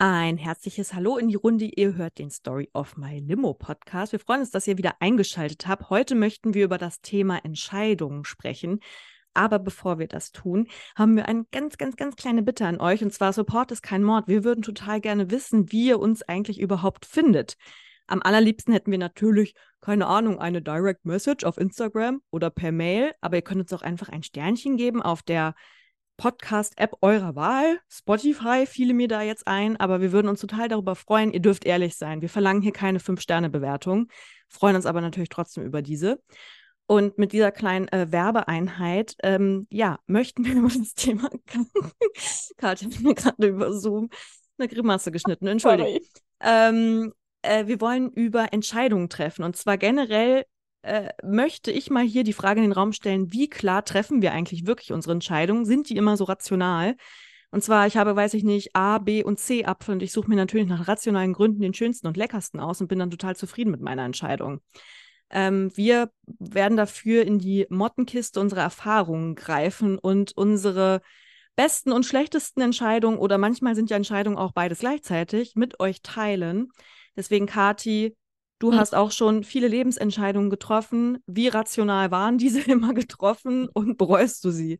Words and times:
Ein 0.00 0.36
herzliches 0.36 0.94
Hallo 0.94 1.16
in 1.16 1.26
die 1.26 1.34
Runde. 1.34 1.64
Ihr 1.64 1.96
hört 1.96 2.20
den 2.20 2.30
Story 2.30 2.70
of 2.72 2.96
My 2.96 3.18
Limo 3.18 3.52
Podcast. 3.52 4.12
Wir 4.12 4.20
freuen 4.20 4.42
uns, 4.42 4.52
dass 4.52 4.68
ihr 4.68 4.78
wieder 4.78 4.94
eingeschaltet 5.00 5.66
habt. 5.66 5.90
Heute 5.90 6.14
möchten 6.14 6.54
wir 6.54 6.66
über 6.66 6.78
das 6.78 7.00
Thema 7.00 7.44
Entscheidungen 7.44 8.24
sprechen. 8.24 8.78
Aber 9.34 9.58
bevor 9.58 9.98
wir 9.98 10.06
das 10.06 10.30
tun, 10.30 10.68
haben 10.94 11.16
wir 11.16 11.26
eine 11.26 11.46
ganz, 11.50 11.78
ganz, 11.78 11.96
ganz 11.96 12.14
kleine 12.14 12.44
Bitte 12.44 12.64
an 12.64 12.80
euch. 12.80 13.02
Und 13.02 13.12
zwar 13.12 13.32
Support 13.32 13.72
ist 13.72 13.82
kein 13.82 14.04
Mord. 14.04 14.28
Wir 14.28 14.44
würden 14.44 14.62
total 14.62 15.00
gerne 15.00 15.32
wissen, 15.32 15.72
wie 15.72 15.88
ihr 15.88 15.98
uns 15.98 16.22
eigentlich 16.22 16.60
überhaupt 16.60 17.04
findet. 17.04 17.56
Am 18.06 18.22
allerliebsten 18.22 18.72
hätten 18.72 18.92
wir 18.92 18.98
natürlich, 18.98 19.54
keine 19.80 20.06
Ahnung, 20.06 20.38
eine 20.38 20.62
Direct 20.62 21.06
Message 21.06 21.42
auf 21.42 21.58
Instagram 21.58 22.22
oder 22.30 22.50
per 22.50 22.70
Mail. 22.70 23.14
Aber 23.20 23.34
ihr 23.34 23.42
könnt 23.42 23.62
uns 23.62 23.72
auch 23.72 23.82
einfach 23.82 24.10
ein 24.10 24.22
Sternchen 24.22 24.76
geben 24.76 25.02
auf 25.02 25.24
der 25.24 25.56
Podcast-App 26.18 26.98
eurer 27.00 27.34
Wahl. 27.34 27.78
Spotify 27.88 28.66
fiele 28.66 28.92
mir 28.92 29.08
da 29.08 29.22
jetzt 29.22 29.46
ein, 29.46 29.78
aber 29.78 30.02
wir 30.02 30.12
würden 30.12 30.28
uns 30.28 30.40
total 30.40 30.68
darüber 30.68 30.94
freuen. 30.94 31.32
Ihr 31.32 31.40
dürft 31.40 31.64
ehrlich 31.64 31.96
sein. 31.96 32.20
Wir 32.20 32.28
verlangen 32.28 32.60
hier 32.60 32.72
keine 32.72 33.00
Fünf-Sterne-Bewertung, 33.00 34.08
freuen 34.48 34.76
uns 34.76 34.84
aber 34.84 35.00
natürlich 35.00 35.30
trotzdem 35.30 35.64
über 35.64 35.80
diese. 35.80 36.20
Und 36.86 37.18
mit 37.18 37.32
dieser 37.32 37.52
kleinen 37.52 37.88
äh, 37.88 38.10
Werbeeinheit, 38.10 39.14
ähm, 39.22 39.66
ja, 39.70 39.98
möchten 40.06 40.44
wir 40.44 40.54
über 40.56 40.68
das 40.68 40.94
Thema. 40.94 41.30
Katja 42.58 42.90
hat 42.90 43.00
mir 43.00 43.14
gerade 43.14 43.46
über 43.46 43.72
Zoom 43.72 44.10
eine 44.58 44.68
Grimasse 44.68 45.12
geschnitten, 45.12 45.46
entschuldige. 45.46 46.00
Ähm, 46.40 47.12
äh, 47.42 47.66
wir 47.66 47.80
wollen 47.80 48.10
über 48.10 48.52
Entscheidungen 48.52 49.08
treffen 49.08 49.44
und 49.44 49.56
zwar 49.56 49.78
generell 49.78 50.44
äh, 50.82 51.10
möchte 51.22 51.70
ich 51.70 51.90
mal 51.90 52.04
hier 52.04 52.24
die 52.24 52.32
Frage 52.32 52.60
in 52.60 52.68
den 52.68 52.72
Raum 52.72 52.92
stellen, 52.92 53.32
wie 53.32 53.48
klar 53.48 53.84
treffen 53.84 54.22
wir 54.22 54.32
eigentlich 54.32 54.66
wirklich 54.66 54.92
unsere 54.92 55.12
Entscheidungen? 55.12 55.64
Sind 55.64 55.88
die 55.88 55.96
immer 55.96 56.16
so 56.16 56.24
rational? 56.24 56.96
Und 57.50 57.62
zwar, 57.62 57.86
ich 57.86 57.96
habe, 57.96 58.14
weiß 58.14 58.34
ich 58.34 58.44
nicht, 58.44 58.76
A, 58.76 58.98
B 58.98 59.24
und 59.24 59.38
C 59.38 59.64
Apfel 59.64 59.94
und 59.94 60.02
ich 60.02 60.12
suche 60.12 60.28
mir 60.28 60.36
natürlich 60.36 60.66
nach 60.66 60.86
rationalen 60.86 61.32
Gründen 61.32 61.62
den 61.62 61.74
schönsten 61.74 62.06
und 62.06 62.16
leckersten 62.16 62.60
aus 62.60 62.80
und 62.80 62.88
bin 62.88 62.98
dann 62.98 63.10
total 63.10 63.36
zufrieden 63.36 63.70
mit 63.70 63.80
meiner 63.80 64.04
Entscheidung. 64.04 64.60
Ähm, 65.30 65.70
wir 65.74 66.10
werden 66.38 66.76
dafür 66.76 67.24
in 67.24 67.38
die 67.38 67.66
Mottenkiste 67.70 68.40
unserer 68.40 68.62
Erfahrungen 68.62 69.34
greifen 69.34 69.98
und 69.98 70.36
unsere 70.36 71.00
besten 71.56 71.90
und 71.92 72.06
schlechtesten 72.06 72.60
Entscheidungen 72.60 73.18
oder 73.18 73.36
manchmal 73.36 73.74
sind 73.74 73.90
ja 73.90 73.96
Entscheidungen 73.96 74.38
auch 74.38 74.52
beides 74.52 74.80
gleichzeitig 74.80 75.56
mit 75.56 75.80
euch 75.80 76.02
teilen. 76.02 76.68
Deswegen, 77.16 77.46
Kati, 77.46 78.16
Du 78.58 78.72
hm. 78.72 78.78
hast 78.78 78.94
auch 78.94 79.10
schon 79.10 79.44
viele 79.44 79.68
Lebensentscheidungen 79.68 80.50
getroffen. 80.50 81.22
Wie 81.26 81.48
rational 81.48 82.10
waren 82.10 82.38
diese 82.38 82.60
immer 82.70 82.94
getroffen 82.94 83.68
und 83.68 83.96
bereust 83.98 84.44
du 84.44 84.50
sie? 84.50 84.78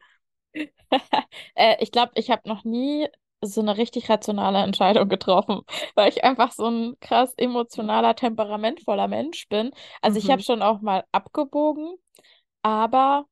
äh, 1.54 1.76
ich 1.80 1.92
glaube, 1.92 2.12
ich 2.14 2.30
habe 2.30 2.48
noch 2.48 2.64
nie 2.64 3.08
so 3.40 3.60
eine 3.60 3.76
richtig 3.76 4.10
rationale 4.10 4.58
Entscheidung 4.58 5.08
getroffen, 5.08 5.60
weil 5.94 6.08
ich 6.08 6.24
einfach 6.24 6.52
so 6.52 6.66
ein 6.66 6.96
krass 7.00 7.32
emotionaler, 7.36 8.16
temperamentvoller 8.16 9.08
Mensch 9.08 9.48
bin. 9.48 9.70
Also 10.02 10.18
mhm. 10.18 10.24
ich 10.24 10.30
habe 10.30 10.42
schon 10.42 10.62
auch 10.62 10.80
mal 10.80 11.04
abgebogen, 11.12 11.96
aber 12.62 13.26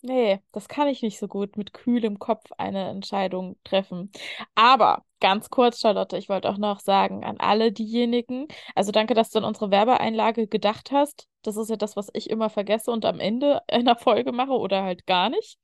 Nee, 0.00 0.40
das 0.52 0.68
kann 0.68 0.86
ich 0.86 1.02
nicht 1.02 1.18
so 1.18 1.26
gut 1.26 1.56
mit 1.56 1.72
kühlem 1.72 2.20
Kopf 2.20 2.44
eine 2.56 2.88
Entscheidung 2.88 3.56
treffen. 3.64 4.12
Aber 4.54 5.04
ganz 5.18 5.50
kurz, 5.50 5.80
Charlotte, 5.80 6.16
ich 6.16 6.28
wollte 6.28 6.48
auch 6.48 6.56
noch 6.58 6.78
sagen 6.78 7.24
an 7.24 7.38
alle 7.38 7.72
diejenigen, 7.72 8.46
also 8.76 8.92
danke, 8.92 9.14
dass 9.14 9.30
du 9.30 9.38
an 9.40 9.44
unsere 9.44 9.72
Werbeeinlage 9.72 10.46
gedacht 10.46 10.92
hast. 10.92 11.26
Das 11.42 11.56
ist 11.56 11.68
ja 11.68 11.76
das, 11.76 11.96
was 11.96 12.10
ich 12.12 12.30
immer 12.30 12.48
vergesse 12.48 12.92
und 12.92 13.04
am 13.04 13.18
Ende 13.18 13.60
einer 13.68 13.96
Folge 13.96 14.30
mache 14.32 14.52
oder 14.52 14.84
halt 14.84 15.04
gar 15.06 15.30
nicht. 15.30 15.58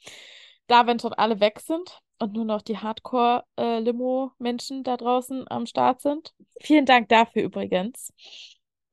Da, 0.67 0.87
wenn 0.87 0.98
schon 0.98 1.13
alle 1.13 1.41
weg 1.41 1.61
sind 1.61 2.01
und 2.19 2.33
nur 2.33 2.45
noch 2.45 2.63
die 2.63 2.79
Hardcore-Limo-Menschen 2.79 4.83
da 4.83 4.97
draußen 4.97 5.45
am 5.48 5.67
Start 5.67 6.01
sind. 6.01 6.35
Vielen 6.61 6.87
Dank 6.87 7.08
dafür 7.08 7.42
übrigens. 7.42 8.13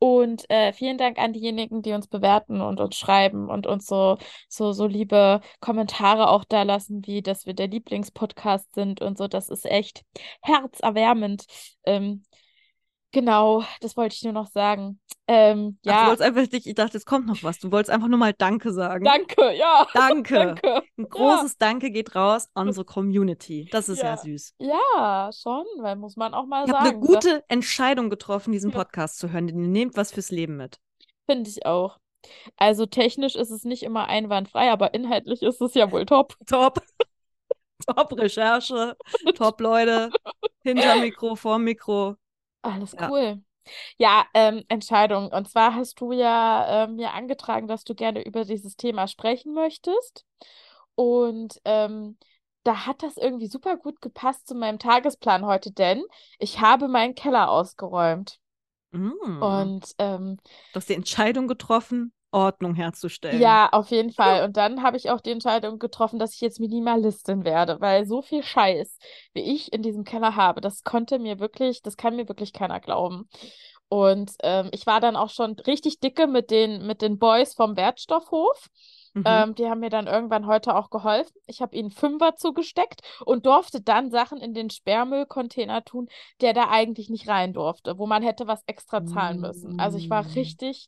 Und 0.03 0.49
äh, 0.49 0.73
vielen 0.73 0.97
Dank 0.97 1.19
an 1.19 1.31
diejenigen, 1.31 1.83
die 1.83 1.93
uns 1.93 2.07
bewerten 2.07 2.59
und 2.59 2.79
uns 2.79 2.95
schreiben 2.97 3.51
und 3.51 3.67
uns 3.67 3.85
so, 3.85 4.17
so, 4.49 4.71
so 4.71 4.87
liebe 4.87 5.41
Kommentare 5.59 6.27
auch 6.29 6.43
da 6.43 6.63
lassen, 6.63 7.05
wie 7.05 7.21
dass 7.21 7.45
wir 7.45 7.53
der 7.53 7.67
Lieblingspodcast 7.67 8.73
sind 8.73 8.99
und 8.99 9.19
so. 9.19 9.27
Das 9.27 9.49
ist 9.49 9.63
echt 9.63 10.03
herzerwärmend. 10.41 11.45
Ähm, 11.85 12.23
Genau, 13.11 13.63
das 13.81 13.97
wollte 13.97 14.15
ich 14.15 14.23
nur 14.23 14.33
noch 14.33 14.47
sagen. 14.47 14.99
Ähm, 15.27 15.77
ja. 15.83 15.93
Ach, 15.93 16.01
du 16.01 16.07
wolltest 16.07 16.21
einfach 16.21 16.51
nicht, 16.51 16.65
ich 16.65 16.75
dachte, 16.75 16.97
es 16.97 17.05
kommt 17.05 17.27
noch 17.27 17.43
was. 17.43 17.59
Du 17.59 17.71
wolltest 17.71 17.89
einfach 17.89 18.07
nur 18.07 18.17
mal 18.17 18.33
Danke 18.33 18.71
sagen. 18.71 19.03
Danke, 19.03 19.53
ja. 19.55 19.87
Danke. 19.93 20.33
Danke. 20.35 20.83
Ein 20.97 21.09
großes 21.09 21.51
ja. 21.53 21.57
Danke 21.59 21.91
geht 21.91 22.15
raus 22.15 22.47
an 22.53 22.67
unsere 22.67 22.85
Community. 22.85 23.67
Das 23.71 23.89
ist 23.89 24.01
ja, 24.01 24.11
ja 24.11 24.17
süß. 24.17 24.55
Ja, 24.59 25.29
schon, 25.33 25.65
weil 25.79 25.95
muss 25.97 26.15
man 26.15 26.33
auch 26.33 26.45
mal 26.45 26.65
ich 26.65 26.71
sagen. 26.71 26.85
Ich 26.85 26.93
habe 26.93 26.97
eine 26.97 27.07
gute 27.07 27.43
Entscheidung 27.49 28.09
getroffen, 28.09 28.51
diesen 28.51 28.71
Podcast 28.71 29.19
zu 29.19 29.31
hören. 29.31 29.47
Ihr 29.47 29.55
nehmt 29.55 29.97
was 29.97 30.11
fürs 30.11 30.31
Leben 30.31 30.57
mit. 30.57 30.79
Finde 31.25 31.49
ich 31.49 31.65
auch. 31.65 31.97
Also 32.57 32.85
technisch 32.85 33.35
ist 33.35 33.51
es 33.51 33.63
nicht 33.63 33.83
immer 33.83 34.07
einwandfrei, 34.07 34.71
aber 34.71 34.93
inhaltlich 34.93 35.41
ist 35.41 35.61
es 35.61 35.73
ja 35.73 35.91
wohl 35.91 36.05
top. 36.05 36.35
Top. 36.47 36.81
top 37.87 38.17
Recherche, 38.17 38.95
top 39.35 39.59
Leute, 39.59 40.11
hinter 40.63 40.97
Mikro, 40.97 41.35
vor 41.35 41.57
Mikro. 41.57 42.15
Alles 42.61 42.93
ja. 42.93 43.09
cool. 43.09 43.41
Ja, 43.97 44.25
ähm, 44.33 44.63
Entscheidung. 44.67 45.27
Und 45.31 45.49
zwar 45.49 45.75
hast 45.75 45.99
du 46.01 46.11
ja 46.11 46.85
ähm, 46.85 46.95
mir 46.95 47.13
angetragen, 47.13 47.67
dass 47.67 47.83
du 47.83 47.93
gerne 47.95 48.23
über 48.23 48.45
dieses 48.45 48.75
Thema 48.75 49.07
sprechen 49.07 49.53
möchtest. 49.53 50.25
Und 50.95 51.59
ähm, 51.65 52.17
da 52.63 52.85
hat 52.85 53.03
das 53.03 53.17
irgendwie 53.17 53.47
super 53.47 53.77
gut 53.77 54.01
gepasst 54.01 54.47
zu 54.47 54.55
meinem 54.55 54.79
Tagesplan 54.79 55.45
heute, 55.45 55.71
denn 55.71 56.03
ich 56.37 56.59
habe 56.59 56.87
meinen 56.87 57.15
Keller 57.15 57.49
ausgeräumt. 57.49 58.39
Mm. 58.91 59.41
Und 59.41 59.95
ähm, 59.97 60.37
du 60.73 60.75
hast 60.75 60.89
die 60.89 60.95
Entscheidung 60.95 61.47
getroffen, 61.47 62.13
Ordnung 62.31 62.75
herzustellen. 62.75 63.39
Ja, 63.39 63.69
auf 63.71 63.89
jeden 63.91 64.11
Fall. 64.11 64.45
Und 64.45 64.57
dann 64.57 64.83
habe 64.83 64.97
ich 64.97 65.09
auch 65.09 65.21
die 65.21 65.31
Entscheidung 65.31 65.79
getroffen, 65.79 66.19
dass 66.19 66.33
ich 66.33 66.41
jetzt 66.41 66.59
Minimalistin 66.59 67.43
werde, 67.43 67.81
weil 67.81 68.05
so 68.05 68.21
viel 68.21 68.43
Scheiß, 68.43 68.97
wie 69.33 69.41
ich 69.41 69.73
in 69.73 69.81
diesem 69.81 70.03
Keller 70.03 70.35
habe, 70.35 70.61
das 70.61 70.83
konnte 70.83 71.19
mir 71.19 71.39
wirklich, 71.39 71.81
das 71.81 71.97
kann 71.97 72.15
mir 72.15 72.27
wirklich 72.27 72.53
keiner 72.53 72.79
glauben. 72.79 73.27
Und 73.89 74.31
ähm, 74.43 74.69
ich 74.71 74.87
war 74.87 75.01
dann 75.01 75.17
auch 75.17 75.29
schon 75.29 75.59
richtig 75.67 75.99
dicke 75.99 76.25
mit 76.25 76.49
den, 76.49 76.87
mit 76.87 77.01
den 77.01 77.19
Boys 77.19 77.53
vom 77.53 77.75
Wertstoffhof. 77.75 78.69
Mhm. 79.13 79.23
Ähm, 79.25 79.55
die 79.55 79.67
haben 79.67 79.81
mir 79.81 79.89
dann 79.89 80.07
irgendwann 80.07 80.47
heute 80.47 80.75
auch 80.75 80.89
geholfen. 80.89 81.35
Ich 81.45 81.61
habe 81.61 81.75
ihnen 81.75 81.91
Fünfer 81.91 82.37
zugesteckt 82.37 83.01
und 83.25 83.45
durfte 83.45 83.81
dann 83.81 84.09
Sachen 84.09 84.37
in 84.37 84.53
den 84.53 84.69
Sperrmüllcontainer 84.69 85.83
tun, 85.83 86.07
der 86.39 86.53
da 86.53 86.69
eigentlich 86.69 87.09
nicht 87.09 87.27
rein 87.27 87.51
durfte, 87.51 87.97
wo 87.97 88.07
man 88.07 88.23
hätte 88.23 88.47
was 88.47 88.63
extra 88.67 89.05
zahlen 89.05 89.41
müssen. 89.41 89.79
Also 89.81 89.97
ich 89.97 90.09
war 90.09 90.23
mm. 90.23 90.27
richtig 90.27 90.87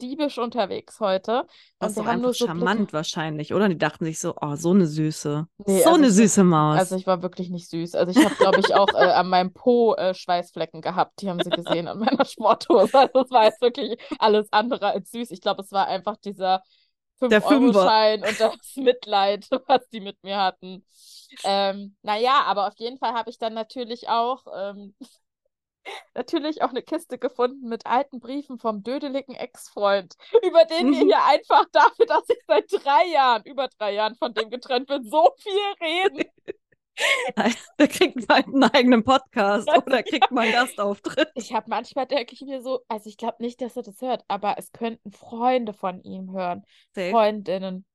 diebisch 0.00 0.38
unterwegs 0.38 1.00
heute. 1.00 1.46
Das 1.78 1.96
ist 1.96 2.04
haben 2.04 2.22
nur 2.22 2.32
so 2.32 2.46
charmant 2.46 2.78
Blicke... 2.78 2.92
wahrscheinlich, 2.92 3.54
oder? 3.54 3.68
Die 3.68 3.78
dachten 3.78 4.04
sich 4.04 4.18
so, 4.18 4.34
oh, 4.40 4.56
so 4.56 4.70
eine 4.70 4.86
süße, 4.86 5.46
nee, 5.66 5.82
so 5.82 5.88
also 5.88 5.98
eine 5.98 6.10
süße 6.10 6.44
Maus. 6.44 6.78
Also 6.78 6.96
ich 6.96 7.06
war 7.06 7.22
wirklich 7.22 7.50
nicht 7.50 7.68
süß. 7.68 7.94
Also 7.94 8.18
ich 8.18 8.24
habe, 8.24 8.34
glaube 8.36 8.60
ich, 8.60 8.74
auch 8.74 8.88
äh, 8.94 9.12
an 9.12 9.28
meinem 9.28 9.52
Po 9.52 9.94
äh, 9.94 10.14
Schweißflecken 10.14 10.80
gehabt. 10.80 11.20
Die 11.20 11.28
haben 11.28 11.42
sie 11.42 11.50
gesehen 11.50 11.88
an 11.88 11.98
meiner 11.98 12.24
Sporthose. 12.24 12.90
Also 13.00 13.20
es 13.24 13.30
war 13.30 13.44
jetzt 13.44 13.60
wirklich 13.60 13.98
alles 14.18 14.52
andere 14.52 14.88
als 14.88 15.10
süß. 15.10 15.30
Ich 15.30 15.40
glaube, 15.40 15.62
es 15.62 15.72
war 15.72 15.86
einfach 15.86 16.16
dieser 16.16 16.62
5-Euro-Schein 17.20 18.22
und 18.22 18.40
das 18.40 18.76
Mitleid, 18.76 19.46
was 19.66 19.88
die 19.90 20.00
mit 20.00 20.22
mir 20.22 20.38
hatten. 20.38 20.84
Ähm, 21.44 21.96
naja, 22.02 22.42
aber 22.46 22.68
auf 22.68 22.74
jeden 22.78 22.98
Fall 22.98 23.12
habe 23.12 23.30
ich 23.30 23.38
dann 23.38 23.54
natürlich 23.54 24.08
auch 24.08 24.46
ähm, 24.56 24.94
natürlich 26.14 26.62
auch 26.62 26.70
eine 26.70 26.82
Kiste 26.82 27.18
gefunden 27.18 27.68
mit 27.68 27.86
alten 27.86 28.20
Briefen 28.20 28.58
vom 28.58 28.82
dödeligen 28.82 29.34
Ex-Freund, 29.34 30.16
über 30.46 30.64
den 30.64 30.92
wir 30.92 31.04
mhm. 31.04 31.08
hier 31.08 31.24
einfach 31.24 31.64
dafür, 31.72 32.06
dass 32.06 32.28
ich 32.28 32.42
seit 32.46 32.72
drei 32.72 33.06
Jahren, 33.12 33.42
über 33.44 33.68
drei 33.78 33.94
Jahren 33.94 34.14
von 34.16 34.34
dem 34.34 34.50
getrennt 34.50 34.88
bin, 34.88 35.04
so 35.04 35.30
viel 35.38 35.52
reden. 35.80 36.24
Da 37.78 37.86
kriegt 37.86 38.28
man 38.28 38.44
einen 38.44 38.64
eigenen 38.64 39.04
Podcast 39.04 39.66
oder 39.74 40.02
kriegt 40.02 40.30
man 40.30 40.52
Gastauftritt. 40.52 41.30
Ich 41.34 41.54
habe 41.54 41.64
manchmal 41.70 42.04
denke 42.04 42.34
ich 42.34 42.42
mir 42.42 42.60
so, 42.60 42.80
also 42.88 43.08
ich 43.08 43.16
glaube 43.16 43.36
nicht, 43.40 43.62
dass 43.62 43.74
er 43.76 43.84
das 43.84 44.02
hört, 44.02 44.22
aber 44.28 44.56
es 44.58 44.70
könnten 44.72 45.10
Freunde 45.10 45.72
von 45.72 46.02
ihm 46.02 46.30
hören. 46.32 46.62
Safe. 46.92 47.10
Freundinnen 47.10 47.86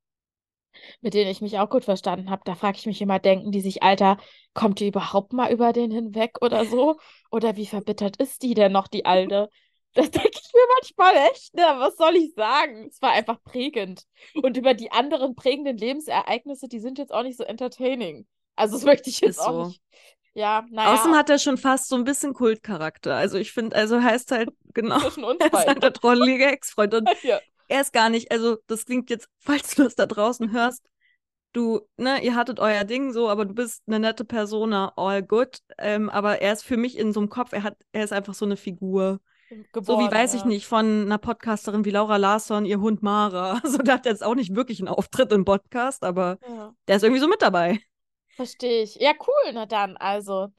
mit 1.02 1.14
denen 1.14 1.30
ich 1.30 1.42
mich 1.42 1.60
auch 1.60 1.70
gut 1.70 1.86
verstanden 1.86 2.30
habe. 2.30 2.42
Da 2.46 2.56
frage 2.56 2.78
ich 2.78 2.86
mich 2.86 3.02
immer, 3.02 3.20
denken 3.20 3.52
die 3.52 3.62
sich, 3.62 3.84
Alter, 3.84 4.18
kommt 4.54 4.80
die 4.80 4.88
überhaupt 4.88 5.34
mal 5.34 5.52
über 5.52 5.74
den 5.74 5.92
hinweg 5.92 6.38
oder 6.42 6.66
so? 6.66 6.98
Oder 7.32 7.56
wie 7.56 7.66
verbittert 7.66 8.18
ist 8.18 8.44
die 8.44 8.54
denn 8.54 8.72
noch, 8.72 8.88
die 8.88 9.06
Alte? 9.06 9.50
Das 9.94 10.12
denke 10.12 10.30
ich 10.34 10.52
mir 10.54 10.62
manchmal 10.78 11.30
echt, 11.32 11.54
ne? 11.56 11.64
Was 11.78 11.96
soll 11.96 12.18
ich 12.18 12.34
sagen? 12.34 12.88
Es 12.90 13.02
war 13.02 13.12
einfach 13.14 13.42
prägend. 13.44 14.04
Und 14.44 14.58
über 14.58 14.74
die 14.74 14.92
anderen 14.92 15.36
prägenden 15.36 15.78
Lebensereignisse, 15.78 16.68
die 16.68 16.80
sind 16.80 16.98
jetzt 16.98 17.14
auch 17.14 17.24
nicht 17.24 17.38
so 17.38 17.46
entertaining. 17.46 18.28
Also, 18.58 18.76
das 18.76 18.84
möchte 18.84 19.10
ich 19.10 19.22
jetzt 19.22 19.38
ist 19.38 19.40
auch 19.40 19.54
so. 19.54 19.68
nicht. 19.68 19.82
Ja, 20.34 20.66
naja. 20.70 20.94
Außerdem 20.94 21.16
hat 21.16 21.30
er 21.30 21.40
schon 21.40 21.58
fast 21.58 21.88
so 21.88 21.96
ein 21.96 22.04
bisschen 22.04 22.34
Kultcharakter. 22.34 23.16
Also, 23.16 23.38
ich 23.38 23.54
finde, 23.54 23.74
also 23.78 24.02
heißt 24.02 24.32
halt, 24.32 24.50
genau. 24.74 25.00
Zwischen 25.00 25.24
uns 25.24 25.40
er 25.40 25.48
ist 25.48 25.68
halt 25.68 25.82
der 25.82 25.94
trollige 25.94 26.46
Ex-Freund. 26.46 26.94
Und 26.94 27.10
ja 27.24 27.40
er 27.68 27.82
ist 27.82 27.94
gar 27.94 28.10
nicht, 28.10 28.32
also 28.32 28.58
das 28.68 28.86
klingt 28.86 29.10
jetzt, 29.10 29.28
falls 29.40 29.76
du 29.76 29.84
das 29.84 29.96
da 29.96 30.06
draußen 30.06 30.52
hörst, 30.52 30.84
du, 31.54 31.82
ne, 31.98 32.22
ihr 32.24 32.36
hattet 32.36 32.60
euer 32.60 32.84
Ding 32.84 33.14
so, 33.14 33.30
aber 33.30 33.46
du 33.46 33.54
bist 33.54 33.84
eine 33.88 34.00
nette 34.00 34.26
Persona, 34.26 34.92
all 34.98 35.24
good. 35.24 35.60
Ähm, 35.78 36.10
aber 36.10 36.42
er 36.42 36.54
ist 36.54 36.64
für 36.64 36.78
mich 36.78 36.98
in 36.98 37.14
so 37.14 37.22
einem 37.22 37.30
Kopf, 37.30 37.54
er 37.54 37.64
hat, 37.64 37.78
er 37.94 38.04
ist 38.04 38.14
einfach 38.14 38.34
so 38.34 38.46
eine 38.46 38.58
Figur. 38.58 39.22
Geboren, 39.72 39.86
so 39.86 40.00
wie, 40.00 40.12
weiß 40.12 40.34
ja. 40.34 40.40
ich 40.40 40.46
nicht, 40.46 40.66
von 40.66 41.04
einer 41.04 41.20
Podcasterin 41.20 41.86
wie 41.86 41.92
Laura 41.92 42.18
Larsson, 42.18 42.66
ihr 42.66 42.80
Hund 42.80 43.04
Mara. 43.04 43.60
Also 43.64 43.78
der 43.78 43.94
hat 43.96 44.06
jetzt 44.06 44.24
auch 44.24 44.36
nicht 44.36 44.56
wirklich 44.56 44.80
einen 44.80 44.88
Auftritt 44.90 45.32
im 45.32 45.46
Podcast, 45.46 46.04
aber 46.04 46.40
Ja. 46.48 46.74
der 46.88 46.96
ist 46.98 47.04
irgendwie 47.04 47.22
so 47.22 47.28
mit 47.28 47.42
dabei. 47.42 47.80
Verstehe 48.36 48.84
ich. 48.84 48.96
Ja, 48.96 49.14
cool, 49.26 49.52
na 49.54 49.66
dann. 49.66 49.96
Also, 49.98 50.50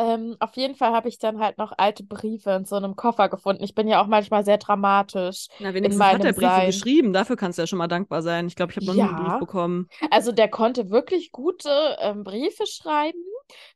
ähm, 0.00 0.36
auf 0.40 0.56
jeden 0.56 0.74
Fall 0.74 0.92
habe 0.92 1.08
ich 1.08 1.18
dann 1.18 1.38
halt 1.40 1.58
noch 1.58 1.72
alte 1.76 2.02
Briefe 2.04 2.50
in 2.52 2.64
so 2.64 2.76
einem 2.76 2.96
Koffer 2.96 3.28
gefunden. 3.28 3.62
Ich 3.62 3.74
bin 3.74 3.88
ja 3.88 4.02
auch 4.02 4.06
manchmal 4.06 4.44
sehr 4.44 4.58
dramatisch 4.58 5.48
Na, 5.58 5.74
wenigstens 5.74 6.10
hat 6.12 6.24
er 6.24 6.32
Briefe 6.32 6.46
Sein. 6.46 6.66
geschrieben. 6.66 7.12
Dafür 7.12 7.36
kannst 7.36 7.58
du 7.58 7.62
ja 7.62 7.66
schon 7.66 7.78
mal 7.78 7.86
dankbar 7.88 8.22
sein. 8.22 8.46
Ich 8.46 8.56
glaube, 8.56 8.72
ich 8.72 8.76
habe 8.76 8.86
noch 8.86 8.94
nie 8.94 9.08
einen 9.08 9.16
Brief 9.16 9.28
Ja. 9.28 9.38
bekommen. 9.38 9.88
Also, 10.10 10.32
der 10.32 10.48
konnte 10.48 10.90
wirklich 10.90 11.32
gute 11.32 11.96
ähm, 12.00 12.24
Briefe 12.24 12.66
schreiben, 12.66 13.18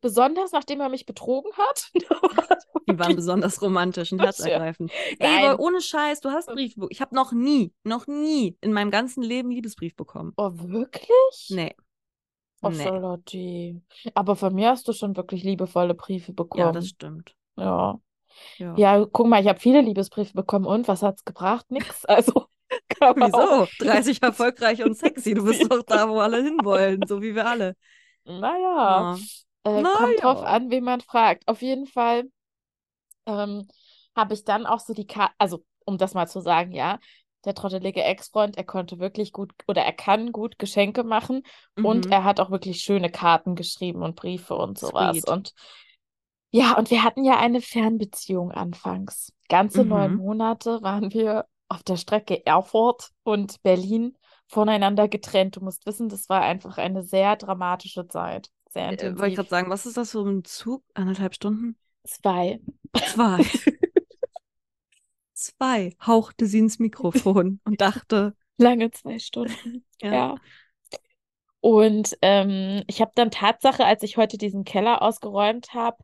besonders 0.01 0.53
nachdem 0.53 0.81
er 0.81 0.89
mich 0.89 1.07
betrogen 1.07 1.53
hat. 1.59 1.91
Die 2.89 2.99
waren 2.99 3.17
besonders 3.17 3.61
romantisch 3.63 4.13
und 4.13 4.19
Ja. 4.19 4.25
herzergreifend. 4.27 4.93
Ey, 5.19 5.27
aber 5.47 5.59
ohne 5.61 5.81
Scheiß, 5.81 6.21
du 6.21 6.31
hast 6.31 6.47
Briefe 6.53 6.75
bekommen. 6.77 6.93
Ich 6.93 7.01
habe 7.01 7.15
noch 7.15 7.33
nie, 7.33 7.73
noch 7.85 8.07
nie 8.07 8.57
in 8.61 8.73
meinem 8.73 8.91
ganzen 8.91 9.23
Leben 9.23 9.51
Liebesbrief 9.51 9.95
bekommen. 9.97 10.33
Oh, 10.37 10.51
wirklich? 10.55 11.49
Nee. 11.49 11.75
Oh, 12.67 12.71
Nee. 12.71 12.83
Charlotte. 12.83 13.83
Aber 14.15 14.37
von 14.37 14.55
mir 14.55 14.71
hast 14.71 14.87
du 14.89 14.93
schon 14.93 15.17
wirklich 15.17 15.43
liebevolle 15.45 15.95
Briefe 15.95 16.33
Ja, 16.33 16.35
bekommen. 16.37 16.73
das 16.73 16.89
stimmt. 16.89 17.35
Ja. 17.57 17.99
Ja. 18.59 18.75
Ja, 18.77 19.05
guck 19.05 19.29
mal, 19.29 19.41
ich 19.41 19.49
habe 19.49 19.61
viele 19.61 19.81
Liebesbriefe 19.81 20.33
bekommen 20.35 20.67
und 20.67 20.89
was 20.89 21.03
hat's 21.03 21.25
gebracht? 21.25 21.71
Nix. 21.71 22.05
Also, 22.09 22.47
man 23.01 23.33
auch. 23.35 23.69
Wieso? 23.71 23.85
30 23.87 24.23
erfolgreich 24.23 24.83
und 24.83 24.97
sexy. 24.99 25.35
Du 25.35 25.45
bist 25.45 25.71
doch 25.71 25.83
da, 25.85 26.09
wo 26.09 26.19
alle 26.21 26.43
hinwollen, 26.43 27.03
so 27.07 27.23
wie 27.23 27.35
wir 27.35 27.47
alle. 27.47 27.77
Naja, 28.25 29.15
Ja. 29.15 29.19
äh, 29.65 29.81
Na 29.83 29.91
kommt 29.97 30.23
drauf 30.23 30.41
ja. 30.41 30.47
an, 30.47 30.71
wen 30.71 30.85
man 30.85 31.01
fragt. 31.01 31.47
Auf 31.47 31.63
jeden 31.63 31.87
Fall 31.87 32.25
ähm, 33.27 33.69
habe 34.17 34.35
ich 34.35 34.45
dann 34.45 34.67
auch 34.67 34.81
so 34.81 34.95
die 34.95 35.07
Karte, 35.07 35.35
also 35.39 35.65
um 35.85 35.99
das 35.99 36.15
mal 36.15 36.27
zu 36.27 36.41
sagen, 36.41 36.73
ja, 36.73 36.99
der 37.47 37.55
trottelige 37.55 38.03
Ex-Freund, 38.03 38.57
er 38.57 38.65
konnte 38.65 38.99
wirklich 38.99 39.33
gut 39.33 39.53
oder 39.69 39.83
er 39.83 39.93
kann 39.93 40.33
gut 40.33 40.59
Geschenke 40.59 41.05
machen 41.05 41.43
und 41.81 42.07
Mhm. 42.07 42.13
er 42.13 42.25
hat 42.25 42.41
auch 42.41 42.51
wirklich 42.51 42.81
schöne 42.83 43.11
Karten 43.11 43.55
geschrieben 43.55 44.03
und 44.03 44.17
Briefe 44.17 44.55
und 44.57 44.79
sowas. 44.79 45.17
Sweet. 45.17 45.29
Und 45.29 45.55
ja, 46.51 46.77
und 46.79 46.91
wir 46.91 47.03
hatten 47.03 47.25
ja 47.25 47.39
eine 47.39 47.61
Fernbeziehung 47.61 48.53
anfangs. 48.53 49.33
Ganze 49.49 49.85
neun 49.85 50.13
Mhm. 50.13 50.17
Monate 50.17 50.83
waren 50.83 51.13
wir 51.13 51.47
auf 51.69 51.83
der 51.83 51.97
Strecke 51.97 52.45
Erfurt 52.47 53.11
und 53.25 53.63
Berlin 53.63 54.17
voneinander 54.49 55.09
getrennt. 55.09 55.57
Du 55.57 55.61
musst 55.65 55.87
wissen, 55.87 56.09
das 56.09 56.29
war 56.29 56.43
einfach 56.43 56.79
eine 56.79 57.03
sehr 57.03 57.37
dramatische 57.37 58.07
Zeit. 58.09 58.51
Sehr 58.71 58.89
Äh, 58.89 59.17
wollte 59.17 59.29
ich 59.29 59.35
intensiv. 59.35 59.37
gerade 59.37 59.49
sagen, 59.49 59.71
was 59.71 59.87
ist 59.87 59.97
das 59.97 60.11
so 60.11 60.27
im 60.27 60.45
Zug? 60.45 60.85
Anderthalb 60.95 61.35
Stunden? 61.35 61.77
Zwei. 62.05 62.61
Zwei. 63.03 63.45
Zwei. 65.35 65.95
Hauchte 66.05 66.47
sie 66.47 66.61
ins 66.61 66.79
Mikrofon 66.79 67.61
und 67.65 67.81
dachte, 67.81 68.35
Lange 68.57 68.91
zwei 68.93 69.19
Stunden. 69.19 69.85
ja. 70.01 70.13
Ja. 70.13 70.35
Und 71.61 72.17
ähm, 72.21 72.83
ich 72.89 73.01
habe 73.01 73.13
dann 73.15 73.31
Tatsache, 73.31 73.85
als 73.85 74.03
ich 74.03 74.17
heute 74.17 74.37
diesen 74.37 74.65
Keller 74.65 75.01
ausgeräumt 75.01 75.73
habe, 75.73 75.97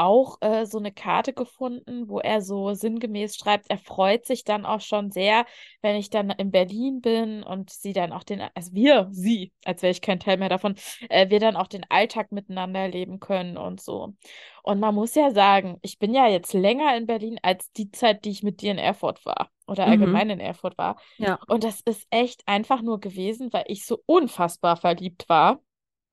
auch 0.00 0.38
äh, 0.40 0.66
so 0.66 0.78
eine 0.78 0.92
Karte 0.92 1.32
gefunden, 1.32 2.08
wo 2.08 2.20
er 2.20 2.42
so 2.42 2.74
sinngemäß 2.74 3.36
schreibt, 3.36 3.70
er 3.70 3.78
freut 3.78 4.26
sich 4.26 4.44
dann 4.44 4.64
auch 4.66 4.80
schon 4.80 5.10
sehr, 5.10 5.46
wenn 5.82 5.96
ich 5.96 6.10
dann 6.10 6.30
in 6.30 6.50
Berlin 6.50 7.00
bin 7.00 7.42
und 7.42 7.70
sie 7.70 7.92
dann 7.92 8.12
auch 8.12 8.24
den, 8.24 8.40
also 8.54 8.72
wir, 8.72 9.08
sie, 9.12 9.52
als 9.64 9.82
wäre 9.82 9.90
ich 9.92 10.00
kein 10.02 10.20
Teil 10.20 10.38
mehr 10.38 10.48
davon, 10.48 10.74
äh, 11.08 11.30
wir 11.30 11.40
dann 11.40 11.56
auch 11.56 11.66
den 11.68 11.84
Alltag 11.90 12.32
miteinander 12.32 12.88
leben 12.88 13.20
können 13.20 13.56
und 13.56 13.80
so. 13.80 14.14
Und 14.62 14.80
man 14.80 14.94
muss 14.94 15.14
ja 15.14 15.30
sagen, 15.32 15.78
ich 15.82 15.98
bin 15.98 16.14
ja 16.14 16.28
jetzt 16.28 16.52
länger 16.52 16.96
in 16.96 17.06
Berlin 17.06 17.38
als 17.42 17.70
die 17.72 17.90
Zeit, 17.90 18.24
die 18.24 18.30
ich 18.30 18.42
mit 18.42 18.60
dir 18.62 18.72
in 18.72 18.78
Erfurt 18.78 19.24
war 19.24 19.50
oder 19.66 19.86
Mhm. 19.86 19.88
allgemein 19.88 20.30
in 20.30 20.40
Erfurt 20.40 20.76
war. 20.78 21.00
Ja. 21.18 21.38
Und 21.46 21.64
das 21.64 21.80
ist 21.82 22.06
echt 22.10 22.42
einfach 22.46 22.82
nur 22.82 23.00
gewesen, 23.00 23.52
weil 23.52 23.64
ich 23.68 23.84
so 23.86 24.02
unfassbar 24.06 24.76
verliebt 24.76 25.28
war. 25.28 25.60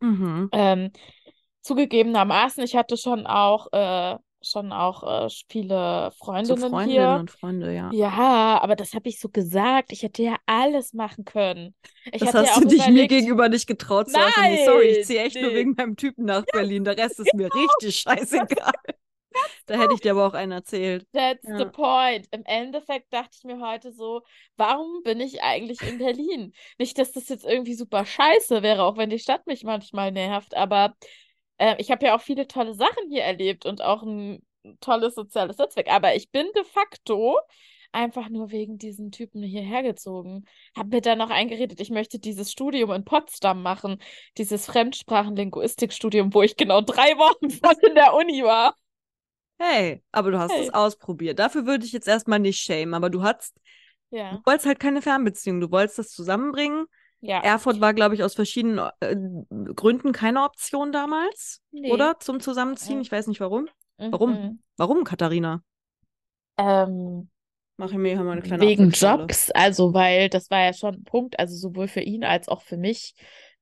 Mhm. 0.02 0.50
Ähm, 0.52 0.92
zugegebenermaßen, 1.68 2.64
ich 2.64 2.76
hatte 2.76 2.98
schon 2.98 3.28
auch, 3.28 3.68
äh, 3.74 4.18
schon 4.42 4.72
auch 4.72 5.26
äh, 5.26 5.30
viele 5.50 6.12
So 6.42 6.56
Freundinnen 6.56 6.70
Freundinnen 6.70 6.92
hier. 6.92 7.20
und 7.20 7.32
Freunde, 7.32 7.74
ja. 7.76 7.90
Ja, 7.92 8.60
aber 8.62 8.76
das 8.76 8.94
habe 8.94 9.10
ich 9.10 9.20
so 9.20 9.30
gesagt. 9.30 9.92
Ich 9.92 10.04
hätte 10.04 10.24
ja 10.24 10.38
alles 10.46 10.94
machen 10.94 11.26
können. 11.26 11.76
Ich 12.12 12.20
Das 12.20 12.34
ja 12.34 12.40
hast 12.42 12.56
auch 12.56 12.62
du 12.62 12.68
dich 12.68 12.88
mir 12.88 12.92
überlegt, 12.92 13.10
gegenüber 13.10 13.50
nicht 13.50 13.68
getraut 13.68 14.10
zu. 14.10 14.18
Nee, 14.42 14.66
sorry, 14.66 14.88
ich 14.90 15.06
ziehe 15.06 15.22
echt 15.24 15.42
nur 15.42 15.52
nee. 15.52 15.56
wegen 15.56 15.72
meinem 15.78 15.96
Typen 15.96 16.26
nach 16.26 16.46
Berlin. 16.52 16.84
Der 16.84 16.98
Rest 16.98 17.20
ist 17.20 17.34
mir 17.34 17.54
richtig 17.54 17.98
scheißegal. 18.00 18.74
Da 19.66 19.76
hätte 19.76 19.94
ich 19.94 20.02
dir 20.02 20.12
aber 20.12 20.28
auch 20.28 20.34
einen 20.34 20.52
erzählt. 20.52 21.06
That's 21.14 21.48
Ja. 21.48 21.58
the 21.58 21.66
point. 21.66 22.28
Im 22.32 22.44
Endeffekt 22.46 23.12
dachte 23.14 23.32
ich 23.38 23.44
mir 23.44 23.60
heute 23.60 23.92
so, 23.92 24.24
warum 24.56 25.02
bin 25.04 25.20
ich 25.20 25.42
eigentlich 25.44 25.82
in 25.82 25.98
Berlin? 26.00 26.54
Nicht, 26.78 26.98
dass 26.98 27.12
das 27.12 27.30
jetzt 27.30 27.46
irgendwie 27.46 27.74
super 27.76 28.06
scheiße 28.06 28.62
wäre, 28.64 28.84
auch 28.84 28.98
wenn 28.98 29.10
die 29.10 29.20
Stadt 29.20 29.46
mich 29.48 29.64
manchmal 29.64 30.12
nervt, 30.12 30.56
aber 30.56 30.96
äh, 31.58 31.76
ich 31.80 31.92
habe 31.92 32.06
ja 32.06 32.16
auch 32.16 32.22
viele 32.22 32.48
tolle 32.48 32.74
Sachen 32.74 33.10
hier 33.10 33.24
erlebt 33.24 33.66
und 33.66 33.82
auch 33.82 34.04
ein 34.04 34.42
tolles 34.82 35.16
soziales 35.16 35.58
Netzwerk. 35.58 35.90
Aber 35.90 36.16
ich 36.16 36.30
bin 36.32 36.48
de 36.56 36.64
facto 36.64 37.38
einfach 37.92 38.30
nur 38.30 38.52
wegen 38.52 38.78
diesen 38.78 39.12
Typen 39.12 39.42
hierher 39.44 39.82
gezogen. 39.84 40.46
Hab 40.76 40.88
mir 40.88 41.02
dann 41.02 41.18
noch 41.18 41.30
eingeredet, 41.30 41.80
ich 41.80 41.90
möchte 41.90 42.20
dieses 42.20 42.52
Studium 42.52 42.92
in 42.92 43.06
Potsdam 43.06 43.62
machen, 43.64 43.98
dieses 44.38 44.66
Fremdsprachenlinguistikstudium, 44.66 46.34
wo 46.34 46.42
ich 46.44 46.58
genau 46.58 46.82
drei 46.82 47.18
Wochen 47.18 47.50
voll 47.52 47.76
in 47.88 47.96
der 47.96 48.14
Uni 48.14 48.44
war. 48.44 48.76
Hey, 49.60 50.04
aber 50.12 50.32
du 50.32 50.40
hast 50.40 50.52
Hey. 50.54 50.68
es 50.68 50.70
ausprobiert. 50.74 51.40
Dafür 51.40 51.66
würde 51.66 51.86
ich 51.86 51.92
jetzt 51.92 52.08
erstmal 52.08 52.40
nicht 52.40 52.60
schämen, 52.60 52.94
aber 52.94 53.10
du 53.10 53.24
hattest, 53.24 53.60
Ja, 54.10 54.42
du 54.44 54.46
wolltest 54.46 54.68
halt 54.68 54.80
keine 54.80 55.02
Fernbeziehung. 55.02 55.62
Du 55.62 55.72
wolltest 55.72 56.00
das 56.00 56.10
zusammenbringen. 56.12 56.88
Ja. 57.22 57.40
Erfurt 57.42 57.82
war, 57.82 57.94
glaube 57.94 58.16
ich, 58.16 58.24
aus 58.24 58.36
verschiedenen 58.36 58.80
äh, 59.00 59.16
Gründen 59.74 60.12
keine 60.12 60.44
Option 60.44 60.92
damals, 60.92 61.62
Nee. 61.72 61.92
oder? 61.92 62.20
Zum 62.20 62.40
Zusammenziehen. 62.40 62.96
Mhm. 62.98 63.02
Ich 63.02 63.12
weiß 63.12 63.28
nicht 63.28 63.40
warum. 63.40 63.68
Warum? 63.98 64.32
Mhm. 64.32 64.60
Warum, 64.78 65.04
Katharina? 65.04 65.64
Ähm, 66.58 67.30
Mach 67.80 67.92
ich 67.92 67.98
mir 67.98 68.16
hier 68.16 68.24
mal 68.24 68.32
eine 68.32 68.42
kleine 68.42 68.64
wegen. 68.64 68.90
Jobs, 68.90 69.52
also 69.52 69.94
weil 69.94 70.30
das 70.30 70.50
war 70.50 70.62
ja 70.66 70.74
schon 70.74 70.96
ein 70.96 71.04
Punkt, 71.04 71.38
also 71.40 71.56
sowohl 71.56 71.88
für 71.88 72.02
ihn 72.02 72.24
als 72.24 72.48
auch 72.48 72.62
für 72.64 72.78
mich 72.78 73.14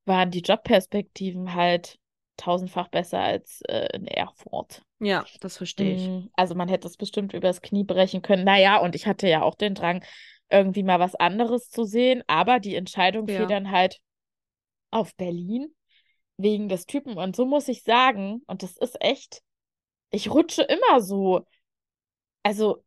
waren 0.05 0.31
die 0.31 0.39
Jobperspektiven 0.39 1.53
halt 1.53 1.97
tausendfach 2.37 2.87
besser 2.87 3.19
als 3.19 3.61
äh, 3.67 3.87
in 3.93 4.07
Erfurt. 4.07 4.83
Ja, 4.99 5.25
das 5.41 5.57
verstehe 5.57 5.95
ich. 5.95 6.07
Mm, 6.07 6.29
Also 6.33 6.55
man 6.55 6.69
hätte 6.69 6.87
es 6.87 6.95
bestimmt 6.95 7.33
übers 7.33 7.61
Knie 7.61 7.83
brechen 7.83 8.21
können. 8.21 8.45
Naja, 8.45 8.77
und 8.77 8.95
ich 8.95 9.05
hatte 9.07 9.27
ja 9.27 9.41
auch 9.41 9.55
den 9.55 9.75
Drang, 9.75 10.03
irgendwie 10.49 10.83
mal 10.83 10.99
was 10.99 11.15
anderes 11.15 11.69
zu 11.69 11.83
sehen, 11.85 12.23
aber 12.27 12.59
die 12.59 12.75
Entscheidung 12.75 13.27
fiel 13.27 13.35
Ja. 13.41 13.45
dann 13.47 13.71
halt 13.71 13.99
auf 14.91 15.15
Berlin 15.15 15.75
wegen 16.37 16.69
des 16.69 16.85
Typen. 16.85 17.17
Und 17.17 17.35
so 17.35 17.45
muss 17.45 17.67
ich 17.67 17.83
sagen, 17.83 18.41
und 18.47 18.63
das 18.63 18.77
ist 18.77 18.97
echt, 19.01 19.41
ich 20.11 20.29
rutsche 20.31 20.63
immer 20.63 21.01
so. 21.01 21.45
Also, 22.43 22.83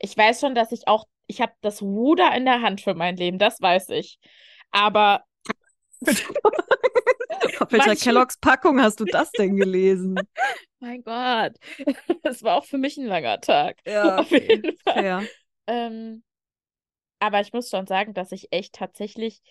ich 0.00 0.16
weiß 0.16 0.40
schon, 0.40 0.54
dass 0.54 0.72
ich 0.72 0.88
auch, 0.88 1.06
ich 1.26 1.40
habe 1.40 1.52
das 1.60 1.82
Ruder 1.82 2.34
in 2.36 2.44
der 2.44 2.62
Hand 2.62 2.80
für 2.80 2.94
mein 2.94 3.16
Leben, 3.16 3.38
das 3.38 3.60
weiß 3.60 3.90
ich. 3.90 4.18
Aber 4.70 5.24
Auf 7.60 7.72
welcher 7.72 7.96
Kelloggs 7.96 8.36
Packung 8.38 8.80
hast 8.80 9.00
du 9.00 9.04
das 9.04 9.30
denn 9.32 9.56
gelesen? 9.56 10.16
mein 10.80 11.02
Gott, 11.02 11.52
es 12.22 12.42
war 12.42 12.56
auch 12.56 12.64
für 12.64 12.78
mich 12.78 12.96
ein 12.96 13.06
langer 13.06 13.40
Tag. 13.40 13.78
Ja, 13.86 14.18
Auf 14.18 14.30
jeden 14.30 14.76
Fall. 14.78 14.94
Fair. 14.94 15.22
Ähm, 15.66 16.22
aber 17.20 17.40
ich 17.40 17.52
muss 17.52 17.70
schon 17.70 17.86
sagen, 17.86 18.14
dass 18.14 18.32
ich 18.32 18.52
echt 18.52 18.74
tatsächlich 18.74 19.42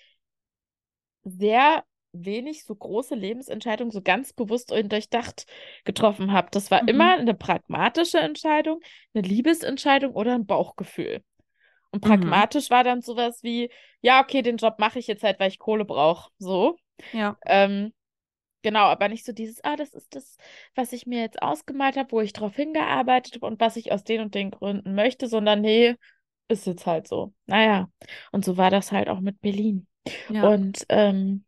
sehr 1.23 1.83
wenig 2.13 2.65
so 2.65 2.75
große 2.75 3.15
Lebensentscheidungen 3.15 3.91
so 3.91 4.01
ganz 4.01 4.33
bewusst 4.33 4.71
und 4.71 4.91
durchdacht 4.91 5.45
getroffen 5.85 6.33
habe. 6.33 6.49
Das 6.51 6.69
war 6.71 6.81
Mhm. 6.81 6.87
immer 6.89 7.13
eine 7.17 7.33
pragmatische 7.33 8.19
Entscheidung, 8.19 8.81
eine 9.13 9.25
Liebesentscheidung 9.25 10.13
oder 10.13 10.35
ein 10.35 10.45
Bauchgefühl. 10.45 11.23
Und 11.91 12.01
Mhm. 12.03 12.07
pragmatisch 12.09 12.69
war 12.69 12.83
dann 12.83 13.01
sowas 13.01 13.43
wie, 13.43 13.69
ja, 14.01 14.21
okay, 14.21 14.41
den 14.41 14.57
Job 14.57 14.75
mache 14.79 14.99
ich 14.99 15.07
jetzt 15.07 15.23
halt, 15.23 15.39
weil 15.39 15.49
ich 15.49 15.59
Kohle 15.59 15.85
brauche. 15.85 16.31
So. 16.37 16.77
Ja. 17.11 17.37
Ähm, 17.45 17.93
genau, 18.61 18.85
aber 18.85 19.07
nicht 19.09 19.25
so 19.25 19.31
dieses, 19.33 19.63
ah, 19.63 19.75
das 19.75 19.93
ist 19.93 20.15
das, 20.15 20.37
was 20.75 20.93
ich 20.93 21.05
mir 21.07 21.21
jetzt 21.21 21.41
ausgemalt 21.41 21.97
habe, 21.97 22.11
wo 22.11 22.21
ich 22.21 22.33
drauf 22.33 22.55
hingearbeitet 22.55 23.35
habe 23.35 23.45
und 23.47 23.59
was 23.59 23.75
ich 23.77 23.91
aus 23.91 24.03
den 24.03 24.21
und 24.21 24.35
den 24.35 24.51
Gründen 24.51 24.95
möchte, 24.95 25.27
sondern 25.27 25.61
nee, 25.61 25.95
ist 26.47 26.67
jetzt 26.67 26.85
halt 26.85 27.07
so. 27.07 27.33
Naja, 27.47 27.89
und 28.31 28.45
so 28.45 28.57
war 28.57 28.69
das 28.71 28.91
halt 28.91 29.09
auch 29.09 29.19
mit 29.21 29.41
Berlin. 29.41 29.87
ja. 30.27 30.51
Und 30.51 30.85
ähm, 30.89 31.45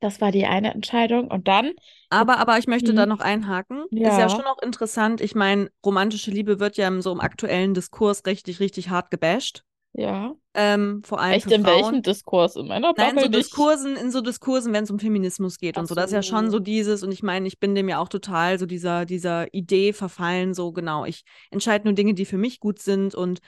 das 0.00 0.20
war 0.20 0.32
die 0.32 0.46
eine 0.46 0.72
Entscheidung. 0.74 1.28
Und 1.30 1.48
dann, 1.48 1.72
Aber, 2.08 2.38
aber 2.38 2.58
ich 2.58 2.66
möchte 2.66 2.92
Mhm. 2.92 2.94
da 2.94 3.06
noch 3.06 3.20
einhaken. 3.20 3.86
Ist 4.02 4.16
ja 4.18 4.28
Ja. 4.28 4.28
schon 4.28 4.44
auch 4.46 4.60
interessant. 4.62 5.20
Ich 5.20 5.34
meine, 5.34 5.70
romantische 5.84 6.30
Liebe 6.30 6.60
wird 6.60 6.76
ja 6.76 6.86
im, 6.88 7.00
so 7.02 7.12
im 7.12 7.20
aktuellen 7.20 7.74
Diskurs 7.74 8.24
richtig, 8.26 8.60
richtig 8.60 8.90
hart 8.90 9.10
gebasht. 9.10 9.64
Ja. 9.98 10.34
Ähm, 10.52 11.02
vor 11.04 11.20
allem 11.20 11.32
Echt 11.34 11.50
in 11.50 11.62
Frauen. 11.64 11.74
welchem 11.84 12.02
Diskurs? 12.02 12.56
In 12.56 12.66
meiner 12.68 12.92
Nein, 12.96 13.10
in 13.10 13.14
so 13.16 13.24
Bubble. 13.26 13.38
Diskursen, 13.40 13.96
in 13.96 14.10
so 14.10 14.20
Diskursen, 14.20 14.72
wenn 14.74 14.84
es 14.84 14.90
um 14.90 14.98
Feminismus 14.98 15.56
geht 15.58 15.76
Ach 15.76 15.80
und 15.80 15.86
so. 15.86 15.94
Das 15.94 16.06
ist 16.06 16.12
ja 16.12 16.22
schon 16.22 16.46
so. 16.46 16.52
so 16.52 16.58
dieses, 16.58 17.02
und 17.02 17.12
ich 17.12 17.22
meine, 17.22 17.46
ich 17.48 17.58
bin 17.58 17.74
dem 17.74 17.88
ja 17.88 17.98
auch 17.98 18.08
total 18.10 18.58
so 18.58 18.66
dieser, 18.66 19.06
dieser 19.06 19.52
Idee 19.54 19.92
verfallen, 19.94 20.52
so 20.52 20.72
genau. 20.72 21.06
Ich 21.06 21.24
entscheide 21.50 21.84
nur 21.84 21.94
Dinge, 21.94 22.12
die 22.14 22.26
für 22.26 22.36
mich 22.36 22.60
gut 22.60 22.78
sind 22.78 23.14
und 23.14 23.40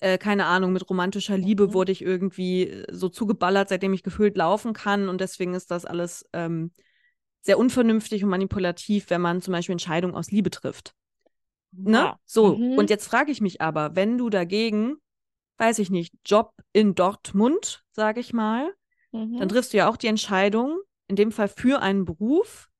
äh, 0.00 0.16
keine 0.18 0.46
Ahnung, 0.46 0.72
mit 0.72 0.88
romantischer 0.88 1.36
Liebe 1.36 1.68
Mhm. 1.68 1.74
wurde 1.74 1.92
ich 1.92 2.02
irgendwie 2.02 2.68
äh, 2.68 2.86
so 2.90 3.08
zugeballert, 3.10 3.68
seitdem 3.68 3.92
ich 3.92 4.02
gefühlt 4.02 4.36
laufen 4.36 4.72
kann. 4.72 5.08
Und 5.10 5.20
deswegen 5.20 5.52
ist 5.54 5.70
das 5.70 5.84
alles 5.84 6.26
ähm, 6.32 6.70
sehr 7.42 7.58
unvernünftig 7.58 8.24
und 8.24 8.30
manipulativ, 8.30 9.10
wenn 9.10 9.20
man 9.20 9.42
zum 9.42 9.52
Beispiel 9.52 9.72
Entscheidungen 9.74 10.14
aus 10.14 10.30
Liebe 10.30 10.50
trifft. 10.50 10.94
Ne? 11.72 11.96
Ja. 11.98 12.18
So, 12.24 12.56
Mhm. 12.56 12.78
und 12.78 12.88
jetzt 12.90 13.06
frage 13.06 13.30
ich 13.30 13.40
mich 13.42 13.60
aber, 13.60 13.94
wenn 13.94 14.16
du 14.18 14.30
dagegen, 14.30 14.96
weiß 15.58 15.78
ich 15.78 15.90
nicht, 15.90 16.14
Job 16.24 16.54
in 16.72 16.94
Dortmund, 16.94 17.84
sage 17.92 18.20
ich 18.20 18.32
mal, 18.32 18.74
Mhm. 19.12 19.38
dann 19.38 19.48
triffst 19.48 19.72
du 19.72 19.78
ja 19.78 19.88
auch 19.88 19.96
die 19.96 20.08
Entscheidung, 20.08 20.80
in 21.08 21.16
dem 21.16 21.32
Fall 21.32 21.48
für 21.48 21.82
einen 21.82 22.04
Beruf, 22.04 22.70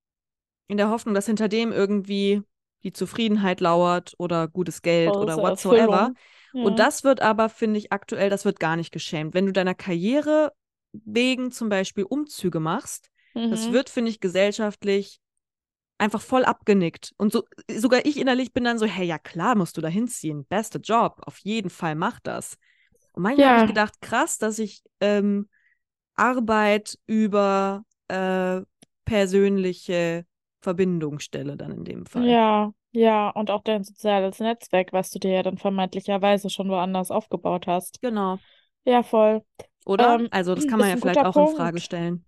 in 0.69 0.77
der 0.77 0.91
Hoffnung, 0.91 1.15
dass 1.15 1.27
hinter 1.27 1.49
dem 1.49 1.73
irgendwie 1.73 2.43
die 2.85 2.93
Zufriedenheit 2.93 3.61
lauert 3.61 4.15
oder 4.19 4.49
gutes 4.49 4.83
Geld 4.83 5.17
oder 5.17 5.37
Große 5.37 5.43
whatsoever. 5.43 6.15
Ja. 6.55 6.63
Und 6.65 6.79
das 6.79 7.05
wird 7.05 7.21
aber, 7.21 7.49
finde 7.49 7.79
ich, 7.79 7.93
aktuell, 7.93 8.31
das 8.31 8.45
wird 8.45 8.61
gar 8.61 8.77
nicht 8.77 8.93
geschämt. 8.93 9.35
Wenn 9.35 9.47
du 9.47 9.53
deiner 9.53 9.75
Karriere 9.75 10.53
wegen 10.93 11.53
zum 11.53 11.69
Beispiel 11.69 12.05
Umzüge 12.05 12.61
machst, 12.61 13.11
das 13.49 13.69
Mhm. 13.69 13.73
wird, 13.73 13.91
finde 13.91 14.11
ich, 14.11 14.21
gesellschaftlich 14.21 15.21
einfach 16.03 16.21
voll 16.23 16.45
abgenickt. 16.45 17.13
Und 17.17 17.33
so, 17.33 17.45
sogar 17.75 18.05
ich 18.05 18.19
innerlich 18.19 18.53
bin 18.53 18.65
dann 18.65 18.79
so, 18.79 18.87
hey, 18.87 19.07
ja 19.07 19.19
klar, 19.19 19.57
musst 19.57 19.77
du 19.77 19.81
da 19.81 19.89
hinziehen. 19.89 20.45
Bester 20.47 20.81
Job, 20.81 21.23
auf 21.27 21.39
jeden 21.39 21.71
Fall 21.71 21.95
mach 21.95 22.21
das. 22.21 22.59
Und 23.13 23.23
manchmal 23.23 23.47
habe 23.49 23.57
Ja. 23.57 23.63
ich 23.63 23.67
gedacht, 23.67 24.01
krass, 24.01 24.39
dass 24.39 24.59
ich 24.59 24.83
ähm, 25.01 25.49
Arbeit 26.15 26.99
über 27.07 27.85
äh, 28.09 28.63
persönliche 29.05 30.27
Verbindung 30.61 31.19
stelle, 31.21 31.57
dann 31.57 31.73
in 31.73 31.85
dem 31.85 32.07
Fall. 32.07 32.25
Ja, 32.25 32.73
ja, 32.93 33.31
und 33.31 33.51
auch 33.51 33.63
dein 33.63 33.85
soziales 33.85 34.39
Netzwerk, 34.39 34.93
was 34.93 35.11
du 35.11 35.19
dir 35.19 35.31
ja 35.33 35.43
dann 35.43 35.59
vermeintlicherweise 35.59 36.51
schon 36.51 36.69
woanders 36.69 37.11
aufgebaut 37.11 37.67
hast. 37.67 38.01
Genau. 38.03 38.39
Ja, 38.85 39.03
voll. 39.03 39.45
Oder? 39.85 40.15
Ähm, 40.17 40.29
also, 40.31 40.55
das 40.55 40.67
kann 40.67 40.79
man 40.79 40.89
ja 40.89 40.97
vielleicht 40.97 41.25
auch 41.25 41.39
in 41.39 41.47
Frage 41.47 41.81
Punkt. 41.81 41.81
stellen. 41.81 42.25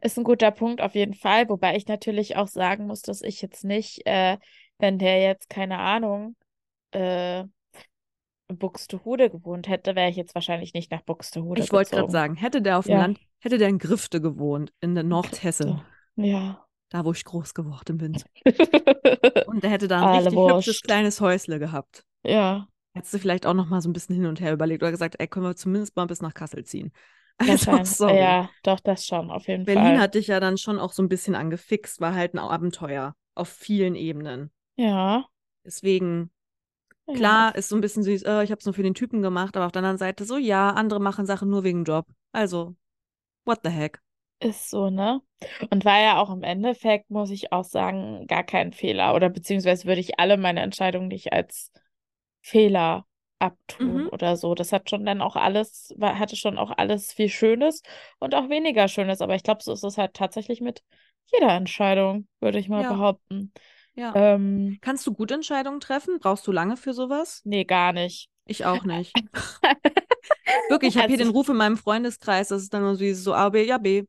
Ist 0.00 0.18
ein 0.18 0.24
guter 0.24 0.50
Punkt 0.50 0.80
auf 0.80 0.94
jeden 0.94 1.14
Fall, 1.14 1.48
wobei 1.48 1.76
ich 1.76 1.86
natürlich 1.86 2.36
auch 2.36 2.48
sagen 2.48 2.86
muss, 2.86 3.02
dass 3.02 3.22
ich 3.22 3.42
jetzt 3.42 3.64
nicht, 3.64 4.06
äh, 4.06 4.38
wenn 4.78 4.98
der 4.98 5.20
jetzt, 5.22 5.48
keine 5.48 5.78
Ahnung, 5.78 6.36
äh, 6.92 7.44
Buxtehude 8.48 9.28
gewohnt 9.30 9.68
hätte, 9.68 9.96
wäre 9.96 10.08
ich 10.10 10.16
jetzt 10.16 10.34
wahrscheinlich 10.34 10.72
nicht 10.72 10.90
nach 10.90 11.02
Buxtehude 11.02 11.62
Ich 11.62 11.72
wollte 11.72 11.90
gerade 11.96 12.10
sagen, 12.12 12.36
hätte 12.36 12.62
der 12.62 12.78
auf 12.78 12.86
dem 12.86 12.94
Ja. 12.94 13.00
Land, 13.00 13.20
hätte 13.40 13.58
der 13.58 13.68
in 13.68 13.78
Grifte 13.78 14.20
gewohnt, 14.20 14.72
in 14.80 14.94
der 14.94 15.04
Nordhessen, 15.04 15.82
Ja. 16.14 16.64
da 16.90 17.04
wo 17.04 17.12
ich 17.12 17.24
groß 17.24 17.54
geworden 17.54 17.98
bin. 17.98 18.22
Und 19.46 19.62
der 19.64 19.70
hätte 19.70 19.88
da 19.88 19.98
ein 19.98 20.04
Alle 20.04 20.26
richtig 20.26 20.38
hübsches 20.38 20.66
wurscht. 20.66 20.84
kleines 20.84 21.20
Häusle 21.20 21.58
gehabt. 21.58 22.04
Ja, 22.24 22.68
Hättest 22.94 23.12
du 23.12 23.18
vielleicht 23.18 23.44
auch 23.44 23.52
noch 23.52 23.68
mal 23.68 23.82
so 23.82 23.90
ein 23.90 23.92
bisschen 23.92 24.14
hin 24.14 24.24
und 24.24 24.40
her 24.40 24.54
überlegt 24.54 24.82
oder 24.82 24.90
gesagt, 24.90 25.16
ey, 25.18 25.28
können 25.28 25.44
wir 25.44 25.54
zumindest 25.54 25.96
mal 25.96 26.06
bis 26.06 26.22
nach 26.22 26.32
Kassel 26.32 26.64
ziehen. 26.64 26.92
Also, 27.38 27.84
sorry. 27.84 28.16
Ja, 28.18 28.50
doch, 28.62 28.80
das 28.80 29.06
schon, 29.06 29.30
auf 29.30 29.46
jeden 29.48 29.64
Berlin 29.64 29.84
Fall. 29.94 30.00
hat 30.00 30.14
dich 30.14 30.28
ja 30.28 30.40
dann 30.40 30.58
schon 30.58 30.78
auch 30.78 30.92
so 30.92 31.02
ein 31.02 31.08
bisschen 31.08 31.34
angefixt, 31.34 32.00
war 32.00 32.14
halt 32.14 32.34
ein 32.34 32.38
Abenteuer 32.38 33.14
auf 33.34 33.48
vielen 33.48 33.94
Ebenen. 33.94 34.50
Ja, 34.76 35.28
Deswegen, 35.64 36.30
ja. 37.06 37.14
klar, 37.14 37.54
ist 37.56 37.68
so 37.68 37.76
ein 37.76 37.80
bisschen 37.80 38.02
süß, 38.02 38.22
äh, 38.24 38.44
ich 38.44 38.50
habe 38.50 38.58
es 38.60 38.66
nur 38.66 38.74
für 38.74 38.82
den 38.82 38.94
Typen 38.94 39.22
gemacht, 39.22 39.56
aber 39.56 39.66
auf 39.66 39.72
der 39.72 39.80
anderen 39.80 39.98
Seite 39.98 40.24
so, 40.24 40.36
ja, 40.38 40.70
andere 40.70 41.00
machen 41.00 41.26
Sachen 41.26 41.50
nur 41.50 41.64
wegen 41.64 41.84
Job. 41.84 42.06
Also, 42.32 42.76
what 43.44 43.60
the 43.64 43.70
heck? 43.70 44.00
Ist 44.38 44.68
so, 44.70 44.90
ne? 44.90 45.22
Und 45.70 45.84
war 45.86 46.00
ja 46.00 46.18
auch 46.18 46.30
im 46.30 46.42
Endeffekt, 46.42 47.10
muss 47.10 47.30
ich 47.30 47.52
auch 47.52 47.64
sagen, 47.64 48.26
gar 48.26 48.44
kein 48.44 48.72
Fehler. 48.72 49.14
Oder 49.14 49.30
beziehungsweise 49.30 49.86
würde 49.86 50.00
ich 50.00 50.18
alle 50.20 50.36
meine 50.36 50.60
Entscheidungen 50.60 51.08
nicht 51.08 51.32
als 51.32 51.72
Fehler 52.42 53.06
abtun 53.38 54.04
Mhm. 54.04 54.08
oder 54.12 54.36
so. 54.36 54.54
Das 54.54 54.72
hat 54.72 54.88
schon 54.90 55.04
dann 55.04 55.20
auch 55.20 55.36
alles, 55.36 55.92
war, 55.96 56.18
hatte 56.18 56.36
schon 56.36 56.58
auch 56.58 56.70
alles 56.76 57.12
viel 57.12 57.28
Schönes 57.28 57.82
und 58.18 58.34
auch 58.34 58.48
weniger 58.48 58.88
Schönes. 58.88 59.20
Aber 59.20 59.34
ich 59.34 59.42
glaube, 59.42 59.62
so 59.62 59.72
ist 59.72 59.84
es 59.84 59.98
halt 59.98 60.14
tatsächlich 60.14 60.60
mit 60.60 60.82
jeder 61.26 61.50
Entscheidung, 61.52 62.26
würde 62.40 62.58
ich 62.58 62.68
mal 62.68 62.82
Ja. 62.82 62.92
behaupten. 62.92 63.52
Ja. 63.94 64.14
Ähm, 64.14 64.78
Kannst 64.80 65.06
du 65.06 65.12
gut 65.12 65.30
Entscheidungen 65.30 65.80
treffen? 65.80 66.18
Brauchst 66.20 66.46
du 66.46 66.52
lange 66.52 66.76
für 66.76 66.92
sowas? 66.92 67.40
nee, 67.44 67.64
gar 67.64 67.92
nicht. 67.92 68.28
Ich 68.46 68.64
auch 68.64 68.84
nicht. 68.84 69.12
Wirklich, 70.68 70.94
ich 70.96 71.02
habe 71.02 71.08
hier 71.08 71.18
Also- 71.18 71.30
den 71.30 71.36
Ruf 71.36 71.48
in 71.48 71.56
meinem 71.56 71.76
Freundeskreis, 71.76 72.48
das 72.48 72.62
ist 72.62 72.72
dann 72.74 72.82
nur 72.82 72.94
so 72.94 73.00
dieses 73.00 73.24
so 73.24 73.34
A, 73.34 73.48
B, 73.48 73.64
ja, 73.64 73.78
B. 73.78 74.04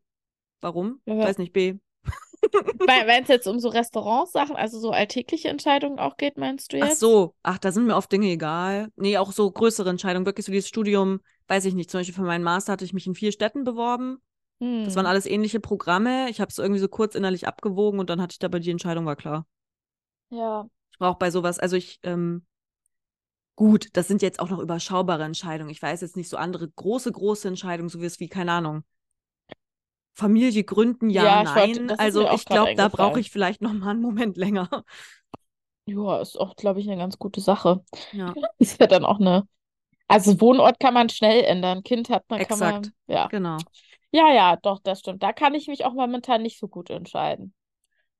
Warum? 0.62 1.02
Ja. 1.06 1.18
Weiß 1.20 1.38
nicht, 1.38 1.54
B. 1.54 1.76
Wenn 2.86 3.24
es 3.24 3.30
jetzt 3.30 3.48
um 3.48 3.60
so 3.60 3.70
Restaurantsachen, 3.70 4.56
also 4.56 4.80
so 4.80 4.92
alltägliche 4.92 5.50
Entscheidungen 5.50 6.00
auch 6.00 6.18
geht, 6.18 6.38
meinst 6.38 6.74
du 6.74 6.78
Ach 6.80 6.88
jetzt? 6.88 7.00
so, 7.00 7.36
ach, 7.44 7.58
da 7.58 7.72
sind 7.72 7.88
mir 7.88 7.96
oft 7.96 8.12
Dinge 8.12 8.28
egal. 8.28 8.90
Nee, 8.96 9.18
auch 9.18 9.32
so 9.32 9.50
größere 9.50 9.90
Entscheidungen, 9.90 10.26
wirklich 10.26 10.46
so 10.46 10.52
dieses 10.52 10.68
Studium, 10.70 11.22
weiß 11.48 11.66
ich 11.66 11.74
nicht. 11.74 11.90
Zum 11.90 12.00
Beispiel 12.00 12.14
für 12.16 12.22
meinen 12.22 12.44
Master 12.44 12.74
hatte 12.74 12.86
ich 12.86 12.94
mich 12.94 13.08
in 13.08 13.16
vier 13.16 13.32
Städten 13.32 13.64
beworben. 13.64 14.22
Das 14.84 14.96
waren 14.96 15.06
Hm. 15.06 15.12
alles 15.12 15.26
ähnliche 15.26 15.60
Programme. 15.60 16.30
Ich 16.30 16.42
habe 16.42 16.50
es 16.50 16.58
irgendwie 16.60 16.80
so 16.82 16.88
kurz 16.88 17.16
innerlich 17.16 17.48
abgewogen 17.48 18.00
und 18.00 18.10
dann 18.10 18.22
hatte 18.22 18.34
ich 18.34 18.40
dabei 18.40 18.60
die 18.60 18.72
Entscheidung, 18.72 19.06
war 19.06 19.16
klar. 19.16 19.48
Ja. 20.30 20.68
Ich 20.92 20.98
brauche 21.00 21.18
bei 21.18 21.32
sowas, 21.32 21.60
also 21.60 21.76
ich, 21.78 22.00
ähm, 22.04 22.46
gut, 23.56 23.88
das 23.94 24.08
sind 24.08 24.22
jetzt 24.22 24.40
auch 24.40 24.50
noch 24.50 24.60
überschaubare 24.60 25.24
Entscheidungen. 25.24 25.70
Ich 25.70 25.82
weiß 25.82 26.02
jetzt 26.02 26.16
nicht 26.16 26.30
so 26.30 26.38
andere 26.38 26.70
große, 26.70 27.12
große 27.12 27.48
Entscheidungen, 27.48 27.90
so 27.90 28.02
wie 28.02 28.06
es 28.06 28.20
wie, 28.20 28.30
keine 28.30 28.52
Ahnung, 28.54 28.84
Familie 30.18 30.64
gründen, 30.64 31.10
ja, 31.12 31.24
Ja, 31.26 31.44
nein. 31.44 31.90
ist 31.90 32.00
Also 32.00 32.28
ich 32.32 32.46
glaube, 32.46 32.74
da 32.76 32.88
brauche 32.88 33.20
ich 33.20 33.30
vielleicht 33.30 33.62
noch 33.62 33.74
mal 33.74 33.92
einen 33.92 34.02
Moment 34.02 34.36
länger. 34.36 34.84
Ja, 35.86 36.20
ist 36.20 36.38
auch, 36.40 36.56
glaube 36.56 36.80
ich, 36.82 36.88
eine 36.90 36.98
ganz 36.98 37.18
gute 37.18 37.40
Sache. 37.40 37.84
Ja, 38.12 38.34
Ist 38.60 38.80
ja 38.80 38.88
dann 38.88 39.06
auch 39.06 39.20
eine. 39.20 39.48
Also 40.08 40.40
Wohnort 40.42 40.80
kann 40.80 40.94
man 40.94 41.10
schnell 41.10 41.44
ändern. 41.44 41.84
Kind 41.84 42.10
hat 42.10 42.26
man, 42.30 42.40
kann 42.40 42.60
man. 42.60 42.76
Exakt. 42.76 42.92
Ja. 43.08 43.28
genau. 43.28 43.58
Ja, 44.12 44.34
ja, 44.34 44.56
doch, 44.56 44.80
das 44.80 45.00
stimmt. 45.00 45.22
Da 45.22 45.34
kann 45.34 45.54
ich 45.54 45.68
mich 45.68 45.86
auch 45.86 45.94
momentan 45.94 46.42
nicht 46.42 46.60
so 46.60 46.68
gut 46.68 46.90
entscheiden. 46.90 47.54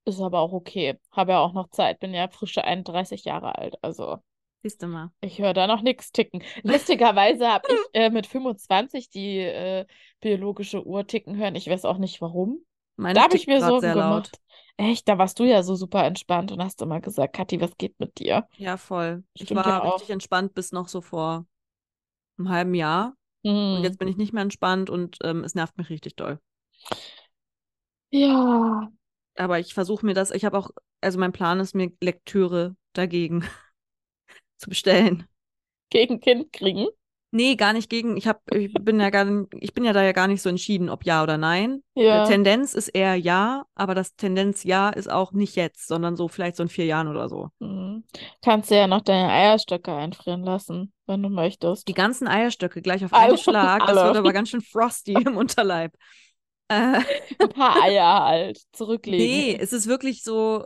Ist 0.06 0.22
aber 0.22 0.40
auch 0.40 0.54
okay. 0.54 0.98
Habe 1.12 1.34
ja 1.34 1.40
auch 1.40 1.54
noch 1.54 1.70
Zeit. 1.70 2.00
Bin 2.00 2.14
ja 2.14 2.28
frische 2.30 2.64
31 2.64 3.26
Jahre 3.26 3.58
alt. 3.58 3.76
Also 3.82 4.18
Siehst 4.62 4.82
du 4.84 4.88
mal. 4.88 5.12
ich 5.22 5.40
höre 5.40 5.54
da 5.54 5.68
noch 5.68 5.82
nichts 5.82 6.12
ticken. 6.12 6.44
Lustigerweise 6.64 7.48
habe 7.50 7.66
ich 7.70 7.90
äh, 7.94 8.10
mit 8.10 8.28
25 8.28 9.10
die 9.10 9.40
äh, 9.40 9.86
biologische 10.22 10.86
Uhr 10.86 11.08
ticken 11.08 11.36
hören. 11.38 11.56
Ich 11.56 11.68
weiß 11.70 11.86
auch 11.86 11.98
nicht 11.98 12.22
warum. 12.22 12.60
Meine 12.96 13.16
Da 13.16 13.24
habe 13.24 13.36
ich 13.36 13.48
mir 13.48 13.62
Sorgen 13.62 13.94
laut. 13.94 14.32
gemacht. 14.32 14.40
Echt, 14.78 15.08
da 15.10 15.18
warst 15.18 15.40
du 15.40 15.44
ja 15.46 15.64
so 15.64 15.76
super 15.76 16.06
entspannt 16.06 16.52
und 16.52 16.62
hast 16.64 16.82
immer 16.82 17.02
gesagt, 17.02 17.36
Kathi, 17.36 17.60
was 17.62 17.76
geht 17.78 18.00
mit 18.00 18.20
dir? 18.20 18.48
Ja, 18.58 18.78
voll. 18.78 19.24
Ich 19.34 19.42
Stimmt 19.46 19.56
war 19.56 19.68
ja 19.68 19.78
richtig 19.80 20.10
entspannt 20.10 20.54
bis 20.54 20.72
noch 20.72 20.88
so 20.88 21.02
vor 21.02 21.46
einem 22.38 22.50
halben 22.50 22.74
Jahr. 22.76 23.16
Und 23.70 23.84
Hm. 23.84 23.86
jetzt 23.86 24.00
bin 24.00 24.08
ich 24.10 24.18
nicht 24.18 24.34
mehr 24.34 24.44
entspannt 24.44 24.90
und 24.90 25.18
ähm, 25.24 25.44
es 25.44 25.56
nervt 25.56 25.78
mich 25.78 25.90
richtig 25.90 26.16
doll. 26.18 26.40
Ja, 28.12 28.92
Aber 29.36 29.60
ich 29.60 29.74
versuche 29.74 30.06
mir 30.06 30.14
das, 30.14 30.32
ich 30.32 30.46
habe 30.46 30.58
auch, 30.58 30.72
also 31.02 31.20
mein 31.20 31.32
Plan 31.32 31.60
ist 31.60 31.76
mir 31.76 31.92
Lektüre 32.02 32.76
dagegen 32.94 33.44
zu 34.58 34.70
bestellen. 34.70 35.28
gegen 35.90 36.20
Kind 36.20 36.52
kriegen. 36.54 36.88
Nee, 37.32 37.56
gar 37.58 37.74
nicht 37.74 37.90
gegen. 37.90 38.16
Ich 38.16 38.26
hab, 38.26 38.42
ich 38.54 38.74
bin 38.74 39.02
ja 39.02 39.10
gar, 39.10 39.28
ich 39.60 39.74
bin 39.74 39.84
ja 39.84 39.92
da 39.92 40.02
ja 40.02 40.14
gar 40.14 40.28
nicht 40.28 40.42
so 40.42 40.48
entschieden, 40.48 40.90
ob 40.90 41.04
ja 41.06 41.22
oder 41.24 41.38
nein. 41.38 41.84
Die 41.98 42.04
Ja. 42.04 42.26
Tendenz 42.26 42.74
ist 42.74 42.88
eher 42.88 43.16
ja, 43.16 43.66
aber 43.76 43.96
das 43.96 44.16
Tendenz 44.16 44.64
ja 44.64 44.90
ist 44.90 45.10
auch 45.12 45.34
nicht 45.34 45.58
jetzt, 45.58 45.88
sondern 45.88 46.16
so 46.16 46.30
vielleicht 46.30 46.56
so 46.56 46.64
in 46.64 46.70
vier 46.70 46.86
Jahren 46.86 47.10
oder 47.10 47.28
so. 47.28 47.50
Hm. 47.60 48.06
Kannst 48.42 48.72
du 48.72 48.76
ja 48.76 48.88
noch 48.88 49.02
deine 49.02 49.30
Eierstöcke 49.30 49.94
einfrieren 49.94 50.44
lassen, 50.44 50.94
wenn 51.06 51.22
du 51.22 51.28
möchtest. 51.30 51.88
Die 51.90 51.94
ganzen 51.94 52.30
Eierstöcke 52.30 52.82
gleich 52.82 53.04
auf 53.04 53.12
Alle. 53.14 53.30
einen 53.30 53.38
Schlag, 53.38 53.82
das 53.86 53.98
Alle. 53.98 54.08
wird 54.08 54.18
aber 54.18 54.32
ganz 54.34 54.50
schön 54.50 54.62
frosty 54.62 55.12
im 55.14 55.36
Unterleib. 55.38 55.94
Äh, 56.70 57.00
Ein 57.40 57.50
paar 57.56 57.82
Eier 57.82 58.26
halt 58.26 58.60
zurücklegen. 58.74 59.26
nee, 59.26 59.58
es 59.58 59.72
ist 59.72 59.88
wirklich 59.88 60.22
so, 60.22 60.66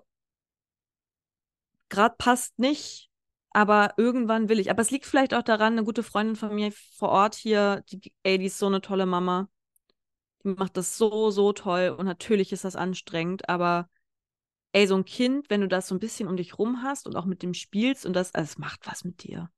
gerade 1.90 2.16
passt 2.18 2.58
nicht, 2.58 3.11
aber 3.52 3.94
irgendwann 3.98 4.50
will 4.50 4.60
ich. 4.60 4.72
Aber 4.72 4.82
es 4.82 4.92
liegt 4.92 5.06
vielleicht 5.06 5.34
auch 5.34 5.44
daran, 5.44 5.74
eine 5.74 5.84
gute 5.84 6.04
Freundin 6.04 6.36
von 6.36 6.56
mir 6.56 6.72
vor 6.96 7.10
Ort 7.10 7.36
hier, 7.36 7.84
die, 7.90 8.14
ey, 8.24 8.38
die 8.38 8.46
ist 8.46 8.58
so 8.58 8.68
eine 8.68 8.82
tolle 8.82 9.06
Mama. 9.06 9.50
Die 10.44 10.50
macht 10.50 10.78
das 10.78 10.98
so, 10.98 11.30
so 11.30 11.54
toll 11.54 11.96
und 11.98 12.06
natürlich 12.06 12.52
ist 12.52 12.64
das 12.64 12.76
anstrengend, 12.76 13.48
aber 13.48 13.90
ey, 14.72 14.88
so 14.88 14.96
ein 14.96 15.06
Kind, 15.06 15.50
wenn 15.50 15.62
du 15.62 15.68
das 15.68 15.88
so 15.88 15.96
ein 15.96 16.00
bisschen 16.00 16.28
um 16.28 16.38
dich 16.38 16.58
rum 16.58 16.82
hast 16.82 17.06
und 17.06 17.16
auch 17.16 17.26
mit 17.26 17.44
dem 17.44 17.54
spielst 17.54 18.06
und 18.06 18.14
das, 18.14 18.34
also 18.34 18.50
es 18.50 18.58
macht 18.58 18.88
was 18.88 19.04
mit 19.04 19.24
dir. 19.24 19.50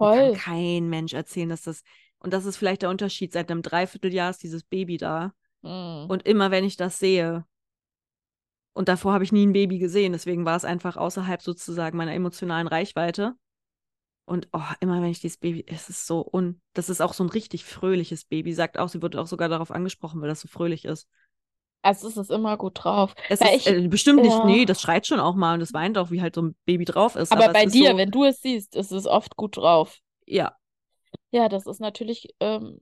Mir 0.00 0.08
kann 0.10 0.18
Voll. 0.18 0.32
kein 0.34 0.88
Mensch 0.88 1.12
erzählen, 1.12 1.48
dass 1.48 1.62
das, 1.62 1.82
und 2.18 2.32
das 2.32 2.44
ist 2.44 2.56
vielleicht 2.56 2.82
der 2.82 2.90
Unterschied, 2.90 3.32
seit 3.32 3.50
einem 3.50 3.62
Dreivierteljahr 3.62 4.30
ist 4.30 4.42
dieses 4.42 4.64
Baby 4.64 4.96
da. 4.96 5.32
Hm. 5.62 6.06
Und 6.08 6.26
immer 6.26 6.50
wenn 6.50 6.64
ich 6.64 6.76
das 6.76 6.98
sehe, 6.98 7.44
und 8.78 8.88
davor 8.88 9.12
habe 9.12 9.24
ich 9.24 9.32
nie 9.32 9.44
ein 9.44 9.52
Baby 9.52 9.80
gesehen, 9.80 10.12
deswegen 10.12 10.44
war 10.44 10.54
es 10.54 10.64
einfach 10.64 10.96
außerhalb 10.96 11.42
sozusagen 11.42 11.98
meiner 11.98 12.14
emotionalen 12.14 12.68
Reichweite. 12.68 13.34
Und 14.24 14.46
oh, 14.52 14.60
immer 14.78 15.02
wenn 15.02 15.10
ich 15.10 15.18
dieses 15.18 15.38
Baby, 15.38 15.64
es 15.66 15.88
ist 15.88 16.06
so 16.06 16.24
un, 16.32 16.60
das 16.74 16.88
ist 16.88 17.00
auch 17.00 17.12
so 17.12 17.24
ein 17.24 17.30
richtig 17.30 17.64
fröhliches 17.64 18.24
Baby. 18.24 18.52
Sagt 18.52 18.78
auch, 18.78 18.88
sie 18.88 19.02
wird 19.02 19.16
auch 19.16 19.26
sogar 19.26 19.48
darauf 19.48 19.72
angesprochen, 19.72 20.20
weil 20.20 20.28
das 20.28 20.40
so 20.42 20.46
fröhlich 20.46 20.84
ist. 20.84 21.08
Also 21.82 22.06
es 22.06 22.16
ist 22.16 22.30
immer 22.30 22.56
gut 22.56 22.84
drauf. 22.84 23.16
Es 23.28 23.40
Weil 23.40 23.56
ist 23.56 23.66
ich, 23.66 23.74
äh, 23.74 23.88
bestimmt 23.88 24.22
nicht, 24.22 24.30
ja. 24.30 24.44
nee, 24.44 24.64
das 24.64 24.80
schreit 24.80 25.08
schon 25.08 25.18
auch 25.18 25.34
mal 25.34 25.54
und 25.54 25.60
das 25.60 25.72
weint 25.72 25.98
auch, 25.98 26.12
wie 26.12 26.22
halt 26.22 26.36
so 26.36 26.42
ein 26.42 26.56
Baby 26.64 26.84
drauf 26.84 27.16
ist. 27.16 27.32
aber 27.32 27.46
es 27.46 27.52
bei 27.52 27.66
dir, 27.66 27.90
so, 27.90 27.96
wenn 27.96 28.12
du 28.12 28.24
es 28.24 28.40
siehst, 28.40 28.76
ist 28.76 28.92
es 28.92 29.06
oft 29.06 29.34
gut 29.34 29.56
drauf. 29.56 29.98
ja, 30.26 30.54
Ja, 31.32 31.48
das 31.48 31.66
ist 31.66 31.80
natürlich, 31.80 32.28
ähm, 32.38 32.78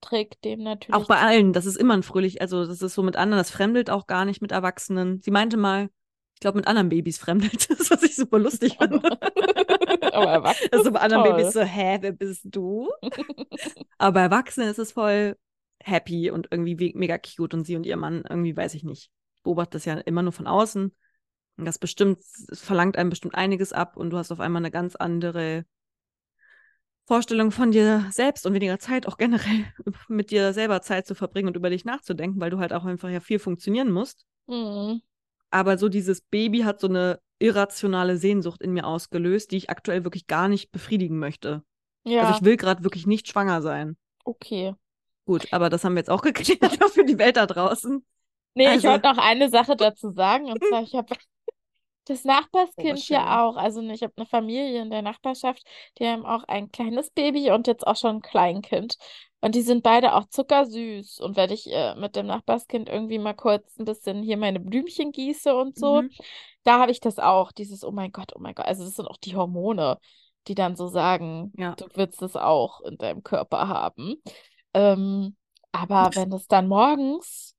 trägt 0.00 0.44
dem 0.44 0.60
auch 0.60 0.64
natürlich. 0.64 1.06
bei 1.06 1.18
allen, 1.18 1.52
das 1.52 1.66
ist 1.66 1.76
immer 1.76 1.94
ein 1.94 2.02
fröhlich, 2.02 2.40
also 2.40 2.66
das 2.66 2.82
ist 2.82 2.94
so 2.94 3.02
mit 3.02 3.16
anderen, 3.16 3.40
das 3.40 3.50
fremdelt 3.50 3.90
auch 3.90 4.06
gar 4.06 4.24
nicht 4.24 4.42
mit 4.42 4.52
Erwachsenen. 4.52 5.20
Sie 5.22 5.30
meinte 5.30 5.56
mal, 5.56 5.90
ich 6.34 6.40
glaube, 6.40 6.56
mit 6.58 6.66
anderen 6.66 6.88
Babys 6.88 7.18
fremdelt 7.18 7.68
das, 7.70 7.90
was 7.90 8.02
ich 8.02 8.16
super 8.16 8.38
lustig 8.38 8.78
finde. 8.78 9.02
Aber 10.12 10.30
erwachsen 10.30 10.68
Also 10.72 10.84
ist 10.88 10.92
bei 10.92 11.00
anderen 11.00 11.24
toll. 11.24 11.36
Babys 11.36 11.52
so, 11.52 11.60
hä, 11.60 11.98
wer 12.00 12.12
bist 12.12 12.42
du? 12.44 12.88
Aber 13.98 14.12
bei 14.12 14.20
Erwachsenen 14.22 14.68
ist 14.68 14.78
es 14.78 14.92
voll 14.92 15.36
happy 15.82 16.30
und 16.30 16.48
irgendwie 16.50 16.92
mega 16.94 17.18
cute 17.18 17.54
und 17.54 17.64
sie 17.64 17.76
und 17.76 17.86
ihr 17.86 17.96
Mann, 17.96 18.24
irgendwie 18.28 18.56
weiß 18.56 18.74
ich 18.74 18.84
nicht. 18.84 19.10
Ich 19.36 19.42
beobachte 19.42 19.72
das 19.72 19.84
ja 19.84 19.94
immer 19.94 20.22
nur 20.22 20.32
von 20.32 20.46
außen. 20.46 20.94
Und 21.56 21.64
das 21.64 21.78
bestimmt, 21.78 22.20
es 22.20 22.60
verlangt 22.60 22.96
einem 22.96 23.10
bestimmt 23.10 23.34
einiges 23.34 23.72
ab 23.72 23.96
und 23.96 24.10
du 24.10 24.16
hast 24.16 24.32
auf 24.32 24.40
einmal 24.40 24.62
eine 24.62 24.70
ganz 24.70 24.96
andere 24.96 25.64
Vorstellung 27.06 27.50
von 27.50 27.72
dir 27.72 28.06
selbst 28.10 28.46
und 28.46 28.54
weniger 28.54 28.78
Zeit, 28.78 29.06
auch 29.08 29.16
generell 29.16 29.64
mit 30.08 30.30
dir 30.30 30.52
selber 30.52 30.80
Zeit 30.80 31.06
zu 31.06 31.14
verbringen 31.14 31.48
und 31.48 31.56
über 31.56 31.70
dich 31.70 31.84
nachzudenken, 31.84 32.40
weil 32.40 32.50
du 32.50 32.58
halt 32.58 32.72
auch 32.72 32.84
einfach 32.84 33.08
ja 33.10 33.20
viel 33.20 33.38
funktionieren 33.38 33.90
musst. 33.90 34.24
Mhm. 34.46 35.00
Aber 35.50 35.76
so 35.78 35.88
dieses 35.88 36.20
Baby 36.20 36.60
hat 36.60 36.78
so 36.80 36.86
eine 36.86 37.18
irrationale 37.40 38.16
Sehnsucht 38.16 38.62
in 38.62 38.72
mir 38.72 38.86
ausgelöst, 38.86 39.50
die 39.50 39.56
ich 39.56 39.70
aktuell 39.70 40.04
wirklich 40.04 40.26
gar 40.28 40.46
nicht 40.48 40.70
befriedigen 40.70 41.18
möchte. 41.18 41.64
Ja, 42.04 42.22
Also 42.22 42.38
ich 42.38 42.44
will 42.44 42.56
gerade 42.56 42.84
wirklich 42.84 43.06
nicht 43.06 43.28
schwanger 43.28 43.60
sein. 43.62 43.96
okay. 44.24 44.74
Gut, 45.26 45.52
aber 45.52 45.68
das 45.68 45.84
haben 45.84 45.92
wir 45.94 46.00
jetzt 46.00 46.10
auch 46.10 46.22
geklärt 46.22 46.58
für 46.92 47.04
die 47.04 47.18
Welt 47.18 47.36
da 47.36 47.46
draußen. 47.46 48.04
Nee, 48.54 48.64
ich 48.64 48.68
Also- 48.70 48.88
wollte 48.88 49.08
noch 49.08 49.18
eine 49.18 49.48
Sache 49.48 49.76
dazu 49.76 50.10
sagen. 50.10 50.46
Und 50.46 50.62
zwar, 50.64 50.82
ich 50.82 50.94
habe 50.94 51.14
das 52.06 52.24
Nachbarskind 52.24 52.98
hier 52.98 53.18
schön. 53.18 53.26
auch. 53.28 53.56
Also 53.56 53.80
ich 53.82 54.02
habe 54.02 54.12
eine 54.16 54.26
Familie 54.26 54.82
in 54.82 54.90
der 54.90 55.02
Nachbarschaft, 55.02 55.62
die 55.98 56.06
haben 56.06 56.24
auch 56.26 56.44
ein 56.44 56.70
kleines 56.72 57.10
Baby 57.10 57.50
und 57.52 57.66
jetzt 57.66 57.86
auch 57.86 57.96
schon 57.96 58.16
ein 58.16 58.22
Kleinkind. 58.22 58.96
Und 59.42 59.54
die 59.54 59.62
sind 59.62 59.82
beide 59.82 60.14
auch 60.14 60.26
zuckersüß. 60.26 61.20
Und 61.20 61.36
wenn 61.36 61.50
ich 61.50 61.66
äh, 61.72 61.94
mit 61.94 62.14
dem 62.16 62.26
Nachbarskind 62.26 62.88
irgendwie 62.90 63.18
mal 63.18 63.32
kurz 63.34 63.78
ein 63.78 63.86
bisschen 63.86 64.22
hier 64.22 64.36
meine 64.36 64.60
Blümchen 64.60 65.12
gieße 65.12 65.54
und 65.56 65.78
so, 65.78 66.02
Mhm. 66.02 66.10
da 66.64 66.78
habe 66.78 66.92
ich 66.92 67.00
das 67.00 67.18
auch. 67.18 67.52
Dieses, 67.52 67.82
oh 67.84 67.90
mein 67.90 68.12
Gott, 68.12 68.32
oh 68.34 68.38
mein 68.40 68.54
Gott. 68.54 68.66
Also 68.66 68.84
das 68.84 68.96
sind 68.96 69.06
auch 69.06 69.16
die 69.16 69.36
Hormone, 69.36 69.98
die 70.48 70.54
dann 70.54 70.76
so 70.76 70.88
sagen, 70.88 71.52
Ja. 71.56 71.74
du 71.74 71.86
willst 71.94 72.20
es 72.22 72.36
auch 72.36 72.80
in 72.82 72.98
deinem 72.98 73.22
Körper 73.22 73.68
haben. 73.68 74.16
Ähm, 74.74 75.36
aber 75.72 76.10
wenn 76.14 76.32
es 76.32 76.46
dann 76.48 76.68
morgens 76.68 77.54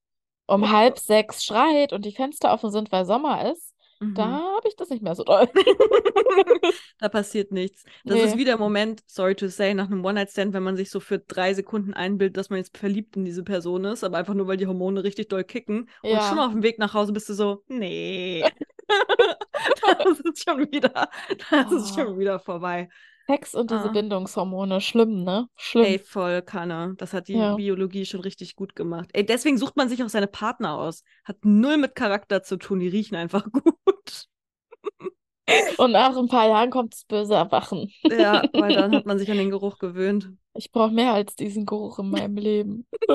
um 0.45 0.69
halb 0.71 0.99
sechs 0.99 1.43
schreit 1.43 1.93
und 1.93 2.05
die 2.05 2.11
Fenster 2.13 2.53
offen 2.53 2.71
sind, 2.71 2.91
weil 2.91 3.05
Sommer 3.05 3.49
ist, 3.51 3.70
Mhm. 4.01 4.15
da 4.15 4.25
habe 4.25 4.67
ich 4.67 4.75
das 4.75 4.89
nicht 4.89 5.03
mehr 5.03 5.15
so 5.15 5.23
doll. 5.23 5.47
da 6.99 7.09
passiert 7.09 7.51
nichts. 7.51 7.83
Das 8.03 8.15
Nee. 8.17 8.23
ist 8.23 8.37
wie 8.37 8.45
der 8.45 8.57
Moment, 8.57 9.01
sorry 9.07 9.35
to 9.35 9.47
say, 9.47 9.73
nach 9.73 9.85
einem 9.87 10.03
One-Night-Stand, 10.03 10.53
wenn 10.53 10.63
man 10.63 10.75
sich 10.75 10.89
so 10.89 10.99
für 10.99 11.19
drei 11.19 11.53
Sekunden 11.53 11.93
einbildet, 11.93 12.37
dass 12.37 12.49
man 12.49 12.57
jetzt 12.57 12.77
verliebt 12.77 13.15
in 13.15 13.25
diese 13.25 13.43
Person 13.43 13.85
ist, 13.85 14.03
aber 14.03 14.17
einfach 14.17 14.33
nur, 14.33 14.47
weil 14.47 14.57
die 14.57 14.67
Hormone 14.67 15.03
richtig 15.03 15.29
doll 15.29 15.43
kicken. 15.43 15.89
Und 16.01 16.09
Ja. 16.09 16.27
schon 16.27 16.39
auf 16.39 16.51
dem 16.51 16.63
Weg 16.63 16.79
nach 16.79 16.93
Hause 16.93 17.13
bist 17.13 17.29
du 17.29 17.33
so, 17.33 17.63
nee. 17.67 18.43
das 20.07 20.19
ist 20.19 20.43
schon 20.43 20.59
wieder, 20.71 21.09
das 21.49 21.71
ist 21.71 21.91
Oh. 21.91 22.01
schon 22.01 22.19
wieder 22.19 22.39
vorbei. 22.39 22.89
Sex 23.27 23.53
und 23.53 23.69
diese 23.71 23.83
Ah. 23.89 23.91
Bindungshormone, 23.93 24.81
schlimm, 24.81 25.23
ne? 25.23 25.47
Schlimm. 25.55 25.85
Ey, 25.85 25.99
voll 25.99 26.41
Kanne. 26.41 26.95
Das 26.97 27.13
hat 27.13 27.27
die 27.27 27.33
Ja. 27.35 27.55
Biologie 27.55 28.05
schon 28.05 28.19
richtig 28.21 28.55
gut 28.55 28.75
gemacht. 28.75 29.09
Ey, 29.13 29.25
deswegen 29.25 29.57
sucht 29.57 29.77
man 29.77 29.87
sich 29.87 30.03
auch 30.03 30.09
seine 30.09 30.27
Partner 30.27 30.77
aus. 30.77 31.03
Hat 31.23 31.37
null 31.43 31.77
mit 31.77 31.95
Charakter 31.95 32.41
zu 32.43 32.57
tun, 32.57 32.79
die 32.79 32.87
riechen 32.89 33.15
einfach 33.15 33.45
gut. 33.51 33.75
Und 35.77 35.91
nach 35.91 36.15
ein 36.15 36.27
paar 36.27 36.47
Jahren 36.47 36.69
kommt 36.69 36.93
das 36.93 37.03
böse 37.05 37.33
Erwachen. 37.33 37.91
Ja, 38.03 38.43
weil 38.53 38.73
dann 38.73 38.93
hat 38.93 39.05
man 39.05 39.19
sich 39.19 39.29
an 39.31 39.37
den 39.37 39.49
Geruch 39.49 39.79
gewöhnt. 39.79 40.29
Ich 40.53 40.71
brauche 40.71 40.91
mehr 40.91 41.13
als 41.13 41.35
diesen 41.35 41.65
Geruch 41.65 41.99
in 41.99 42.09
meinem 42.09 42.37
Leben. 42.37 42.87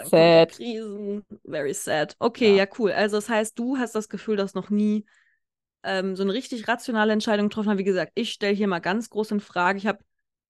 Die 0.00 0.04
Sad. 0.04 0.50
Krisen. 0.50 1.24
Very 1.44 1.74
sad. 1.74 2.16
Okay, 2.18 2.50
Ja. 2.56 2.64
ja. 2.64 2.70
cool. 2.78 2.92
Also 2.92 3.16
das 3.16 3.28
heißt, 3.28 3.58
du 3.58 3.76
hast 3.78 3.94
das 3.94 4.08
Gefühl, 4.08 4.36
dass 4.36 4.54
noch 4.54 4.70
nie 4.70 5.04
ähm, 5.82 6.16
so 6.16 6.22
eine 6.22 6.32
richtig 6.32 6.68
rationale 6.68 7.12
Entscheidung 7.12 7.48
getroffen 7.48 7.70
hast. 7.70 7.78
Wie 7.78 7.84
gesagt, 7.84 8.12
ich 8.14 8.32
stelle 8.32 8.54
hier 8.54 8.68
mal 8.68 8.80
ganz 8.80 9.10
groß 9.10 9.30
in 9.32 9.40
Frage. 9.40 9.78
Ich 9.78 9.86
habe 9.86 9.98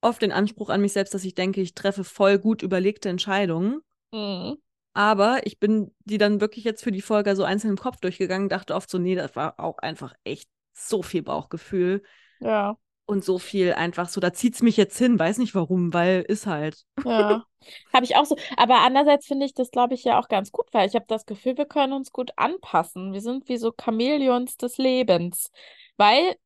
oft 0.01 0.23
den 0.23 0.33
Anspruch 0.33 0.71
an 0.71 0.81
mich 0.81 0.93
selbst, 0.93 1.15
dass 1.15 1.25
ich 1.25 1.35
denke, 1.35 1.61
ich 1.61 1.75
treffe 1.75 2.05
voll 2.05 2.39
gut 2.39 2.63
überlegte 2.63 3.09
Entscheidungen. 3.09 3.81
Mhm. 4.13 4.59
Aber 4.99 5.47
ich 5.47 5.61
bin 5.61 5.95
die 6.01 6.19
dann 6.19 6.41
wirklich 6.41 6.65
jetzt 6.65 6.83
für 6.83 6.91
die 6.91 7.03
Folge 7.03 7.37
so 7.37 7.45
einzeln 7.45 7.71
im 7.71 7.77
Kopf 7.79 7.99
durchgegangen, 8.01 8.49
dachte 8.49 8.75
oft 8.75 8.91
so, 8.91 8.99
nee, 8.99 9.15
das 9.15 9.37
war 9.37 9.61
auch 9.61 9.79
einfach 9.79 10.15
echt 10.25 10.49
so 10.73 11.03
viel 11.03 11.23
Bauchgefühl 11.23 12.03
Ja, 12.41 12.77
und 13.07 13.25
so 13.25 13.39
viel 13.39 13.73
einfach 13.73 14.09
so, 14.09 14.21
da 14.21 14.33
zieht's 14.33 14.61
mich 14.61 14.77
jetzt 14.77 14.99
hin, 14.99 15.19
weiß 15.19 15.39
nicht 15.39 15.55
warum, 15.55 15.95
weil 15.95 16.23
ist 16.23 16.47
halt. 16.47 16.85
ja. 17.05 17.45
Habe 17.93 18.05
ich 18.05 18.17
auch 18.17 18.25
so. 18.25 18.37
Aber 18.57 18.81
andererseits 18.81 19.27
finde 19.27 19.47
ich 19.47 19.55
das, 19.55 19.71
glaube 19.71 19.95
ich, 19.95 20.05
ja 20.05 20.19
auch 20.21 20.29
ganz 20.29 20.53
gut, 20.53 20.67
weil 20.73 20.89
ich 20.89 20.95
habe 20.95 21.07
das 21.09 21.27
Gefühl, 21.27 21.57
wir 21.57 21.67
können 21.67 21.93
uns 21.93 22.13
gut 22.13 22.31
anpassen. 22.37 23.13
Wir 23.13 23.21
sind 23.21 23.49
wie 23.49 23.57
so 23.57 23.73
Chamäleons 23.81 24.57
des 24.57 24.79
Lebens. 24.79 25.51
Weil 25.97 26.37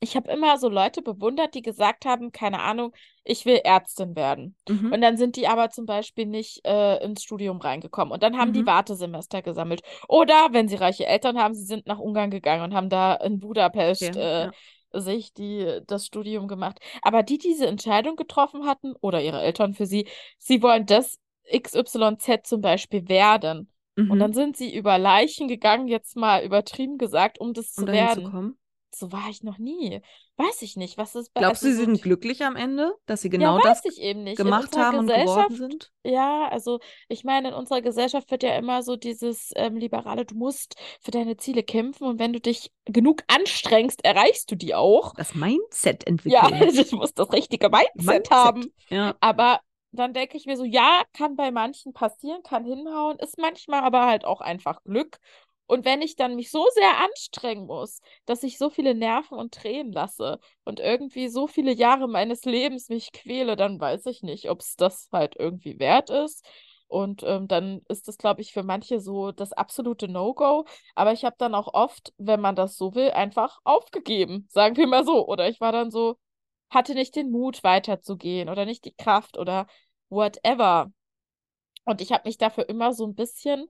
ich 0.00 0.16
habe 0.16 0.30
immer 0.32 0.58
so 0.58 0.68
Leute 0.68 1.02
bewundert, 1.02 1.54
die 1.54 1.62
gesagt 1.62 2.04
haben, 2.06 2.32
keine 2.32 2.60
Ahnung, 2.60 2.94
ich 3.24 3.46
will 3.46 3.60
Ärztin 3.64 4.16
werden. 4.16 4.56
Mhm. 4.68 4.86
Und 4.90 5.00
dann 5.00 5.16
sind 5.16 5.36
die 5.36 5.48
aber 5.48 5.70
zum 5.70 5.86
Beispiel 5.86 6.26
nicht 6.26 6.64
äh, 6.66 7.02
ins 7.04 7.22
Studium 7.22 7.58
reingekommen. 7.58 8.12
Und 8.12 8.22
dann 8.22 8.36
haben 8.38 8.52
die 8.52 8.60
Mhm. 8.60 8.66
Wartesemester 8.66 9.42
gesammelt. 9.42 9.82
Oder 10.08 10.48
wenn 10.52 10.68
sie 10.68 10.76
reiche 10.76 11.06
Eltern 11.06 11.38
haben, 11.38 11.54
sie 11.54 11.64
sind 11.64 11.86
nach 11.86 11.98
Ungarn 11.98 12.30
gegangen 12.30 12.62
und 12.62 12.74
haben 12.74 12.88
da 12.90 13.14
in 13.14 13.40
Budapest 13.40 14.16
Okay, 14.16 14.16
äh, 14.16 14.48
ja. 14.48 14.54
sich 14.92 15.32
die, 15.34 15.80
das 15.86 16.06
Studium 16.06 16.48
gemacht. 16.48 16.78
Aber 17.02 17.22
die 17.22 17.38
diese 17.38 17.66
Entscheidung 17.66 18.16
getroffen 18.16 18.66
hatten, 18.66 18.94
oder 19.00 19.20
ihre 19.22 19.40
Eltern 19.42 19.74
für 19.74 19.86
sie, 19.86 20.06
sie 20.38 20.62
wollen 20.62 20.86
das 20.86 21.18
XYZ 21.50 22.42
zum 22.44 22.60
Beispiel 22.60 23.08
werden. 23.08 23.70
Und 24.06 24.18
Mhm. 24.18 24.20
dann 24.20 24.32
sind 24.32 24.56
sie 24.56 24.74
über 24.74 24.98
Leichen 24.98 25.48
gegangen, 25.48 25.88
jetzt 25.88 26.16
mal 26.16 26.44
übertrieben 26.44 26.98
gesagt, 26.98 27.38
um 27.40 27.52
das 27.54 27.74
um 27.76 27.84
zu 27.84 27.90
werden. 27.90 28.22
zu. 28.22 28.56
So 28.94 29.12
war 29.12 29.28
ich 29.30 29.42
noch 29.42 29.58
nie. 29.58 30.00
Weiß 30.36 30.62
ich 30.62 30.76
nicht, 30.76 30.96
was 30.98 31.14
ist 31.14 31.32
bei 31.34 31.40
Glaubst 31.40 31.62
du, 31.62 31.66
also 31.66 31.68
sie 31.68 31.74
so 31.76 31.84
sind 31.84 32.02
glücklich 32.02 32.44
am 32.44 32.56
Ende, 32.56 32.94
dass 33.06 33.22
sie 33.22 33.30
ja, 33.36 33.54
genau 33.54 33.54
weiß 33.54 33.82
das 33.82 33.94
gemacht 34.34 34.76
haben 34.76 34.98
und 34.98 35.12
geworden 35.12 35.56
Gesellschaft, 35.56 35.58
sind? 35.58 35.92
ja, 36.04 36.48
also 36.48 36.80
ich 37.08 37.24
meine, 37.24 37.48
in 37.48 37.54
unserer 37.54 37.82
Gesellschaft 37.82 38.30
wird 38.30 38.42
ja 38.42 38.56
immer 38.56 38.82
so 38.82 38.96
dieses 38.96 39.50
ähm, 39.56 39.76
liberale, 39.76 40.24
du 40.24 40.34
musst 40.36 40.76
für 41.00 41.10
deine 41.10 41.36
Ziele 41.36 41.62
kämpfen 41.62 42.04
und 42.06 42.18
wenn 42.18 42.32
du 42.32 42.40
dich 42.40 42.72
genug 42.84 43.22
anstrengst, 43.28 44.04
erreichst 44.04 44.50
du 44.50 44.56
die 44.56 44.74
auch. 44.74 45.14
Das 45.14 45.34
Mindset 45.34 46.06
Ja, 46.26 46.48
entwickeln. 46.48 46.70
du 46.90 46.96
musst 46.96 47.18
das 47.18 47.32
richtige 47.32 47.68
Mindset 47.68 48.30
Mindset. 48.30 48.30
haben. 48.30 48.72
Ja. 48.90 49.16
Aber 49.20 49.60
dann 49.92 50.12
denke 50.12 50.36
ich 50.36 50.46
mir 50.46 50.56
so, 50.56 50.64
ja, 50.64 51.02
kann 51.12 51.36
bei 51.36 51.50
manchen 51.52 51.92
passieren, 51.92 52.42
kann 52.42 52.64
hinhauen, 52.64 53.18
ist 53.20 53.38
manchmal 53.38 53.80
aber 53.82 54.06
halt 54.06 54.24
auch 54.24 54.40
einfach 54.40 54.82
Glück. 54.84 55.18
Und 55.66 55.84
wenn 55.84 56.02
ich 56.02 56.16
dann 56.16 56.36
mich 56.36 56.50
so 56.50 56.66
sehr 56.74 57.00
anstrengen 57.02 57.66
muss, 57.66 58.00
dass 58.26 58.42
ich 58.42 58.58
so 58.58 58.70
viele 58.70 58.94
Nerven 58.94 59.38
und 59.38 59.54
Tränen 59.54 59.92
lasse 59.92 60.38
und 60.64 60.78
irgendwie 60.80 61.28
so 61.28 61.46
viele 61.46 61.72
Jahre 61.72 62.08
meines 62.08 62.44
Lebens 62.44 62.88
mich 62.88 63.12
quäle, 63.12 63.56
dann 63.56 63.80
weiß 63.80 64.06
ich 64.06 64.22
nicht, 64.22 64.50
ob 64.50 64.60
es 64.60 64.76
das 64.76 65.08
halt 65.12 65.36
irgendwie 65.38 65.78
wert 65.78 66.10
ist. 66.10 66.44
Und 66.86 67.22
ähm, 67.24 67.48
dann 67.48 67.80
ist 67.88 68.08
das, 68.08 68.18
glaube 68.18 68.42
ich, 68.42 68.52
für 68.52 68.62
manche 68.62 69.00
so 69.00 69.32
das 69.32 69.52
absolute 69.52 70.06
No-Go. 70.06 70.66
Aber 70.94 71.12
ich 71.12 71.24
habe 71.24 71.36
dann 71.38 71.54
auch 71.54 71.72
oft, 71.72 72.12
wenn 72.18 72.40
man 72.40 72.56
das 72.56 72.76
so 72.76 72.94
will, 72.94 73.10
einfach 73.10 73.58
aufgegeben, 73.64 74.46
sagen 74.50 74.76
wir 74.76 74.86
mal 74.86 75.04
so. 75.04 75.26
Oder 75.26 75.48
ich 75.48 75.60
war 75.60 75.72
dann 75.72 75.90
so, 75.90 76.18
hatte 76.70 76.94
nicht 76.94 77.16
den 77.16 77.30
Mut 77.30 77.64
weiterzugehen 77.64 78.48
oder 78.48 78.64
nicht 78.66 78.84
die 78.84 78.94
Kraft 78.94 79.38
oder 79.38 79.66
whatever. 80.08 80.92
Und 81.84 82.00
ich 82.00 82.12
habe 82.12 82.28
mich 82.28 82.38
dafür 82.38 82.68
immer 82.68 82.92
so 82.92 83.06
ein 83.06 83.14
bisschen, 83.14 83.66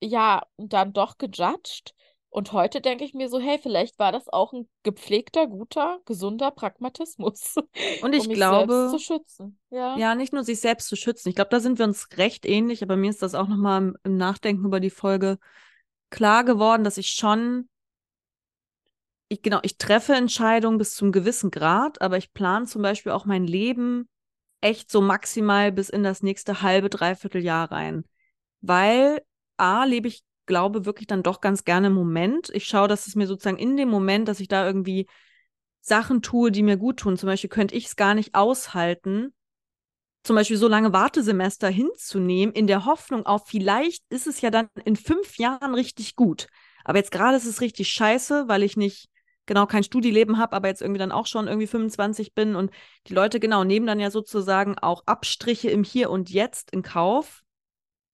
ja, 0.00 0.42
dann 0.56 0.92
doch 0.92 1.18
gejudged. 1.18 1.94
Und 2.30 2.52
heute 2.52 2.82
denke 2.82 3.04
ich 3.04 3.14
mir 3.14 3.30
so, 3.30 3.40
hey, 3.40 3.58
vielleicht 3.58 3.98
war 3.98 4.12
das 4.12 4.28
auch 4.28 4.52
ein 4.52 4.68
gepflegter, 4.82 5.46
guter, 5.46 5.98
gesunder 6.04 6.50
Pragmatismus, 6.50 7.54
Und 8.02 8.14
ich 8.14 8.28
um 8.28 8.34
glaube, 8.34 8.90
selbst 8.90 8.90
zu 8.90 8.98
schützen. 8.98 9.58
Ja. 9.70 9.96
ja, 9.96 10.14
nicht 10.14 10.34
nur 10.34 10.44
sich 10.44 10.60
selbst 10.60 10.88
zu 10.88 10.96
schützen. 10.96 11.30
Ich 11.30 11.34
glaube, 11.34 11.50
da 11.50 11.60
sind 11.60 11.78
wir 11.78 11.86
uns 11.86 12.08
recht 12.18 12.44
ähnlich, 12.44 12.82
aber 12.82 12.96
mir 12.96 13.10
ist 13.10 13.22
das 13.22 13.34
auch 13.34 13.48
nochmal 13.48 13.80
im, 13.80 13.96
im 14.04 14.16
Nachdenken 14.18 14.66
über 14.66 14.78
die 14.78 14.90
Folge 14.90 15.38
klar 16.10 16.44
geworden, 16.44 16.84
dass 16.84 16.98
ich 16.98 17.10
schon, 17.10 17.68
ich, 19.28 19.40
genau, 19.40 19.60
ich 19.62 19.78
treffe 19.78 20.14
Entscheidungen 20.14 20.76
bis 20.76 20.94
zum 20.94 21.12
gewissen 21.12 21.50
Grad, 21.50 22.02
aber 22.02 22.18
ich 22.18 22.34
plane 22.34 22.66
zum 22.66 22.82
Beispiel 22.82 23.12
auch 23.12 23.24
mein 23.24 23.46
Leben 23.46 24.06
echt 24.60 24.90
so 24.90 25.00
maximal 25.00 25.72
bis 25.72 25.88
in 25.88 26.02
das 26.02 26.22
nächste 26.22 26.60
halbe, 26.60 26.90
dreiviertel 26.90 27.42
Jahr 27.42 27.70
rein. 27.70 28.04
Weil 28.60 29.22
A, 29.58 29.84
lebe 29.84 30.08
ich, 30.08 30.22
glaube 30.46 30.84
wirklich 30.86 31.06
dann 31.06 31.22
doch 31.22 31.40
ganz 31.40 31.64
gerne 31.64 31.88
im 31.88 31.92
Moment. 31.92 32.50
Ich 32.54 32.66
schaue, 32.66 32.88
dass 32.88 33.06
es 33.06 33.14
mir 33.14 33.28
sozusagen 33.28 33.58
in 33.58 33.76
dem 33.76 33.88
Moment, 33.88 34.26
dass 34.26 34.40
ich 34.40 34.48
da 34.48 34.66
irgendwie 34.66 35.06
Sachen 35.80 36.22
tue, 36.22 36.50
die 36.50 36.64
mir 36.64 36.76
gut 36.76 36.98
tun. 36.98 37.16
Zum 37.16 37.28
Beispiel 37.28 37.50
könnte 37.50 37.76
ich 37.76 37.86
es 37.86 37.96
gar 37.96 38.14
nicht 38.14 38.34
aushalten, 38.34 39.32
zum 40.24 40.36
Beispiel 40.36 40.56
so 40.56 40.68
lange 40.68 40.92
Wartesemester 40.92 41.68
hinzunehmen, 41.68 42.54
in 42.54 42.66
der 42.66 42.84
Hoffnung 42.84 43.24
auf, 43.24 43.46
vielleicht 43.46 44.02
ist 44.10 44.26
es 44.26 44.40
ja 44.40 44.50
dann 44.50 44.68
in 44.84 44.96
fünf 44.96 45.38
Jahren 45.38 45.74
richtig 45.74 46.16
gut. 46.16 46.48
Aber 46.84 46.98
jetzt 46.98 47.12
gerade 47.12 47.36
ist 47.36 47.46
es 47.46 47.60
richtig 47.60 47.88
scheiße, 47.88 48.48
weil 48.48 48.62
ich 48.62 48.76
nicht 48.76 49.08
genau 49.46 49.66
kein 49.66 49.84
Studieleben 49.84 50.36
habe, 50.36 50.54
aber 50.54 50.68
jetzt 50.68 50.82
irgendwie 50.82 50.98
dann 50.98 51.12
auch 51.12 51.26
schon 51.26 51.46
irgendwie 51.46 51.66
25 51.66 52.34
bin 52.34 52.56
und 52.56 52.70
die 53.06 53.14
Leute 53.14 53.40
genau 53.40 53.64
nehmen 53.64 53.86
dann 53.86 54.00
ja 54.00 54.10
sozusagen 54.10 54.76
auch 54.78 55.02
Abstriche 55.06 55.70
im 55.70 55.84
Hier 55.84 56.10
und 56.10 56.28
Jetzt 56.28 56.70
in 56.72 56.82
Kauf, 56.82 57.42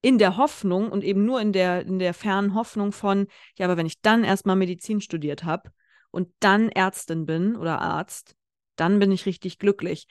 in 0.05 0.19
der 0.19 0.37
Hoffnung 0.37 0.93
und 0.93 1.03
eben 1.03 1.25
nur 1.25 1.41
in 1.41 1.55
der, 1.55 1.87
in 1.87 1.99
der 1.99 2.13
fernen 2.13 2.55
Hoffnung 2.55 2.93
von, 2.93 3.27
ja, 3.57 3.65
aber 3.65 3.79
wenn 3.79 3.87
ich 3.87 4.03
dann 4.03 4.23
erstmal 4.23 4.55
Medizin 4.55 5.01
studiert 5.01 5.45
habe 5.45 5.71
und 6.11 6.29
dann 6.41 6.69
Ärztin 6.69 7.25
bin 7.25 7.57
oder 7.57 7.81
Arzt, 7.81 8.37
dann 8.77 8.99
bin 8.99 9.11
ich 9.11 9.25
richtig 9.25 9.59
glücklich. 9.59 10.07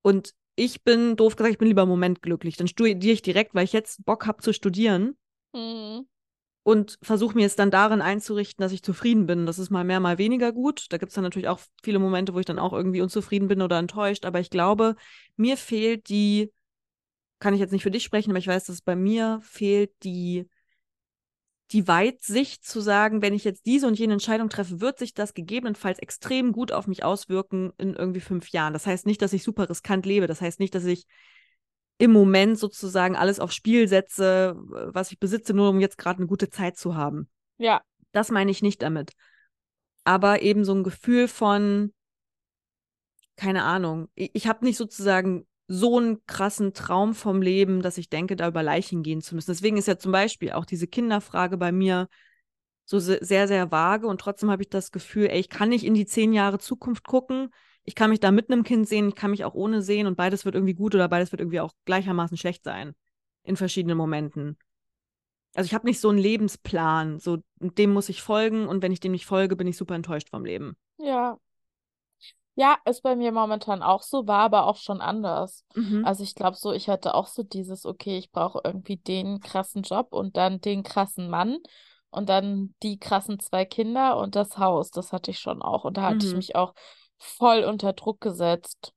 Und 0.00 0.32
ich 0.54 0.84
bin, 0.84 1.16
doof 1.16 1.34
gesagt, 1.34 1.54
ich 1.54 1.58
bin 1.58 1.66
lieber 1.66 1.82
im 1.82 1.88
Moment 1.88 2.22
glücklich. 2.22 2.56
Dann 2.56 2.68
studiere 2.68 3.12
ich 3.12 3.22
direkt, 3.22 3.52
weil 3.52 3.64
ich 3.64 3.72
jetzt 3.72 4.04
Bock 4.04 4.28
habe 4.28 4.40
zu 4.40 4.52
studieren. 4.52 5.16
Mhm. 5.52 6.06
Und 6.62 6.98
versuche 7.02 7.34
mir 7.34 7.46
es 7.46 7.56
dann 7.56 7.72
darin 7.72 8.00
einzurichten, 8.00 8.62
dass 8.62 8.70
ich 8.70 8.84
zufrieden 8.84 9.26
bin. 9.26 9.44
Das 9.44 9.58
ist 9.58 9.70
mal 9.70 9.82
mehr, 9.82 9.98
mal 9.98 10.18
weniger 10.18 10.52
gut. 10.52 10.86
Da 10.90 10.98
gibt 10.98 11.10
es 11.10 11.16
dann 11.16 11.24
natürlich 11.24 11.48
auch 11.48 11.58
viele 11.82 11.98
Momente, 11.98 12.32
wo 12.32 12.38
ich 12.38 12.46
dann 12.46 12.60
auch 12.60 12.72
irgendwie 12.72 13.00
unzufrieden 13.00 13.48
bin 13.48 13.60
oder 13.60 13.80
enttäuscht. 13.80 14.24
Aber 14.24 14.38
ich 14.38 14.50
glaube, 14.50 14.94
mir 15.34 15.56
fehlt 15.56 16.08
die, 16.08 16.52
kann 17.42 17.54
ich 17.54 17.60
jetzt 17.60 17.72
nicht 17.72 17.82
für 17.82 17.90
dich 17.90 18.04
sprechen, 18.04 18.30
aber 18.30 18.38
ich 18.38 18.46
weiß, 18.46 18.66
dass 18.66 18.82
bei 18.82 18.94
mir 18.94 19.40
fehlt 19.42 19.90
die 20.04 20.48
die 21.72 21.88
Weitsicht 21.88 22.64
zu 22.64 22.80
sagen, 22.80 23.20
wenn 23.20 23.34
ich 23.34 23.44
jetzt 23.44 23.66
diese 23.66 23.88
und 23.88 23.98
jene 23.98 24.12
Entscheidung 24.12 24.48
treffe, 24.48 24.80
wird 24.80 24.98
sich 24.98 25.14
das 25.14 25.34
gegebenenfalls 25.34 25.98
extrem 25.98 26.52
gut 26.52 26.70
auf 26.70 26.86
mich 26.86 27.02
auswirken 27.02 27.72
in 27.78 27.94
irgendwie 27.94 28.20
fünf 28.20 28.50
Jahren. 28.50 28.74
Das 28.74 28.86
heißt 28.86 29.06
nicht, 29.06 29.22
dass 29.22 29.32
ich 29.32 29.42
super 29.42 29.68
riskant 29.68 30.06
lebe. 30.06 30.26
Das 30.26 30.40
heißt 30.40 30.60
nicht, 30.60 30.74
dass 30.74 30.84
ich 30.84 31.06
im 31.98 32.12
Moment 32.12 32.58
sozusagen 32.58 33.16
alles 33.16 33.40
aufs 33.40 33.54
Spiel 33.54 33.88
setze, 33.88 34.54
was 34.58 35.10
ich 35.10 35.18
besitze, 35.18 35.54
nur 35.54 35.70
um 35.70 35.80
jetzt 35.80 35.98
gerade 35.98 36.18
eine 36.18 36.26
gute 36.26 36.50
Zeit 36.50 36.76
zu 36.76 36.94
haben. 36.94 37.28
Ja. 37.56 37.82
Das 38.12 38.30
meine 38.30 38.50
ich 38.50 38.62
nicht 38.62 38.82
damit. 38.82 39.12
Aber 40.04 40.42
eben 40.42 40.64
so 40.64 40.74
ein 40.74 40.84
Gefühl 40.84 41.26
von, 41.26 41.92
keine 43.36 43.64
Ahnung, 43.64 44.08
ich, 44.14 44.30
ich 44.34 44.46
habe 44.46 44.64
nicht 44.64 44.76
sozusagen 44.76 45.46
so 45.74 45.98
einen 45.98 46.24
krassen 46.26 46.74
Traum 46.74 47.14
vom 47.14 47.40
Leben, 47.40 47.80
dass 47.80 47.96
ich 47.96 48.10
denke, 48.10 48.36
da 48.36 48.46
über 48.46 48.62
Leichen 48.62 49.02
gehen 49.02 49.22
zu 49.22 49.34
müssen. 49.34 49.50
Deswegen 49.50 49.78
ist 49.78 49.88
ja 49.88 49.96
zum 49.96 50.12
Beispiel 50.12 50.52
auch 50.52 50.66
diese 50.66 50.86
Kinderfrage 50.86 51.56
bei 51.56 51.72
mir 51.72 52.08
so 52.84 52.98
sehr, 52.98 53.48
sehr 53.48 53.70
vage 53.70 54.06
und 54.06 54.20
trotzdem 54.20 54.50
habe 54.50 54.62
ich 54.62 54.68
das 54.68 54.92
Gefühl, 54.92 55.28
ey, 55.30 55.40
ich 55.40 55.48
kann 55.48 55.70
nicht 55.70 55.84
in 55.84 55.94
die 55.94 56.04
zehn 56.04 56.34
Jahre 56.34 56.58
Zukunft 56.58 57.06
gucken. 57.06 57.48
Ich 57.84 57.94
kann 57.94 58.10
mich 58.10 58.20
da 58.20 58.30
mit 58.32 58.50
einem 58.50 58.64
Kind 58.64 58.86
sehen, 58.86 59.08
ich 59.08 59.14
kann 59.14 59.30
mich 59.30 59.46
auch 59.46 59.54
ohne 59.54 59.80
sehen 59.80 60.06
und 60.06 60.14
beides 60.14 60.44
wird 60.44 60.56
irgendwie 60.56 60.74
gut 60.74 60.94
oder 60.94 61.08
beides 61.08 61.32
wird 61.32 61.40
irgendwie 61.40 61.60
auch 61.60 61.72
gleichermaßen 61.86 62.36
schlecht 62.36 62.64
sein 62.64 62.92
in 63.42 63.56
verschiedenen 63.56 63.96
Momenten. 63.96 64.58
Also 65.54 65.66
ich 65.66 65.74
habe 65.74 65.86
nicht 65.86 66.00
so 66.00 66.10
einen 66.10 66.18
Lebensplan, 66.18 67.18
so 67.18 67.38
dem 67.60 67.92
muss 67.94 68.10
ich 68.10 68.20
folgen 68.20 68.66
und 68.66 68.82
wenn 68.82 68.92
ich 68.92 69.00
dem 69.00 69.12
nicht 69.12 69.26
folge, 69.26 69.56
bin 69.56 69.66
ich 69.66 69.78
super 69.78 69.94
enttäuscht 69.94 70.28
vom 70.28 70.44
Leben. 70.44 70.76
Ja, 70.98 71.38
ja, 72.54 72.76
ist 72.84 73.02
bei 73.02 73.16
mir 73.16 73.32
momentan 73.32 73.82
auch 73.82 74.02
so, 74.02 74.26
war 74.26 74.40
aber 74.40 74.66
auch 74.66 74.76
schon 74.76 75.00
anders. 75.00 75.64
Mhm. 75.74 76.04
Also 76.04 76.22
ich 76.22 76.34
glaube 76.34 76.56
so, 76.56 76.72
ich 76.72 76.88
hatte 76.88 77.14
auch 77.14 77.26
so 77.26 77.42
dieses, 77.42 77.86
okay, 77.86 78.18
ich 78.18 78.30
brauche 78.30 78.60
irgendwie 78.62 78.98
den 78.98 79.40
krassen 79.40 79.82
Job 79.82 80.08
und 80.12 80.36
dann 80.36 80.60
den 80.60 80.82
krassen 80.82 81.30
Mann 81.30 81.58
und 82.10 82.28
dann 82.28 82.74
die 82.82 82.98
krassen 82.98 83.40
zwei 83.40 83.64
Kinder 83.64 84.18
und 84.18 84.36
das 84.36 84.58
Haus. 84.58 84.90
Das 84.90 85.12
hatte 85.12 85.30
ich 85.30 85.38
schon 85.38 85.62
auch. 85.62 85.84
Und 85.84 85.96
da 85.96 86.02
hatte 86.02 86.26
ich 86.26 86.32
mhm. 86.32 86.38
mich 86.38 86.54
auch 86.54 86.74
voll 87.16 87.64
unter 87.64 87.94
Druck 87.94 88.20
gesetzt. 88.20 88.92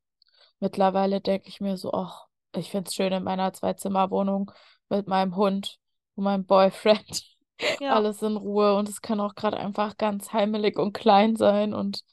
Mittlerweile 0.60 1.22
denke 1.22 1.48
ich 1.48 1.62
mir 1.62 1.78
so, 1.78 1.94
ach, 1.94 2.26
ich 2.54 2.72
finde 2.72 2.90
es 2.90 2.96
schön 2.96 3.14
in 3.14 3.24
meiner 3.24 3.54
Zwei-Zimmer-Wohnung 3.54 4.52
mit 4.90 5.08
meinem 5.08 5.36
Hund 5.36 5.78
und 6.16 6.26
meinem 6.26 6.46
Boyfriend. 6.46 7.35
Ja. 7.80 7.94
Alles 7.94 8.22
in 8.22 8.38
Ruhe 8.38 8.76
und 8.76 8.90
es 8.90 9.02
kann 9.02 9.20
auch 9.20 9.36
gerade 9.36 9.58
einfach 9.58 9.98
ganz 9.98 10.34
heimelig 10.34 10.78
und 10.78 10.94
klein 10.94 11.36
sein 11.36 11.74
und 11.74 12.04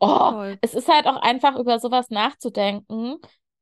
Oh, 0.00 0.44
es 0.60 0.74
ist 0.74 0.88
halt 0.88 1.06
auch 1.06 1.16
einfach 1.16 1.56
über 1.56 1.78
sowas 1.78 2.10
nachzudenken, 2.10 3.18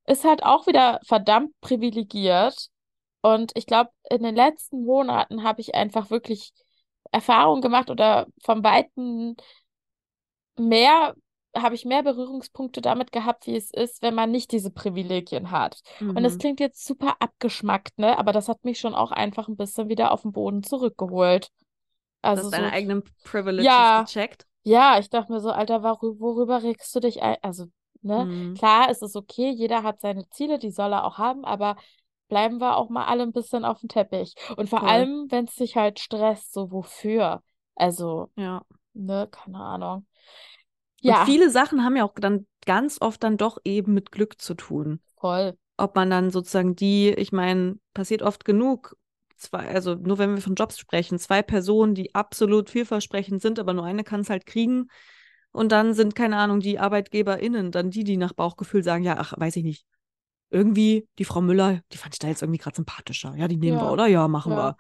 ist 0.06 0.24
halt 0.24 0.42
auch 0.42 0.66
wieder 0.66 1.00
verdammt 1.04 1.52
privilegiert. 1.60 2.68
Und 3.20 3.52
ich 3.56 3.66
glaube, 3.66 3.90
in 4.10 4.22
den 4.22 4.34
letzten 4.34 4.84
Monaten 4.84 5.42
habe 5.42 5.60
ich 5.60 5.74
einfach 5.74 6.10
wirklich 6.10 6.52
Erfahrungen 7.12 7.62
gemacht 7.62 7.90
oder 7.90 8.26
vom 8.42 8.64
Weiten 8.64 9.36
mehr, 10.56 11.14
habe 11.56 11.74
ich 11.74 11.84
mehr 11.84 12.02
Berührungspunkte 12.02 12.80
damit 12.80 13.12
gehabt, 13.12 13.46
wie 13.46 13.56
es 13.56 13.70
ist, 13.70 14.02
wenn 14.02 14.14
man 14.14 14.30
nicht 14.30 14.52
diese 14.52 14.70
Privilegien 14.70 15.50
hat. 15.50 15.80
Mhm. 16.00 16.10
Und 16.10 16.22
das 16.22 16.38
klingt 16.38 16.60
jetzt 16.60 16.84
super 16.84 17.16
abgeschmackt, 17.20 17.98
ne? 17.98 18.18
Aber 18.18 18.32
das 18.32 18.48
hat 18.48 18.64
mich 18.64 18.78
schon 18.78 18.94
auch 18.94 19.10
einfach 19.10 19.48
ein 19.48 19.56
bisschen 19.56 19.88
wieder 19.88 20.12
auf 20.12 20.22
den 20.22 20.32
Boden 20.32 20.62
zurückgeholt. 20.62 21.50
Also 22.22 22.42
du 22.42 22.46
hast 22.46 22.52
deine 22.52 22.68
so, 22.68 22.74
eigenen 22.74 23.02
Privileges 23.24 23.64
ja, 23.64 24.02
gecheckt? 24.02 24.46
Ja, 24.62 24.98
ich 24.98 25.08
dachte 25.08 25.32
mir 25.32 25.40
so, 25.40 25.50
Alter, 25.50 25.82
worü 25.82 26.18
worüber 26.18 26.62
regst 26.62 26.94
du 26.94 27.00
dich? 27.00 27.22
Also, 27.22 27.66
ne, 28.02 28.24
mhm. 28.24 28.54
klar 28.54 28.90
ist 28.90 29.02
es 29.02 29.16
okay, 29.16 29.50
jeder 29.50 29.82
hat 29.82 30.00
seine 30.00 30.28
Ziele, 30.30 30.58
die 30.58 30.70
soll 30.70 30.92
er 30.92 31.04
auch 31.04 31.18
haben, 31.18 31.44
aber 31.44 31.76
bleiben 32.28 32.60
wir 32.60 32.76
auch 32.76 32.90
mal 32.90 33.06
alle 33.06 33.22
ein 33.22 33.32
bisschen 33.32 33.64
auf 33.64 33.80
dem 33.80 33.88
Teppich. 33.88 34.34
Und 34.56 34.68
vor 34.68 34.80
Voll. 34.80 34.88
allem, 34.88 35.26
wenn 35.30 35.46
es 35.46 35.54
sich 35.54 35.76
halt 35.76 35.98
stresst, 35.98 36.52
so 36.52 36.70
wofür? 36.70 37.42
Also, 37.74 38.30
ja. 38.36 38.62
ne, 38.92 39.28
keine 39.30 39.58
Ahnung. 39.58 40.06
Ja. 41.00 41.20
Und 41.20 41.26
viele 41.26 41.50
Sachen 41.50 41.84
haben 41.84 41.96
ja 41.96 42.04
auch 42.04 42.14
dann 42.14 42.46
ganz 42.66 42.98
oft 43.00 43.22
dann 43.22 43.36
doch 43.36 43.58
eben 43.64 43.94
mit 43.94 44.12
Glück 44.12 44.40
zu 44.40 44.54
tun. 44.54 45.00
Voll. 45.16 45.56
Ob 45.76 45.94
man 45.94 46.10
dann 46.10 46.30
sozusagen 46.30 46.74
die, 46.74 47.10
ich 47.10 47.32
meine, 47.32 47.78
passiert 47.94 48.22
oft 48.22 48.44
genug, 48.44 48.96
zwei, 49.36 49.68
also 49.68 49.94
nur 49.94 50.18
wenn 50.18 50.34
wir 50.34 50.42
von 50.42 50.54
Jobs 50.54 50.78
sprechen, 50.78 51.18
zwei 51.18 51.42
Personen, 51.42 51.94
die 51.94 52.14
absolut 52.14 52.70
vielversprechend 52.70 53.40
sind, 53.40 53.58
aber 53.58 53.72
nur 53.72 53.84
eine 53.84 54.04
kann 54.04 54.20
es 54.20 54.30
halt 54.30 54.44
kriegen. 54.46 54.88
Und 55.52 55.72
dann 55.72 55.94
sind, 55.94 56.14
keine 56.14 56.36
Ahnung, 56.36 56.60
die 56.60 56.78
ArbeitgeberInnen, 56.78 57.70
dann 57.70 57.90
die, 57.90 58.04
die 58.04 58.16
nach 58.16 58.32
Bauchgefühl 58.32 58.82
sagen, 58.82 59.04
ja, 59.04 59.16
ach, 59.18 59.34
weiß 59.36 59.56
ich 59.56 59.64
nicht. 59.64 59.86
Irgendwie, 60.50 61.06
die 61.18 61.24
Frau 61.24 61.40
Müller, 61.40 61.80
die 61.92 61.98
fand 61.98 62.14
ich 62.14 62.18
da 62.18 62.28
jetzt 62.28 62.42
irgendwie 62.42 62.58
gerade 62.58 62.76
sympathischer. 62.76 63.34
Ja, 63.36 63.48
die 63.48 63.56
nehmen 63.56 63.78
ja. 63.78 63.84
wir, 63.84 63.92
oder? 63.92 64.06
Ja, 64.06 64.28
machen 64.28 64.52
ja. 64.52 64.58
wir. 64.58 64.76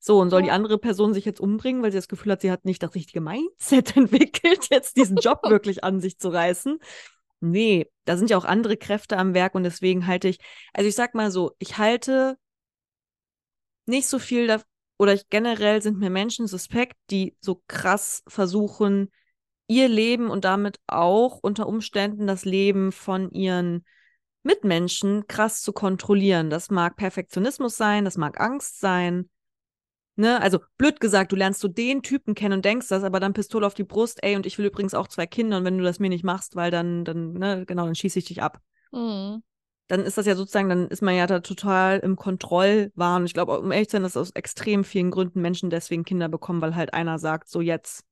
So, 0.00 0.20
und 0.20 0.30
soll 0.30 0.42
die 0.42 0.50
andere 0.50 0.78
Person 0.78 1.12
sich 1.12 1.24
jetzt 1.24 1.40
umbringen, 1.40 1.82
weil 1.82 1.90
sie 1.90 1.98
das 1.98 2.08
Gefühl 2.08 2.32
hat, 2.32 2.40
sie 2.40 2.52
hat 2.52 2.64
nicht 2.64 2.82
das 2.82 2.94
richtige 2.94 3.20
Mindset 3.20 3.96
entwickelt, 3.96 4.68
jetzt 4.70 4.96
diesen 4.96 5.16
Job 5.16 5.40
wirklich 5.48 5.82
an 5.84 6.00
sich 6.00 6.18
zu 6.18 6.28
reißen? 6.28 6.78
Nee, 7.40 7.90
da 8.04 8.16
sind 8.16 8.30
ja 8.30 8.38
auch 8.38 8.44
andere 8.44 8.76
Kräfte 8.76 9.16
am 9.16 9.34
Werk 9.34 9.54
und 9.54 9.62
deswegen 9.62 10.06
halte 10.06 10.28
ich, 10.28 10.38
also 10.72 10.88
ich 10.88 10.94
sag 10.94 11.14
mal 11.14 11.30
so, 11.30 11.52
ich 11.58 11.78
halte 11.78 12.36
nicht 13.86 14.08
so 14.08 14.18
viel 14.18 14.46
da 14.46 14.60
oder 14.98 15.14
ich, 15.14 15.28
generell 15.30 15.80
sind 15.80 15.98
mir 15.98 16.10
Menschen 16.10 16.48
suspekt, 16.48 16.96
die 17.10 17.36
so 17.40 17.62
krass 17.68 18.24
versuchen, 18.26 19.12
ihr 19.68 19.88
Leben 19.88 20.28
und 20.28 20.44
damit 20.44 20.80
auch 20.88 21.38
unter 21.40 21.68
Umständen 21.68 22.26
das 22.26 22.44
Leben 22.44 22.90
von 22.90 23.30
ihren 23.30 23.84
Mitmenschen 24.42 25.26
krass 25.28 25.62
zu 25.62 25.72
kontrollieren. 25.72 26.50
Das 26.50 26.70
mag 26.70 26.96
Perfektionismus 26.96 27.76
sein, 27.76 28.04
das 28.04 28.16
mag 28.16 28.40
Angst 28.40 28.80
sein. 28.80 29.30
Ne? 30.18 30.40
Also 30.40 30.58
blöd 30.76 31.00
gesagt, 31.00 31.32
du 31.32 31.36
lernst 31.36 31.60
so 31.60 31.68
den 31.68 32.02
Typen 32.02 32.34
kennen 32.34 32.54
und 32.54 32.64
denkst 32.64 32.88
das, 32.88 33.04
aber 33.04 33.20
dann 33.20 33.32
Pistole 33.32 33.66
auf 33.66 33.74
die 33.74 33.84
Brust, 33.84 34.22
ey, 34.22 34.36
und 34.36 34.46
ich 34.46 34.58
will 34.58 34.66
übrigens 34.66 34.94
auch 34.94 35.08
zwei 35.08 35.26
Kinder 35.26 35.58
und 35.58 35.64
wenn 35.64 35.78
du 35.78 35.84
das 35.84 36.00
mir 36.00 36.08
nicht 36.08 36.24
machst, 36.24 36.56
weil 36.56 36.70
dann, 36.70 37.04
dann, 37.04 37.34
ne, 37.34 37.64
genau, 37.66 37.84
dann 37.84 37.94
schieße 37.94 38.18
ich 38.18 38.26
dich 38.26 38.42
ab. 38.42 38.60
Mhm 38.92 39.42
dann 39.88 40.00
ist 40.00 40.18
das 40.18 40.26
ja 40.26 40.36
sozusagen, 40.36 40.68
dann 40.68 40.88
ist 40.88 41.02
man 41.02 41.16
ja 41.16 41.26
da 41.26 41.40
total 41.40 41.98
im 42.00 42.14
Kontrollwahn. 42.14 43.24
Ich 43.24 43.32
glaube, 43.32 43.58
um 43.58 43.72
ehrlich 43.72 43.88
zu 43.88 43.92
sein, 43.92 44.02
dass 44.02 44.18
aus 44.18 44.30
extrem 44.30 44.84
vielen 44.84 45.10
Gründen 45.10 45.40
Menschen 45.40 45.70
deswegen 45.70 46.04
Kinder 46.04 46.28
bekommen, 46.28 46.60
weil 46.60 46.76
halt 46.76 46.92
einer 46.92 47.18
sagt, 47.18 47.48
so 47.48 47.62
jetzt, 47.62 48.04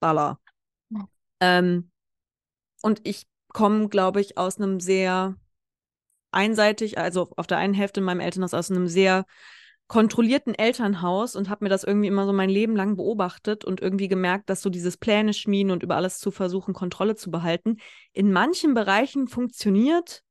baller. 0.00 0.40
Ja. 0.88 1.06
Ähm, 1.40 1.90
und 2.80 3.06
ich 3.06 3.26
komme, 3.48 3.88
glaube 3.88 4.22
ich, 4.22 4.38
aus 4.38 4.56
einem 4.56 4.80
sehr 4.80 5.36
einseitig, 6.32 6.96
also 6.96 7.32
auf 7.36 7.46
der 7.46 7.58
einen 7.58 7.74
Hälfte 7.74 8.00
in 8.00 8.04
meinem 8.04 8.20
Elternhaus, 8.20 8.54
aus 8.54 8.70
einem 8.70 8.88
sehr 8.88 9.26
kontrollierten 9.94 10.54
Elternhaus 10.54 11.36
und 11.36 11.48
habe 11.48 11.64
mir 11.64 11.68
das 11.68 11.84
irgendwie 11.84 12.08
immer 12.08 12.26
so 12.26 12.32
mein 12.32 12.50
Leben 12.50 12.74
lang 12.74 12.96
beobachtet 12.96 13.64
und 13.64 13.80
irgendwie 13.80 14.08
gemerkt, 14.08 14.50
dass 14.50 14.60
so 14.60 14.68
dieses 14.68 14.96
Pläne 14.96 15.32
schmieden 15.32 15.70
und 15.70 15.84
über 15.84 15.94
alles 15.94 16.18
zu 16.18 16.32
versuchen, 16.32 16.74
Kontrolle 16.74 17.14
zu 17.14 17.30
behalten, 17.30 17.76
in 18.12 18.32
manchen 18.32 18.74
Bereichen 18.74 19.28
funktioniert 19.28 20.24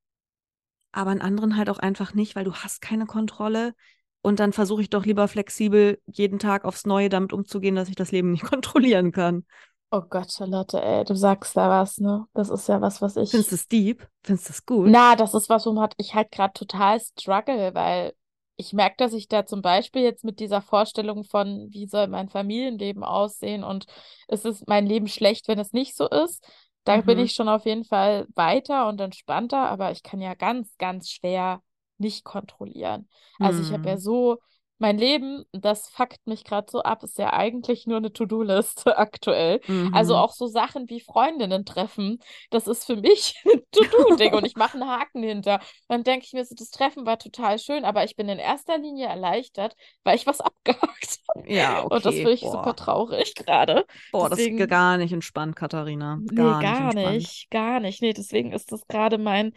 aber 0.93 1.11
in 1.11 1.21
anderen 1.21 1.57
halt 1.57 1.69
auch 1.69 1.79
einfach 1.79 2.13
nicht, 2.13 2.35
weil 2.35 2.45
du 2.45 2.53
hast 2.53 2.81
keine 2.81 3.05
Kontrolle. 3.05 3.73
Und 4.21 4.39
dann 4.39 4.53
versuche 4.53 4.83
ich 4.83 4.89
doch 4.89 5.05
lieber 5.05 5.27
flexibel 5.27 5.99
jeden 6.05 6.39
Tag 6.39 6.63
aufs 6.63 6.85
Neue 6.85 7.09
damit 7.09 7.33
umzugehen, 7.33 7.75
dass 7.75 7.89
ich 7.89 7.95
das 7.95 8.11
Leben 8.11 8.31
nicht 8.33 8.45
kontrollieren 8.45 9.11
kann. 9.11 9.45
Oh 9.91 10.01
Gott, 10.01 10.31
Charlotte, 10.31 10.81
ey, 10.81 11.03
du 11.03 11.15
sagst 11.15 11.57
da 11.57 11.69
was, 11.69 11.99
ne? 11.99 12.25
Das 12.33 12.49
ist 12.49 12.67
ja 12.67 12.79
was, 12.79 13.01
was 13.01 13.15
ich. 13.15 13.31
Findest 13.31 13.51
du 13.51 13.55
es 13.55 13.67
deep? 13.67 14.07
Findest 14.23 14.49
du 14.49 14.53
es 14.53 14.65
gut? 14.65 14.87
Na, 14.89 15.15
das 15.15 15.33
ist 15.33 15.49
was, 15.49 15.65
womit 15.65 15.93
ich 15.97 16.13
halt 16.13 16.31
gerade 16.31 16.53
total 16.53 16.99
struggle, 16.99 17.73
weil 17.73 18.13
ich 18.55 18.73
merke, 18.73 18.95
dass 18.97 19.13
ich 19.13 19.27
da 19.27 19.45
zum 19.45 19.61
Beispiel 19.61 20.03
jetzt 20.03 20.23
mit 20.23 20.39
dieser 20.39 20.61
Vorstellung 20.61 21.23
von, 21.23 21.67
wie 21.71 21.87
soll 21.87 22.07
mein 22.07 22.29
Familienleben 22.29 23.03
aussehen 23.03 23.63
und 23.63 23.85
ist 24.27 24.45
es 24.45 24.63
mein 24.67 24.85
Leben 24.85 25.07
schlecht, 25.07 25.47
wenn 25.47 25.59
es 25.59 25.73
nicht 25.73 25.95
so 25.95 26.07
ist, 26.09 26.45
Da 26.85 26.99
bin 27.01 27.17
Mhm. 27.17 27.19
ich 27.19 27.33
schon 27.33 27.47
auf 27.49 27.65
jeden 27.65 27.85
Fall 27.85 28.27
weiter 28.35 28.87
und 28.89 28.99
entspannter, 28.99 29.69
aber 29.69 29.91
ich 29.91 30.03
kann 30.03 30.19
ja 30.19 30.33
ganz, 30.35 30.75
ganz 30.77 31.09
schwer 31.09 31.61
nicht 31.97 32.25
kontrollieren. 32.25 33.07
Also 33.39 33.61
ich 33.61 33.71
habe 33.71 33.87
ja 33.89 33.97
Hm. 33.97 33.97
so, 33.97 34.37
mein 34.79 34.97
Leben, 34.97 35.45
das 35.53 35.87
fuckt 35.89 36.25
mich 36.27 36.43
gerade 36.43 36.67
so 36.69 36.81
ab, 36.83 37.03
ist 37.03 37.17
ja 37.17 37.31
eigentlich 37.33 37.87
nur 37.87 37.97
eine 37.97 38.11
To-Do-Liste 38.11 38.97
aktuell. 38.97 39.61
Also 39.91 40.15
Mhm. 40.15 40.17
auch 40.17 40.33
so 40.33 40.47
Sachen 40.47 40.89
wie 40.89 40.99
Freundinnen 41.01 41.65
treffen, 41.65 42.19
das 42.49 42.67
ist 42.67 42.85
für 42.85 42.95
mich 42.97 43.35
ein 43.45 43.61
To-Do-Ding 43.71 44.33
und 44.33 44.45
ich 44.45 44.55
mache 44.55 44.73
einen 44.79 44.89
Haken 44.89 45.23
hinter. 45.23 45.59
Dann 45.87 46.03
denke 46.03 46.25
ich 46.25 46.33
mir 46.33 46.43
so, 46.45 46.55
das 46.55 46.69
Treffen 46.71 47.05
war 47.05 47.17
total 47.19 47.59
schön, 47.59 47.85
aber 47.85 48.03
ich 48.03 48.15
bin 48.15 48.27
in 48.29 48.39
erster 48.39 48.77
Linie 48.77 49.07
erleichtert, 49.07 49.75
weil 50.03 50.15
ich 50.17 50.27
was 50.27 50.41
abgehakt 50.41 51.19
habe. 51.29 51.39
Ja, 51.45 51.83
Und 51.89 52.05
das 52.05 52.15
okay. 52.15 52.21
finde 52.21 52.35
ich 52.35 52.49
super 52.49 52.75
Boah. 52.75 52.75
traurig 52.75 53.35
gerade. 53.35 53.85
Boah, 54.11 54.29
das 54.29 54.47
ist 54.47 54.55
Deswegen, 54.55 54.67
gar 54.67 54.97
nicht 54.97 55.11
entspannt, 55.13 55.55
Katharina. 55.57 56.23
nee, 56.29 56.33
Gar 56.35 56.63
nicht 56.63 56.79
gar 56.79 56.81
entspannt. 56.81 56.93
nicht, 56.93 57.49
gar 57.51 57.79
nicht. 57.79 58.01
Nee, 58.01 58.13
deswegen 58.13 58.51
ist 58.51 58.71
das 58.71 58.87
gerade 58.87 59.17
mein, 59.17 59.53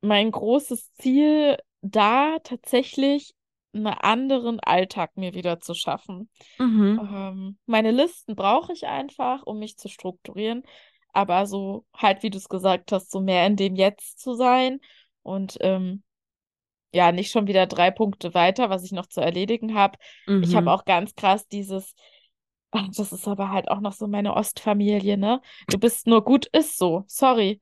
mein 0.00 0.30
großes 0.30 0.92
Ziel, 0.94 1.58
da 1.82 2.38
tatsächlich 2.42 3.34
einen 3.74 3.86
anderen 3.88 4.60
Alltag 4.60 5.16
mir 5.16 5.34
wieder 5.34 5.60
zu 5.60 5.74
schaffen. 5.74 6.30
Mhm. 6.58 7.02
Ähm, 7.02 7.58
meine 7.66 7.90
Listen 7.90 8.36
brauche 8.36 8.72
ich 8.72 8.86
einfach, 8.86 9.42
um 9.44 9.58
mich 9.58 9.78
zu 9.78 9.88
strukturieren, 9.88 10.62
aber 11.12 11.46
so 11.46 11.86
halt, 11.96 12.22
wie 12.22 12.30
du 12.30 12.38
es 12.38 12.48
gesagt 12.48 12.92
hast, 12.92 13.10
so 13.10 13.20
mehr 13.20 13.46
in 13.46 13.56
dem 13.56 13.76
Jetzt 13.76 14.20
zu 14.20 14.34
sein 14.34 14.80
und 15.22 15.58
ähm, 15.60 16.02
ja, 16.92 17.12
nicht 17.12 17.30
schon 17.32 17.46
wieder 17.46 17.66
drei 17.66 17.90
Punkte 17.90 18.34
weiter, 18.34 18.70
was 18.70 18.84
ich 18.84 18.92
noch 18.92 19.06
zu 19.06 19.20
erledigen 19.20 19.74
habe. 19.74 19.98
Ich 20.40 20.54
habe 20.56 20.70
Mhm. 20.70 20.72
auch 20.72 20.84
ganz 20.84 21.14
krass 21.14 21.46
dieses, 21.48 21.94
ach, 22.70 22.88
das 22.96 23.12
ist 23.12 23.28
aber 23.28 23.50
halt 23.50 23.70
auch 23.70 23.80
noch 23.80 23.92
so 23.92 24.06
meine 24.08 24.34
Ostfamilie, 24.34 25.16
ne? 25.18 25.40
Du 25.70 25.78
bist 25.78 26.06
nur 26.06 26.24
gut, 26.24 26.46
ist 26.46 26.78
so, 26.78 27.04
sorry. 27.08 27.60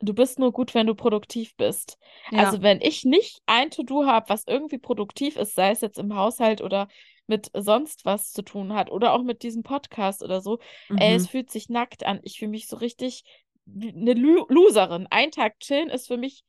Du 0.00 0.12
bist 0.12 0.38
nur 0.38 0.52
gut, 0.52 0.74
wenn 0.74 0.86
du 0.86 0.94
produktiv 0.94 1.54
bist. 1.56 1.98
Ja. 2.30 2.40
Also 2.40 2.62
wenn 2.62 2.80
ich 2.80 3.04
nicht 3.04 3.40
ein 3.46 3.70
To-Do 3.70 4.04
habe, 4.06 4.28
was 4.28 4.44
irgendwie 4.46 4.78
produktiv 4.78 5.36
ist, 5.36 5.54
sei 5.54 5.70
es 5.70 5.80
jetzt 5.80 5.98
im 5.98 6.14
Haushalt 6.14 6.60
oder 6.60 6.88
mit 7.26 7.50
sonst 7.54 8.04
was 8.04 8.32
zu 8.32 8.42
tun 8.42 8.74
hat 8.74 8.90
oder 8.90 9.14
auch 9.14 9.22
mit 9.22 9.42
diesem 9.42 9.62
Podcast 9.62 10.22
oder 10.22 10.40
so, 10.42 10.58
ey, 10.96 11.14
es 11.14 11.26
Mhm. 11.26 11.28
fühlt 11.28 11.50
sich 11.50 11.68
nackt 11.70 12.04
an. 12.04 12.20
Ich 12.22 12.38
fühle 12.38 12.50
mich 12.50 12.66
so 12.68 12.76
richtig 12.76 13.24
eine 13.66 14.12
Lu 14.14 14.44
Loserin. 14.48 15.06
Ein 15.10 15.30
Tag 15.30 15.58
chillen 15.60 15.88
ist 15.88 16.06
für 16.06 16.18
mich 16.18 16.44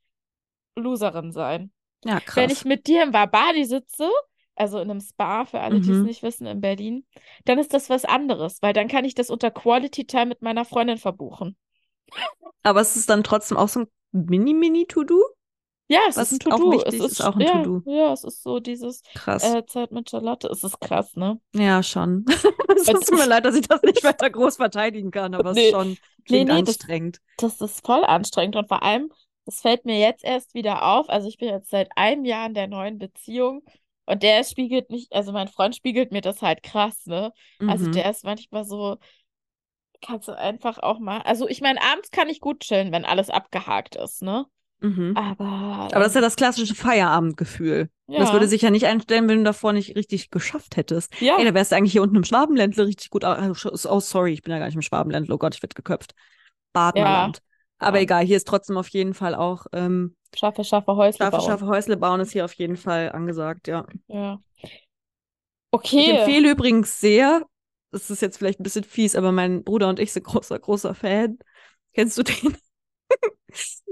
Loserin 0.76 1.32
sein. 1.32 1.72
Ja, 2.06 2.20
Wenn 2.34 2.50
ich 2.52 2.66
krass. 2.66 2.66
mit 2.66 2.88
dir 2.88 3.04
im 3.04 3.14
Wabadi 3.14 3.66
sitze, 3.66 4.10
also 4.56 4.80
in 4.80 4.92
einem 4.92 5.02
Spa, 5.02 5.46
für 5.46 5.62
alle, 5.62 5.82
die 5.82 5.92
es 5.92 6.04
Mhm. 6.04 6.04
nicht 6.04 6.24
wissen, 6.24 6.48
in 6.48 6.62
Berlin, 6.62 7.06
dann 7.46 7.60
ist 7.60 7.74
das 7.74 7.90
was 7.90 8.06
anderes, 8.06 8.62
weil 8.62 8.74
dann 8.74 8.88
kann 8.90 9.06
ich 9.06 9.16
das 9.16 9.30
unter 9.30 9.52
Quality 9.52 10.06
Time 10.08 10.28
mit 10.28 10.42
meiner 10.42 10.66
Freundin 10.66 10.98
verbuchen. 10.98 11.58
Aber 12.64 12.82
es 12.82 12.96
ist 12.96 13.10
dann 13.10 13.24
trotzdem 13.24 13.58
auch 13.58 13.70
so 13.70 13.82
ein 13.82 13.88
Mini-Mini-To-Do? 14.12 15.24
Ja, 15.88 16.00
es 16.10 16.18
Was 16.18 16.32
ist 16.32 16.32
ein 16.32 16.40
auch 16.50 16.66
To-Do. 16.66 16.72
wichtig 16.72 17.00
Es 17.00 17.00
ist, 17.00 17.22
ist, 17.22 17.22
auch 17.22 17.36
ein 17.36 17.46
ja, 17.46 17.68
To-Do. 17.70 17.84
ja, 17.86 18.12
es 18.14 18.24
ist 18.24 18.42
so 18.44 18.60
dieses 18.60 19.02
Krass. 19.14 19.58
äh, 19.58 19.64
Zeit 19.66 19.92
mit 19.92 20.10
Charlotte. 20.10 20.48
Es 20.48 20.64
ist 20.64 20.80
krass, 20.80 21.16
ne? 21.16 21.40
Ja, 21.56 21.82
schon. 21.84 22.26
Es 22.88 22.92
tut 22.92 23.16
mir 23.16 23.26
leid, 23.26 23.46
dass 23.46 23.56
ich 23.56 23.68
das 23.68 23.82
nicht 23.84 24.04
weiter 24.04 24.30
groß 24.30 24.58
verteidigen 24.58 25.10
kann, 25.12 25.34
aber 25.34 25.52
es 25.52 25.62
ist 25.62 25.68
nee, 25.68 25.70
schon 25.70 25.98
nee, 26.28 26.44
klingt 26.44 26.46
nee, 26.46 26.64
das, 26.64 26.78
anstrengend. 26.78 27.20
das 27.38 27.62
ist 27.62 27.86
voll 27.86 28.04
anstrengend 28.06 28.56
und 28.56 28.68
vor 28.68 28.84
allem, 28.84 29.12
das 29.46 29.62
fällt 29.62 29.86
mir 29.86 30.00
jetzt 30.00 30.24
erst 30.24 30.54
wieder 30.54 30.84
auf. 30.86 31.10
Also 31.10 31.28
ich 31.28 31.38
bin 31.38 31.50
jetzt 31.50 31.70
seit 31.70 31.90
einem 31.98 32.26
Jahr 32.26 32.48
in 32.48 32.54
der 32.54 32.68
neuen 32.68 32.98
Beziehung 32.98 33.64
und 34.06 34.24
der 34.24 34.44
spiegelt 34.44 34.90
mich, 34.90 35.08
also 35.12 35.32
mein 35.32 35.48
Freund 35.48 35.76
spiegelt 35.76 36.12
mir 36.12 36.22
das 36.22 36.42
halt 36.42 36.64
krass, 36.64 37.06
ne? 37.06 37.34
Also 37.66 37.88
Mhm. 37.88 37.94
der 37.94 38.10
ist 38.12 38.24
manchmal 38.24 38.66
so, 38.66 38.98
kannst 40.06 40.28
du 40.28 40.38
einfach 40.38 40.80
auch 40.80 41.00
mal, 41.00 41.22
also 41.22 41.48
ich 41.48 41.62
meine, 41.62 41.82
abends 41.82 42.12
kann 42.12 42.30
ich 42.30 42.40
gut 42.42 42.62
chillen, 42.62 42.92
wenn 42.92 43.06
alles 43.06 43.30
abgehakt 43.30 43.96
ist, 43.96 44.22
ne? 44.22 44.46
Mhm. 44.82 45.14
Aber 45.16 45.88
Aber 45.92 46.00
das 46.02 46.10
ist 46.10 46.16
ja 46.16 46.22
das 46.22 46.36
klassische 46.36 46.76
Feierabendgefühl. 46.76 47.90
Und 48.08 48.20
das 48.22 48.32
würde 48.32 48.46
ja, 48.46 48.50
sich 48.50 48.62
ja 48.62 48.70
nicht 48.72 48.86
einstellen, 48.86 49.28
wenn 49.28 49.40
du 49.40 49.44
davor 49.46 49.74
nicht 49.74 49.96
richtig 49.96 50.30
geschafft 50.32 50.78
hättest. 50.78 51.14
Ey, 51.22 51.28
ja, 51.28 51.38
da 51.46 51.54
wärst 51.54 51.72
du 51.72 51.76
eigentlich 51.76 51.92
hier 51.94 52.04
unten 52.04 52.16
im 52.18 52.24
Schwabenländle 52.24 52.86
richtig 52.86 53.10
gut. 53.10 53.24
Also, 53.24 53.72
oh, 53.90 54.00
sorry, 54.00 54.34
ich 54.34 54.42
bin 54.42 54.52
ja 54.54 54.60
gar 54.60 54.66
nicht 54.68 54.76
im 54.76 54.82
Schwabenländle. 54.82 55.34
Oh 55.34 55.38
Gott, 55.38 55.56
ich 55.56 55.64
werde 55.64 55.76
geköpft. 55.76 56.14
ja, 56.74 56.74
Badnerland. 56.74 57.42
Aber 57.80 57.98
ja. 57.98 58.04
egal, 58.04 58.26
hier 58.26 58.38
ist 58.38 58.48
trotzdem 58.48 58.78
auf 58.78 58.88
jeden 58.90 59.14
Fall 59.14 59.36
auch 59.36 59.66
ähm, 59.74 60.16
Schaffe, 60.34 60.64
schaffe, 60.64 60.96
Häusle 60.96 61.26
scharfe, 61.26 61.38
bauen. 61.38 61.46
scharfe 61.46 61.68
Häusle 61.68 61.98
bauen 61.98 62.20
ist 62.22 62.32
hier 62.32 62.46
auf 62.46 62.54
jeden 62.54 62.78
Fall 62.78 63.12
angesagt, 63.12 63.68
ja. 63.68 63.86
Ja. 64.08 64.40
Ich 64.62 65.74
Okay. 65.74 66.12
empfehle 66.12 66.52
übrigens 66.52 67.00
sehr, 67.00 67.46
das 67.96 68.10
ist 68.10 68.22
jetzt 68.22 68.38
vielleicht 68.38 68.60
ein 68.60 68.64
bisschen 68.64 68.84
fies, 68.84 69.16
aber 69.16 69.32
mein 69.32 69.64
Bruder 69.64 69.90
und 69.90 70.00
ich 70.00 70.12
sind 70.14 70.24
großer, 70.24 70.60
großer 70.60 70.94
Fan. 70.96 71.40
Kennst 71.94 72.18
du 72.18 72.24
den? 72.24 72.58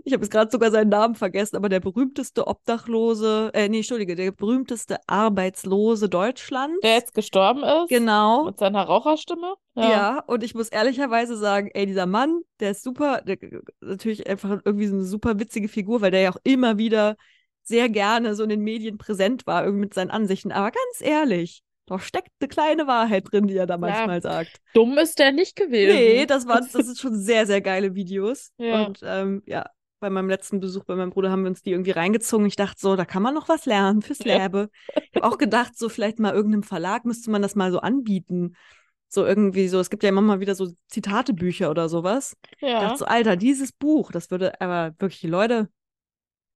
Ich 0.06 0.12
habe 0.12 0.24
jetzt 0.26 0.32
gerade 0.32 0.52
sogar 0.52 0.70
seinen 0.72 0.90
Namen 0.90 1.16
vergessen, 1.16 1.56
aber 1.56 1.70
der 1.70 1.80
berühmteste 1.80 2.48
Obdachlose, 2.48 3.52
äh, 3.54 3.70
nee, 3.70 3.78
Entschuldige, 3.78 4.16
der 4.16 4.32
berühmteste 4.34 4.98
Arbeitslose 5.08 6.10
Der 6.10 6.20
Deutschlands. 6.20 6.78
jetzt 6.84 7.14
gestorben 7.14 7.64
ist 7.64 7.88
Genau. 7.88 8.44
mit 8.44 8.58
seiner 8.60 8.84
Raucherstimme. 8.84 9.54
Ja. 9.76 9.90
Ja, 9.90 10.20
und 10.28 10.44
ich 10.44 10.56
muss 10.56 10.68
ehrlicherweise 10.68 11.38
sagen, 11.38 11.70
ey, 11.74 11.86
dieser 11.86 12.06
Mann, 12.06 12.42
der 12.60 12.72
ist 12.72 12.84
super, 12.84 13.22
der, 13.22 13.38
natürlich 13.80 14.28
einfach 14.28 14.60
irgendwie 14.66 14.88
so 14.88 14.96
eine 14.96 15.06
super 15.06 15.40
witzige 15.40 15.70
Figur, 15.70 16.02
weil 16.02 16.12
der 16.12 16.20
ja 16.22 16.32
auch 16.34 16.42
immer 16.44 16.78
wieder 16.78 17.16
sehr 17.64 17.88
gerne 17.88 18.36
so 18.36 18.44
in 18.44 18.50
den 18.50 18.62
Medien 18.62 18.98
präsent 18.98 19.48
war, 19.48 19.64
irgendwie 19.64 19.86
mit 19.86 19.94
seinen 19.94 20.12
Ansichten. 20.12 20.52
Aber 20.52 20.72
ganz 20.72 21.00
ehrlich, 21.00 21.64
da 21.86 22.00
steckt 22.00 22.30
eine 22.40 22.48
kleine 22.48 22.88
Wahrheit 22.88 23.32
drin, 23.32 23.48
die 23.48 23.56
er 23.58 23.66
da 23.66 23.74
Ja, 23.76 23.78
manchmal 23.78 24.22
sagt. 24.22 24.62
dumm 24.74 24.98
ist 24.98 25.20
der 25.20 25.32
nicht 25.32 25.60
Nee, 25.60 25.66
gewesen. 25.66 26.28
das 26.28 26.48
waren, 26.48 26.68
das 26.74 26.86
sind 26.86 26.98
schon 26.98 27.16
sehr, 27.16 27.46
sehr 27.46 27.62
geile 27.62 27.96
Videos. 27.96 28.52
Ja. 28.58 28.86
Und 28.86 29.00
ähm, 29.04 29.44
ja, 29.46 29.66
bei 30.00 30.10
meinem 30.10 30.30
letzten 30.30 30.60
Besuch 30.60 30.84
bei 30.86 30.96
meinem 30.96 31.12
Bruder 31.12 31.32
haben 31.32 31.44
wir 31.44 31.50
uns 31.50 31.62
die 31.62 31.72
irgendwie 31.72 31.92
reingezogen. 31.92 32.46
Ich 32.46 32.56
dachte 32.56 32.80
so, 32.80 32.96
da 32.96 33.06
kann 33.06 33.24
man 33.24 33.34
noch 33.34 33.50
was 33.50 33.66
lernen 33.66 34.02
fürs 34.02 34.20
Ja. 34.20 34.38
Leben. 34.44 34.68
Ich 35.12 35.16
habe 35.16 35.28
auch 35.28 35.38
gedacht, 35.38 35.78
so 35.78 35.90
vielleicht 35.90 36.20
mal 36.20 36.34
irgendeinem 36.34 36.64
Verlag 36.64 37.06
müsste 37.06 37.32
man 37.32 37.42
das 37.42 37.56
mal 37.56 37.72
so 37.72 37.80
anbieten. 37.80 38.56
So 39.08 39.26
irgendwie 39.26 39.68
so, 39.68 39.80
es 39.80 39.90
gibt 39.90 40.04
ja 40.04 40.10
immer 40.10 40.22
mal 40.22 40.40
wieder 40.40 40.56
so 40.56 40.74
Zitatebücher 40.88 41.70
oder 41.70 41.88
sowas. 41.88 42.36
Ich 42.56 42.62
dachte 42.62 42.86
Ja. 42.86 42.98
so, 42.98 43.06
Alter, 43.06 43.36
dieses 43.36 43.72
Buch, 43.72 44.12
das 44.12 44.32
würde 44.32 44.60
aber 44.60 44.96
wirklich, 45.00 45.24
Leute, 45.24 45.70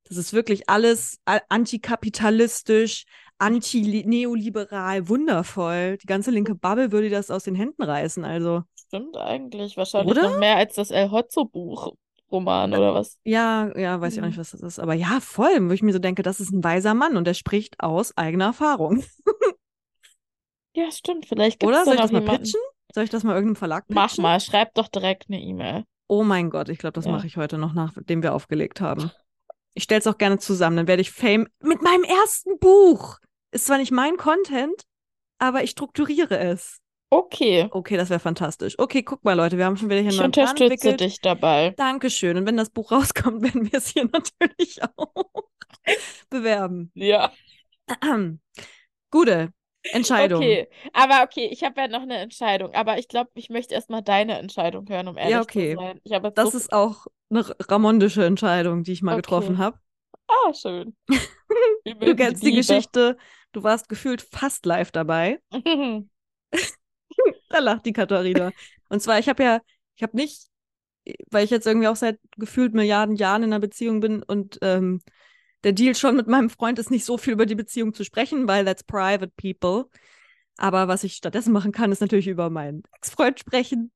das 0.06 0.18
ist 0.18 0.34
wirklich 0.34 0.68
alles 0.70 1.20
antikapitalistisch, 1.50 3.06
anti-neoliberal, 3.40 5.08
wundervoll. 5.10 5.98
Die 5.98 6.06
ganze 6.08 6.32
linke 6.32 6.56
Bubble 6.56 6.92
würde 6.92 7.10
das 7.10 7.30
aus 7.32 7.44
den 7.44 7.56
Händen 7.56 7.84
reißen, 7.84 8.24
also. 8.26 8.64
Stimmt 8.88 9.18
eigentlich. 9.18 9.78
Wahrscheinlich 9.78 10.12
Oder? 10.18 10.30
noch 10.32 10.40
mehr 10.40 10.56
als 10.58 10.76
das 10.76 10.92
El 10.92 11.12
Hotzo-Buch. 11.12 11.94
Roman 12.30 12.74
oder 12.74 12.94
was? 12.94 13.18
Ja, 13.24 13.72
ja, 13.78 14.02
weiß 14.02 14.14
ich 14.14 14.20
auch 14.20 14.24
Mhm. 14.24 14.30
nicht, 14.32 14.38
was 14.38 14.52
das 14.52 14.62
ist. 14.62 14.80
Aber 14.80 14.94
ja, 14.94 15.20
voll, 15.22 15.70
wo 15.70 15.72
ich 15.72 15.82
mir 15.82 15.94
so 15.94 16.00
denke, 16.00 16.24
das 16.24 16.42
ist 16.42 16.52
ein 16.52 16.62
weiser 16.62 16.94
Mann 16.94 17.16
und 17.16 17.26
der 17.26 17.34
spricht 17.34 17.80
aus 17.80 18.16
eigener 18.18 18.46
Erfahrung. 18.46 19.04
Ja, 20.76 20.92
stimmt. 20.92 21.26
Vielleicht 21.26 21.60
gibt 21.60 21.70
Oder? 21.70 21.86
Soll 21.86 21.96
ich 21.96 22.02
das 22.02 22.12
mal 22.12 22.20
jemanden. 22.22 22.44
pitchen? 22.44 22.60
Soll 22.94 23.04
ich 23.04 23.10
das 23.10 23.24
mal 23.24 23.34
irgendeinem 23.34 23.56
Verlag 23.56 23.86
Mach 23.88 24.10
pitchen? 24.10 24.22
mal, 24.22 24.40
schreib 24.40 24.76
doch 24.76 24.88
direkt 24.88 25.26
eine 25.28 25.42
E-Mail. 25.42 25.86
Oh 26.08 26.24
mein 26.24 26.52
Gott, 26.52 26.70
ich 26.70 26.78
glaube, 26.78 26.94
das 26.94 27.06
Ja. 27.06 27.12
mache 27.14 27.26
ich 27.26 27.36
heute 27.36 27.58
noch, 27.58 27.74
nachdem 27.74 28.22
wir 28.22 28.34
aufgelegt 28.36 28.80
haben. 28.82 29.10
Ich 29.74 29.84
stelle 29.84 30.00
es 30.00 30.08
auch 30.08 30.18
gerne 30.18 30.40
zusammen, 30.40 30.76
dann 30.78 30.88
werde 30.88 31.02
ich 31.04 31.12
Fame 31.12 31.48
mit 31.62 31.84
meinem 31.84 32.04
ersten 32.04 32.58
Buch. 32.58 33.20
Ist 33.52 33.66
zwar 33.68 33.78
nicht 33.78 33.92
mein 33.92 34.18
Content, 34.18 34.84
aber 35.40 35.64
ich 35.64 35.72
strukturiere 35.72 36.38
es. 36.38 36.80
Okay. 37.10 37.70
Okay, 37.72 37.96
das 37.96 38.10
wäre 38.10 38.20
fantastisch. 38.20 38.76
Okay, 38.78 39.02
guck 39.04 39.24
mal, 39.24 39.34
Leute, 39.34 39.58
wir 39.58 39.66
haben 39.66 39.78
schon 39.78 39.90
wieder 39.90 40.02
hier 40.02 40.10
einen 40.10 40.16
Ich 40.16 40.20
neuen 40.20 40.32
Plan 40.32 40.50
unterstütze 40.50 40.90
entwickelt. 40.90 41.00
dich 41.00 41.22
dabei. 41.22 41.74
Dankeschön. 41.78 42.38
Und 42.38 42.46
wenn 42.46 42.58
das 42.58 42.70
Buch 42.70 42.92
rauskommt, 42.92 43.42
werden 43.44 43.72
wir 43.72 43.78
es 43.78 43.88
hier 43.88 44.06
natürlich 44.12 44.82
auch 44.98 45.34
bewerben. 46.30 46.92
Ja. 46.96 47.32
Gute 49.12 49.54
Entscheidung. 49.84 50.42
Okay. 50.42 50.68
Aber 50.94 51.24
okay, 51.24 51.48
ich 51.52 51.64
habe 51.64 51.80
ja 51.80 51.88
noch 51.88 52.02
eine 52.02 52.18
Entscheidung. 52.18 52.74
Aber 52.74 52.98
ich 52.98 53.08
glaube, 53.08 53.32
ich 53.36 53.50
möchte 53.50 53.74
erstmal 53.74 54.02
deine 54.02 54.38
Entscheidung 54.38 54.88
hören, 54.90 55.08
um 55.08 55.18
ehrlich 55.18 55.32
Ja, 55.32 55.42
okay. 55.42 55.76
zu 55.76 55.82
sein. 55.82 56.02
Ich 56.04 56.12
habe 56.12 56.28
jetzt 56.28 56.38
Das 56.38 56.52
so 56.52 56.58
ist 56.58 56.74
auch 56.74 57.08
eine 57.30 57.46
ramondische 57.70 58.26
Entscheidung, 58.26 58.84
die 58.84 58.92
ich 58.92 59.02
mal 59.02 59.14
Okay. 59.14 59.22
getroffen 59.22 59.58
habe. 59.58 59.80
Ah, 60.28 60.54
schön. 60.54 60.96
Du 61.86 62.16
kennst 62.16 62.44
die 62.44 62.48
Liebe. 62.48 62.58
Geschichte, 62.58 63.18
du 63.54 63.64
warst 63.64 63.88
gefühlt 63.88 64.22
fast 64.22 64.66
live 64.66 64.92
dabei. 64.92 65.40
Da 67.50 67.60
lacht 67.60 67.86
die 67.86 67.94
Katharina. 67.94 68.52
Und 68.90 69.02
zwar, 69.02 69.20
ich 69.20 69.28
habe 69.28 69.42
ja, 69.42 69.62
ich 69.96 70.04
habe 70.04 70.16
nicht, 70.16 70.48
weil 71.32 71.46
ich 71.46 71.50
jetzt 71.50 71.66
irgendwie 71.66 71.88
auch 71.88 71.96
seit 71.96 72.20
gefühlt 72.38 72.74
Milliarden 72.74 73.16
Jahren 73.16 73.44
in 73.44 73.50
einer 73.50 73.60
Beziehung 73.60 74.02
bin 74.02 74.22
und 74.22 74.60
ähm, 74.62 75.02
der 75.64 75.72
Deal 75.72 75.96
schon 75.96 76.16
mit 76.16 76.28
meinem 76.28 76.50
Freund 76.50 76.78
ist 76.78 76.92
nicht 76.92 77.06
so 77.06 77.18
viel 77.18 77.34
über 77.34 77.46
die 77.46 77.56
Beziehung 77.56 77.94
zu 77.94 78.04
sprechen, 78.04 78.48
weil 78.48 78.66
that's 78.66 78.84
private 78.84 79.32
people. 79.36 79.90
Aber 80.58 80.88
was 80.88 81.04
ich 81.04 81.14
stattdessen 81.14 81.54
machen 81.54 81.72
kann, 81.72 81.92
ist 81.92 82.02
natürlich 82.02 82.28
über 82.28 82.50
meinen 82.50 82.84
Ex-Freund 82.96 83.40
sprechen. 83.40 83.92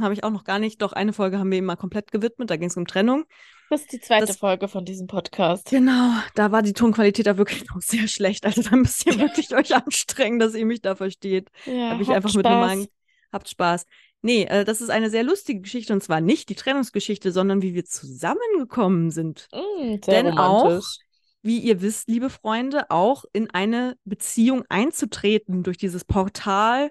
Habe 0.00 0.14
ich 0.14 0.24
auch 0.24 0.30
noch 0.30 0.44
gar 0.44 0.58
nicht. 0.58 0.82
Doch 0.82 0.92
eine 0.92 1.12
Folge 1.12 1.38
haben 1.38 1.50
wir 1.50 1.58
ihm 1.58 1.64
mal 1.64 1.76
komplett 1.76 2.10
gewidmet. 2.12 2.50
Da 2.50 2.56
ging 2.56 2.68
es 2.68 2.76
um 2.76 2.86
Trennung. 2.86 3.24
Das 3.70 3.82
ist 3.82 3.92
die 3.92 4.00
zweite 4.00 4.26
Das- 4.26 4.36
Folge 4.36 4.68
von 4.68 4.84
diesem 4.84 5.06
Podcast. 5.06 5.70
Genau, 5.70 6.12
da 6.34 6.50
war 6.52 6.60
die 6.62 6.72
Tonqualität 6.72 7.26
da 7.26 7.38
wirklich 7.38 7.64
noch 7.68 7.80
sehr 7.80 8.08
schlecht. 8.08 8.44
Also 8.44 8.62
da 8.62 8.76
müsst 8.76 9.06
ihr 9.06 9.18
wirklich 9.18 9.54
euch 9.54 9.74
anstrengen, 9.74 10.38
dass 10.40 10.54
ihr 10.54 10.66
mich 10.66 10.82
da 10.82 10.94
versteht. 10.96 11.48
Ja, 11.66 11.90
Habe 11.90 12.02
ich 12.02 12.08
habt 12.08 12.16
einfach 12.16 12.34
mit 12.34 12.44
Spaß. 12.44 12.52
normalen. 12.52 12.86
Habt 13.32 13.48
Spaß. 13.48 13.86
Nee, 14.22 14.42
äh, 14.44 14.64
das 14.64 14.80
ist 14.82 14.90
eine 14.90 15.08
sehr 15.08 15.22
lustige 15.22 15.60
Geschichte 15.60 15.92
und 15.94 16.02
zwar 16.02 16.20
nicht 16.20 16.48
die 16.50 16.54
Trennungsgeschichte, 16.56 17.32
sondern 17.32 17.62
wie 17.62 17.72
wir 17.74 17.84
zusammengekommen 17.86 19.10
sind. 19.10 19.48
Mm, 19.52 20.00
Denn 20.06 20.36
auch, 20.38 20.64
romantisch. 20.64 20.98
wie 21.42 21.58
ihr 21.58 21.80
wisst, 21.80 22.08
liebe 22.08 22.28
Freunde, 22.28 22.90
auch 22.90 23.24
in 23.32 23.50
eine 23.50 23.96
Beziehung 24.04 24.64
einzutreten 24.68 25.62
durch 25.62 25.78
dieses 25.78 26.04
Portal. 26.04 26.90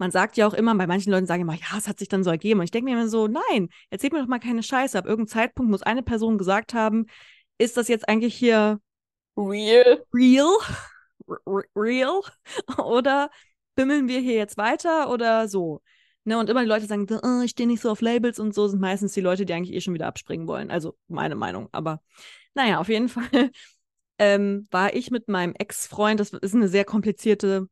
Man 0.00 0.10
sagt 0.10 0.38
ja 0.38 0.46
auch 0.46 0.54
immer, 0.54 0.74
bei 0.76 0.86
manchen 0.86 1.12
Leuten 1.12 1.26
sagen 1.26 1.42
immer, 1.42 1.54
ja, 1.54 1.76
es 1.76 1.86
hat 1.86 1.98
sich 1.98 2.08
dann 2.08 2.24
so 2.24 2.30
ergeben. 2.30 2.60
Und 2.60 2.64
ich 2.64 2.70
denke 2.70 2.90
mir 2.90 2.98
immer 2.98 3.10
so, 3.10 3.28
nein, 3.28 3.68
erzählt 3.90 4.14
mir 4.14 4.20
doch 4.20 4.28
mal 4.28 4.38
keine 4.38 4.62
Scheiße. 4.62 4.96
Ab 4.96 5.04
irgendeinem 5.04 5.28
Zeitpunkt 5.28 5.70
muss 5.70 5.82
eine 5.82 6.02
Person 6.02 6.38
gesagt 6.38 6.72
haben, 6.72 7.04
ist 7.58 7.76
das 7.76 7.86
jetzt 7.88 8.08
eigentlich 8.08 8.34
hier 8.34 8.80
Real. 9.36 10.02
real? 10.14 10.56
R 11.28 11.62
real? 11.76 12.22
Oder 12.78 13.30
bimmeln 13.74 14.08
wir 14.08 14.20
hier 14.20 14.36
jetzt 14.36 14.56
weiter 14.56 15.10
oder 15.10 15.48
so? 15.48 15.82
Ne, 16.24 16.38
und 16.38 16.48
immer 16.48 16.62
die 16.62 16.68
Leute 16.68 16.86
sagen, 16.86 17.06
oh, 17.22 17.42
ich 17.42 17.50
stehe 17.50 17.66
nicht 17.66 17.82
so 17.82 17.90
auf 17.90 18.00
Labels 18.00 18.38
und 18.38 18.54
so, 18.54 18.68
sind 18.68 18.80
meistens 18.80 19.12
die 19.12 19.20
Leute, 19.20 19.44
die 19.44 19.52
eigentlich 19.52 19.76
eh 19.76 19.82
schon 19.82 19.94
wieder 19.94 20.06
abspringen 20.06 20.46
wollen. 20.46 20.70
Also 20.70 20.96
meine 21.08 21.34
Meinung. 21.34 21.68
Aber 21.72 22.00
naja, 22.54 22.80
auf 22.80 22.88
jeden 22.88 23.08
Fall 23.10 23.50
ähm, 24.18 24.66
war 24.70 24.94
ich 24.94 25.10
mit 25.10 25.28
meinem 25.28 25.54
Ex-Freund, 25.58 26.20
das 26.20 26.32
ist 26.32 26.54
eine 26.54 26.68
sehr 26.68 26.86
komplizierte 26.86 27.68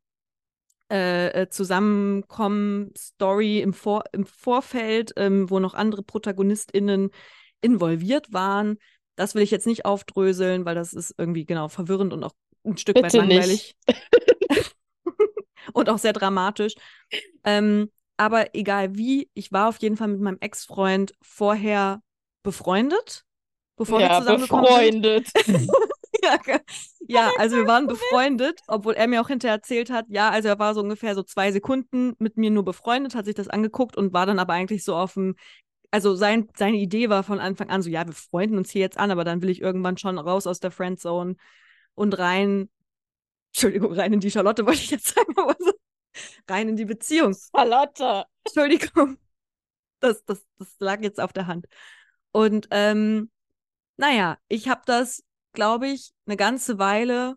äh, 0.91 1.43
äh, 1.43 1.49
Zusammenkommen-Story 1.49 3.61
im, 3.61 3.73
Vor 3.73 4.03
im 4.11 4.25
Vorfeld, 4.25 5.13
ähm, 5.17 5.49
wo 5.49 5.59
noch 5.59 5.73
andere 5.73 6.03
ProtagonistInnen 6.03 7.11
involviert 7.61 8.33
waren. 8.33 8.77
Das 9.15 9.35
will 9.35 9.43
ich 9.43 9.51
jetzt 9.51 9.67
nicht 9.67 9.85
aufdröseln, 9.85 10.65
weil 10.65 10.75
das 10.75 10.93
ist 10.93 11.13
irgendwie 11.17 11.45
genau 11.45 11.67
verwirrend 11.67 12.13
und 12.13 12.23
auch 12.23 12.33
ein 12.63 12.77
Stück 12.77 12.95
weit 12.97 13.03
Bitte 13.03 13.17
langweilig. 13.17 13.75
nicht. 13.87 13.87
und 15.73 15.89
auch 15.89 15.97
sehr 15.97 16.13
dramatisch. 16.13 16.75
Ähm, 17.43 17.91
aber 18.17 18.55
egal 18.55 18.95
wie, 18.95 19.29
ich 19.33 19.51
war 19.51 19.69
auf 19.69 19.77
jeden 19.77 19.97
Fall 19.97 20.09
mit 20.09 20.21
meinem 20.21 20.37
Ex-Freund 20.39 21.13
vorher 21.21 22.01
befreundet, 22.43 23.23
bevor 23.77 23.99
wir 23.99 24.01
Ja, 24.01 24.11
zusammengekommen 24.11 24.65
sind. 24.65 24.95
befreundet. 24.95 25.33
Ge- 25.45 25.47
ja, 27.07 27.31
also 27.37 27.57
wir 27.57 27.67
waren 27.67 27.87
befreundet, 27.87 28.61
obwohl 28.67 28.93
er 28.93 29.07
mir 29.07 29.21
auch 29.21 29.27
hinterher 29.27 29.55
erzählt 29.55 29.89
hat, 29.89 30.05
ja, 30.09 30.29
also 30.29 30.47
er 30.47 30.59
war 30.59 30.73
so 30.73 30.81
ungefähr 30.81 31.15
so 31.15 31.23
zwei 31.23 31.51
Sekunden 31.51 32.13
mit 32.19 32.37
mir 32.37 32.51
nur 32.51 32.63
befreundet, 32.63 33.15
hat 33.15 33.25
sich 33.25 33.35
das 33.35 33.47
angeguckt 33.47 33.97
und 33.97 34.13
war 34.13 34.25
dann 34.25 34.39
aber 34.39 34.53
eigentlich 34.53 34.83
so 34.83 34.95
auf 34.95 35.13
dem, 35.13 35.35
also 35.91 36.15
sein, 36.15 36.47
seine 36.55 36.77
Idee 36.77 37.09
war 37.09 37.23
von 37.23 37.39
Anfang 37.39 37.69
an 37.69 37.81
so, 37.81 37.89
ja, 37.89 38.05
wir 38.05 38.13
freunden 38.13 38.57
uns 38.57 38.71
hier 38.71 38.81
jetzt 38.81 38.97
an, 38.97 39.11
aber 39.11 39.23
dann 39.23 39.41
will 39.41 39.49
ich 39.49 39.61
irgendwann 39.61 39.97
schon 39.97 40.17
raus 40.17 40.47
aus 40.47 40.59
der 40.59 40.71
Friendzone 40.71 41.35
und 41.95 42.17
rein, 42.17 42.69
Entschuldigung, 43.53 43.93
rein 43.93 44.13
in 44.13 44.19
die 44.19 44.31
Charlotte 44.31 44.63
wollte 44.65 44.81
ich 44.81 44.91
jetzt 44.91 45.15
sagen, 45.15 45.33
aber 45.37 45.55
so, 45.59 45.71
rein 46.47 46.69
in 46.69 46.75
die 46.75 46.85
Beziehung. 46.85 47.35
Charlotte. 47.55 48.25
Entschuldigung. 48.45 49.17
Das, 49.99 50.23
das, 50.25 50.45
das 50.57 50.75
lag 50.79 51.01
jetzt 51.01 51.19
auf 51.19 51.33
der 51.33 51.47
Hand. 51.47 51.67
Und 52.31 52.67
ähm, 52.71 53.29
naja, 53.97 54.37
ich 54.47 54.69
habe 54.69 54.81
das, 54.85 55.23
glaube 55.53 55.87
ich, 55.87 56.11
eine 56.25 56.37
ganze 56.37 56.79
Weile 56.79 57.35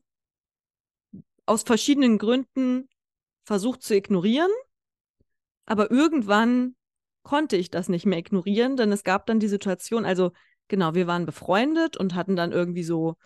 aus 1.46 1.62
verschiedenen 1.62 2.18
Gründen 2.18 2.88
versucht 3.44 3.82
zu 3.82 3.94
ignorieren. 3.94 4.50
Aber 5.66 5.90
irgendwann 5.90 6.76
konnte 7.22 7.56
ich 7.56 7.70
das 7.70 7.88
nicht 7.88 8.06
mehr 8.06 8.18
ignorieren, 8.18 8.76
denn 8.76 8.92
es 8.92 9.04
gab 9.04 9.26
dann 9.26 9.40
die 9.40 9.48
Situation, 9.48 10.04
also 10.04 10.32
genau, 10.68 10.94
wir 10.94 11.06
waren 11.06 11.26
befreundet 11.26 11.96
und 11.96 12.14
hatten 12.14 12.36
dann 12.36 12.52
irgendwie 12.52 12.82
so 12.82 13.16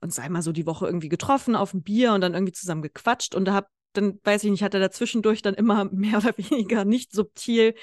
uns 0.00 0.18
einmal 0.18 0.42
so 0.42 0.52
die 0.52 0.66
Woche 0.66 0.86
irgendwie 0.86 1.08
getroffen 1.08 1.56
auf 1.56 1.74
ein 1.74 1.82
Bier 1.82 2.12
und 2.12 2.20
dann 2.20 2.34
irgendwie 2.34 2.52
zusammen 2.52 2.82
gequatscht 2.82 3.34
und 3.34 3.46
da 3.46 3.54
hab 3.54 3.68
dann 3.94 4.20
weiß 4.22 4.44
ich 4.44 4.50
nicht, 4.50 4.62
hat 4.62 4.74
er 4.74 4.80
dazwischendurch 4.80 5.42
dann 5.42 5.54
immer 5.54 5.84
mehr 5.92 6.18
oder 6.18 6.36
weniger 6.36 6.84
nicht 6.84 7.12
subtil 7.12 7.74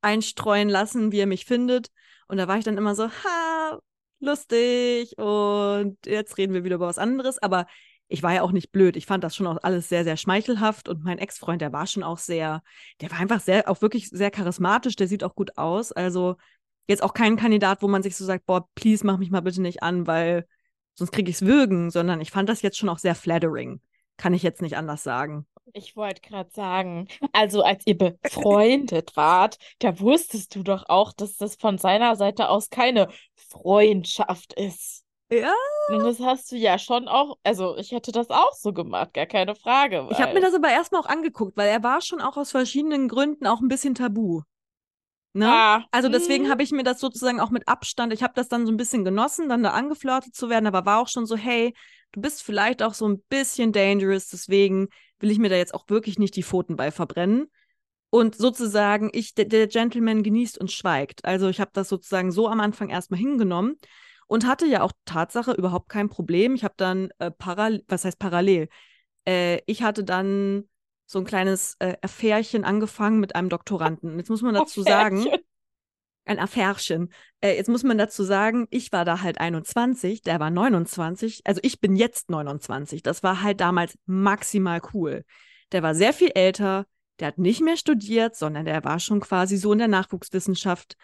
einstreuen 0.00 0.68
lassen, 0.68 1.12
wie 1.12 1.18
er 1.18 1.26
mich 1.26 1.44
findet. 1.44 1.88
Und 2.28 2.36
da 2.38 2.46
war 2.46 2.58
ich 2.58 2.64
dann 2.64 2.78
immer 2.78 2.94
so, 2.94 3.08
ha, 3.08 3.80
lustig 4.20 5.16
und 5.18 5.96
jetzt 6.06 6.38
reden 6.38 6.54
wir 6.54 6.64
wieder 6.64 6.76
über 6.76 6.88
was 6.88 6.98
anderes. 6.98 7.38
Aber 7.38 7.66
ich 8.08 8.22
war 8.22 8.32
ja 8.32 8.42
auch 8.42 8.52
nicht 8.52 8.72
blöd. 8.72 8.96
Ich 8.96 9.06
fand 9.06 9.22
das 9.22 9.36
schon 9.36 9.46
auch 9.46 9.58
alles 9.62 9.88
sehr, 9.88 10.04
sehr 10.04 10.16
schmeichelhaft 10.16 10.88
und 10.88 11.04
mein 11.04 11.18
Ex-Freund, 11.18 11.60
der 11.60 11.72
war 11.72 11.86
schon 11.86 12.02
auch 12.02 12.18
sehr, 12.18 12.62
der 13.00 13.10
war 13.10 13.18
einfach 13.18 13.40
sehr, 13.40 13.68
auch 13.68 13.82
wirklich 13.82 14.08
sehr 14.08 14.30
charismatisch, 14.30 14.96
der 14.96 15.08
sieht 15.08 15.24
auch 15.24 15.34
gut 15.34 15.58
aus. 15.58 15.92
Also 15.92 16.36
jetzt 16.86 17.02
auch 17.02 17.12
kein 17.12 17.36
Kandidat, 17.36 17.82
wo 17.82 17.88
man 17.88 18.02
sich 18.02 18.16
so 18.16 18.24
sagt, 18.24 18.46
boah, 18.46 18.66
please 18.74 19.06
mach 19.06 19.18
mich 19.18 19.30
mal 19.30 19.42
bitte 19.42 19.60
nicht 19.60 19.82
an, 19.82 20.06
weil 20.06 20.46
sonst 20.94 21.12
kriege 21.12 21.30
ich 21.30 21.36
es 21.36 21.46
würgen, 21.46 21.90
sondern 21.90 22.20
ich 22.20 22.30
fand 22.30 22.48
das 22.48 22.62
jetzt 22.62 22.78
schon 22.78 22.88
auch 22.88 22.98
sehr 22.98 23.14
flattering. 23.14 23.80
Kann 24.16 24.34
ich 24.34 24.42
jetzt 24.42 24.62
nicht 24.62 24.76
anders 24.76 25.02
sagen. 25.02 25.46
Ich 25.72 25.96
wollte 25.96 26.20
gerade 26.20 26.50
sagen, 26.50 27.08
also 27.32 27.62
als 27.62 27.86
ihr 27.86 27.96
befreundet 27.96 29.16
wart, 29.16 29.58
da 29.80 29.98
wusstest 30.00 30.54
du 30.54 30.62
doch 30.62 30.88
auch, 30.88 31.12
dass 31.12 31.36
das 31.36 31.56
von 31.56 31.78
seiner 31.78 32.16
Seite 32.16 32.48
aus 32.48 32.70
keine 32.70 33.08
Freundschaft 33.34 34.54
ist. 34.54 35.04
Ja. 35.30 35.52
Und 35.90 36.04
das 36.04 36.20
hast 36.20 36.50
du 36.52 36.56
ja 36.56 36.78
schon 36.78 37.06
auch, 37.06 37.36
also 37.44 37.76
ich 37.76 37.92
hätte 37.92 38.12
das 38.12 38.30
auch 38.30 38.52
so 38.52 38.72
gemacht, 38.72 39.12
gar 39.12 39.26
keine 39.26 39.54
Frage. 39.54 40.08
Ich 40.10 40.18
habe 40.20 40.32
mir 40.32 40.40
das 40.40 40.54
aber 40.54 40.70
erstmal 40.70 41.02
auch 41.02 41.06
angeguckt, 41.06 41.56
weil 41.56 41.68
er 41.68 41.82
war 41.82 42.00
schon 42.00 42.20
auch 42.20 42.36
aus 42.36 42.50
verschiedenen 42.50 43.08
Gründen 43.08 43.46
auch 43.46 43.60
ein 43.60 43.68
bisschen 43.68 43.94
tabu. 43.94 44.42
Ne? 45.34 45.46
Ah, 45.46 45.84
Also 45.90 46.08
deswegen 46.08 46.44
mhm. 46.46 46.50
habe 46.50 46.62
ich 46.62 46.72
mir 46.72 46.82
das 46.82 47.00
sozusagen 47.00 47.40
auch 47.40 47.50
mit 47.50 47.68
Abstand, 47.68 48.12
ich 48.12 48.22
habe 48.22 48.32
das 48.34 48.48
dann 48.48 48.64
so 48.64 48.72
ein 48.72 48.78
bisschen 48.78 49.04
genossen, 49.04 49.48
dann 49.48 49.62
da 49.62 49.70
angeflirtet 49.70 50.34
zu 50.34 50.48
werden, 50.48 50.66
aber 50.66 50.86
war 50.86 51.00
auch 51.00 51.08
schon 51.08 51.26
so, 51.26 51.36
hey, 51.36 51.74
du 52.12 52.20
bist 52.22 52.42
vielleicht 52.42 52.82
auch 52.82 52.94
so 52.94 53.06
ein 53.06 53.22
bisschen 53.28 53.72
dangerous, 53.72 54.28
deswegen 54.28 54.88
will 55.20 55.30
ich 55.30 55.38
mir 55.38 55.48
da 55.48 55.56
jetzt 55.56 55.74
auch 55.74 55.84
wirklich 55.88 56.18
nicht 56.18 56.36
die 56.36 56.42
Pfoten 56.42 56.76
bei 56.76 56.90
verbrennen. 56.90 57.48
Und 58.10 58.36
sozusagen, 58.36 59.10
ich, 59.12 59.34
der, 59.34 59.44
der 59.44 59.66
Gentleman 59.66 60.22
genießt 60.22 60.58
und 60.58 60.72
schweigt. 60.72 61.24
Also 61.24 61.48
ich 61.48 61.60
habe 61.60 61.70
das 61.74 61.88
sozusagen 61.88 62.32
so 62.32 62.48
am 62.48 62.60
Anfang 62.60 62.88
erstmal 62.88 63.20
hingenommen 63.20 63.76
und 64.26 64.46
hatte 64.46 64.66
ja 64.66 64.82
auch 64.82 64.92
Tatsache 65.04 65.52
überhaupt 65.52 65.88
kein 65.88 66.08
Problem. 66.08 66.54
Ich 66.54 66.64
habe 66.64 66.74
dann 66.76 67.10
äh, 67.18 67.30
parallel, 67.30 67.84
was 67.88 68.04
heißt 68.04 68.18
parallel? 68.18 68.68
Äh, 69.26 69.60
ich 69.66 69.82
hatte 69.82 70.04
dann 70.04 70.68
so 71.06 71.18
ein 71.18 71.24
kleines 71.24 71.76
äh, 71.80 71.96
Affärchen 72.02 72.64
angefangen 72.64 73.20
mit 73.20 73.34
einem 73.34 73.48
Doktoranden. 73.48 74.18
Jetzt 74.18 74.28
muss 74.28 74.42
man 74.42 74.54
dazu 74.54 74.82
sagen, 74.82 75.20
Affärchen. 75.20 75.44
Ein 76.28 76.38
Affärchen. 76.38 77.12
Äh, 77.40 77.56
jetzt 77.56 77.68
muss 77.68 77.82
man 77.82 77.98
dazu 77.98 78.22
sagen, 78.24 78.66
ich 78.70 78.92
war 78.92 79.04
da 79.04 79.22
halt 79.22 79.40
21, 79.40 80.22
der 80.22 80.40
war 80.40 80.50
29. 80.50 81.42
Also 81.44 81.60
ich 81.62 81.80
bin 81.80 81.96
jetzt 81.96 82.30
29. 82.30 83.02
Das 83.02 83.22
war 83.22 83.42
halt 83.42 83.60
damals 83.60 83.98
maximal 84.06 84.80
cool. 84.92 85.24
Der 85.72 85.82
war 85.82 85.94
sehr 85.94 86.12
viel 86.12 86.30
älter, 86.34 86.86
der 87.20 87.28
hat 87.28 87.38
nicht 87.38 87.60
mehr 87.60 87.76
studiert, 87.76 88.36
sondern 88.36 88.64
der 88.64 88.84
war 88.84 89.00
schon 89.00 89.20
quasi 89.20 89.56
so 89.56 89.72
in 89.72 89.78
der 89.78 89.88
Nachwuchswissenschaft. 89.88 90.96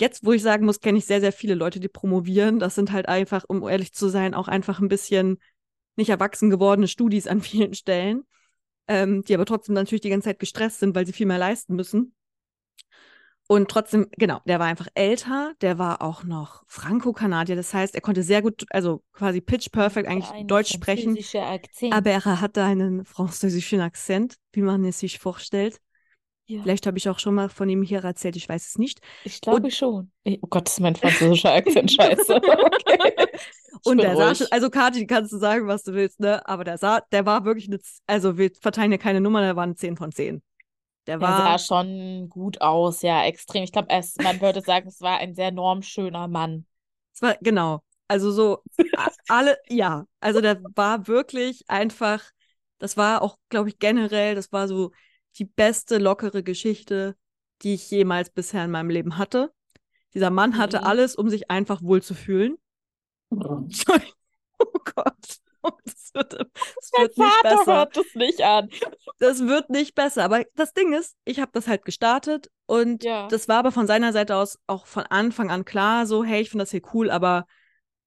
Jetzt, 0.00 0.24
wo 0.24 0.32
ich 0.32 0.42
sagen 0.42 0.66
muss, 0.66 0.80
kenne 0.80 0.98
ich 0.98 1.06
sehr, 1.06 1.20
sehr 1.20 1.32
viele 1.32 1.54
Leute, 1.54 1.80
die 1.80 1.88
promovieren. 1.88 2.58
Das 2.58 2.74
sind 2.74 2.92
halt 2.92 3.08
einfach, 3.08 3.44
um 3.46 3.66
ehrlich 3.66 3.92
zu 3.94 4.08
sein, 4.08 4.34
auch 4.34 4.48
einfach 4.48 4.80
ein 4.80 4.88
bisschen 4.88 5.38
nicht 5.96 6.10
erwachsen 6.10 6.50
gewordene 6.50 6.88
Studis 6.88 7.26
an 7.26 7.40
vielen 7.40 7.74
Stellen, 7.74 8.24
ähm, 8.88 9.22
die 9.22 9.34
aber 9.34 9.46
trotzdem 9.46 9.74
natürlich 9.74 10.02
die 10.02 10.10
ganze 10.10 10.26
Zeit 10.30 10.38
gestresst 10.40 10.80
sind, 10.80 10.94
weil 10.94 11.06
sie 11.06 11.12
viel 11.12 11.26
mehr 11.26 11.38
leisten 11.38 11.76
müssen. 11.76 12.14
Und 13.46 13.70
trotzdem, 13.70 14.06
genau, 14.16 14.40
der 14.46 14.58
war 14.58 14.66
einfach 14.66 14.88
älter, 14.94 15.52
der 15.60 15.78
war 15.78 16.00
auch 16.00 16.24
noch 16.24 16.64
Franco-Kanadier, 16.66 17.56
das 17.56 17.74
heißt, 17.74 17.94
er 17.94 18.00
konnte 18.00 18.22
sehr 18.22 18.40
gut, 18.40 18.64
also 18.70 19.02
quasi 19.12 19.42
pitch 19.42 19.70
perfect 19.70 20.08
eigentlich 20.08 20.30
Ein 20.30 20.46
Deutsch 20.46 20.72
sprechen, 20.72 21.18
Akzent. 21.34 21.92
aber 21.92 22.10
er 22.10 22.40
hatte 22.40 22.62
einen 22.62 23.04
französischen 23.04 23.80
Akzent, 23.80 24.36
wie 24.52 24.62
man 24.62 24.82
es 24.84 24.98
sich 24.98 25.18
vorstellt. 25.18 25.78
Ja, 26.46 26.62
Vielleicht 26.62 26.86
habe 26.86 26.98
ich 26.98 27.08
auch 27.08 27.18
schon 27.18 27.34
mal 27.34 27.48
von 27.48 27.68
ihm 27.68 27.82
hier 27.82 28.04
erzählt, 28.04 28.36
ich 28.36 28.48
weiß 28.48 28.68
es 28.68 28.78
nicht. 28.78 29.00
ich 29.24 29.40
glaube 29.40 29.70
schon. 29.70 30.10
Oh 30.26 30.46
Gott, 30.48 30.68
ist 30.68 30.80
mein 30.80 30.94
französischer 30.96 31.52
Akzent 31.52 31.92
scheiße. 31.92 32.36
Okay. 32.36 33.26
Und 33.84 33.98
der 33.98 34.16
sah 34.16 34.28
ruhig. 34.28 34.38
schon, 34.38 34.46
also 34.50 34.70
Kati, 34.70 35.06
kannst 35.06 35.32
du 35.32 35.38
sagen, 35.38 35.66
was 35.66 35.82
du 35.82 35.92
willst, 35.92 36.20
ne? 36.20 36.46
Aber 36.46 36.64
der 36.64 36.78
sah, 36.78 37.00
der 37.12 37.26
war 37.26 37.44
wirklich 37.44 37.68
eine, 37.68 37.78
also 38.06 38.38
wir 38.38 38.50
verteilen 38.60 38.92
ja 38.92 38.98
keine 38.98 39.20
Nummer, 39.20 39.40
der 39.40 39.56
war 39.56 39.64
eine 39.64 39.74
10 39.74 39.96
von 39.96 40.12
10. 40.12 40.42
Der 41.06 41.20
Der 41.20 41.34
war, 41.34 41.34
sah 41.34 41.58
schon 41.58 42.28
gut 42.28 42.60
aus, 42.60 43.02
ja, 43.02 43.24
extrem. 43.24 43.64
Ich 43.64 43.72
glaube, 43.72 43.88
man 44.20 44.40
würde 44.40 44.62
sagen, 44.62 44.88
es 44.88 45.00
war 45.00 45.18
ein 45.18 45.34
sehr 45.34 45.50
normschöner 45.52 46.28
Mann. 46.28 46.66
es 47.14 47.22
war, 47.22 47.36
genau, 47.40 47.82
also 48.08 48.30
so, 48.32 48.64
alle, 49.28 49.56
ja, 49.68 50.06
also 50.20 50.40
der 50.40 50.60
war 50.74 51.06
wirklich 51.08 51.64
einfach, 51.68 52.22
das 52.78 52.96
war 52.96 53.22
auch, 53.22 53.38
glaube 53.48 53.68
ich, 53.70 53.78
generell, 53.78 54.34
das 54.34 54.52
war 54.52 54.68
so 54.68 54.92
die 55.38 55.44
beste 55.44 55.98
lockere 55.98 56.42
Geschichte, 56.42 57.16
die 57.62 57.74
ich 57.74 57.90
jemals 57.90 58.30
bisher 58.30 58.64
in 58.64 58.70
meinem 58.70 58.90
Leben 58.90 59.18
hatte. 59.18 59.52
Dieser 60.14 60.30
Mann 60.30 60.58
hatte 60.58 60.82
Mhm. 60.82 60.86
alles, 60.86 61.16
um 61.16 61.30
sich 61.30 61.50
einfach 61.50 61.82
wohlzufühlen. 61.82 62.58
Entschuldigung. 63.30 64.14
Oh 64.58 64.78
Gott. 64.84 65.40
Das 65.84 66.10
wird, 66.14 66.32
das 66.34 66.90
Mein 66.92 67.02
wird 67.02 67.18
nicht 67.18 67.32
Vater 67.42 67.56
besser. 67.56 67.74
hört 67.74 67.96
es 67.96 68.14
nicht 68.14 68.42
an. 68.42 68.68
Das 69.18 69.40
wird 69.46 69.70
nicht 69.70 69.94
besser. 69.94 70.24
Aber 70.24 70.44
das 70.54 70.72
Ding 70.72 70.92
ist, 70.92 71.16
ich 71.24 71.40
habe 71.40 71.50
das 71.52 71.66
halt 71.66 71.84
gestartet 71.84 72.50
und 72.66 73.02
Ja. 73.04 73.26
das 73.28 73.48
war 73.48 73.58
aber 73.58 73.72
von 73.72 73.86
seiner 73.86 74.12
Seite 74.12 74.36
aus 74.36 74.58
auch 74.66 74.86
von 74.86 75.04
Anfang 75.04 75.50
an 75.50 75.64
klar, 75.64 76.06
so, 76.06 76.22
hey, 76.24 76.40
ich 76.42 76.50
finde 76.50 76.62
das 76.62 76.70
hier 76.70 76.82
cool, 76.92 77.10
aber 77.10 77.46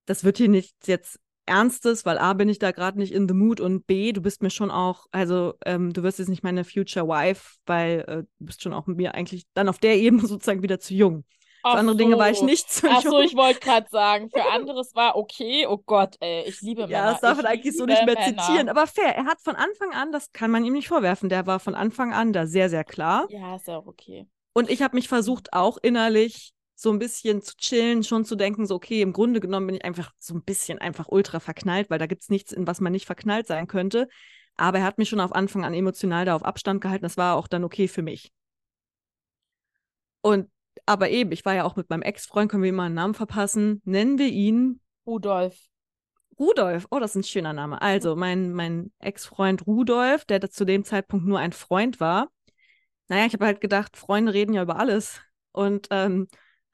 das 0.06 0.24
wird 0.24 0.38
hier 0.38 0.48
nicht 0.48 0.74
jetzt 0.86 1.18
Ernstes, 1.44 2.04
weil 2.06 2.18
A, 2.18 2.34
bin 2.34 2.48
ich 2.50 2.58
da 2.58 2.72
gerade 2.72 2.98
nicht 2.98 3.12
in 3.12 3.26
the 3.28 3.34
mood 3.34 3.60
und 3.60 3.86
B, 3.86 4.12
du 4.12 4.20
bist 4.20 4.42
mir 4.42 4.50
schon 4.50 4.70
auch, 4.70 5.06
also 5.12 5.54
ähm, 5.64 5.92
du 5.94 6.02
wirst 6.02 6.18
jetzt 6.18 6.28
nicht 6.28 6.42
meine 6.42 6.64
Future 6.64 7.08
Wife, 7.08 7.56
weil 7.66 8.00
äh, 8.06 8.16
du 8.38 8.44
bist 8.44 8.62
schon 8.62 8.74
auch 8.74 8.86
mit 8.86 8.98
mir 8.98 9.14
eigentlich 9.14 9.44
dann 9.54 9.68
auf 9.68 9.78
der 9.78 9.96
Ebene 9.96 10.22
sozusagen 10.26 10.62
wieder 10.62 10.78
zu 10.78 10.94
jung. 10.94 11.24
Für 11.62 11.70
andere 11.70 11.94
so. 11.94 11.98
Dinge 11.98 12.18
war 12.18 12.30
ich 12.30 12.42
nicht 12.42 12.70
zu 12.70 12.88
Ach 12.88 13.02
jung. 13.02 13.12
so, 13.12 13.20
ich 13.20 13.34
wollte 13.36 13.60
gerade 13.60 13.88
sagen, 13.90 14.30
für 14.30 14.44
anderes 14.52 14.94
war 14.94 15.16
okay. 15.16 15.66
Oh 15.68 15.78
Gott, 15.78 16.16
ey, 16.20 16.44
ich 16.46 16.60
liebe 16.60 16.82
Männer. 16.82 16.92
Ja, 16.92 17.12
das 17.12 17.20
darf 17.20 17.36
man 17.36 17.46
eigentlich 17.46 17.76
so 17.76 17.84
nicht 17.84 18.04
mehr 18.04 18.14
Männer. 18.14 18.42
zitieren. 18.42 18.68
Aber 18.68 18.86
fair, 18.86 19.16
er 19.16 19.24
hat 19.26 19.40
von 19.40 19.56
Anfang 19.56 19.92
an, 19.92 20.12
das 20.12 20.32
kann 20.32 20.50
man 20.50 20.64
ihm 20.64 20.72
nicht 20.72 20.88
vorwerfen, 20.88 21.28
der 21.28 21.46
war 21.46 21.60
von 21.60 21.74
Anfang 21.74 22.12
an 22.12 22.32
da 22.32 22.46
sehr, 22.46 22.70
sehr 22.70 22.84
klar. 22.84 23.26
Ja, 23.30 23.56
ist 23.56 23.66
ja 23.66 23.78
auch 23.78 23.86
okay. 23.86 24.26
Und 24.52 24.70
ich 24.70 24.82
habe 24.82 24.96
mich 24.96 25.08
versucht, 25.08 25.52
auch 25.52 25.78
innerlich 25.82 26.52
so 26.74 26.90
ein 26.92 27.00
bisschen 27.00 27.42
zu 27.42 27.56
chillen, 27.56 28.04
schon 28.04 28.24
zu 28.24 28.36
denken, 28.36 28.64
so, 28.66 28.76
okay, 28.76 29.02
im 29.02 29.12
Grunde 29.12 29.40
genommen 29.40 29.66
bin 29.66 29.76
ich 29.76 29.84
einfach 29.84 30.12
so 30.18 30.34
ein 30.34 30.44
bisschen 30.44 30.78
einfach 30.78 31.08
ultra 31.08 31.40
verknallt, 31.40 31.90
weil 31.90 31.98
da 31.98 32.06
gibt 32.06 32.22
es 32.22 32.28
nichts, 32.28 32.52
in 32.52 32.68
was 32.68 32.80
man 32.80 32.92
nicht 32.92 33.06
verknallt 33.06 33.48
sein 33.48 33.66
könnte. 33.66 34.08
Aber 34.56 34.78
er 34.78 34.84
hat 34.84 34.98
mich 34.98 35.08
schon 35.08 35.20
auf 35.20 35.32
Anfang 35.32 35.64
an 35.64 35.74
emotional 35.74 36.24
da 36.24 36.36
auf 36.36 36.44
Abstand 36.44 36.80
gehalten. 36.80 37.02
Das 37.02 37.16
war 37.16 37.36
auch 37.36 37.48
dann 37.48 37.64
okay 37.64 37.88
für 37.88 38.02
mich. 38.02 38.32
Und 40.20 40.50
aber 40.86 41.10
eben, 41.10 41.32
ich 41.32 41.44
war 41.44 41.54
ja 41.54 41.64
auch 41.64 41.76
mit 41.76 41.90
meinem 41.90 42.02
Ex-Freund, 42.02 42.50
können 42.50 42.62
wir 42.62 42.70
ihm 42.70 42.76
mal 42.76 42.86
einen 42.86 42.94
Namen 42.94 43.14
verpassen? 43.14 43.80
Nennen 43.84 44.18
wir 44.18 44.28
ihn 44.28 44.80
Rudolf. 45.06 45.56
Rudolf, 46.38 46.86
oh, 46.90 47.00
das 47.00 47.12
ist 47.12 47.16
ein 47.16 47.24
schöner 47.24 47.52
Name. 47.52 47.82
Also, 47.82 48.14
mein, 48.14 48.52
mein 48.52 48.92
Ex-Freund 49.00 49.66
Rudolf, 49.66 50.24
der 50.24 50.40
zu 50.50 50.64
dem 50.64 50.84
Zeitpunkt 50.84 51.26
nur 51.26 51.38
ein 51.38 51.52
Freund 51.52 52.00
war. 52.00 52.30
Naja, 53.08 53.26
ich 53.26 53.32
habe 53.32 53.46
halt 53.46 53.60
gedacht, 53.60 53.96
Freunde 53.96 54.34
reden 54.34 54.52
ja 54.52 54.62
über 54.62 54.78
alles. 54.78 55.20
Und 55.52 55.88
ähm, 55.90 56.28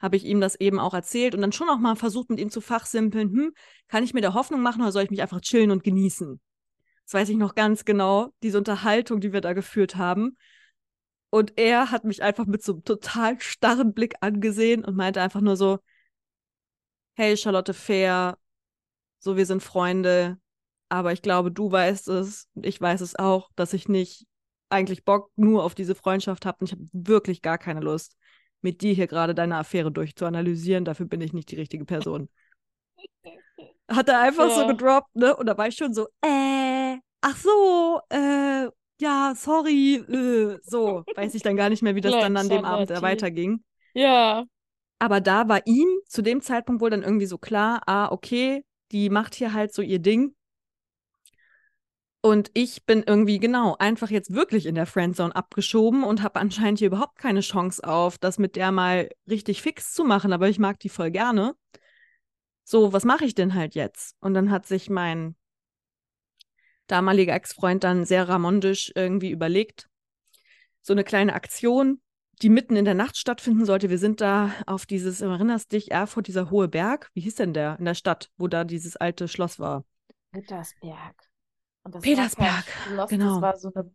habe 0.04 0.16
ich 0.16 0.24
ihm 0.24 0.40
das 0.40 0.54
eben 0.56 0.78
auch 0.78 0.92
erzählt 0.92 1.34
und 1.34 1.40
dann 1.40 1.52
schon 1.52 1.70
auch 1.70 1.78
mal 1.78 1.96
versucht, 1.96 2.28
mit 2.28 2.38
ihm 2.38 2.50
zu 2.50 2.60
fachsimpeln, 2.60 3.30
hm, 3.30 3.54
kann 3.88 4.04
ich 4.04 4.12
mir 4.12 4.20
da 4.20 4.34
Hoffnung 4.34 4.60
machen 4.60 4.82
oder 4.82 4.92
soll 4.92 5.04
ich 5.04 5.10
mich 5.10 5.22
einfach 5.22 5.40
chillen 5.40 5.70
und 5.70 5.82
genießen? 5.82 6.40
Das 7.06 7.14
weiß 7.14 7.28
ich 7.30 7.36
noch 7.36 7.54
ganz 7.54 7.84
genau, 7.84 8.32
diese 8.42 8.58
Unterhaltung, 8.58 9.20
die 9.20 9.32
wir 9.32 9.40
da 9.40 9.54
geführt 9.54 9.96
haben. 9.96 10.36
Und 11.34 11.58
er 11.58 11.90
hat 11.90 12.04
mich 12.04 12.22
einfach 12.22 12.46
mit 12.46 12.62
so 12.62 12.74
einem 12.74 12.84
total 12.84 13.40
starren 13.40 13.92
Blick 13.92 14.14
angesehen 14.20 14.84
und 14.84 14.94
meinte 14.94 15.20
einfach 15.20 15.40
nur 15.40 15.56
so, 15.56 15.80
hey 17.14 17.36
Charlotte 17.36 17.74
Fair, 17.74 18.38
so 19.18 19.36
wir 19.36 19.44
sind 19.44 19.60
Freunde, 19.60 20.38
aber 20.88 21.12
ich 21.12 21.22
glaube, 21.22 21.50
du 21.50 21.72
weißt 21.72 22.06
es 22.06 22.46
und 22.54 22.64
ich 22.64 22.80
weiß 22.80 23.00
es 23.00 23.16
auch, 23.16 23.50
dass 23.56 23.72
ich 23.72 23.88
nicht 23.88 24.28
eigentlich 24.68 25.04
Bock 25.04 25.32
nur 25.34 25.64
auf 25.64 25.74
diese 25.74 25.96
Freundschaft 25.96 26.46
habe 26.46 26.58
und 26.60 26.66
ich 26.66 26.72
habe 26.72 26.86
wirklich 26.92 27.42
gar 27.42 27.58
keine 27.58 27.80
Lust 27.80 28.16
mit 28.60 28.80
dir 28.80 28.94
hier 28.94 29.08
gerade 29.08 29.34
deine 29.34 29.56
Affäre 29.56 29.90
durchzuanalysieren. 29.90 30.84
Dafür 30.84 31.06
bin 31.06 31.20
ich 31.20 31.32
nicht 31.32 31.50
die 31.50 31.56
richtige 31.56 31.84
Person. 31.84 32.28
Hat 33.88 34.08
er 34.08 34.20
einfach 34.20 34.50
ja. 34.50 34.54
so 34.54 34.66
gedroppt, 34.68 35.16
ne? 35.16 35.34
Und 35.34 35.46
da 35.46 35.58
war 35.58 35.66
ich 35.66 35.74
schon 35.74 35.94
so, 35.94 36.06
äh, 36.22 36.96
ach 37.22 37.36
so, 37.38 38.00
äh, 38.10 38.68
ja, 39.00 39.34
sorry, 39.36 39.96
äh, 39.96 40.58
so. 40.62 41.04
Weiß 41.16 41.34
ich 41.34 41.42
dann 41.42 41.56
gar 41.56 41.68
nicht 41.68 41.82
mehr, 41.82 41.94
wie 41.94 42.00
das 42.00 42.12
dann 42.12 42.36
an 42.36 42.48
dem 42.48 42.64
Abend 42.64 42.90
weiterging. 43.02 43.62
Ja. 43.94 44.44
Aber 44.98 45.20
da 45.20 45.48
war 45.48 45.66
ihm 45.66 45.88
zu 46.06 46.22
dem 46.22 46.40
Zeitpunkt 46.40 46.80
wohl 46.80 46.90
dann 46.90 47.02
irgendwie 47.02 47.26
so 47.26 47.38
klar, 47.38 47.82
ah, 47.86 48.10
okay, 48.10 48.64
die 48.92 49.10
macht 49.10 49.34
hier 49.34 49.52
halt 49.52 49.74
so 49.74 49.82
ihr 49.82 49.98
Ding. 49.98 50.34
Und 52.22 52.50
ich 52.54 52.86
bin 52.86 53.04
irgendwie 53.06 53.38
genau 53.38 53.76
einfach 53.78 54.08
jetzt 54.08 54.32
wirklich 54.32 54.64
in 54.64 54.74
der 54.74 54.86
Friendzone 54.86 55.36
abgeschoben 55.36 56.04
und 56.04 56.22
habe 56.22 56.40
anscheinend 56.40 56.78
hier 56.78 56.86
überhaupt 56.86 57.18
keine 57.18 57.40
Chance 57.40 57.84
auf, 57.86 58.16
das 58.16 58.38
mit 58.38 58.56
der 58.56 58.72
mal 58.72 59.10
richtig 59.28 59.60
fix 59.60 59.92
zu 59.92 60.04
machen, 60.04 60.32
aber 60.32 60.48
ich 60.48 60.58
mag 60.58 60.80
die 60.80 60.88
voll 60.88 61.10
gerne. 61.10 61.54
So, 62.62 62.94
was 62.94 63.04
mache 63.04 63.26
ich 63.26 63.34
denn 63.34 63.52
halt 63.52 63.74
jetzt? 63.74 64.16
Und 64.20 64.32
dann 64.32 64.50
hat 64.50 64.64
sich 64.64 64.88
mein 64.88 65.36
damaliger 66.86 67.34
Ex-Freund 67.34 67.84
dann 67.84 68.04
sehr 68.04 68.28
ramondisch 68.28 68.92
irgendwie 68.94 69.30
überlegt, 69.30 69.88
so 70.82 70.92
eine 70.92 71.04
kleine 71.04 71.34
Aktion, 71.34 72.00
die 72.42 72.48
mitten 72.48 72.76
in 72.76 72.84
der 72.84 72.94
Nacht 72.94 73.16
stattfinden 73.16 73.64
sollte. 73.64 73.90
Wir 73.90 73.98
sind 73.98 74.20
da 74.20 74.50
auf 74.66 74.86
dieses, 74.86 75.20
erinnerst 75.20 75.72
dich, 75.72 75.90
Erfurt, 75.90 76.26
dieser 76.26 76.50
hohe 76.50 76.68
Berg, 76.68 77.10
wie 77.14 77.20
hieß 77.20 77.36
denn 77.36 77.54
der 77.54 77.78
in 77.78 77.84
der 77.84 77.94
Stadt, 77.94 78.30
wo 78.36 78.48
da 78.48 78.64
dieses 78.64 78.96
alte 78.96 79.28
Schloss 79.28 79.58
war? 79.58 79.84
Das 80.32 80.74
Petersberg, 82.00 82.64
Schloss, 82.88 83.10
genau. 83.10 83.40
Das 83.40 83.42
war 83.42 83.56
so 83.56 83.72
eine. 83.74 83.90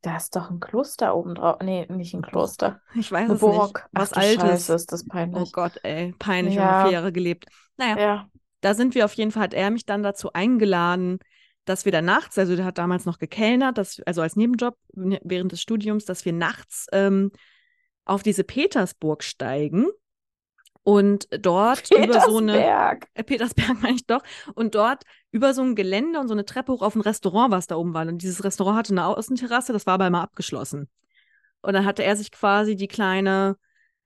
Da 0.00 0.16
ist 0.16 0.36
doch 0.36 0.50
ein 0.50 0.60
Kloster 0.60 1.16
oben 1.16 1.34
drauf. 1.34 1.56
Nee, 1.60 1.84
nicht 1.90 2.14
ein 2.14 2.22
Kloster. 2.22 2.80
Ich 2.94 3.10
weiß 3.10 3.24
eine 3.24 3.34
es 3.34 3.40
Burg. 3.40 3.88
nicht. 3.92 4.00
Was 4.00 4.12
Ach, 4.12 4.18
Altes. 4.18 4.42
Scheiße, 4.42 4.74
ist 4.74 4.92
das 4.92 5.04
peinlich. 5.04 5.42
Oh 5.42 5.50
Gott, 5.52 5.80
ey. 5.82 6.14
Peinlich. 6.18 6.54
Ja. 6.54 6.82
Und 6.82 6.88
vier 6.88 6.92
Jahre 6.92 7.12
gelebt. 7.12 7.46
Naja, 7.76 7.98
ja. 7.98 8.28
Da 8.60 8.74
sind 8.74 8.94
wir 8.94 9.04
auf 9.04 9.14
jeden 9.14 9.30
Fall, 9.30 9.44
hat 9.44 9.54
er 9.54 9.70
mich 9.70 9.86
dann 9.86 10.02
dazu 10.02 10.32
eingeladen, 10.32 11.18
dass 11.64 11.84
wir 11.84 11.92
da 11.92 12.02
nachts, 12.02 12.38
also 12.38 12.56
der 12.56 12.64
hat 12.64 12.78
damals 12.78 13.04
noch 13.04 13.18
gekellnert, 13.18 13.78
dass, 13.78 14.00
also 14.06 14.22
als 14.22 14.36
Nebenjob 14.36 14.76
während 14.92 15.52
des 15.52 15.60
Studiums, 15.60 16.04
dass 16.04 16.24
wir 16.24 16.32
nachts 16.32 16.86
ähm, 16.92 17.30
auf 18.04 18.22
diese 18.22 18.42
Petersburg 18.42 19.22
steigen 19.22 19.86
und 20.82 21.28
dort 21.30 21.82
Petersberg. 21.90 22.08
über 22.08 22.20
so 22.20 22.38
eine 22.38 22.98
äh, 23.14 23.22
Petersberg 23.22 23.68
meine 23.82 23.96
ich 23.96 24.06
doch 24.06 24.22
und 24.54 24.74
dort 24.74 25.04
über 25.30 25.52
so 25.52 25.62
ein 25.62 25.74
Gelände 25.74 26.18
und 26.18 26.28
so 26.28 26.34
eine 26.34 26.46
Treppe 26.46 26.72
hoch 26.72 26.80
auf 26.80 26.94
ein 26.94 27.02
Restaurant, 27.02 27.52
was 27.52 27.66
da 27.66 27.76
oben 27.76 27.92
war. 27.92 28.06
Und 28.06 28.22
dieses 28.22 28.42
Restaurant 28.42 28.78
hatte 28.78 28.94
eine 28.94 29.04
Außenterrasse, 29.04 29.74
das 29.74 29.86
war 29.86 29.94
aber 29.94 30.06
immer 30.06 30.22
abgeschlossen. 30.22 30.88
Und 31.60 31.74
dann 31.74 31.84
hatte 31.84 32.04
er 32.04 32.16
sich 32.16 32.30
quasi 32.30 32.76
die 32.76 32.88
kleine 32.88 33.56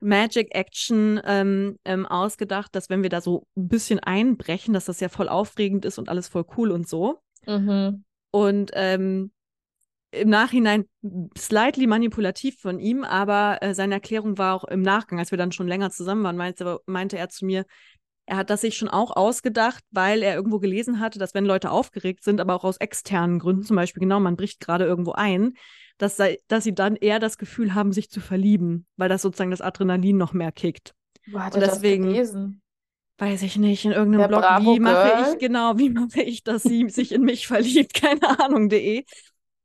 Magic 0.03 0.55
Action 0.55 1.21
ähm, 1.25 1.79
ähm, 1.85 2.07
ausgedacht, 2.07 2.75
dass 2.75 2.91
wenn 2.91 3.03
wir 3.03 3.11
da 3.11 3.21
so 3.21 3.47
ein 3.57 3.69
bisschen 3.69 4.01
einbrechen, 4.01 4.75
dass 4.75 4.87
das 4.87 5.01
ja 5.01 5.09
voll 5.09 5.29
aufregend 5.29 5.85
ist 5.85 5.99
und 5.99 6.09
alles 6.09 6.29
voll 6.29 6.45
cool 6.57 6.71
und 6.71 6.89
so. 6.89 7.21
Mhm. 7.47 8.05
Und 8.31 8.71
ähm, 8.75 9.31
im 10.11 10.29
Nachhinein 10.29 10.85
slightly 11.37 11.87
manipulativ 11.87 12.61
von 12.61 12.79
ihm, 12.79 13.05
aber 13.05 13.59
äh, 13.63 13.75
seine 13.75 13.95
Erklärung 13.95 14.37
war 14.37 14.55
auch 14.55 14.65
im 14.65 14.83
Nachgang, 14.83 15.19
als 15.19 15.31
wir 15.31 15.39
dann 15.39 15.53
schon 15.53 15.69
länger 15.69 15.91
zusammen 15.91 16.23
waren, 16.23 16.37
meinte, 16.37 16.81
meinte 16.87 17.17
er 17.17 17.31
zu 17.31 17.47
mir, 17.47 17.65
er 18.27 18.37
hat 18.37 18.51
das 18.51 18.61
sich 18.61 18.77
schon 18.77 18.89
auch 18.89 19.17
ausgedacht, 19.17 19.83
weil 19.91 20.23
er 20.23 20.35
irgendwo 20.35 20.59
gelesen 20.59 21.01
hatte, 21.01 21.19
dass 21.19 21.35
wenn 21.35 21.45
Leute 21.45 21.71
aufgeregt 21.71 22.23
sind, 22.25 22.41
aber 22.41 22.55
auch 22.55 22.65
aus 22.65 22.77
externen 22.77 23.39
Gründen, 23.39 23.63
zum 23.63 23.77
Beispiel 23.77 24.01
genau, 24.01 24.21
man 24.21 24.37
bricht 24.37 24.61
gerade 24.61 24.85
irgendwo 24.85 25.13
ein, 25.13 25.55
dass, 26.03 26.21
dass 26.49 26.65
sie 26.65 26.75
dann 26.75 26.97
eher 26.97 27.21
das 27.21 27.39
Gefühl 27.39 27.75
haben, 27.75 27.93
sich 27.93 28.11
zu 28.11 28.21
verlieben, 28.21 28.87
weil 28.97 29.09
das 29.09 29.23
sozusagen 29.23 29.53
das 29.53 29.61
Adrenalin 29.61 30.17
noch 30.17 30.33
mehr 30.33 30.51
kickt. 30.51 30.95
Wo 31.31 31.39
hat 31.39 31.55
er 31.55 31.61
deswegen, 31.61 32.05
das 32.05 32.13
gelesen? 32.13 32.63
Weiß 33.19 33.43
ich 33.43 33.57
nicht, 33.57 33.85
in 33.85 33.93
irgendeinem 33.93 34.23
Der 34.23 34.29
Blog, 34.29 34.41
Bravo 34.41 34.75
wie 34.75 34.81
mache 34.81 35.15
Girl? 35.15 35.33
ich, 35.33 35.39
genau, 35.39 35.79
wie 35.79 35.91
mache 35.91 36.23
ich, 36.23 36.43
dass 36.43 36.65
sie 36.65 36.89
sich 36.89 37.13
in 37.13 37.23
mich 37.23 37.47
verliebt, 37.47 37.95
keine 38.03 38.41
Ahnung.de. 38.41 39.05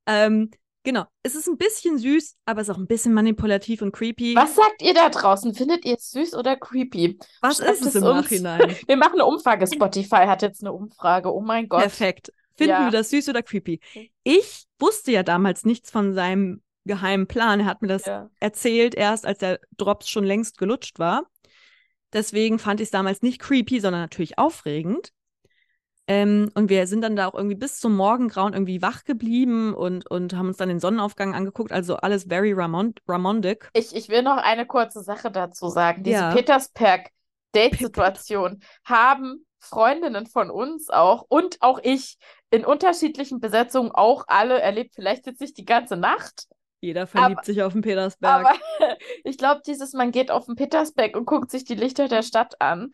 Ähm, 0.05 0.51
genau. 0.83 1.05
Es 1.23 1.33
ist 1.33 1.47
ein 1.47 1.57
bisschen 1.57 1.97
süß, 1.97 2.35
aber 2.45 2.61
es 2.61 2.69
ist 2.69 2.75
auch 2.75 2.79
ein 2.79 2.85
bisschen 2.85 3.15
manipulativ 3.15 3.81
und 3.81 3.91
creepy. 3.91 4.35
Was 4.35 4.55
sagt 4.55 4.83
ihr 4.83 4.93
da 4.93 5.09
draußen? 5.09 5.55
Findet 5.55 5.85
ihr 5.85 5.95
es 5.95 6.11
süß 6.11 6.35
oder 6.35 6.55
creepy? 6.55 7.17
Was 7.41 7.57
Schreibt 7.57 7.71
ist 7.71 7.85
es 7.87 7.95
im 7.95 8.03
uns. 8.03 8.13
Nachhinein? 8.13 8.75
Wir 8.85 8.97
machen 8.97 9.13
eine 9.13 9.25
Umfrage. 9.25 9.65
Spotify 9.65 10.27
hat 10.27 10.43
jetzt 10.43 10.61
eine 10.61 10.71
Umfrage. 10.71 11.33
Oh 11.33 11.41
mein 11.41 11.67
Gott. 11.67 11.81
Perfekt. 11.81 12.31
Finden 12.57 12.71
ja. 12.71 12.85
wir 12.85 12.91
das 12.91 13.11
süß 13.11 13.29
oder 13.29 13.43
creepy? 13.43 13.79
Ich 14.23 14.65
wusste 14.79 15.11
ja 15.11 15.23
damals 15.23 15.63
nichts 15.63 15.91
von 15.91 16.13
seinem 16.13 16.61
geheimen 16.85 17.27
Plan. 17.27 17.59
Er 17.59 17.65
hat 17.67 17.81
mir 17.81 17.87
das 17.87 18.05
ja. 18.05 18.29
erzählt, 18.39 18.95
erst 18.95 19.25
als 19.25 19.39
der 19.39 19.59
Drops 19.77 20.09
schon 20.09 20.23
längst 20.23 20.57
gelutscht 20.57 20.99
war. 20.99 21.27
Deswegen 22.13 22.57
fand 22.57 22.79
ich 22.79 22.85
es 22.85 22.91
damals 22.91 23.21
nicht 23.21 23.39
creepy, 23.39 23.79
sondern 23.79 24.01
natürlich 24.01 24.39
aufregend. 24.39 25.11
Ähm, 26.09 26.49
und 26.55 26.69
wir 26.69 26.87
sind 26.87 27.01
dann 27.01 27.17
da 27.17 27.27
auch 27.27 27.35
irgendwie 27.35 27.57
bis 27.57 27.81
zum 27.81 27.93
Morgengrauen 27.95 28.53
irgendwie 28.53 28.81
wach 28.81 29.03
geblieben 29.03 29.73
und, 29.73 30.09
und 30.09 30.33
haben 30.33 30.47
uns 30.47 30.55
dann 30.55 30.69
den 30.69 30.79
Sonnenaufgang 30.79 31.35
angeguckt. 31.35 31.73
Also 31.73 31.97
alles 31.97 32.23
very 32.23 32.53
Ramond 32.53 33.01
Ramondic. 33.07 33.69
Ich, 33.73 33.93
ich 33.93 34.07
will 34.07 34.23
noch 34.23 34.37
eine 34.37 34.65
kurze 34.65 35.03
Sache 35.03 35.31
dazu 35.31 35.67
sagen. 35.67 36.03
Diese 36.03 36.15
ja. 36.15 36.33
Petersberg-Date-Situation 36.33 38.61
haben 38.85 39.45
Freundinnen 39.59 40.27
von 40.27 40.49
uns 40.49 40.89
auch 40.89 41.25
und 41.27 41.57
auch 41.61 41.79
ich 41.81 42.17
in 42.51 42.65
unterschiedlichen 42.65 43.39
Besetzungen 43.39 43.91
auch 43.91 44.25
alle 44.27 44.61
erlebt. 44.61 44.95
Vielleicht 44.95 45.25
jetzt 45.25 45.41
nicht 45.41 45.57
die 45.57 45.65
ganze 45.65 45.97
Nacht. 45.97 46.47
Jeder 46.79 47.07
verliebt 47.07 47.39
aber, 47.39 47.45
sich 47.45 47.61
auf 47.63 47.73
den 47.73 47.81
Petersberg. 47.81 48.45
Aber 48.45 48.57
ich 49.23 49.37
glaube, 49.37 49.61
dieses, 49.65 49.93
man 49.93 50.11
geht 50.11 50.31
auf 50.31 50.45
den 50.45 50.55
Petersberg 50.55 51.15
und 51.15 51.25
guckt 51.25 51.49
sich 51.49 51.65
die 51.65 51.75
Lichter 51.75 52.07
der 52.07 52.21
Stadt 52.21 52.61
an. 52.61 52.91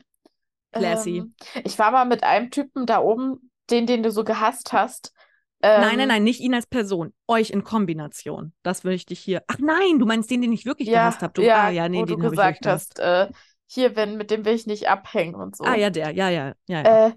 Classy. 0.72 1.18
Ähm, 1.18 1.36
ich 1.64 1.78
war 1.78 1.92
mal 1.92 2.06
mit 2.06 2.24
einem 2.24 2.50
Typen 2.50 2.86
da 2.86 3.00
oben, 3.00 3.52
den, 3.70 3.86
den 3.86 4.04
du 4.04 4.12
so 4.12 4.24
gehasst 4.24 4.74
hast. 4.74 5.14
Ähm, 5.62 5.82
nein, 5.82 5.98
nein, 5.98 6.08
nein, 6.10 6.24
nicht 6.24 6.42
ihn 6.42 6.54
als 6.54 6.66
Person. 6.66 7.14
Euch 7.28 7.52
in 7.52 7.64
Kombination. 7.64 8.54
Das 8.64 8.84
würde 8.84 8.96
ich 8.96 9.06
dich 9.06 9.20
hier. 9.20 9.44
Ach 9.48 9.60
nein, 9.60 10.00
du 10.00 10.06
meinst 10.06 10.30
den, 10.30 10.42
den 10.42 10.52
ich 10.52 10.66
wirklich 10.66 10.90
ja, 10.90 11.00
gehasst 11.00 11.22
habe. 11.22 11.44
Ja, 11.44 11.64
ah, 11.64 11.70
ja, 11.70 11.88
nee, 11.88 12.00
wo 12.00 12.06
den 12.06 12.20
du 12.20 12.30
gesagt 12.30 12.66
hast, 12.66 13.00
äh, 13.00 13.30
hier, 13.66 13.96
wenn, 13.96 14.18
mit 14.18 14.32
dem 14.32 14.46
will 14.46 14.54
ich 14.54 14.68
nicht 14.68 14.90
abhängen 14.90 15.36
und 15.36 15.56
so. 15.56 15.64
Ah, 15.64 15.76
ja, 15.76 15.90
der, 15.90 16.12
ja, 16.12 16.30
ja, 16.30 16.54
ja. 16.68 16.82
ja. 16.84 17.08
Äh, 17.08 17.14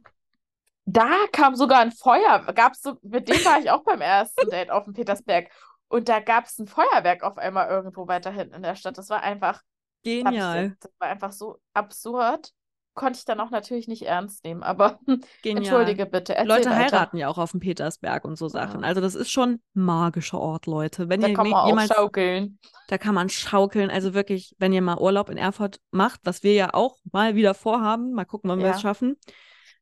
da 0.86 1.10
kam 1.32 1.56
sogar 1.56 1.80
ein 1.80 1.92
Feuer. 1.92 2.44
Gab's 2.54 2.80
so, 2.80 2.96
mit 3.02 3.28
dem 3.28 3.44
war 3.44 3.58
ich 3.58 3.70
auch 3.70 3.82
beim 3.82 4.00
ersten 4.00 4.48
Date 4.50 4.70
auf 4.70 4.84
dem 4.84 4.94
Petersberg. 4.94 5.50
Und 5.88 6.08
da 6.08 6.20
gab 6.20 6.46
es 6.46 6.58
ein 6.58 6.66
Feuerwerk 6.66 7.22
auf 7.22 7.38
einmal 7.38 7.68
irgendwo 7.68 8.08
weiter 8.08 8.30
hinten 8.30 8.54
in 8.54 8.62
der 8.62 8.76
Stadt. 8.76 8.96
Das 8.98 9.10
war 9.10 9.22
einfach. 9.22 9.62
Genial. 10.02 10.76
Das 10.80 10.92
war 10.98 11.08
einfach 11.08 11.32
so 11.32 11.58
absurd. 11.74 12.52
Konnte 12.96 13.18
ich 13.18 13.24
dann 13.24 13.38
auch 13.38 13.50
natürlich 13.50 13.86
nicht 13.86 14.02
ernst 14.02 14.42
nehmen. 14.42 14.64
Aber 14.64 14.98
entschuldige 15.44 16.06
bitte. 16.06 16.34
Leute 16.44 16.70
weiter. 16.70 16.76
heiraten 16.76 17.16
ja 17.16 17.28
auch 17.28 17.38
auf 17.38 17.52
dem 17.52 17.60
Petersberg 17.60 18.24
und 18.24 18.36
so 18.36 18.48
Sachen. 18.48 18.80
Ja. 18.80 18.88
Also 18.88 19.00
das 19.00 19.14
ist 19.14 19.30
schon 19.30 19.50
ein 19.50 19.60
magischer 19.74 20.40
Ort, 20.40 20.66
Leute. 20.66 21.08
Wenn 21.08 21.20
da 21.20 21.28
ihr 21.28 21.34
kann 21.34 21.48
man 21.48 21.68
jemals, 21.68 21.90
auch 21.92 21.96
schaukeln. 21.96 22.58
Da 22.88 22.98
kann 22.98 23.14
man 23.14 23.28
schaukeln. 23.28 23.90
Also 23.90 24.14
wirklich, 24.14 24.56
wenn 24.58 24.72
ihr 24.72 24.82
mal 24.82 24.98
Urlaub 24.98 25.28
in 25.28 25.36
Erfurt 25.36 25.80
macht, 25.92 26.20
was 26.24 26.42
wir 26.42 26.54
ja 26.54 26.74
auch 26.74 26.96
mal 27.12 27.36
wieder 27.36 27.54
vorhaben, 27.54 28.12
mal 28.12 28.24
gucken, 28.24 28.50
wann 28.50 28.60
ja. 28.60 28.66
wir 28.66 28.74
es 28.74 28.80
schaffen. 28.80 29.16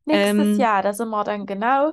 Nächstes 0.04 0.34
ähm, 0.34 0.60
Jahr, 0.60 0.82
da 0.82 0.92
sind 0.92 1.08
wir 1.08 1.24
dann 1.24 1.46
genau. 1.46 1.92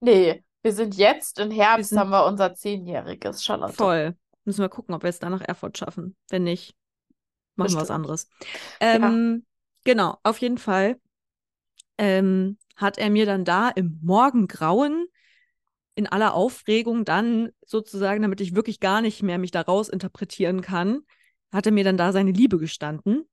Nee, 0.00 0.42
wir 0.62 0.72
sind 0.72 0.96
jetzt 0.96 1.38
im 1.38 1.50
Herbst, 1.50 1.92
wir 1.92 2.00
haben 2.00 2.10
wir 2.10 2.24
unser 2.24 2.54
zehnjähriges, 2.54 3.44
Charlotte. 3.44 3.74
Voll. 3.74 4.16
Müssen 4.44 4.62
wir 4.62 4.68
gucken, 4.68 4.94
ob 4.94 5.02
wir 5.02 5.10
es 5.10 5.18
dann 5.18 5.32
nach 5.32 5.42
Erfurt 5.42 5.76
schaffen. 5.76 6.16
Wenn 6.28 6.44
nicht, 6.44 6.74
machen 7.56 7.66
Bestimmt. 7.66 7.80
wir 7.80 7.82
was 7.82 7.90
anderes. 7.90 8.28
Ähm, 8.80 9.44
ja. 9.44 9.53
Genau, 9.84 10.18
auf 10.22 10.38
jeden 10.38 10.58
Fall 10.58 10.98
ähm, 11.98 12.58
hat 12.76 12.98
er 12.98 13.10
mir 13.10 13.26
dann 13.26 13.44
da 13.44 13.68
im 13.68 13.98
Morgengrauen 14.02 15.06
in 15.94 16.08
aller 16.08 16.34
Aufregung 16.34 17.04
dann 17.04 17.50
sozusagen, 17.64 18.22
damit 18.22 18.40
ich 18.40 18.54
wirklich 18.54 18.80
gar 18.80 19.00
nicht 19.00 19.22
mehr 19.22 19.38
mich 19.38 19.52
daraus 19.52 19.88
interpretieren 19.88 20.60
kann, 20.60 21.02
hat 21.52 21.66
er 21.66 21.72
mir 21.72 21.84
dann 21.84 21.96
da 21.96 22.12
seine 22.12 22.32
Liebe 22.32 22.58
gestanden. 22.58 23.28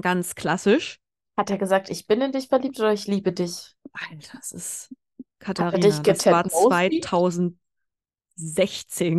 Ganz 0.00 0.34
klassisch. 0.34 0.98
Hat 1.36 1.50
er 1.50 1.58
gesagt, 1.58 1.90
ich 1.90 2.06
bin 2.06 2.20
in 2.20 2.32
dich 2.32 2.48
verliebt 2.48 2.78
oder 2.80 2.92
ich 2.92 3.06
liebe 3.06 3.32
dich? 3.32 3.76
Alter, 3.92 4.38
das 4.38 4.52
ist 4.52 4.94
Katharina. 5.38 6.02
Das 6.02 6.26
war 6.26 6.48
2016, 6.48 7.56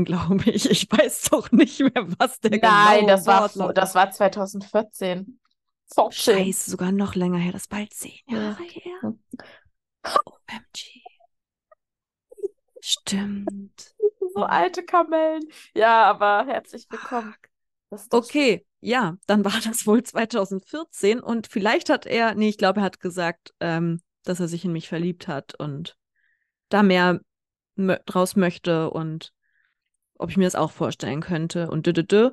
glaube 0.04 0.50
ich. 0.50 0.70
Ich 0.70 0.92
weiß 0.92 1.30
doch 1.32 1.52
nicht 1.52 1.80
mehr, 1.80 2.06
was 2.20 2.40
der 2.42 2.60
Nein, 2.60 3.08
das 3.08 3.26
war, 3.26 3.50
das 3.74 3.96
war 3.96 4.12
2014. 4.12 5.40
Fortune. 5.88 6.38
Scheiße, 6.38 6.72
sogar 6.72 6.92
noch 6.92 7.16
länger 7.16 7.38
her. 7.38 7.52
Das 7.52 7.64
ist 7.64 7.70
bald 7.70 7.94
zehn 7.94 8.20
Jahre 8.28 8.64
ja. 8.64 8.82
her. 8.82 9.14
OMG. 10.26 11.02
Stimmt. 12.82 13.96
So 14.34 14.44
alte 14.44 14.84
Kamellen. 14.84 15.44
Ja, 15.74 16.04
aber 16.04 16.46
herzlich 16.46 16.88
willkommen. 16.90 17.36
Okay, 18.10 18.58
schön. 18.58 18.66
ja, 18.82 19.18
dann 19.28 19.46
war 19.46 19.60
das 19.64 19.88
wohl 19.88 20.04
2014 20.04 21.20
und 21.20 21.48
vielleicht 21.48 21.90
hat 21.90 22.06
er, 22.06 22.36
nee, 22.36 22.50
ich 22.50 22.58
glaube, 22.58 22.82
er 22.82 22.84
hat 22.84 23.00
gesagt, 23.00 23.54
ähm, 23.60 24.02
dass 24.24 24.40
er 24.40 24.48
sich 24.48 24.66
in 24.66 24.72
mich 24.72 24.90
verliebt 24.90 25.28
hat 25.28 25.56
und 25.56 25.98
da 26.70 26.84
mehr 26.84 27.22
draus 27.76 28.36
möchte 28.36 28.90
und 28.90 29.34
ob 30.18 30.30
ich 30.30 30.38
mir 30.38 30.46
das 30.46 30.56
auch 30.56 30.72
vorstellen 30.72 31.22
könnte 31.22 31.70
und 31.70 31.88
dü, 31.88 31.94
dü, 31.94 32.04
dü. 32.04 32.30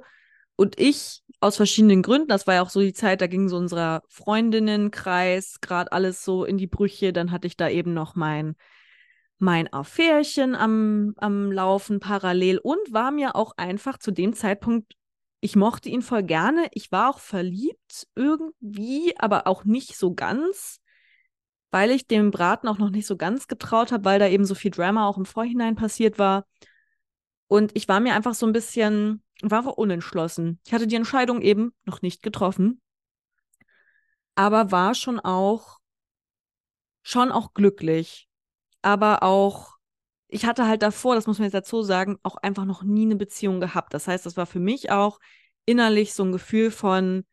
Und 0.56 0.78
ich 0.78 1.22
aus 1.40 1.56
verschiedenen 1.56 2.02
Gründen, 2.02 2.28
das 2.28 2.46
war 2.46 2.54
ja 2.54 2.62
auch 2.62 2.70
so 2.70 2.80
die 2.80 2.92
Zeit, 2.92 3.20
da 3.20 3.26
ging 3.26 3.48
so 3.48 3.56
unser 3.56 4.02
Freundinnenkreis 4.08 5.60
gerade 5.60 5.90
alles 5.92 6.24
so 6.24 6.44
in 6.44 6.56
die 6.58 6.66
Brüche. 6.66 7.12
Dann 7.12 7.32
hatte 7.32 7.46
ich 7.46 7.56
da 7.56 7.68
eben 7.68 7.94
noch 7.94 8.14
mein, 8.14 8.54
mein 9.38 9.72
Affärchen 9.72 10.54
am, 10.54 11.14
am 11.16 11.50
Laufen 11.50 11.98
parallel 11.98 12.58
und 12.58 12.92
war 12.92 13.10
mir 13.10 13.34
auch 13.34 13.52
einfach 13.56 13.98
zu 13.98 14.12
dem 14.12 14.34
Zeitpunkt, 14.34 14.94
ich 15.40 15.56
mochte 15.56 15.88
ihn 15.88 16.02
voll 16.02 16.22
gerne. 16.22 16.68
Ich 16.70 16.92
war 16.92 17.10
auch 17.10 17.18
verliebt 17.18 18.06
irgendwie, 18.14 19.14
aber 19.18 19.48
auch 19.48 19.64
nicht 19.64 19.96
so 19.96 20.14
ganz, 20.14 20.78
weil 21.72 21.90
ich 21.90 22.06
dem 22.06 22.30
Braten 22.30 22.68
auch 22.68 22.78
noch 22.78 22.90
nicht 22.90 23.08
so 23.08 23.16
ganz 23.16 23.48
getraut 23.48 23.90
habe, 23.90 24.04
weil 24.04 24.20
da 24.20 24.28
eben 24.28 24.44
so 24.44 24.54
viel 24.54 24.70
Drama 24.70 25.08
auch 25.08 25.18
im 25.18 25.24
Vorhinein 25.24 25.74
passiert 25.74 26.20
war. 26.20 26.46
Und 27.52 27.72
ich 27.74 27.86
war 27.86 28.00
mir 28.00 28.14
einfach 28.14 28.32
so 28.32 28.46
ein 28.46 28.54
bisschen, 28.54 29.22
war 29.42 29.76
unentschlossen. 29.76 30.58
Ich 30.64 30.72
hatte 30.72 30.86
die 30.86 30.96
Entscheidung 30.96 31.42
eben 31.42 31.74
noch 31.84 32.00
nicht 32.00 32.22
getroffen, 32.22 32.80
aber 34.34 34.70
war 34.70 34.94
schon 34.94 35.20
auch, 35.20 35.76
schon 37.02 37.30
auch 37.30 37.52
glücklich. 37.52 38.26
Aber 38.80 39.22
auch, 39.22 39.76
ich 40.28 40.46
hatte 40.46 40.66
halt 40.66 40.80
davor, 40.80 41.14
das 41.14 41.26
muss 41.26 41.40
man 41.40 41.44
jetzt 41.44 41.52
dazu 41.52 41.82
sagen, 41.82 42.16
auch 42.22 42.36
einfach 42.36 42.64
noch 42.64 42.84
nie 42.84 43.02
eine 43.02 43.16
Beziehung 43.16 43.60
gehabt. 43.60 43.92
Das 43.92 44.08
heißt, 44.08 44.24
das 44.24 44.38
war 44.38 44.46
für 44.46 44.58
mich 44.58 44.90
auch 44.90 45.18
innerlich 45.66 46.14
so 46.14 46.24
ein 46.24 46.32
Gefühl 46.32 46.70
von, 46.70 47.26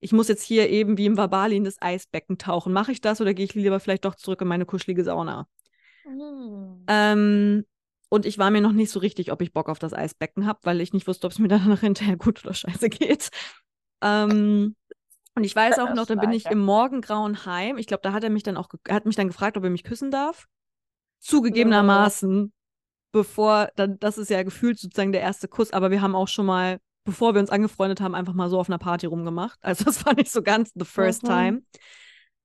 ich 0.00 0.12
muss 0.12 0.28
jetzt 0.28 0.42
hier 0.42 0.70
eben 0.70 0.96
wie 0.96 1.04
im 1.04 1.18
Vabali 1.18 1.54
in 1.54 1.64
das 1.64 1.82
Eisbecken 1.82 2.38
tauchen. 2.38 2.72
Mache 2.72 2.92
ich 2.92 3.02
das 3.02 3.20
oder 3.20 3.34
gehe 3.34 3.44
ich 3.44 3.52
lieber 3.52 3.78
vielleicht 3.78 4.06
doch 4.06 4.14
zurück 4.14 4.40
in 4.40 4.48
meine 4.48 4.64
kuschelige 4.64 5.04
Sauna? 5.04 5.46
Mhm. 6.06 6.86
Ähm, 6.88 7.66
und 8.08 8.26
ich 8.26 8.38
war 8.38 8.50
mir 8.50 8.60
noch 8.60 8.72
nicht 8.72 8.90
so 8.90 9.00
richtig, 9.00 9.32
ob 9.32 9.42
ich 9.42 9.52
Bock 9.52 9.68
auf 9.68 9.78
das 9.78 9.92
Eisbecken 9.92 10.46
habe, 10.46 10.60
weil 10.62 10.80
ich 10.80 10.92
nicht 10.92 11.06
wusste, 11.06 11.26
ob 11.26 11.32
es 11.32 11.38
mir 11.38 11.48
danach 11.48 11.80
hinterher 11.80 12.16
gut 12.16 12.44
oder 12.44 12.54
scheiße 12.54 12.88
geht. 12.88 13.30
Ähm, 14.02 14.76
und 15.34 15.44
ich 15.44 15.54
weiß 15.54 15.78
auch 15.80 15.92
noch, 15.92 16.06
dann 16.06 16.18
bin 16.18 16.32
ich 16.32 16.46
im 16.46 16.60
Morgengrauen 16.60 17.44
heim. 17.44 17.76
Ich 17.76 17.86
glaube, 17.86 18.00
da 18.02 18.12
hat 18.12 18.24
er 18.24 18.30
mich 18.30 18.42
dann 18.42 18.56
auch, 18.56 18.68
hat 18.88 19.04
mich 19.04 19.16
dann 19.16 19.28
gefragt, 19.28 19.56
ob 19.58 19.64
er 19.64 19.70
mich 19.70 19.84
küssen 19.84 20.10
darf. 20.10 20.46
Zugegebenermaßen, 21.20 22.52
bevor, 23.12 23.68
dann, 23.76 23.98
das 23.98 24.16
ist 24.16 24.30
ja 24.30 24.42
gefühlt 24.42 24.78
sozusagen 24.78 25.12
der 25.12 25.20
erste 25.20 25.48
Kuss, 25.48 25.72
aber 25.72 25.90
wir 25.90 26.00
haben 26.00 26.14
auch 26.14 26.28
schon 26.28 26.46
mal, 26.46 26.78
bevor 27.04 27.34
wir 27.34 27.40
uns 27.40 27.50
angefreundet 27.50 28.00
haben, 28.00 28.14
einfach 28.14 28.32
mal 28.32 28.48
so 28.48 28.58
auf 28.58 28.70
einer 28.70 28.78
Party 28.78 29.06
rumgemacht. 29.06 29.58
Also 29.60 29.84
das 29.84 30.06
war 30.06 30.14
nicht 30.14 30.30
so 30.30 30.42
ganz 30.42 30.70
the 30.74 30.86
first 30.86 31.22
mhm. 31.24 31.28
time. 31.28 31.62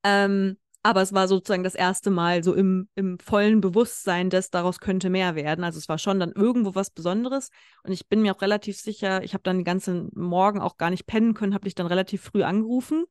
Ähm, 0.04 0.58
aber 0.84 1.02
es 1.02 1.14
war 1.14 1.28
sozusagen 1.28 1.64
das 1.64 1.76
erste 1.76 2.10
Mal 2.10 2.44
so 2.44 2.54
im, 2.54 2.90
im 2.96 3.20
vollen 3.20 3.62
Bewusstsein, 3.62 4.30
dass 4.30 4.50
daraus 4.50 4.80
könnte 4.80 5.10
mehr 5.10 5.36
werden. 5.36 5.64
Also 5.64 5.78
es 5.78 5.88
war 5.88 6.00
schon 6.00 6.20
dann 6.20 6.32
irgendwo 6.32 6.74
was 6.74 6.90
Besonderes. 6.90 7.50
Und 7.84 7.92
ich 7.92 8.08
bin 8.08 8.22
mir 8.22 8.36
auch 8.36 8.42
relativ 8.42 8.80
sicher, 8.80 9.24
ich 9.24 9.34
habe 9.34 9.44
dann 9.44 9.58
den 9.58 9.66
ganzen 9.66 10.10
Morgen 10.16 10.60
auch 10.60 10.78
gar 10.78 10.90
nicht 10.90 11.06
pennen 11.06 11.36
können, 11.36 11.54
habe 11.54 11.66
dich 11.66 11.76
dann 11.76 11.88
relativ 11.88 12.24
früh 12.24 12.44
angerufen 12.44 13.06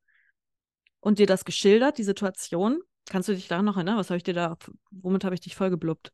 und 0.98 1.20
dir 1.20 1.26
das 1.26 1.44
geschildert, 1.44 1.98
die 1.98 2.04
Situation. 2.04 2.80
Kannst 3.08 3.28
du 3.28 3.34
dich 3.34 3.48
daran 3.48 3.64
noch 3.64 3.76
erinnern? 3.76 3.96
Was 3.96 4.10
habe 4.10 4.18
ich 4.18 4.24
dir 4.24 4.34
da, 4.34 4.56
womit 4.90 5.24
habe 5.24 5.34
ich 5.34 5.40
dich 5.40 5.54
voll 5.54 5.70
geblubbt? 5.70 6.12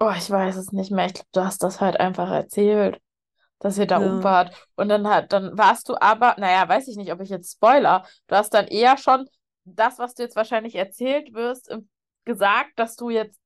Oh, 0.00 0.12
ich 0.16 0.28
weiß 0.28 0.56
es 0.56 0.72
nicht 0.72 0.90
mehr. 0.90 1.06
Ich 1.06 1.14
glaube, 1.14 1.28
du 1.32 1.44
hast 1.44 1.62
das 1.62 1.80
halt 1.80 1.98
einfach 1.98 2.30
erzählt, 2.30 3.00
dass 3.60 3.78
ihr 3.78 3.86
da 3.86 4.00
ja. 4.00 4.22
wart. 4.22 4.54
Und 4.76 4.88
dann 4.88 5.08
hat, 5.08 5.32
dann 5.32 5.56
warst 5.56 5.88
du 5.88 6.00
aber, 6.00 6.34
naja, 6.38 6.68
weiß 6.68 6.88
ich 6.88 6.96
nicht, 6.96 7.12
ob 7.12 7.20
ich 7.20 7.30
jetzt 7.30 7.52
Spoiler, 7.52 8.04
du 8.26 8.36
hast 8.36 8.54
dann 8.54 8.66
eher 8.66 8.96
schon 8.96 9.28
das, 9.74 9.98
was 9.98 10.14
du 10.14 10.22
jetzt 10.22 10.36
wahrscheinlich 10.36 10.74
erzählt 10.74 11.34
wirst, 11.34 11.74
gesagt, 12.24 12.72
dass 12.76 12.96
du 12.96 13.10
jetzt 13.10 13.40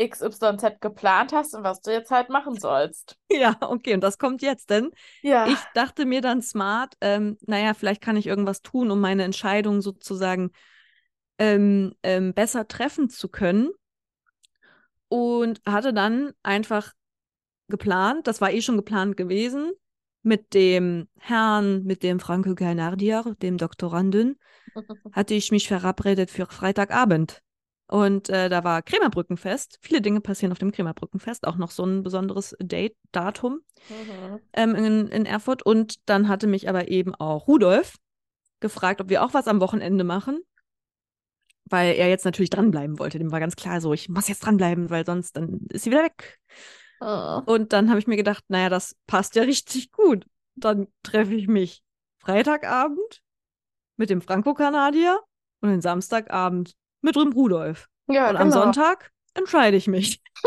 XYZ 0.00 0.80
geplant 0.80 1.32
hast 1.32 1.54
und 1.54 1.64
was 1.64 1.82
du 1.82 1.92
jetzt 1.92 2.10
halt 2.10 2.28
machen 2.28 2.58
sollst. 2.58 3.16
Ja, 3.30 3.56
okay, 3.60 3.94
und 3.94 4.02
das 4.02 4.18
kommt 4.18 4.42
jetzt, 4.42 4.68
denn 4.70 4.90
ja. 5.22 5.46
ich 5.46 5.58
dachte 5.74 6.04
mir 6.04 6.20
dann 6.20 6.42
smart, 6.42 6.94
ähm, 7.00 7.38
naja, 7.46 7.72
vielleicht 7.74 8.02
kann 8.02 8.16
ich 8.16 8.26
irgendwas 8.26 8.60
tun, 8.60 8.90
um 8.90 9.00
meine 9.00 9.24
Entscheidung 9.24 9.80
sozusagen 9.80 10.50
ähm, 11.38 11.94
ähm, 12.02 12.34
besser 12.34 12.68
treffen 12.68 13.08
zu 13.08 13.28
können. 13.28 13.70
Und 15.08 15.60
hatte 15.66 15.92
dann 15.92 16.32
einfach 16.42 16.92
geplant, 17.68 18.26
das 18.26 18.40
war 18.40 18.50
eh 18.50 18.62
schon 18.62 18.76
geplant 18.76 19.16
gewesen, 19.16 19.72
mit 20.22 20.54
dem 20.54 21.08
Herrn, 21.18 21.84
mit 21.84 22.02
dem 22.02 22.20
Franco 22.20 22.54
Gainardier, 22.54 23.36
dem 23.42 23.58
Doktoranden, 23.58 24.38
hatte 25.12 25.34
ich 25.34 25.50
mich 25.50 25.68
verabredet 25.68 26.30
für 26.30 26.46
Freitagabend. 26.46 27.42
Und 27.92 28.30
äh, 28.30 28.48
da 28.48 28.64
war 28.64 28.80
Krämerbrückenfest. 28.80 29.78
Viele 29.82 30.00
Dinge 30.00 30.22
passieren 30.22 30.50
auf 30.52 30.58
dem 30.58 30.72
Krämerbrückenfest. 30.72 31.46
Auch 31.46 31.56
noch 31.56 31.70
so 31.70 31.84
ein 31.84 32.02
besonderes 32.02 32.56
Date-Datum 32.58 33.60
mhm. 33.90 34.40
ähm, 34.54 34.74
in, 34.74 35.08
in 35.08 35.26
Erfurt. 35.26 35.62
Und 35.62 36.08
dann 36.08 36.26
hatte 36.26 36.46
mich 36.46 36.70
aber 36.70 36.88
eben 36.88 37.14
auch 37.14 37.48
Rudolf 37.48 37.98
gefragt, 38.60 39.02
ob 39.02 39.10
wir 39.10 39.22
auch 39.22 39.34
was 39.34 39.46
am 39.46 39.60
Wochenende 39.60 40.04
machen. 40.04 40.40
Weil 41.66 41.94
er 41.96 42.08
jetzt 42.08 42.24
natürlich 42.24 42.48
dranbleiben 42.48 42.98
wollte. 42.98 43.18
Dem 43.18 43.30
war 43.30 43.40
ganz 43.40 43.56
klar 43.56 43.82
so, 43.82 43.92
ich 43.92 44.08
muss 44.08 44.28
jetzt 44.28 44.40
dranbleiben, 44.40 44.88
weil 44.88 45.04
sonst 45.04 45.36
dann 45.36 45.66
ist 45.68 45.84
sie 45.84 45.90
wieder 45.90 46.04
weg. 46.04 46.38
Oh. 47.02 47.42
Und 47.46 47.72
dann 47.72 47.88
habe 47.90 47.98
ich 47.98 48.06
mir 48.06 48.16
gedacht, 48.16 48.44
naja, 48.48 48.68
das 48.68 48.96
passt 49.06 49.34
ja 49.34 49.42
richtig 49.42 49.90
gut. 49.90 50.24
Dann 50.54 50.86
treffe 51.02 51.34
ich 51.34 51.48
mich 51.48 51.82
Freitagabend 52.18 53.22
mit 53.96 54.08
dem 54.08 54.20
Franco-Kanadier 54.20 55.20
und 55.60 55.70
den 55.70 55.80
Samstagabend 55.80 56.76
mit 57.00 57.16
dem 57.16 57.32
Rudolf. 57.32 57.88
Ja, 58.08 58.26
und 58.28 58.36
genau. 58.36 58.40
am 58.42 58.50
Sonntag 58.52 59.10
entscheide 59.34 59.76
ich 59.76 59.88
mich. 59.88 60.22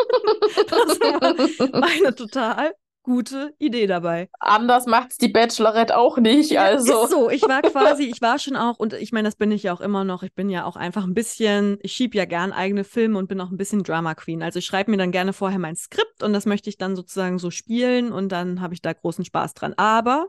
das 0.68 1.00
war 1.00 1.80
meine 1.82 2.16
total 2.16 2.74
gute 3.06 3.54
Idee 3.60 3.88
dabei. 3.88 4.30
Anders 4.40 4.86
macht 4.86 5.12
es 5.12 5.18
die 5.18 5.30
Bachelorette 5.30 5.98
auch 5.98 6.18
nicht. 6.18 6.60
Also. 6.60 6.92
Ja, 6.92 7.04
ist 7.04 7.12
so, 7.12 7.30
ich 7.30 7.44
war 7.44 7.62
quasi, 7.62 8.04
ich 8.04 8.22
war 8.22 8.40
schon 8.40 8.56
auch, 8.56 8.78
und 8.78 8.94
ich 8.94 9.12
meine, 9.12 9.28
das 9.28 9.36
bin 9.36 9.52
ich 9.52 9.64
ja 9.64 9.74
auch 9.74 9.80
immer 9.80 10.04
noch, 10.04 10.24
ich 10.24 10.34
bin 10.34 10.50
ja 10.50 10.66
auch 10.66 10.76
einfach 10.76 11.06
ein 11.06 11.14
bisschen, 11.14 11.78
ich 11.82 11.94
schiebe 11.94 12.18
ja 12.18 12.26
gern 12.26 12.52
eigene 12.52 12.84
Filme 12.84 13.18
und 13.18 13.28
bin 13.28 13.40
auch 13.40 13.52
ein 13.52 13.58
bisschen 13.58 13.84
Drama 13.84 14.16
Queen. 14.16 14.44
Also 14.44 14.60
ich 14.60 14.66
schreibe 14.66 14.92
mir 14.92 14.98
dann 14.98 15.12
gerne 15.12 15.32
vorher 15.32 15.60
mein 15.60 15.76
Skript 15.76 16.24
und 16.24 16.34
das 16.34 16.46
möchte 16.46 16.70
ich 16.70 16.78
dann 16.78 16.96
sozusagen 16.96 17.40
so 17.40 17.52
spielen 17.52 18.12
und 18.12 18.30
dann 18.32 18.60
habe 18.60 18.74
ich 18.74 18.82
da 18.82 18.92
großen 18.92 19.24
Spaß 19.24 19.54
dran. 19.54 19.74
Aber 19.78 20.28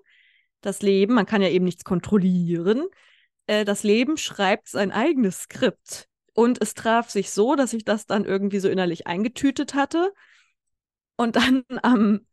das 0.61 0.83
Leben, 0.83 1.15
man 1.15 1.27
kann 1.27 1.43
ja 1.43 1.49
eben 1.49 1.65
nichts 1.65 1.85
kontrollieren. 1.85 2.87
Äh, 3.47 3.65
das 3.65 3.83
Leben 3.83 4.17
schreibt 4.17 4.69
sein 4.69 4.93
eigenes 4.93 5.41
Skript. 5.41 6.09
Und 6.35 6.61
es 6.61 6.75
traf 6.75 7.09
sich 7.09 7.31
so, 7.31 7.55
dass 7.55 7.73
ich 7.73 7.87
das 7.87 8.05
dann 8.05 8.27
irgendwie 8.27 8.59
so 8.59 8.69
innerlich 8.69 9.07
eingetütet 9.07 9.75
hatte. 9.75 10.13
Und 11.17 11.37
dann 11.37 11.65
am 11.83 12.27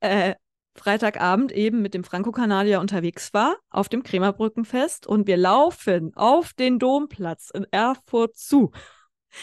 äh, 0.00 0.34
Freitagabend 0.74 1.52
eben 1.52 1.82
mit 1.82 1.92
dem 1.94 2.04
Franco-Kanadier 2.04 2.80
unterwegs 2.80 3.34
war, 3.34 3.56
auf 3.70 3.88
dem 3.88 4.02
Krämerbrückenfest 4.02 5.06
und 5.06 5.26
wir 5.26 5.36
laufen 5.36 6.12
auf 6.14 6.52
den 6.52 6.78
Domplatz 6.78 7.50
in 7.50 7.66
Erfurt 7.70 8.36
zu. 8.36 8.70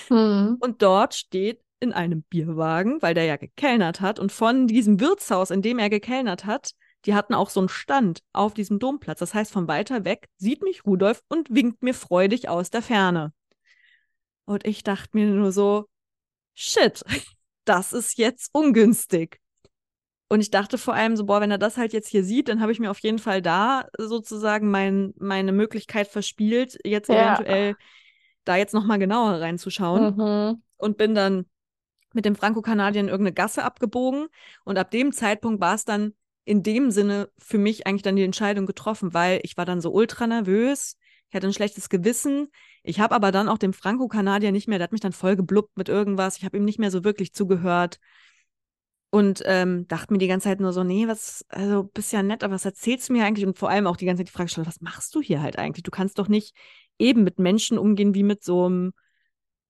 Hm. 0.07 0.57
Und 0.59 0.81
dort 0.81 1.13
steht 1.13 1.61
in 1.79 1.93
einem 1.93 2.23
Bierwagen, 2.23 3.01
weil 3.01 3.13
der 3.13 3.25
ja 3.25 3.35
gekellnert 3.35 4.01
hat 4.01 4.19
und 4.19 4.31
von 4.31 4.67
diesem 4.67 4.99
Wirtshaus, 4.99 5.51
in 5.51 5.61
dem 5.61 5.77
er 5.77 5.89
gekellnert 5.89 6.45
hat, 6.45 6.71
die 7.05 7.13
hatten 7.13 7.35
auch 7.35 7.49
so 7.49 7.59
einen 7.59 7.69
Stand 7.69 8.21
auf 8.33 8.53
diesem 8.53 8.79
Domplatz. 8.79 9.19
Das 9.19 9.33
heißt, 9.33 9.51
von 9.51 9.67
weiter 9.67 10.05
weg 10.05 10.27
sieht 10.37 10.63
mich 10.63 10.85
Rudolf 10.85 11.21
und 11.27 11.53
winkt 11.53 11.83
mir 11.83 11.93
freudig 11.93 12.49
aus 12.49 12.71
der 12.71 12.81
Ferne. 12.81 13.33
Und 14.45 14.65
ich 14.65 14.83
dachte 14.83 15.09
mir 15.13 15.27
nur 15.27 15.51
so, 15.51 15.85
shit, 16.55 17.03
das 17.65 17.93
ist 17.93 18.17
jetzt 18.17 18.49
ungünstig. 18.53 19.39
Und 20.27 20.41
ich 20.41 20.49
dachte 20.49 20.77
vor 20.77 20.95
allem 20.95 21.15
so, 21.15 21.25
boah, 21.25 21.39
wenn 21.39 21.51
er 21.51 21.57
das 21.57 21.77
halt 21.77 21.93
jetzt 21.93 22.07
hier 22.07 22.23
sieht, 22.23 22.47
dann 22.47 22.59
habe 22.61 22.71
ich 22.71 22.79
mir 22.79 22.89
auf 22.89 22.99
jeden 22.99 23.19
Fall 23.19 23.41
da 23.41 23.85
sozusagen 23.97 24.71
mein, 24.71 25.13
meine 25.17 25.51
Möglichkeit 25.51 26.07
verspielt, 26.07 26.77
jetzt 26.83 27.09
Ja. 27.09 27.35
eventuell 27.35 27.75
da 28.43 28.55
jetzt 28.55 28.73
nochmal 28.73 28.99
genauer 28.99 29.41
reinzuschauen. 29.41 30.15
Mhm. 30.15 30.61
Und 30.77 30.97
bin 30.97 31.15
dann 31.15 31.45
mit 32.13 32.25
dem 32.25 32.35
Franco-Kanadier 32.35 33.01
in 33.01 33.07
irgendeine 33.07 33.33
Gasse 33.33 33.63
abgebogen. 33.63 34.27
Und 34.63 34.77
ab 34.77 34.89
dem 34.91 35.11
Zeitpunkt 35.11 35.61
war 35.61 35.75
es 35.75 35.85
dann 35.85 36.13
in 36.43 36.63
dem 36.63 36.91
Sinne 36.91 37.29
für 37.37 37.57
mich 37.57 37.85
eigentlich 37.85 38.03
dann 38.03 38.15
die 38.15 38.23
Entscheidung 38.23 38.65
getroffen, 38.65 39.13
weil 39.13 39.39
ich 39.43 39.57
war 39.57 39.65
dann 39.65 39.81
so 39.81 39.91
ultra 39.91 40.27
nervös. 40.27 40.97
Ich 41.29 41.35
hatte 41.35 41.47
ein 41.47 41.53
schlechtes 41.53 41.89
Gewissen. 41.89 42.49
Ich 42.83 42.99
habe 42.99 43.15
aber 43.15 43.31
dann 43.31 43.49
auch 43.49 43.57
dem 43.57 43.73
Franco-Kanadier 43.73 44.51
nicht 44.51 44.67
mehr, 44.67 44.77
der 44.77 44.85
hat 44.85 44.91
mich 44.91 45.01
dann 45.01 45.11
voll 45.11 45.35
geblubbt 45.35 45.75
mit 45.75 45.89
irgendwas. 45.89 46.37
Ich 46.37 46.45
habe 46.45 46.57
ihm 46.57 46.65
nicht 46.65 46.79
mehr 46.79 46.91
so 46.91 47.03
wirklich 47.03 47.33
zugehört. 47.33 47.99
Und 49.15 49.43
ähm, 49.45 49.87
dachte 49.87 50.11
mir 50.11 50.19
die 50.19 50.27
ganze 50.27 50.49
Zeit 50.49 50.59
nur 50.59 50.73
so, 50.73 50.83
nee, 50.83 51.07
was, 51.07 51.45
also 51.47 51.83
bist 51.83 52.11
ja 52.11 52.21
nett, 52.21 52.43
aber 52.43 52.55
was 52.55 52.65
erzählst 52.65 53.07
du 53.07 53.13
mir 53.13 53.23
eigentlich? 53.23 53.45
Und 53.45 53.57
vor 53.57 53.69
allem 53.69 53.87
auch 53.87 53.95
die 53.95 54.05
ganze 54.05 54.19
Zeit 54.19 54.27
die 54.27 54.33
Frage 54.33 54.47
gestellt, 54.47 54.67
was 54.67 54.81
machst 54.81 55.15
du 55.15 55.21
hier 55.21 55.41
halt 55.41 55.57
eigentlich? 55.57 55.83
Du 55.83 55.91
kannst 55.91 56.19
doch 56.19 56.27
nicht 56.27 56.53
eben 56.99 57.23
mit 57.23 57.39
Menschen 57.39 57.77
umgehen 57.77 58.13
wie 58.13 58.23
mit 58.23 58.43
so 58.43 58.65
einem, 58.65 58.91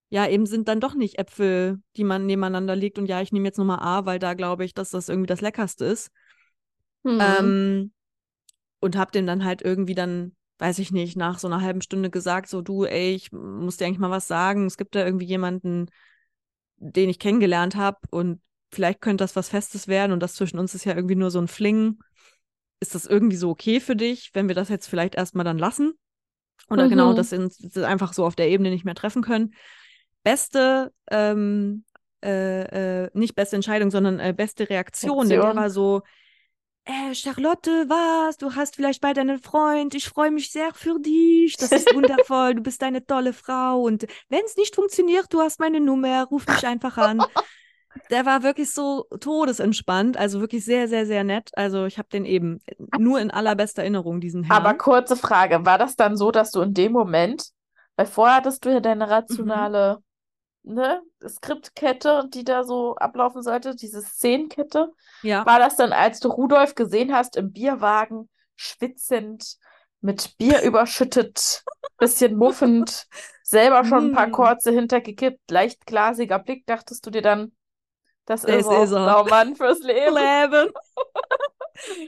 ja, 0.10 0.28
eben 0.28 0.48
sind 0.48 0.68
dann 0.68 0.80
doch 0.80 0.96
nicht 0.96 1.20
Äpfel, 1.20 1.80
die 1.96 2.04
man 2.04 2.26
nebeneinander 2.26 2.76
legt 2.76 2.98
und 2.98 3.06
ja, 3.06 3.22
ich 3.22 3.32
nehme 3.32 3.46
jetzt 3.46 3.60
Nummer 3.60 3.84
A, 3.84 4.08
weil 4.08 4.18
da 4.18 4.34
glaube 4.34 4.66
ich, 4.66 4.74
dass 4.74 4.89
das 4.89 5.10
irgendwie 5.10 5.28
das 5.28 5.41
Leckerste 5.41 5.86
ist. 5.86 6.10
Mhm. 7.04 7.22
Ähm, 7.22 7.91
und 8.80 8.98
hab 8.98 9.12
dem 9.12 9.28
dann 9.28 9.46
halt 9.46 9.62
irgendwie 9.62 9.93
dann, 9.93 10.36
weiß 10.58 10.80
ich 10.80 10.91
nicht, 10.91 11.18
nach 11.18 11.38
so 11.38 11.46
einer 11.46 11.62
halben 11.62 11.82
Stunde 11.82 12.10
gesagt, 12.10 12.50
so 12.50 12.64
du, 12.64 12.86
ey, 12.86 13.14
ich 13.14 13.32
muss 13.32 13.78
dir 13.78 13.86
eigentlich 13.86 14.00
mal 14.00 14.10
was 14.10 14.28
sagen. 14.28 14.66
Es 14.66 14.78
gibt 14.78 14.96
da 14.96 15.06
irgendwie 15.06 15.28
jemanden, 15.28 15.91
den 16.78 17.10
ich 17.10 17.20
kennengelernt 17.20 17.76
habe 17.76 18.00
und 18.10 18.41
vielleicht 18.76 19.02
könnte 19.02 19.24
das 19.24 19.36
was 19.36 19.50
Festes 19.50 19.88
werden 19.88 20.12
und 20.12 20.22
das 20.22 20.36
zwischen 20.36 20.60
uns 20.60 20.76
ist 20.76 20.86
ja 20.86 20.96
irgendwie 20.96 21.16
nur 21.16 21.32
so 21.32 21.40
ein 21.40 21.48
Fling. 21.48 22.00
Ist 22.80 22.94
das 22.94 23.06
irgendwie 23.06 23.38
so 23.38 23.50
okay 23.50 23.80
für 23.80 23.96
dich, 23.96 24.32
wenn 24.34 24.48
wir 24.48 24.56
das 24.56 24.70
jetzt 24.70 24.88
vielleicht 24.88 25.16
erstmal 25.16 25.46
dann 25.46 25.58
lassen? 25.58 25.94
Oder 26.70 26.88
genau, 26.90 27.12
Mhm. 27.12 27.16
dass 27.16 27.32
wir 27.32 27.40
uns 27.40 27.78
einfach 27.78 28.14
so 28.14 28.26
auf 28.26 28.36
der 28.36 28.50
Ebene 28.50 28.70
nicht 28.70 28.86
mehr 28.86 28.96
treffen 28.96 29.22
können. 29.24 29.54
Beste, 30.24 30.92
ähm, 31.12 31.84
äh, 32.24 33.04
äh, 33.06 33.10
nicht 33.14 33.36
beste 33.36 33.56
Entscheidung, 33.56 33.92
sondern 33.92 34.20
äh, 34.20 34.34
beste 34.36 34.70
Reaktion, 34.70 35.30
denn 35.30 35.30
der 35.30 35.40
Reaktion. 35.40 35.62
war 35.64 35.70
so, 35.70 36.02
äh, 36.86 37.14
Charlotte, 37.16 37.86
was? 37.88 38.38
Du 38.38 38.54
hast 38.56 38.76
vielleicht 38.76 39.02
bald 39.02 39.18
einen 39.18 39.40
Freund. 39.40 39.96
Ich 39.96 40.08
freue 40.10 40.32
mich 40.32 40.52
sehr 40.52 40.74
für 40.74 41.00
dich. 41.00 41.56
Das 41.58 41.72
ist 41.72 41.94
wundervoll. 41.96 42.56
Du 42.56 42.62
bist 42.62 42.84
eine 42.84 43.06
tolle 43.06 43.34
Frau. 43.34 43.82
Und 43.82 44.06
wenn 44.30 44.44
es 44.46 44.56
nicht 44.56 44.76
funktioniert, 44.76 45.28
du 45.32 45.42
hast 45.42 45.60
meine 45.60 45.80
Nummer. 45.80 46.24
Ruf 46.26 46.46
mich 46.48 46.66
einfach 46.66 46.98
an. 46.98 47.20
Der 48.10 48.26
war 48.26 48.43
wirklich 48.43 48.72
so 48.74 49.06
todesentspannt. 49.20 50.18
Also 50.18 50.39
wirklich 50.39 50.64
sehr, 50.66 50.88
sehr, 50.88 51.06
sehr 51.06 51.24
nett. 51.24 51.50
Also 51.56 51.86
ich 51.86 51.98
habe 51.98 52.10
den 52.10 52.26
eben 52.26 52.60
nur 52.96 53.20
in 53.20 53.32
allerbester 53.32 53.82
Erinnerung, 53.82 54.22
diesen 54.22 54.43
Herrn. 54.43 54.54
Aber 54.56 54.76
kurze 54.76 55.16
Frage, 55.16 55.66
war 55.66 55.78
das 55.78 55.96
dann 55.96 56.18
so, 56.18 56.32
dass 56.32 56.52
du 56.52 56.62
in 56.62 56.74
dem 56.74 56.91
Moment, 56.91 57.50
weil 57.96 58.06
vorher 58.06 58.38
hattest 58.38 58.66
du 58.66 58.70
ja 58.72 58.80
Mhm. 58.80 58.84
deine 58.84 59.10
rationale, 59.10 60.00
ne, 60.64 61.02
Skriptkette, 61.28 62.30
die 62.34 62.43
da 62.46 62.64
so 62.66 62.96
ablaufen 62.98 63.43
sollte, 63.43 63.76
diese 63.76 64.02
Szenenkette, 64.04 64.91
ja. 65.22 65.46
war 65.46 65.60
das 65.60 65.78
dann, 65.78 65.93
als 65.93 66.22
du 66.22 66.30
Rudolf 66.30 66.76
gesehen 66.76 67.14
hast 67.14 67.38
im 67.38 67.54
Bierwagen, 67.54 68.30
schwitzend, 68.56 69.58
mit 70.02 70.38
Bier 70.38 70.62
überschüttet, 70.64 71.66
bisschen 72.00 72.38
muffend, 72.38 73.08
selber 73.43 73.86
schon 73.86 74.06
ein 74.08 74.12
paar 74.12 74.28
Mm. 74.28 74.32
Kurze 74.32 74.72
hintergekippt, 74.72 75.52
leicht 75.52 75.86
glasiger 75.88 76.39
Blick, 76.39 76.66
dachtest 76.68 77.06
du 77.06 77.12
dir 77.12 77.24
dann, 77.24 77.55
das 78.26 78.44
ist 78.44 78.68
ist 78.68 78.92
er. 78.92 79.56
fürs 79.56 79.82
Leben? 79.82 80.16
Leben. 80.16 80.72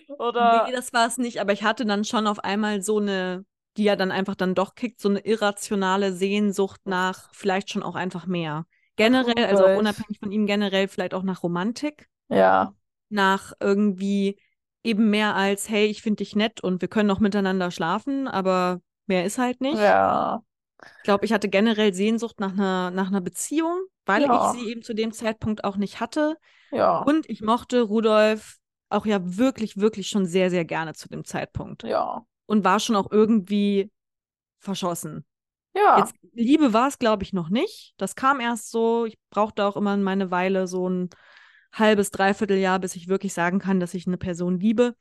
Oder 0.19 0.65
Nee, 0.67 0.73
das 0.73 0.93
war 0.93 1.07
es 1.07 1.17
nicht, 1.17 1.39
aber 1.39 1.53
ich 1.53 1.63
hatte 1.63 1.85
dann 1.85 2.03
schon 2.03 2.27
auf 2.27 2.39
einmal 2.39 2.81
so 2.81 2.99
eine, 2.99 3.45
die 3.77 3.83
ja 3.83 3.95
dann 3.95 4.11
einfach 4.11 4.35
dann 4.35 4.55
doch 4.55 4.75
kickt, 4.75 4.99
so 4.99 5.09
eine 5.09 5.19
irrationale 5.19 6.13
Sehnsucht 6.13 6.81
nach 6.85 7.29
vielleicht 7.33 7.69
schon 7.69 7.83
auch 7.83 7.95
einfach 7.95 8.25
mehr. 8.25 8.65
Generell, 8.95 9.45
also 9.45 9.65
auch 9.65 9.77
unabhängig 9.77 10.19
von 10.19 10.31
ihm, 10.31 10.47
generell 10.47 10.87
vielleicht 10.87 11.13
auch 11.13 11.23
nach 11.23 11.43
Romantik, 11.43 12.07
ja, 12.29 12.73
nach 13.09 13.53
irgendwie 13.59 14.39
eben 14.83 15.09
mehr 15.09 15.35
als, 15.35 15.69
hey, 15.69 15.85
ich 15.85 16.01
finde 16.01 16.23
dich 16.23 16.35
nett 16.35 16.61
und 16.61 16.81
wir 16.81 16.87
können 16.87 17.07
noch 17.07 17.19
miteinander 17.19 17.71
schlafen, 17.71 18.27
aber 18.27 18.81
mehr 19.05 19.25
ist 19.25 19.37
halt 19.37 19.61
nicht. 19.61 19.77
ja, 19.77 20.41
Ich 20.81 21.03
glaube, 21.03 21.25
ich 21.25 21.33
hatte 21.33 21.49
generell 21.49 21.93
Sehnsucht 21.93 22.39
nach 22.39 22.53
einer, 22.53 22.91
nach 22.91 23.07
einer 23.07 23.21
Beziehung, 23.21 23.81
weil 24.07 24.23
Ja. 24.23 24.53
ich 24.53 24.59
sie 24.59 24.69
eben 24.69 24.81
zu 24.81 24.93
dem 24.93 25.11
Zeitpunkt 25.11 25.63
auch 25.63 25.77
nicht 25.77 25.99
hatte. 25.99 26.37
ja, 26.71 26.99
Und 27.01 27.29
ich 27.29 27.41
mochte 27.41 27.81
Rudolf 27.81 28.57
auch 28.89 29.05
ja 29.05 29.19
wirklich, 29.21 29.77
wirklich 29.77 30.07
schon 30.09 30.25
sehr, 30.25 30.49
sehr 30.49 30.65
gerne 30.65 30.93
zu 30.93 31.09
dem 31.09 31.23
Zeitpunkt. 31.25 31.83
ja, 31.83 32.25
Und 32.45 32.63
war 32.63 32.79
schon 32.79 32.95
auch 32.95 33.11
irgendwie 33.11 33.91
verschossen. 34.59 35.25
ja. 35.75 35.99
Jetzt, 35.99 36.15
Liebe 36.33 36.73
war 36.73 36.87
es, 36.87 36.97
glaube 36.99 37.23
ich, 37.23 37.33
noch 37.33 37.49
nicht. 37.49 37.93
Das 37.97 38.15
kam 38.15 38.39
erst 38.39 38.71
so. 38.71 39.05
Ich 39.05 39.17
brauchte 39.29 39.63
auch 39.65 39.75
immer 39.77 39.95
meine 39.97 40.31
Weile, 40.31 40.67
so 40.67 40.89
ein 40.89 41.09
halbes, 41.73 42.11
dreiviertel 42.11 42.57
Jahr, 42.57 42.79
bis 42.79 42.95
ich 42.95 43.07
wirklich 43.07 43.33
sagen 43.33 43.59
kann, 43.59 43.79
dass 43.79 43.93
ich 43.93 44.07
eine 44.07 44.17
Person 44.17 44.59
liebe. 44.59 44.95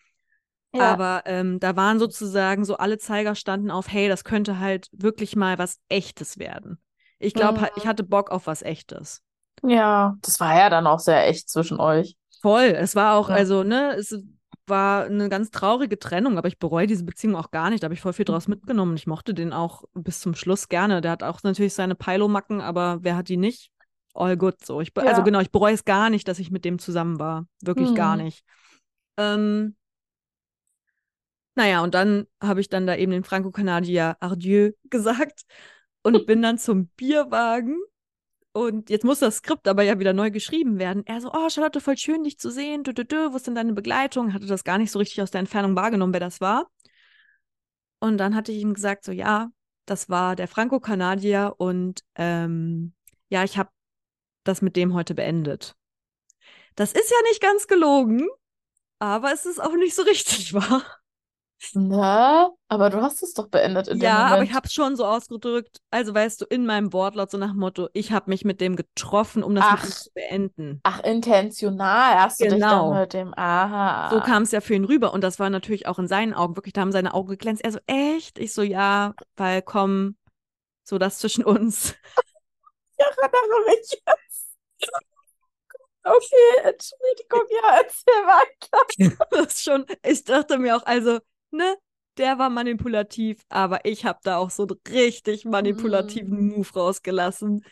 Ja. 0.74 0.92
Aber 0.92 1.22
ähm, 1.26 1.58
da 1.60 1.76
waren 1.76 1.98
sozusagen 1.98 2.64
so 2.64 2.76
alle 2.76 2.98
Zeiger 2.98 3.34
standen 3.34 3.70
auf, 3.70 3.88
hey, 3.88 4.08
das 4.08 4.24
könnte 4.24 4.58
halt 4.58 4.88
wirklich 4.92 5.36
mal 5.36 5.58
was 5.58 5.78
Echtes 5.88 6.38
werden. 6.38 6.78
Ich 7.18 7.34
glaube, 7.34 7.60
Mhm. 7.60 7.66
ich 7.76 7.86
hatte 7.86 8.02
Bock 8.04 8.30
auf 8.30 8.46
was 8.46 8.62
Echtes. 8.62 9.22
Ja, 9.62 10.16
das 10.22 10.38
war 10.38 10.54
ja 10.56 10.68
dann 10.70 10.86
auch 10.86 10.98
sehr 11.00 11.26
echt 11.26 11.48
zwischen 11.48 11.80
euch. 11.80 12.16
Voll. 12.42 12.74
Es 12.76 12.94
war 12.94 13.16
auch, 13.16 13.28
Ja. 13.30 13.36
also, 13.36 13.62
ne, 13.62 13.94
es 13.94 14.18
war 14.66 15.04
eine 15.04 15.28
ganz 15.28 15.50
traurige 15.50 15.98
Trennung, 15.98 16.38
aber 16.38 16.48
ich 16.48 16.58
bereue 16.58 16.86
diese 16.86 17.04
Beziehung 17.04 17.36
auch 17.36 17.50
gar 17.50 17.70
nicht. 17.70 17.82
Da 17.82 17.86
habe 17.86 17.94
ich 17.94 18.00
voll 18.00 18.12
viel 18.12 18.24
draus 18.24 18.48
mitgenommen. 18.48 18.96
Ich 18.96 19.06
mochte 19.06 19.32
den 19.32 19.52
auch 19.52 19.84
bis 19.94 20.20
zum 20.20 20.34
Schluss 20.34 20.68
gerne. 20.68 21.00
Der 21.00 21.12
hat 21.12 21.22
auch 21.22 21.42
natürlich 21.42 21.72
seine 21.74 21.94
Peilomacken, 21.94 22.60
aber 22.60 22.98
wer 23.02 23.16
hat 23.16 23.28
die 23.28 23.36
nicht? 23.36 23.70
All 24.14 24.36
good. 24.36 24.64
So. 24.64 24.80
Ich, 24.80 24.92
be- 24.92 25.02
Also 25.02 25.20
Ja. 25.20 25.24
genau, 25.24 25.40
ich 25.40 25.50
bereue 25.52 25.74
es 25.74 25.84
gar 25.84 26.10
nicht, 26.10 26.26
dass 26.28 26.38
ich 26.38 26.50
mit 26.50 26.64
dem 26.64 26.78
zusammen 26.78 27.18
war. 27.18 27.46
Wirklich 27.62 27.94
gar 27.94 28.16
Mhm. 28.16 28.24
nicht. 28.24 28.44
Ähm, 29.16 29.76
naja, 31.54 31.82
und 31.82 31.94
dann 31.94 32.26
habe 32.42 32.60
ich 32.60 32.68
dann 32.68 32.86
da 32.86 32.96
eben 32.96 33.12
den 33.12 33.24
Franco-Kanadier 33.24 34.16
Adieu 34.20 34.72
gesagt 34.90 35.42
und 36.06 36.26
bin 36.26 36.40
dann 36.40 36.56
zum 36.56 36.86
Bierwagen. 36.90 37.78
Und 38.52 38.90
jetzt 38.90 39.04
muss 39.04 39.18
das 39.18 39.38
Skript 39.38 39.66
aber 39.66 39.82
ja 39.82 39.98
wieder 39.98 40.12
neu 40.12 40.30
geschrieben 40.30 40.78
werden. 40.78 41.04
Er 41.04 41.20
so, 41.20 41.30
oh, 41.32 41.50
Charlotte, 41.50 41.80
voll 41.80 41.98
schön, 41.98 42.22
dich 42.22 42.38
zu 42.38 42.50
sehen. 42.50 42.84
Dö, 42.84 42.94
dö, 42.94 43.04
dö. 43.04 43.32
Wo 43.32 43.36
ist 43.36 43.46
denn 43.48 43.56
deine 43.56 43.72
Begleitung? 43.72 44.32
Hatte 44.32 44.46
das 44.46 44.62
gar 44.62 44.78
nicht 44.78 44.92
so 44.92 45.00
richtig 45.00 45.20
aus 45.20 45.32
der 45.32 45.40
Entfernung 45.40 45.74
wahrgenommen, 45.74 46.12
wer 46.12 46.20
das 46.20 46.40
war. 46.40 46.70
Und 47.98 48.18
dann 48.18 48.36
hatte 48.36 48.52
ich 48.52 48.60
ihm 48.60 48.72
gesagt, 48.72 49.04
so, 49.04 49.10
ja, 49.10 49.50
das 49.84 50.08
war 50.08 50.36
der 50.36 50.46
Franco-Kanadier 50.46 51.54
und 51.58 52.04
ähm, 52.14 52.94
ja, 53.28 53.42
ich 53.42 53.58
habe 53.58 53.70
das 54.44 54.62
mit 54.62 54.76
dem 54.76 54.94
heute 54.94 55.14
beendet. 55.14 55.74
Das 56.76 56.92
ist 56.92 57.10
ja 57.10 57.16
nicht 57.28 57.40
ganz 57.40 57.66
gelogen, 57.66 58.28
aber 59.00 59.32
es 59.32 59.44
ist 59.44 59.60
auch 59.60 59.74
nicht 59.74 59.94
so 59.94 60.02
richtig 60.02 60.54
wahr. 60.54 60.84
Na, 61.74 62.50
aber 62.68 62.90
du 62.90 63.00
hast 63.00 63.22
es 63.22 63.32
doch 63.32 63.48
beendet 63.48 63.88
in 63.88 63.98
dem 63.98 64.04
Ja, 64.04 64.18
aber 64.18 64.30
Moment. 64.36 64.50
ich 64.50 64.54
habe 64.54 64.66
es 64.66 64.74
schon 64.74 64.94
so 64.94 65.04
ausgedrückt. 65.06 65.78
Also 65.90 66.14
weißt 66.14 66.42
du, 66.42 66.44
in 66.44 66.66
meinem 66.66 66.92
Wortlaut 66.92 67.30
so 67.30 67.38
nach 67.38 67.50
dem 67.52 67.58
Motto, 67.60 67.88
ich 67.94 68.12
habe 68.12 68.30
mich 68.30 68.44
mit 68.44 68.60
dem 68.60 68.76
getroffen, 68.76 69.42
um 69.42 69.54
das 69.54 69.64
mit 69.70 69.80
Ach. 69.80 69.84
ihm 69.84 69.90
zu 69.90 70.10
beenden. 70.12 70.80
Ach, 70.82 71.00
intentional 71.02 72.20
hast 72.20 72.40
du 72.40 72.44
dich 72.44 72.54
Genau. 72.54 72.90
dann 72.92 73.00
mit 73.00 73.12
dem. 73.14 73.34
Aha. 73.36 74.10
So 74.10 74.20
kam 74.20 74.42
es 74.42 74.52
ja 74.52 74.60
für 74.60 74.74
ihn 74.74 74.84
rüber 74.84 75.12
und 75.14 75.22
das 75.22 75.38
war 75.38 75.48
natürlich 75.50 75.86
auch 75.86 75.98
in 75.98 76.08
seinen 76.08 76.34
Augen 76.34 76.56
wirklich, 76.56 76.74
da 76.74 76.82
haben 76.82 76.92
seine 76.92 77.14
Augen 77.14 77.28
geglänzt. 77.30 77.64
Er 77.64 77.72
so, 77.72 77.78
echt? 77.86 78.38
Ich 78.38 78.52
so, 78.52 78.62
ja, 78.62 79.14
weil 79.36 79.62
komm, 79.62 80.16
so 80.84 80.98
das 80.98 81.18
zwischen 81.18 81.44
uns. 81.44 81.94
Ich 82.98 83.04
erinnere 83.04 83.66
mich 83.66 84.02
jetzt. 84.06 84.56
Okay, 86.02 86.62
Entschuldigung, 86.64 87.42
ja, 87.50 87.76
erzähl 87.82 88.14
weiter. 88.26 89.26
Das 89.30 89.46
ist 89.54 89.62
schon, 89.64 89.84
ich 90.02 90.24
dachte 90.24 90.58
mir 90.58 90.76
auch, 90.76 90.86
also, 90.86 91.18
ne, 91.50 91.76
der 92.18 92.38
war 92.38 92.50
manipulativ, 92.50 93.42
aber 93.48 93.84
ich 93.84 94.04
habe 94.04 94.20
da 94.22 94.38
auch 94.38 94.50
so 94.50 94.66
einen 94.66 94.80
richtig 94.90 95.44
manipulativen 95.44 96.48
Move 96.48 96.68
rausgelassen. 96.74 97.64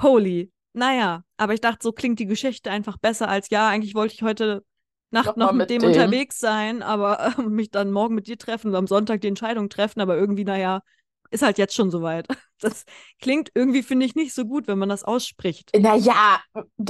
Holy. 0.00 0.50
Naja, 0.72 1.22
aber 1.36 1.54
ich 1.54 1.60
dachte, 1.60 1.80
so 1.82 1.92
klingt 1.92 2.18
die 2.18 2.26
Geschichte 2.26 2.70
einfach 2.70 2.96
besser 2.96 3.28
als, 3.28 3.50
ja, 3.50 3.68
eigentlich 3.68 3.94
wollte 3.94 4.14
ich 4.14 4.22
heute 4.22 4.64
Nacht 5.14 5.36
Noch 5.36 5.36
noch, 5.36 5.52
mit, 5.52 5.70
mit 5.70 5.70
dem 5.70 5.82
dem. 5.82 5.90
unterwegs 5.90 6.40
sein, 6.40 6.82
aber 6.82 7.34
äh, 7.38 7.42
mich 7.48 7.70
dann 7.70 7.92
morgen 7.92 8.16
mit 8.16 8.26
dir 8.26 8.36
treffen 8.36 8.68
und 8.68 8.74
am 8.74 8.88
Sonntag 8.88 9.20
die 9.20 9.28
Entscheidung 9.28 9.68
treffen, 9.68 10.00
aber 10.00 10.16
irgendwie, 10.16 10.44
naja, 10.44 10.80
ist 11.34 11.42
halt 11.42 11.58
jetzt 11.58 11.74
schon 11.74 11.90
soweit. 11.90 12.26
Das 12.60 12.86
klingt 13.20 13.50
irgendwie, 13.52 13.82
finde 13.82 14.06
ich, 14.06 14.14
nicht 14.14 14.32
so 14.32 14.46
gut, 14.46 14.68
wenn 14.68 14.78
man 14.78 14.88
das 14.88 15.04
ausspricht. 15.04 15.70
Naja, 15.76 16.40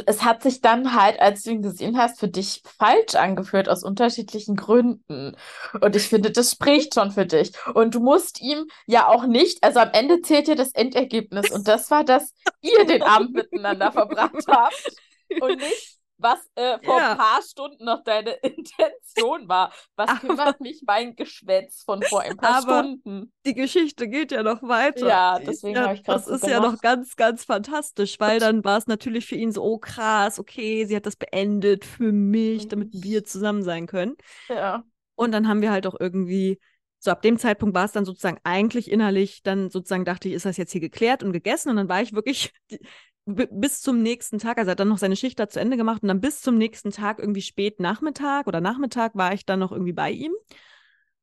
es 0.07 0.22
hat 0.22 0.40
sich 0.40 0.61
dann 0.61 0.95
halt, 0.95 1.18
als 1.18 1.42
du 1.42 1.51
ihn 1.51 1.62
gesehen 1.62 1.99
hast, 1.99 2.20
für 2.20 2.28
dich 2.28 2.62
falsch 2.78 3.16
angefühlt 3.16 3.68
aus 3.68 3.82
unterschiedlichen 3.82 4.55
Gründen. 4.55 5.34
Und 5.80 5.97
ich 5.97 6.05
finde, 6.05 6.30
das 6.30 6.53
spricht 6.53 6.95
schon 6.95 7.11
für 7.11 7.26
dich. 7.26 7.51
Und 7.74 7.97
du 7.97 8.01
musst 8.01 8.40
ihm 8.40 8.66
ja 8.86 9.09
auch 9.09 9.26
nicht, 9.26 9.64
also 9.64 9.80
am 9.80 9.90
Ende 9.95 10.20
zählt 10.20 10.47
ja 10.47 10.55
das 10.55 10.70
Endergebnis. 10.74 11.51
Und 11.51 11.66
das 11.66 11.90
war, 11.90 12.05
dass 12.05 12.34
ihr 12.61 12.84
den 12.84 13.03
Abend 13.03 13.32
miteinander 13.32 13.90
verbracht 13.90 14.47
habt 14.47 14.92
und 15.40 15.57
nicht, 15.57 15.93
was 16.25 16.41
äh, 16.57 16.79
vor 16.83 16.99
Ja. 16.99 17.12
ein 17.12 17.18
paar 17.18 17.41
Stunden 17.43 17.85
noch 17.85 18.03
deine 18.03 18.31
Intention 18.43 19.49
war. 19.49 19.72
Was 19.95 20.11
Aber- 20.11 20.18
kümmert 20.20 20.61
mich 20.61 20.83
mein 20.87 21.14
Geschwätz 21.14 21.83
von 21.85 22.03
vor 22.03 22.22
ein 22.22 22.37
paar 22.37 22.62
Aber- 22.64 22.81
Stunden? 22.81 23.33
Die 23.47 23.55
Geschichte 23.55 24.09
geht 24.09 24.33
ja 24.33 24.43
noch 24.43 24.62
weiter. 24.62 25.07
Ja, 25.07 25.39
deswegen 25.39 25.79
habe 25.79 25.95
ich 25.95 26.03
gerade 26.03 26.18
Das 26.18 26.29
ist 26.29 26.47
ja 26.49 26.57
noch 26.59 26.64
gemacht. 26.70 26.83
ganz, 26.83 27.14
ganz 27.16 27.45
fantastisch, 27.45 28.18
weil 28.18 28.41
dann 28.41 28.64
war 28.64 28.79
es 28.79 28.87
natürlich 28.89 29.27
für 29.27 29.37
ihn 29.37 29.53
so, 29.53 29.62
oh 29.62 29.79
krass, 29.79 30.41
okay, 30.41 30.85
sie 30.87 30.97
hat 30.97 31.07
das 31.07 31.14
beendet 31.16 31.85
für 31.85 32.11
mich, 32.11 32.66
damit 32.68 32.89
wir 32.93 33.22
zusammen 33.25 33.62
sein 33.62 33.87
können. 33.87 34.16
Ja. 34.49 34.83
Und 35.14 35.31
dann 35.33 35.47
haben 35.47 35.61
wir 35.62 35.70
halt 35.70 35.87
auch 35.87 35.95
irgendwie, 36.01 36.59
so 37.05 37.11
ab 37.11 37.23
dem 37.23 37.39
Zeitpunkt 37.39 37.75
war 37.75 37.85
es 37.85 37.93
dann 37.93 38.05
sozusagen 38.05 38.39
eigentlich 38.45 38.91
innerlich, 38.91 39.43
dann 39.43 39.71
sozusagen 39.71 40.05
dachte 40.05 40.29
ich, 40.29 40.35
ist 40.35 40.47
das 40.47 40.57
jetzt 40.57 40.73
hier 40.73 40.81
geklärt 40.81 41.23
und 41.23 41.33
gegessen? 41.33 41.69
Und 41.69 41.77
dann 41.77 41.89
war 41.89 42.01
ich 42.01 42.15
wirklich 42.15 42.53
bis 43.27 43.81
zum 43.81 44.03
nächsten 44.03 44.39
Tag, 44.39 44.59
also 44.59 44.69
er 44.69 44.73
hat 44.73 44.81
dann 44.81 44.89
noch 44.89 44.99
seine 44.99 45.17
Schicht 45.17 45.39
da 45.39 45.49
zu 45.49 45.61
Ende 45.61 45.77
gemacht 45.77 46.03
und 46.03 46.09
dann 46.09 46.21
bis 46.21 46.41
zum 46.41 46.57
nächsten 46.57 46.91
Tag, 46.91 47.19
irgendwie 47.19 47.43
spät 47.43 47.79
Nachmittag 47.81 48.47
oder 48.47 48.61
Nachmittag, 48.61 49.15
war 49.15 49.33
ich 49.35 49.47
dann 49.47 49.61
noch 49.61 49.73
irgendwie 49.73 49.93
bei 49.93 50.11
ihm. 50.11 50.33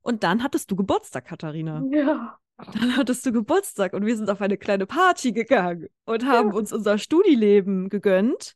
Und 0.02 0.24
dann 0.24 0.44
hattest 0.44 0.72
du 0.72 0.76
Geburtstag, 0.76 1.26
Katharina. 1.26 1.84
Ja. 1.92 2.38
Dann 2.74 2.96
hattest 2.96 3.26
du 3.26 3.32
Geburtstag 3.32 3.94
und 3.94 4.06
wir 4.06 4.16
sind 4.16 4.30
auf 4.30 4.40
eine 4.42 4.58
kleine 4.58 4.86
Party 4.86 5.32
gegangen 5.32 5.88
und 6.06 6.28
haben 6.28 6.54
uns 6.54 6.72
unser 6.72 6.98
Studileben 7.00 7.90
gegönnt 7.90 8.56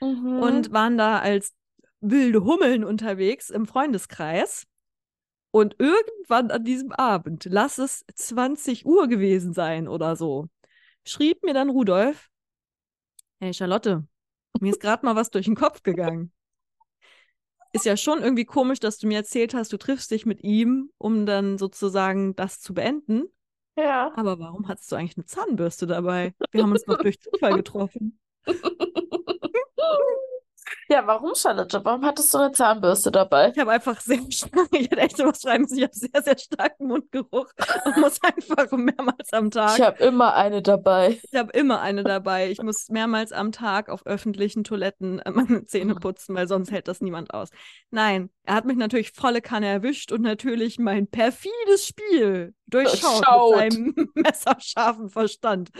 Mhm. 0.00 0.40
und 0.40 0.72
waren 0.72 0.98
da 0.98 1.20
als 1.20 1.54
wilde 2.00 2.44
Hummeln 2.44 2.84
unterwegs 2.84 3.48
im 3.48 3.66
Freundeskreis. 3.66 4.66
Und 5.54 5.76
irgendwann 5.78 6.50
an 6.50 6.64
diesem 6.64 6.90
Abend, 6.90 7.46
lass 7.48 7.78
es 7.78 8.04
20 8.12 8.86
Uhr 8.86 9.06
gewesen 9.06 9.52
sein 9.52 9.86
oder 9.86 10.16
so, 10.16 10.48
schrieb 11.04 11.44
mir 11.44 11.54
dann 11.54 11.70
Rudolf, 11.70 12.28
hey 13.38 13.54
Charlotte, 13.54 14.04
mir 14.58 14.70
ist 14.72 14.80
gerade 14.80 15.06
mal 15.06 15.14
was 15.14 15.30
durch 15.30 15.44
den 15.44 15.54
Kopf 15.54 15.84
gegangen. 15.84 16.32
Ist 17.72 17.84
ja 17.84 17.96
schon 17.96 18.20
irgendwie 18.20 18.46
komisch, 18.46 18.80
dass 18.80 18.98
du 18.98 19.06
mir 19.06 19.18
erzählt 19.18 19.54
hast, 19.54 19.72
du 19.72 19.76
triffst 19.76 20.10
dich 20.10 20.26
mit 20.26 20.42
ihm, 20.42 20.90
um 20.98 21.24
dann 21.24 21.56
sozusagen 21.56 22.34
das 22.34 22.58
zu 22.58 22.74
beenden. 22.74 23.22
Ja. 23.76 24.12
Aber 24.16 24.40
warum 24.40 24.66
hattest 24.66 24.90
du 24.90 24.96
eigentlich 24.96 25.16
eine 25.16 25.26
Zahnbürste 25.26 25.86
dabei? 25.86 26.34
Wir 26.50 26.64
haben 26.64 26.72
uns 26.72 26.88
noch 26.88 26.98
durch 26.98 27.20
Zufall 27.20 27.54
getroffen. 27.54 28.18
Ja, 30.88 31.06
warum, 31.06 31.34
Charlotte? 31.34 31.80
Warum 31.84 32.04
hattest 32.04 32.32
du 32.34 32.38
eine 32.38 32.52
Zahnbürste 32.52 33.10
dabei? 33.10 33.50
Ich 33.50 33.58
habe 33.58 33.72
einfach 33.72 34.00
sehr 34.00 34.20
stark, 34.30 34.68
ich 34.72 34.90
hätte 34.90 34.98
echt 34.98 35.18
was 35.18 35.42
schreiben 35.42 35.62
müssen. 35.62 35.78
Ich 35.78 35.84
habe 35.84 35.94
sehr, 35.94 36.22
sehr 36.22 36.38
starken 36.38 36.86
Mundgeruch 36.88 37.48
und 37.84 37.96
muss 37.98 38.20
einfach 38.22 38.70
mehrmals 38.72 39.32
am 39.32 39.50
Tag. 39.50 39.78
Ich 39.78 39.84
habe 39.84 40.02
immer 40.04 40.34
eine 40.34 40.62
dabei. 40.62 41.20
Ich 41.22 41.38
habe 41.38 41.52
immer 41.52 41.80
eine 41.80 42.04
dabei. 42.04 42.50
Ich 42.50 42.62
muss 42.62 42.88
mehrmals 42.88 43.32
am 43.32 43.52
Tag 43.52 43.88
auf 43.88 44.04
öffentlichen 44.06 44.64
Toiletten 44.64 45.20
äh, 45.20 45.30
meine 45.30 45.66
Zähne 45.66 45.94
putzen, 45.94 46.34
weil 46.34 46.48
sonst 46.48 46.70
hält 46.70 46.88
das 46.88 47.00
niemand 47.00 47.32
aus. 47.32 47.48
Nein, 47.90 48.30
er 48.44 48.56
hat 48.56 48.64
mich 48.66 48.76
natürlich 48.76 49.12
volle 49.12 49.40
Kanne 49.40 49.66
erwischt 49.68 50.12
und 50.12 50.22
natürlich 50.22 50.78
mein 50.78 51.08
perfides 51.08 51.86
Spiel 51.86 52.54
durchschaut 52.66 53.24
Durchschaut. 53.24 53.56
mit 53.56 53.72
seinem 53.72 54.10
messerscharfen 54.14 55.08
Verstand. 55.08 55.70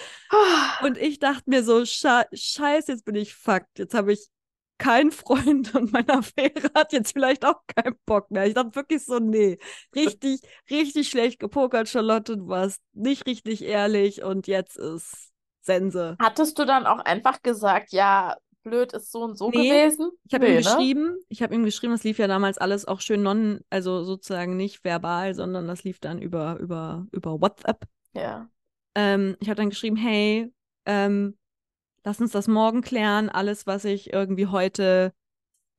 Und 0.82 0.96
ich 0.98 1.18
dachte 1.18 1.44
mir 1.46 1.62
so, 1.62 1.84
scheiße, 1.84 2.92
jetzt 2.92 3.04
bin 3.04 3.14
ich 3.14 3.34
fucked. 3.34 3.78
Jetzt 3.78 3.94
habe 3.94 4.12
ich 4.12 4.28
keinen 4.78 5.12
Freund 5.12 5.74
und 5.74 5.92
meine 5.92 6.08
Affäre 6.14 6.70
hat 6.74 6.92
jetzt 6.92 7.12
vielleicht 7.12 7.44
auch 7.44 7.60
keinen 7.66 7.96
Bock 8.06 8.30
mehr. 8.30 8.46
Ich 8.46 8.54
dachte 8.54 8.74
wirklich 8.74 9.04
so, 9.04 9.18
nee, 9.18 9.58
richtig, 9.94 10.40
richtig 10.70 11.08
schlecht 11.08 11.38
gepokert, 11.40 11.88
Charlotte. 11.88 12.36
Du 12.36 12.48
warst 12.48 12.80
nicht 12.92 13.26
richtig 13.26 13.62
ehrlich 13.62 14.22
und 14.22 14.46
jetzt 14.46 14.76
ist 14.76 15.32
Sense. 15.62 16.18
Hattest 16.20 16.58
du 16.58 16.64
dann 16.64 16.86
auch 16.86 16.98
einfach 17.00 17.42
gesagt, 17.42 17.92
ja, 17.92 18.36
blöd 18.62 18.92
ist 18.92 19.10
so 19.12 19.22
und 19.22 19.36
so 19.36 19.50
Nee, 19.50 19.68
gewesen? 19.68 20.10
Ich 20.26 20.34
habe 20.34 20.46
Nee, 20.46 20.52
ihm 20.54 20.56
ne? 20.56 20.62
geschrieben, 20.62 21.16
ich 21.28 21.42
habe 21.42 21.54
ihm 21.54 21.64
geschrieben, 21.64 21.92
das 21.92 22.04
lief 22.04 22.18
ja 22.18 22.26
damals 22.26 22.58
alles 22.58 22.86
auch 22.86 23.00
schön 23.00 23.22
non, 23.22 23.60
also 23.70 24.04
sozusagen 24.04 24.56
nicht 24.56 24.84
verbal, 24.84 25.34
sondern 25.34 25.66
das 25.68 25.84
lief 25.84 25.98
dann 26.00 26.20
über, 26.22 26.56
über, 26.58 27.06
über 27.12 27.40
WhatsApp. 27.40 27.84
Ja. 28.14 28.48
Ähm, 28.94 29.36
ich 29.40 29.48
habe 29.48 29.56
dann 29.56 29.70
geschrieben, 29.70 29.96
hey, 29.96 30.52
ähm, 30.86 31.36
lass 32.04 32.20
uns 32.20 32.32
das 32.32 32.48
morgen 32.48 32.82
klären. 32.82 33.28
Alles, 33.28 33.66
was 33.66 33.84
ich 33.84 34.12
irgendwie 34.12 34.46
heute 34.46 35.12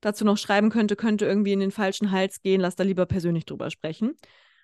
dazu 0.00 0.24
noch 0.24 0.38
schreiben 0.38 0.70
könnte, 0.70 0.96
könnte 0.96 1.26
irgendwie 1.26 1.52
in 1.52 1.60
den 1.60 1.70
falschen 1.70 2.10
Hals 2.10 2.42
gehen. 2.42 2.60
Lass 2.60 2.76
da 2.76 2.84
lieber 2.84 3.06
persönlich 3.06 3.46
drüber 3.46 3.70
sprechen. 3.70 4.14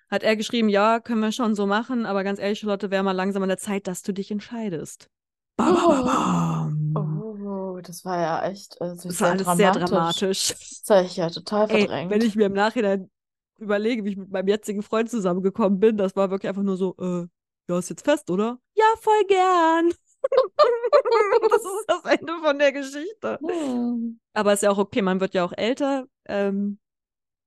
Hat 0.09 0.23
er 0.23 0.35
geschrieben, 0.35 0.69
ja, 0.69 0.99
können 0.99 1.21
wir 1.21 1.31
schon 1.31 1.55
so 1.55 1.65
machen, 1.65 2.05
aber 2.05 2.23
ganz 2.23 2.39
ehrlich, 2.39 2.59
Charlotte, 2.59 2.91
wäre 2.91 3.03
mal 3.03 3.13
langsam 3.13 3.41
an 3.41 3.49
der 3.49 3.57
Zeit, 3.57 3.87
dass 3.87 4.03
du 4.03 4.13
dich 4.13 4.29
entscheidest. 4.29 5.09
Ba, 5.57 5.71
ba, 5.71 6.01
ba, 6.01 6.71
bam. 6.93 7.21
Oh, 7.43 7.79
das 7.81 8.05
war 8.05 8.19
ja 8.19 8.43
echt 8.49 8.75
äh, 8.81 8.95
Das 8.95 9.21
war 9.21 9.31
alles 9.31 9.47
sehr 9.57 9.71
dramatisch. 9.71 9.89
dramatisch. 9.89 10.47
Das 10.49 10.83
habe 10.89 11.05
ich 11.05 11.15
ja 11.15 11.29
total 11.29 11.69
Ey, 11.69 11.79
verdrängt. 11.81 12.11
wenn 12.11 12.21
ich 12.21 12.35
mir 12.35 12.45
im 12.45 12.53
Nachhinein 12.53 13.09
überlege, 13.57 14.03
wie 14.03 14.09
ich 14.09 14.17
mit 14.17 14.31
meinem 14.31 14.47
jetzigen 14.47 14.83
Freund 14.83 15.09
zusammengekommen 15.09 15.79
bin, 15.79 15.97
das 15.97 16.15
war 16.15 16.29
wirklich 16.29 16.49
einfach 16.49 16.63
nur 16.63 16.77
so, 16.77 16.95
äh, 16.99 17.27
ja, 17.69 17.79
ist 17.79 17.89
jetzt 17.89 18.03
fest, 18.03 18.29
oder? 18.29 18.59
Ja, 18.75 18.85
voll 18.99 19.23
gern. 19.27 19.93
das 21.49 21.61
ist 21.61 21.85
das 21.87 22.05
Ende 22.05 22.33
von 22.41 22.59
der 22.59 22.71
Geschichte. 22.71 23.39
Hm. 23.41 24.19
Aber 24.33 24.53
ist 24.53 24.63
ja 24.63 24.71
auch 24.71 24.77
okay, 24.77 25.01
man 25.01 25.19
wird 25.19 25.33
ja 25.33 25.43
auch 25.43 25.53
älter. 25.55 26.05
Ähm, 26.25 26.79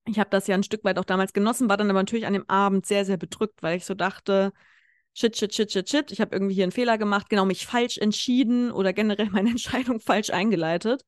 ich 0.06 0.18
habe 0.18 0.30
das 0.30 0.46
ja 0.46 0.54
ein 0.54 0.62
Stück 0.62 0.84
weit 0.84 0.98
auch 0.98 1.04
damals 1.04 1.32
genossen, 1.32 1.68
war 1.68 1.76
dann 1.76 1.90
aber 1.90 2.00
natürlich 2.00 2.26
an 2.26 2.32
dem 2.32 2.48
Abend 2.48 2.86
sehr, 2.86 3.04
sehr 3.04 3.16
bedrückt, 3.16 3.62
weil 3.62 3.76
ich 3.76 3.84
so 3.84 3.94
dachte, 3.94 4.52
shit, 5.14 5.36
shit, 5.36 5.54
shit, 5.54 5.72
shit, 5.72 5.88
shit, 5.88 6.12
ich 6.12 6.20
habe 6.20 6.34
irgendwie 6.34 6.54
hier 6.54 6.64
einen 6.64 6.72
Fehler 6.72 6.98
gemacht, 6.98 7.28
genau 7.28 7.44
mich 7.44 7.66
falsch 7.66 7.98
entschieden 7.98 8.70
oder 8.70 8.92
generell 8.92 9.30
meine 9.30 9.50
Entscheidung 9.50 10.00
falsch 10.00 10.30
eingeleitet. 10.30 11.04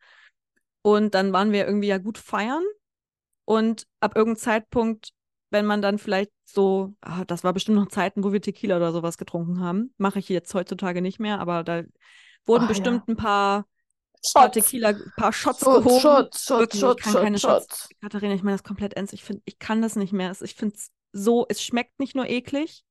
Und 0.83 1.15
dann 1.15 1.33
waren 1.33 1.53
wir 1.53 1.67
irgendwie 1.67 1.89
ja 1.89 1.99
gut 1.99 2.19
feiern. 2.19 2.65
Und 3.45 3.87
ab 4.01 4.17
irgendeinem 4.17 4.43
Zeitpunkt, 4.43 5.11
wenn 5.51 5.67
man 5.67 5.83
dann 5.83 5.99
vielleicht 5.99 6.31
so, 6.45 6.95
ah, 7.01 7.25
das 7.25 7.45
war 7.45 7.53
bestimmt 7.53 7.79
noch 7.79 7.89
Zeiten, 7.89 8.25
wo 8.25 8.33
wir 8.33 8.41
Tequila 8.43 8.77
oder 8.77 8.93
sowas 8.93 9.19
getrunken 9.19 9.61
haben, 9.61 9.95
mache 9.99 10.19
ich 10.19 10.29
jetzt 10.29 10.53
heutzutage 10.55 11.03
nicht 11.03 11.19
mehr, 11.21 11.41
aber 11.41 11.65
da 11.65 11.83
wurden 12.47 12.65
Oh, 12.65 12.69
bestimmt 12.69 13.05
ja. 13.09 13.15
ein 13.15 13.17
paar, 13.17 13.67
paar 14.33 14.51
Shots. 14.51 14.55
Tequila, 14.55 14.89
ein 14.91 15.13
paar 15.17 15.33
Shots 15.33 15.61
Shots, 15.61 15.85
gehoben. 15.85 16.01
Shots, 16.01 16.45
Shots, 16.45 16.61
Wirklich, 16.61 16.75
ich 16.75 16.81
Shots, 16.81 17.03
kann 17.03 17.15
keine 17.23 17.39
Shots. 17.39 17.89
Katharina, 18.01 18.35
ich 18.35 18.43
meine 18.43 18.57
das 18.57 18.65
komplett 18.65 18.95
ernst. 18.95 19.13
Ich 19.13 19.25
finde, 19.25 19.43
ich 19.45 19.59
kann 19.59 19.83
das 19.83 19.97
nicht 19.97 20.13
mehr. 20.13 20.33
Ich 20.41 20.55
finde 20.55 20.75
es 20.77 20.91
so, 21.13 21.47
es 21.49 21.63
schmeckt 21.63 21.99
nicht 22.01 22.15
nur 22.15 22.27
eklig, 22.29 22.85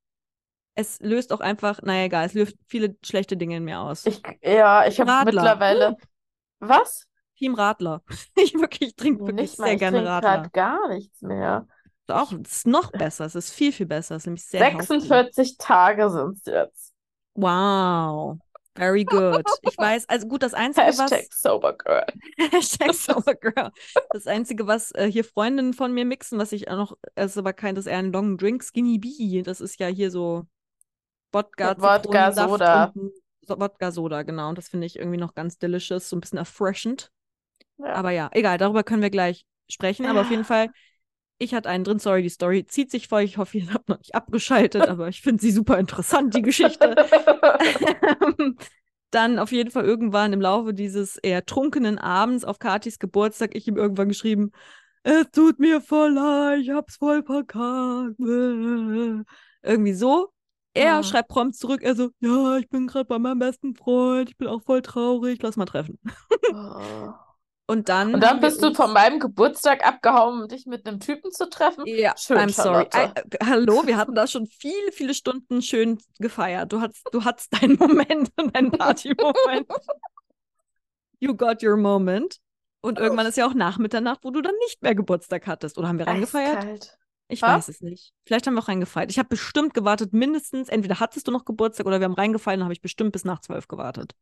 es 0.75 0.99
löst 1.01 1.33
auch 1.33 1.39
einfach, 1.39 1.81
naja, 1.81 2.05
egal, 2.05 2.25
es 2.25 2.33
löst 2.33 2.55
viele 2.67 2.97
schlechte 3.03 3.35
Dinge 3.37 3.57
in 3.57 3.63
mir 3.63 3.79
aus. 3.79 4.05
Ich, 4.05 4.21
ja, 4.41 4.85
ich 4.87 4.99
habe 4.99 5.09
Radler. 5.11 5.25
mittlerweile. 5.25 5.97
Was? 6.59 7.07
Team 7.37 7.55
Radler. 7.55 8.03
Ich 8.35 8.53
wirklich 8.55 8.95
trinke 8.95 9.25
wirklich 9.25 9.51
nicht 9.51 9.59
mal. 9.59 9.67
sehr 9.67 9.73
Ich 9.73 9.79
gerne 9.79 9.97
trinke 9.97 10.09
Radler. 10.09 10.37
gerade 10.37 10.49
gar 10.51 10.87
nichts 10.89 11.21
mehr. 11.21 11.67
Auch, 12.07 12.31
es 12.31 12.57
ist 12.57 12.67
noch 12.67 12.91
besser, 12.91 13.25
es 13.25 13.35
ist 13.35 13.51
viel, 13.51 13.71
viel 13.71 13.85
besser. 13.85 14.15
Es 14.15 14.23
ist 14.23 14.27
nämlich 14.27 14.45
sehr 14.45 14.63
healthy. 14.63 14.85
46 14.85 15.57
Tage 15.57 16.09
sind 16.09 16.37
es 16.37 16.45
jetzt. 16.45 16.93
Wow. 17.35 18.37
Very 18.77 19.05
good. 19.05 19.43
Ich 19.63 19.77
weiß, 19.77 20.07
also 20.07 20.27
gut, 20.27 20.43
das 20.43 20.53
Einzige, 20.53 20.87
was. 20.87 20.99
Hashtag 20.99 21.33
Sober 21.33 21.73
Girl. 21.73 22.05
Hashtag 22.51 22.93
Sober 22.93 23.33
Girl. 23.33 23.71
Das 24.11 24.27
Einzige, 24.27 24.67
was 24.67 24.91
äh, 24.91 25.09
hier 25.11 25.23
Freundinnen 25.23 25.73
von 25.73 25.93
mir 25.93 26.05
mixen, 26.05 26.37
was 26.37 26.51
ich 26.51 26.69
auch 26.69 26.77
noch, 26.77 26.97
es 27.15 27.31
ist 27.31 27.37
aber 27.37 27.53
kein, 27.53 27.73
das 27.75 27.85
ist 27.85 27.91
eher 27.91 27.97
ein 27.97 28.11
Long 28.11 28.37
Drink, 28.37 28.63
Skinny 28.63 28.99
Bee. 28.99 29.41
Das 29.41 29.61
ist 29.61 29.79
ja 29.79 29.87
hier 29.87 30.11
so 30.11 30.45
Wodka, 31.31 31.75
Wodka, 31.79 32.31
Soda. 32.31 32.93
Wodka 33.47 33.91
Soda, 33.91 34.23
genau. 34.23 34.49
Und 34.49 34.57
das 34.57 34.69
finde 34.69 34.85
ich 34.85 34.97
irgendwie 34.97 35.17
noch 35.17 35.33
ganz 35.33 35.57
delicious, 35.57 36.09
so 36.09 36.15
ein 36.15 36.21
bisschen 36.21 36.37
erfrischend. 36.37 37.11
Ja. 37.77 37.93
Aber 37.93 38.11
ja, 38.11 38.29
egal, 38.33 38.57
darüber 38.57 38.83
können 38.83 39.01
wir 39.01 39.09
gleich 39.09 39.45
sprechen. 39.69 40.05
Aber 40.05 40.21
auf 40.21 40.29
jeden 40.29 40.43
Fall, 40.45 40.69
ich 41.39 41.53
hatte 41.53 41.69
einen 41.69 41.83
drin, 41.83 41.99
sorry, 41.99 42.21
die 42.23 42.29
Story 42.29 42.65
zieht 42.65 42.91
sich 42.91 43.07
vor. 43.07 43.21
Ich 43.21 43.37
hoffe, 43.37 43.57
ihr 43.57 43.73
habt 43.73 43.89
noch 43.89 43.99
nicht 43.99 44.15
abgeschaltet, 44.15 44.87
aber 44.87 45.07
ich 45.09 45.21
finde 45.21 45.41
sie 45.41 45.51
super 45.51 45.77
interessant, 45.79 46.33
die 46.35 46.41
Geschichte. 46.41 46.95
Dann 49.11 49.39
auf 49.39 49.51
jeden 49.53 49.71
Fall 49.71 49.85
irgendwann 49.85 50.33
im 50.33 50.41
Laufe 50.41 50.73
dieses 50.73 51.17
eher 51.17 51.45
trunkenen 51.45 51.97
Abends 51.97 52.43
auf 52.43 52.59
Katis 52.59 52.99
Geburtstag, 52.99 53.55
ich 53.55 53.67
ihm 53.67 53.77
irgendwann 53.77 54.09
geschrieben, 54.09 54.51
es 55.03 55.31
tut 55.31 55.59
mir 55.59 55.79
voll 55.79 56.11
leid, 56.11 56.59
ich 56.61 56.71
hab's 56.71 56.97
voll 56.97 57.23
verkackt. 57.23 58.15
Irgendwie 58.19 59.93
so. 59.93 60.33
Er 60.73 60.97
Ah. 60.97 61.03
schreibt 61.03 61.29
prompt 61.29 61.55
zurück, 61.55 61.81
er 61.83 61.95
so, 61.95 62.09
ja, 62.19 62.57
ich 62.57 62.67
bin 62.69 62.87
gerade 62.87 63.05
bei 63.05 63.17
meinem 63.17 63.39
besten 63.39 63.73
Freund, 63.75 64.29
ich 64.29 64.37
bin 64.37 64.47
auch 64.47 64.61
voll 64.63 64.81
traurig, 64.81 65.39
lass 65.41 65.55
mal 65.57 65.65
treffen. 65.65 65.97
Oh. 66.51 67.13
Und 67.69 67.89
dann, 67.89 68.13
und 68.13 68.21
dann 68.21 68.39
bist 68.39 68.63
du 68.63 68.73
von 68.73 68.93
meinem 68.93 69.19
Geburtstag 69.19 69.85
abgehauen, 69.85 70.41
um 70.41 70.47
dich 70.47 70.65
mit 70.65 70.87
einem 70.87 71.01
Typen 71.01 71.31
zu 71.31 71.49
treffen? 71.49 71.83
Ja, 71.85 72.15
schön, 72.17 72.37
I'm 72.37 72.49
sorry. 72.49 72.87
I, 72.95 73.09
äh, 73.09 73.45
hallo, 73.45 73.85
wir 73.85 73.97
hatten 73.97 74.15
da 74.15 74.25
schon 74.25 74.47
viele, 74.47 74.93
viele 74.93 75.13
Stunden 75.13 75.61
schön 75.61 75.99
gefeiert. 76.17 76.71
Du 76.71 76.79
hattest, 76.79 77.05
du 77.11 77.25
hattest 77.25 77.61
deinen 77.61 77.75
Moment, 77.79 78.31
deinen 78.37 78.71
Party-Moment. 78.71 79.67
you 81.19 81.35
got 81.35 81.61
your 81.61 81.75
moment. 81.75 82.39
Und 82.79 82.99
irgendwann 82.99 83.25
ist 83.25 83.35
ja 83.35 83.45
auch 83.45 83.53
nach 83.53 83.77
Mitternacht, 83.77 84.23
wo 84.23 84.31
du 84.31 84.41
dann 84.41 84.55
nicht 84.59 84.81
mehr 84.81 84.95
Geburtstag 84.95 85.45
hattest. 85.45 85.77
Oder 85.77 85.89
haben 85.89 85.99
wir 85.99 86.07
reingefeiert? 86.07 86.59
Eiskalt. 86.59 86.97
Ich 87.27 87.43
ha? 87.43 87.57
weiß 87.57 87.67
es 87.67 87.81
nicht. 87.81 88.13
Vielleicht 88.25 88.47
haben 88.47 88.53
wir 88.53 88.61
auch 88.61 88.69
reingefeiert. 88.69 89.11
Ich 89.11 89.19
habe 89.19 89.27
bestimmt 89.27 89.73
gewartet, 89.73 90.13
mindestens, 90.13 90.69
entweder 90.69 91.01
hattest 91.01 91.27
du 91.27 91.31
noch 91.31 91.43
Geburtstag 91.43 91.85
oder 91.85 91.99
wir 91.99 92.05
haben 92.05 92.13
reingefeiert 92.13 92.59
und 92.59 92.63
habe 92.63 92.73
ich 92.73 92.81
bestimmt 92.81 93.11
bis 93.11 93.25
nach 93.25 93.41
zwölf 93.41 93.67
gewartet. 93.67 94.15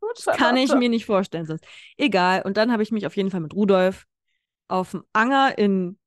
Gut, 0.00 0.24
Kann 0.36 0.56
ich 0.56 0.74
mir 0.74 0.88
nicht 0.88 1.06
vorstellen. 1.06 1.46
Sonst. 1.46 1.64
Egal. 1.96 2.42
Und 2.42 2.56
dann 2.56 2.72
habe 2.72 2.82
ich 2.82 2.92
mich 2.92 3.06
auf 3.06 3.16
jeden 3.16 3.30
Fall 3.30 3.40
mit 3.40 3.54
Rudolf 3.54 4.06
auf 4.68 4.92
dem 4.92 5.04
Anger 5.12 5.56
in 5.58 5.98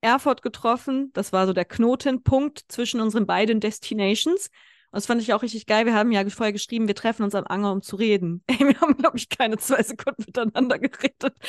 Erfurt 0.00 0.42
getroffen. 0.42 1.10
Das 1.14 1.32
war 1.32 1.46
so 1.46 1.52
der 1.52 1.64
Knotenpunkt 1.64 2.64
zwischen 2.68 3.00
unseren 3.00 3.26
beiden 3.26 3.60
Destinations. 3.60 4.48
Und 4.94 4.98
das 4.98 5.06
fand 5.06 5.20
ich 5.20 5.32
auch 5.32 5.42
richtig 5.42 5.66
geil. 5.66 5.86
Wir 5.86 5.94
haben 5.94 6.12
ja 6.12 6.24
vorher 6.28 6.52
geschrieben, 6.52 6.86
wir 6.86 6.94
treffen 6.94 7.24
uns 7.24 7.34
am 7.34 7.44
Anger, 7.48 7.72
um 7.72 7.82
zu 7.82 7.96
reden. 7.96 8.44
Ey, 8.46 8.60
wir 8.60 8.80
haben, 8.80 8.96
glaube 8.96 9.16
ich, 9.16 9.28
keine 9.28 9.56
zwei 9.56 9.82
Sekunden 9.82 10.24
miteinander 10.26 10.78
geredet. 10.78 11.34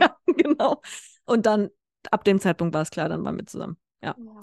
ja, 0.00 0.16
genau. 0.26 0.80
Und 1.24 1.44
dann, 1.44 1.70
ab 2.10 2.24
dem 2.24 2.40
Zeitpunkt 2.40 2.72
war 2.72 2.82
es 2.82 2.90
klar, 2.90 3.08
dann 3.08 3.24
waren 3.24 3.36
wir 3.36 3.46
zusammen. 3.46 3.76
Ja. 4.02 4.14
Ja, 4.16 4.40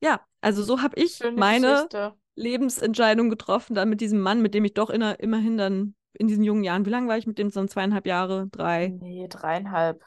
ja 0.00 0.20
also 0.40 0.62
so 0.62 0.82
habe 0.82 1.00
ich 1.00 1.14
Schöne 1.14 1.38
meine 1.38 1.72
Geschichte. 1.72 2.14
Lebensentscheidung 2.36 3.30
getroffen, 3.30 3.74
dann 3.74 3.88
mit 3.88 4.00
diesem 4.00 4.20
Mann, 4.20 4.42
mit 4.42 4.54
dem 4.54 4.64
ich 4.64 4.74
doch 4.74 4.90
inner, 4.90 5.20
immerhin 5.20 5.56
dann 5.56 5.94
in 6.14 6.28
diesen 6.28 6.44
jungen 6.44 6.64
Jahren, 6.64 6.86
wie 6.86 6.90
lange 6.90 7.08
war 7.08 7.18
ich 7.18 7.26
mit 7.26 7.38
dem? 7.38 7.50
So 7.50 7.64
zweieinhalb 7.66 8.06
Jahre? 8.06 8.48
Drei? 8.50 8.88
Nee, 8.88 9.26
dreieinhalb. 9.28 10.04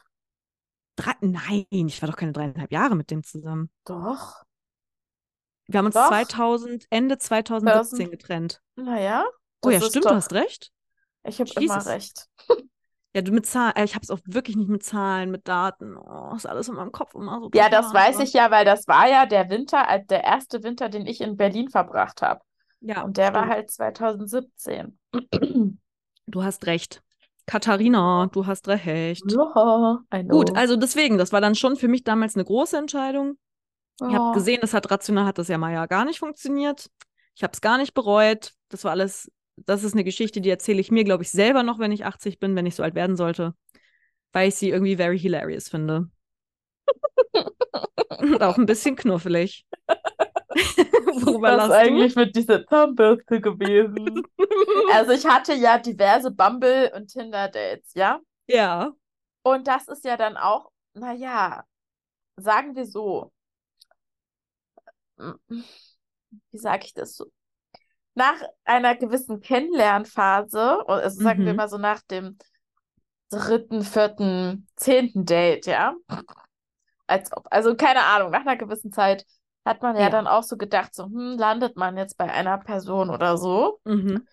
Drei, 0.96 1.12
nein, 1.20 1.66
ich 1.70 2.02
war 2.02 2.08
doch 2.08 2.16
keine 2.16 2.32
dreieinhalb 2.32 2.72
Jahre 2.72 2.96
mit 2.96 3.10
dem 3.10 3.22
zusammen. 3.22 3.70
Doch. 3.84 4.42
Wir 5.66 5.78
haben 5.78 5.86
uns 5.86 5.94
doch. 5.94 6.08
2000, 6.08 6.86
Ende 6.90 7.18
2017 7.18 7.98
das, 7.98 8.10
getrennt. 8.10 8.62
Naja. 8.76 9.24
Oh 9.62 9.70
ja, 9.70 9.80
stimmt, 9.80 10.06
doch... 10.06 10.10
du 10.10 10.16
hast 10.16 10.32
recht. 10.32 10.72
Ich 11.24 11.40
habe 11.40 11.50
immer 11.60 11.84
recht. 11.86 12.28
Ja, 13.18 13.22
du 13.22 13.32
mit 13.32 13.46
Zahlen, 13.46 13.74
äh, 13.74 13.82
ich 13.82 13.96
habe 13.96 14.04
es 14.04 14.10
auch 14.10 14.20
wirklich 14.26 14.54
nicht 14.54 14.68
mit 14.68 14.84
Zahlen, 14.84 15.32
mit 15.32 15.48
Daten. 15.48 15.96
Oh, 15.96 16.32
ist 16.36 16.46
alles 16.46 16.68
in 16.68 16.76
meinem 16.76 16.92
Kopf 16.92 17.16
immer 17.16 17.40
so. 17.40 17.50
Ja, 17.52 17.68
das 17.68 17.92
weiß 17.92 18.20
ich 18.20 18.32
ja, 18.32 18.52
weil 18.52 18.64
das 18.64 18.86
war 18.86 19.08
ja 19.08 19.26
der 19.26 19.50
Winter, 19.50 19.84
der 20.08 20.22
erste 20.22 20.62
Winter, 20.62 20.88
den 20.88 21.04
ich 21.04 21.20
in 21.20 21.36
Berlin 21.36 21.68
verbracht 21.68 22.22
habe. 22.22 22.42
Ja. 22.80 23.02
Und 23.02 23.16
der 23.16 23.30
stimmt. 23.30 23.36
war 23.36 23.48
halt 23.48 23.70
2017. 23.72 24.98
Du 26.30 26.44
hast 26.44 26.66
recht. 26.66 27.02
Katharina, 27.46 28.28
du 28.30 28.46
hast 28.46 28.68
recht. 28.68 29.24
Ja, 29.26 30.22
Gut, 30.28 30.54
also 30.56 30.76
deswegen, 30.76 31.18
das 31.18 31.32
war 31.32 31.40
dann 31.40 31.54
schon 31.54 31.74
für 31.74 31.88
mich 31.88 32.04
damals 32.04 32.36
eine 32.36 32.44
große 32.44 32.76
Entscheidung. 32.76 33.38
Oh. 34.00 34.06
Ich 34.06 34.14
habe 34.14 34.34
gesehen, 34.34 34.58
das 34.60 34.74
hat 34.74 34.90
rational 34.90 35.24
hat 35.24 35.38
das 35.38 35.48
ja 35.48 35.58
mal 35.58 35.72
ja 35.72 35.86
gar 35.86 36.04
nicht 36.04 36.20
funktioniert. 36.20 36.88
Ich 37.34 37.42
habe 37.42 37.52
es 37.52 37.60
gar 37.60 37.78
nicht 37.78 37.94
bereut. 37.94 38.52
Das 38.68 38.84
war 38.84 38.92
alles 38.92 39.32
das 39.66 39.84
ist 39.84 39.94
eine 39.94 40.04
Geschichte, 40.04 40.40
die 40.40 40.50
erzähle 40.50 40.80
ich 40.80 40.90
mir, 40.90 41.04
glaube 41.04 41.22
ich, 41.22 41.30
selber 41.30 41.62
noch, 41.62 41.78
wenn 41.78 41.92
ich 41.92 42.04
80 42.04 42.38
bin, 42.38 42.56
wenn 42.56 42.66
ich 42.66 42.74
so 42.74 42.82
alt 42.82 42.94
werden 42.94 43.16
sollte, 43.16 43.54
weil 44.32 44.48
ich 44.48 44.54
sie 44.56 44.70
irgendwie 44.70 44.96
very 44.96 45.18
hilarious 45.18 45.68
finde. 45.68 46.10
Und 48.20 48.42
auch 48.42 48.58
ein 48.58 48.66
bisschen 48.66 48.96
knuffelig. 48.96 49.66
Worüber 51.24 51.56
Was 51.56 51.70
eigentlich 51.70 52.16
mit 52.16 52.34
dieser 52.34 52.66
Zahnbürste 52.66 53.40
gewesen? 53.40 54.22
also 54.92 55.12
ich 55.12 55.26
hatte 55.26 55.54
ja 55.54 55.78
diverse 55.78 56.30
Bumble- 56.30 56.92
und 56.94 57.08
Tinder-Dates, 57.08 57.94
ja? 57.94 58.20
Ja. 58.46 58.92
Und 59.42 59.66
das 59.68 59.88
ist 59.88 60.04
ja 60.04 60.16
dann 60.16 60.36
auch, 60.36 60.70
naja, 60.94 61.64
sagen 62.36 62.74
wir 62.74 62.86
so. 62.86 63.32
Wie 66.50 66.58
sage 66.58 66.86
ich 66.86 66.94
das 66.94 67.16
so? 67.16 67.30
Nach 68.18 68.42
einer 68.64 68.96
gewissen 68.96 69.40
Kennenlernphase, 69.40 70.86
also 70.86 71.22
sagen 71.22 71.42
mhm. 71.42 71.46
wir 71.46 71.54
mal 71.54 71.68
so 71.68 71.78
nach 71.78 72.02
dem 72.02 72.36
dritten, 73.30 73.82
vierten, 73.82 74.66
zehnten 74.76 75.24
Date, 75.24 75.66
ja. 75.66 75.94
Als 77.06 77.34
ob, 77.34 77.46
also 77.50 77.74
keine 77.76 78.02
Ahnung, 78.02 78.30
nach 78.30 78.40
einer 78.40 78.56
gewissen 78.56 78.92
Zeit 78.92 79.24
hat 79.64 79.82
man 79.82 79.96
ja, 79.96 80.02
ja. 80.02 80.10
dann 80.10 80.26
auch 80.26 80.42
so 80.42 80.56
gedacht, 80.56 80.94
so, 80.94 81.04
hm, 81.04 81.36
landet 81.38 81.76
man 81.76 81.96
jetzt 81.96 82.18
bei 82.18 82.30
einer 82.30 82.58
Person 82.58 83.10
oder 83.10 83.38
so. 83.38 83.80
Mhm. 83.84 84.26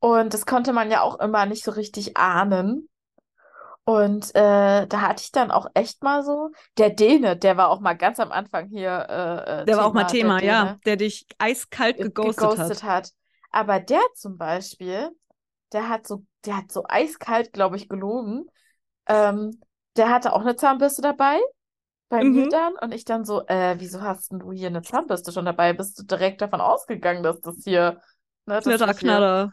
Und 0.00 0.34
das 0.34 0.44
konnte 0.44 0.72
man 0.72 0.90
ja 0.90 1.00
auch 1.00 1.18
immer 1.20 1.46
nicht 1.46 1.64
so 1.64 1.70
richtig 1.70 2.16
ahnen. 2.16 2.88
Und 3.86 4.34
äh, 4.34 4.86
da 4.86 5.00
hatte 5.02 5.22
ich 5.22 5.30
dann 5.30 5.50
auch 5.50 5.66
echt 5.74 6.02
mal 6.02 6.22
so, 6.22 6.50
der 6.78 6.90
Däne, 6.90 7.36
der 7.36 7.58
war 7.58 7.68
auch 7.68 7.80
mal 7.80 7.92
ganz 7.94 8.18
am 8.18 8.32
Anfang 8.32 8.68
hier. 8.68 9.06
Äh, 9.08 9.12
äh 9.12 9.44
der 9.46 9.64
Thema, 9.66 9.76
war 9.78 9.86
auch 9.86 9.92
mal 9.92 10.04
Thema, 10.04 10.38
der 10.38 10.46
ja, 10.46 10.78
der 10.86 10.96
dich 10.96 11.26
eiskalt 11.38 11.98
geghostet, 11.98 12.36
geghostet 12.36 12.82
hat. 12.82 13.04
hat. 13.04 13.10
Aber 13.50 13.80
der 13.80 14.00
zum 14.14 14.38
Beispiel, 14.38 15.10
der 15.72 15.88
hat 15.88 16.06
so, 16.06 16.24
der 16.46 16.56
hat 16.56 16.72
so 16.72 16.84
eiskalt, 16.88 17.52
glaube 17.52 17.76
ich, 17.76 17.88
gelogen. 17.88 18.46
Ähm, 19.06 19.60
der 19.96 20.10
hatte 20.10 20.32
auch 20.32 20.40
eine 20.40 20.56
Zahnbürste 20.56 21.02
dabei 21.02 21.38
bei 22.08 22.24
mhm. 22.24 22.32
mir 22.32 22.48
dann 22.48 22.74
und 22.80 22.92
ich 22.94 23.04
dann 23.04 23.24
so, 23.24 23.46
äh, 23.46 23.76
wieso 23.78 24.00
hast 24.00 24.32
du 24.32 24.52
hier 24.52 24.68
eine 24.68 24.82
Zahnbürste 24.82 25.30
schon 25.30 25.44
dabei? 25.44 25.74
Bist 25.74 25.98
du 25.98 26.04
direkt 26.04 26.40
davon 26.40 26.60
ausgegangen, 26.60 27.22
dass 27.22 27.40
das 27.40 27.56
hier. 27.64 28.00
Ne, 28.46 28.60
Knatter, 28.60 28.94
Knatter. 28.94 29.52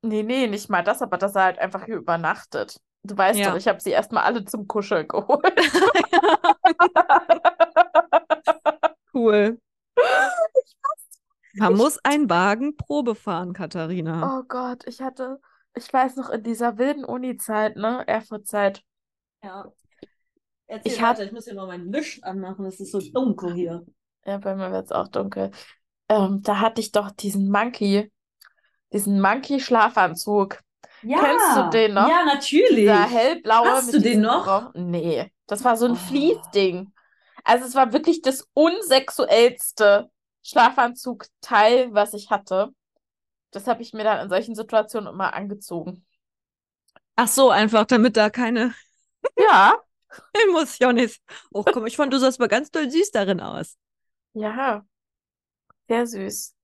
Nee, 0.00 0.22
nee, 0.22 0.46
nicht 0.46 0.70
mal 0.70 0.82
das, 0.82 1.02
aber 1.02 1.18
dass 1.18 1.34
er 1.36 1.44
halt 1.44 1.58
einfach 1.58 1.84
hier 1.84 1.96
übernachtet. 1.96 2.80
Du 3.04 3.16
weißt 3.16 3.38
ja. 3.38 3.50
doch, 3.50 3.56
ich 3.56 3.66
habe 3.66 3.80
sie 3.80 3.90
erstmal 3.90 4.24
alle 4.24 4.44
zum 4.44 4.68
Kuscheln 4.68 5.08
geholt. 5.08 5.60
cool. 9.12 9.58
Man 11.54 11.74
muss 11.74 11.98
einen 12.04 12.30
Wagen 12.30 12.76
Probe 12.76 13.14
fahren, 13.14 13.52
Katharina. 13.52 14.38
Oh 14.38 14.44
Gott, 14.48 14.86
ich 14.86 15.02
hatte, 15.02 15.38
ich 15.74 15.92
weiß 15.92 16.16
noch, 16.16 16.30
in 16.30 16.42
dieser 16.42 16.78
wilden 16.78 17.04
Uni-Zeit, 17.04 17.76
ne, 17.76 18.06
Erfurt-Zeit. 18.06 18.82
Ja. 19.42 19.70
Erzähl 20.66 20.92
ich 20.92 21.02
hatte, 21.02 21.24
ich 21.24 21.32
muss 21.32 21.44
hier 21.44 21.54
mal 21.54 21.66
meinen 21.66 21.92
Licht 21.92 22.24
anmachen, 22.24 22.64
es 22.64 22.80
ist 22.80 22.92
so 22.92 23.00
dunkel 23.00 23.52
hier. 23.52 23.84
Ja, 24.24 24.38
bei 24.38 24.54
mir 24.54 24.70
wird 24.70 24.86
es 24.86 24.92
auch 24.92 25.08
dunkel. 25.08 25.50
Ähm, 26.08 26.40
da 26.42 26.60
hatte 26.60 26.80
ich 26.80 26.92
doch 26.92 27.10
diesen 27.10 27.50
Monkey, 27.50 28.10
diesen 28.92 29.20
Monkey-Schlafanzug. 29.20 30.60
Ja, 31.02 31.18
Kennst 31.18 31.56
du 31.56 31.70
den 31.70 31.94
noch? 31.94 32.08
Ja, 32.08 32.24
natürlich. 32.24 32.76
Dieser 32.76 33.08
hellblaue. 33.08 33.70
Hast 33.70 33.92
du 33.92 34.00
den 34.00 34.20
noch? 34.20 34.44
Bra 34.44 34.72
nee, 34.74 35.32
das 35.46 35.64
war 35.64 35.76
so 35.76 35.86
ein 35.86 35.92
oh. 35.92 35.96
Fließding. 35.96 36.92
Also 37.44 37.66
es 37.66 37.74
war 37.74 37.92
wirklich 37.92 38.22
das 38.22 38.48
unsexuellste 38.54 40.10
Schlafanzugteil, 40.42 41.92
was 41.92 42.14
ich 42.14 42.30
hatte. 42.30 42.70
Das 43.50 43.66
habe 43.66 43.82
ich 43.82 43.92
mir 43.92 44.04
dann 44.04 44.20
in 44.20 44.28
solchen 44.28 44.54
Situationen 44.54 45.12
immer 45.12 45.34
angezogen. 45.34 46.06
Ach 47.16 47.28
so, 47.28 47.50
einfach, 47.50 47.84
damit 47.84 48.16
da 48.16 48.30
keine. 48.30 48.74
Ja. 49.36 49.76
Emotion 50.48 50.98
ist. 50.98 51.20
Oh 51.52 51.64
komm, 51.64 51.86
ich 51.86 51.96
fand, 51.96 52.12
du 52.12 52.18
sahst 52.18 52.38
mal 52.38 52.48
ganz 52.48 52.70
doll 52.70 52.90
süß 52.90 53.10
darin 53.10 53.40
aus. 53.40 53.76
Ja. 54.34 54.84
Sehr 55.88 56.06
süß. 56.06 56.54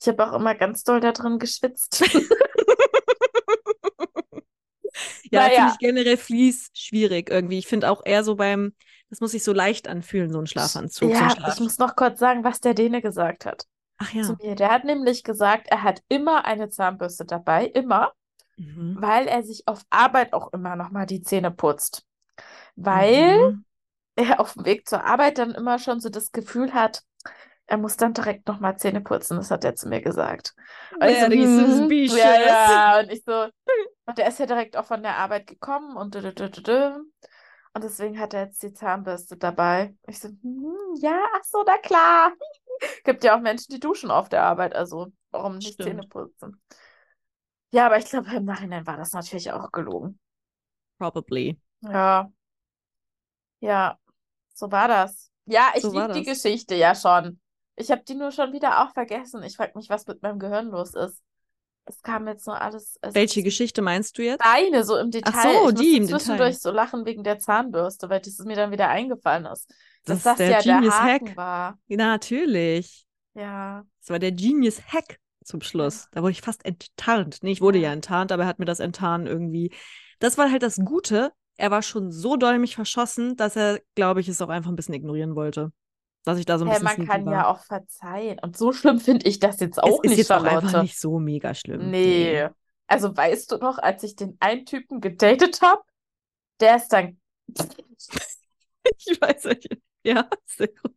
Ich 0.00 0.08
habe 0.08 0.26
auch 0.26 0.34
immer 0.34 0.54
ganz 0.54 0.84
doll 0.84 1.00
da 1.00 1.12
drin 1.12 1.38
geschwitzt. 1.38 2.04
Ja, 5.30 5.42
naja. 5.42 5.54
finde 5.54 5.72
ich 5.72 5.78
generell 5.78 6.16
Fließ 6.16 6.70
schwierig 6.74 7.30
irgendwie. 7.30 7.58
Ich 7.58 7.66
finde 7.66 7.90
auch 7.90 8.02
eher 8.04 8.24
so 8.24 8.36
beim, 8.36 8.74
das 9.10 9.20
muss 9.20 9.32
sich 9.32 9.44
so 9.44 9.52
leicht 9.52 9.88
anfühlen, 9.88 10.32
so 10.32 10.38
ein 10.38 10.46
Schlafanzug. 10.46 11.10
Ja, 11.10 11.30
so 11.30 11.36
Schlaf 11.36 11.54
ich 11.54 11.60
muss 11.60 11.78
noch 11.78 11.96
kurz 11.96 12.18
sagen, 12.18 12.44
was 12.44 12.60
der 12.60 12.74
Däne 12.74 13.02
gesagt 13.02 13.46
hat. 13.46 13.66
Ach 13.98 14.12
ja. 14.12 14.22
Zu 14.22 14.36
mir. 14.40 14.54
Der 14.54 14.70
hat 14.70 14.84
nämlich 14.84 15.24
gesagt, 15.24 15.66
er 15.68 15.82
hat 15.82 16.02
immer 16.08 16.44
eine 16.44 16.70
Zahnbürste 16.70 17.24
dabei, 17.24 17.66
immer, 17.66 18.12
mhm. 18.56 18.96
weil 19.00 19.26
er 19.26 19.42
sich 19.42 19.66
auf 19.66 19.82
Arbeit 19.90 20.32
auch 20.32 20.52
immer 20.52 20.76
nochmal 20.76 21.06
die 21.06 21.22
Zähne 21.22 21.50
putzt. 21.50 22.04
Weil 22.76 23.52
mhm. 23.52 23.64
er 24.14 24.40
auf 24.40 24.54
dem 24.54 24.64
Weg 24.64 24.88
zur 24.88 25.04
Arbeit 25.04 25.38
dann 25.38 25.50
immer 25.50 25.78
schon 25.78 26.00
so 26.00 26.08
das 26.08 26.30
Gefühl 26.30 26.72
hat, 26.72 27.02
er 27.68 27.76
muss 27.76 27.96
dann 27.98 28.14
direkt 28.14 28.48
nochmal 28.48 28.78
Zähne 28.78 29.02
putzen, 29.02 29.36
das 29.36 29.50
hat 29.50 29.62
er 29.62 29.76
zu 29.76 29.88
mir 29.88 30.00
gesagt. 30.00 30.54
Und 30.98 31.06
ich 31.06 31.20
so, 31.20 31.26
hm, 31.26 31.90
ja, 32.16 32.40
ja, 32.40 32.98
und 33.00 33.12
ich 33.12 33.22
so, 33.24 33.48
und 34.06 34.18
der 34.18 34.28
ist 34.28 34.38
ja 34.38 34.46
direkt 34.46 34.76
auch 34.76 34.86
von 34.86 35.02
der 35.02 35.16
Arbeit 35.16 35.46
gekommen 35.46 35.96
und 35.96 36.14
dü, 36.14 36.32
dü, 36.32 36.50
dü, 36.50 36.94
und 37.74 37.84
deswegen 37.84 38.18
hat 38.18 38.32
er 38.32 38.46
jetzt 38.46 38.62
die 38.62 38.72
Zahnbürste 38.72 39.36
dabei. 39.36 39.94
Ich 40.06 40.18
so, 40.18 40.28
hm, 40.28 40.94
ja, 41.00 41.22
ach 41.36 41.44
so, 41.44 41.62
na 41.66 41.76
klar. 41.76 42.32
Gibt 43.04 43.22
ja 43.22 43.36
auch 43.36 43.40
Menschen, 43.40 43.70
die 43.70 43.80
duschen 43.80 44.10
auf 44.10 44.30
der 44.30 44.44
Arbeit, 44.44 44.74
also 44.74 45.12
warum 45.30 45.58
nicht 45.58 45.74
Stimmt. 45.74 45.88
Zähne 45.88 46.08
putzen? 46.08 46.62
Ja, 47.70 47.86
aber 47.86 47.98
ich 47.98 48.06
glaube, 48.06 48.34
im 48.34 48.46
Nachhinein 48.46 48.86
war 48.86 48.96
das 48.96 49.12
natürlich 49.12 49.52
auch 49.52 49.70
gelogen. 49.72 50.18
Probably. 50.98 51.60
Ja. 51.82 52.32
Ja, 53.60 53.98
so 54.54 54.72
war 54.72 54.88
das. 54.88 55.30
Ja, 55.44 55.72
ich 55.74 55.82
so 55.82 55.92
liebe 55.92 56.12
die 56.14 56.24
Geschichte 56.24 56.74
ja 56.74 56.94
schon. 56.94 57.38
Ich 57.78 57.90
habe 57.90 58.02
die 58.06 58.14
nur 58.14 58.32
schon 58.32 58.52
wieder 58.52 58.82
auch 58.82 58.92
vergessen. 58.92 59.42
Ich 59.42 59.56
frage 59.56 59.72
mich, 59.76 59.88
was 59.88 60.06
mit 60.06 60.22
meinem 60.22 60.38
Gehirn 60.38 60.68
los 60.68 60.94
ist. 60.94 61.22
es 61.84 62.02
kam 62.02 62.26
jetzt 62.28 62.46
nur 62.46 62.60
alles. 62.60 62.98
Welche 63.02 63.42
Geschichte 63.42 63.82
meinst 63.82 64.18
du 64.18 64.22
jetzt? 64.22 64.44
Deine, 64.44 64.84
so 64.84 64.96
im 64.96 65.10
Detail. 65.10 65.32
Ach 65.34 65.42
so, 65.42 65.70
ich 65.70 65.74
die 65.74 65.96
im 65.96 66.02
musste 66.02 66.18
Detail. 66.18 66.18
zwischendurch 66.18 66.58
so 66.60 66.70
lachen 66.70 67.06
wegen 67.06 67.22
der 67.24 67.38
Zahnbürste, 67.38 68.10
weil 68.10 68.20
das 68.20 68.38
mir 68.40 68.56
dann 68.56 68.70
wieder 68.70 68.88
eingefallen 68.88 69.46
ist. 69.46 69.72
Das 70.04 70.22
Dass 70.22 70.40
ist 70.40 70.40
der 70.40 70.50
ja 70.50 70.60
Genius 70.60 70.94
der 70.94 71.02
Haken 71.02 71.28
Hack. 71.28 71.36
war. 71.36 71.78
Ja, 71.86 71.96
natürlich. 71.96 73.06
Ja. 73.34 73.84
Das 74.00 74.10
war 74.10 74.18
der 74.18 74.32
Genius 74.32 74.80
Hack 74.92 75.18
zum 75.44 75.60
Schluss. 75.62 76.08
Da 76.12 76.20
wurde 76.22 76.32
ich 76.32 76.42
fast 76.42 76.64
enttarnt. 76.64 77.38
Nee, 77.42 77.52
ich 77.52 77.60
wurde 77.60 77.78
ja 77.78 77.92
enttarnt, 77.92 78.32
aber 78.32 78.42
er 78.42 78.48
hat 78.48 78.58
mir 78.58 78.64
das 78.66 78.80
Enttarnen 78.80 79.26
irgendwie. 79.26 79.72
Das 80.18 80.36
war 80.36 80.50
halt 80.50 80.62
das 80.62 80.76
Gute. 80.84 81.32
Er 81.56 81.70
war 81.70 81.82
schon 81.82 82.10
so 82.12 82.36
doll 82.36 82.58
mich 82.58 82.74
verschossen, 82.76 83.36
dass 83.36 83.56
er, 83.56 83.80
glaube 83.94 84.20
ich, 84.20 84.28
es 84.28 84.42
auch 84.42 84.48
einfach 84.48 84.70
ein 84.70 84.76
bisschen 84.76 84.94
ignorieren 84.94 85.34
wollte. 85.36 85.72
Dass 86.24 86.38
ich 86.38 86.44
da 86.46 86.58
so 86.58 86.64
ein 86.64 86.70
Hey, 86.70 86.80
bisschen 86.80 87.06
man 87.06 87.08
kann 87.08 87.26
war. 87.26 87.32
auch 87.32 87.36
ja 87.36 87.50
auch 87.60 87.64
verzeihen. 87.64 88.38
Und 88.40 88.56
so 88.56 88.72
schlimm 88.72 89.00
finde 89.00 89.26
ich 89.26 89.38
das 89.38 89.60
jetzt 89.60 89.82
auch 89.82 89.88
es 89.88 90.04
ist 90.04 90.08
nicht, 90.10 90.18
jetzt 90.18 90.32
auch 90.32 90.44
Charlotte. 90.44 90.66
einfach 90.66 90.82
nicht 90.82 90.98
so 91.00 91.18
mega 91.18 91.54
schlimm. 91.54 91.90
Nee. 91.90 92.48
Also 92.86 93.16
weißt 93.16 93.52
du 93.52 93.58
noch, 93.58 93.78
als 93.78 94.02
ich 94.02 94.16
den 94.16 94.36
einen 94.40 94.64
Typen 94.66 95.00
gedatet 95.00 95.60
habe, 95.62 95.82
der 96.60 96.76
ist 96.76 96.88
dann. 96.92 97.20
Ich 99.06 99.20
weiß 99.20 99.44
nicht. 99.44 99.68
Ja, 100.02 100.26
sehr 100.46 100.68
gut. 100.68 100.94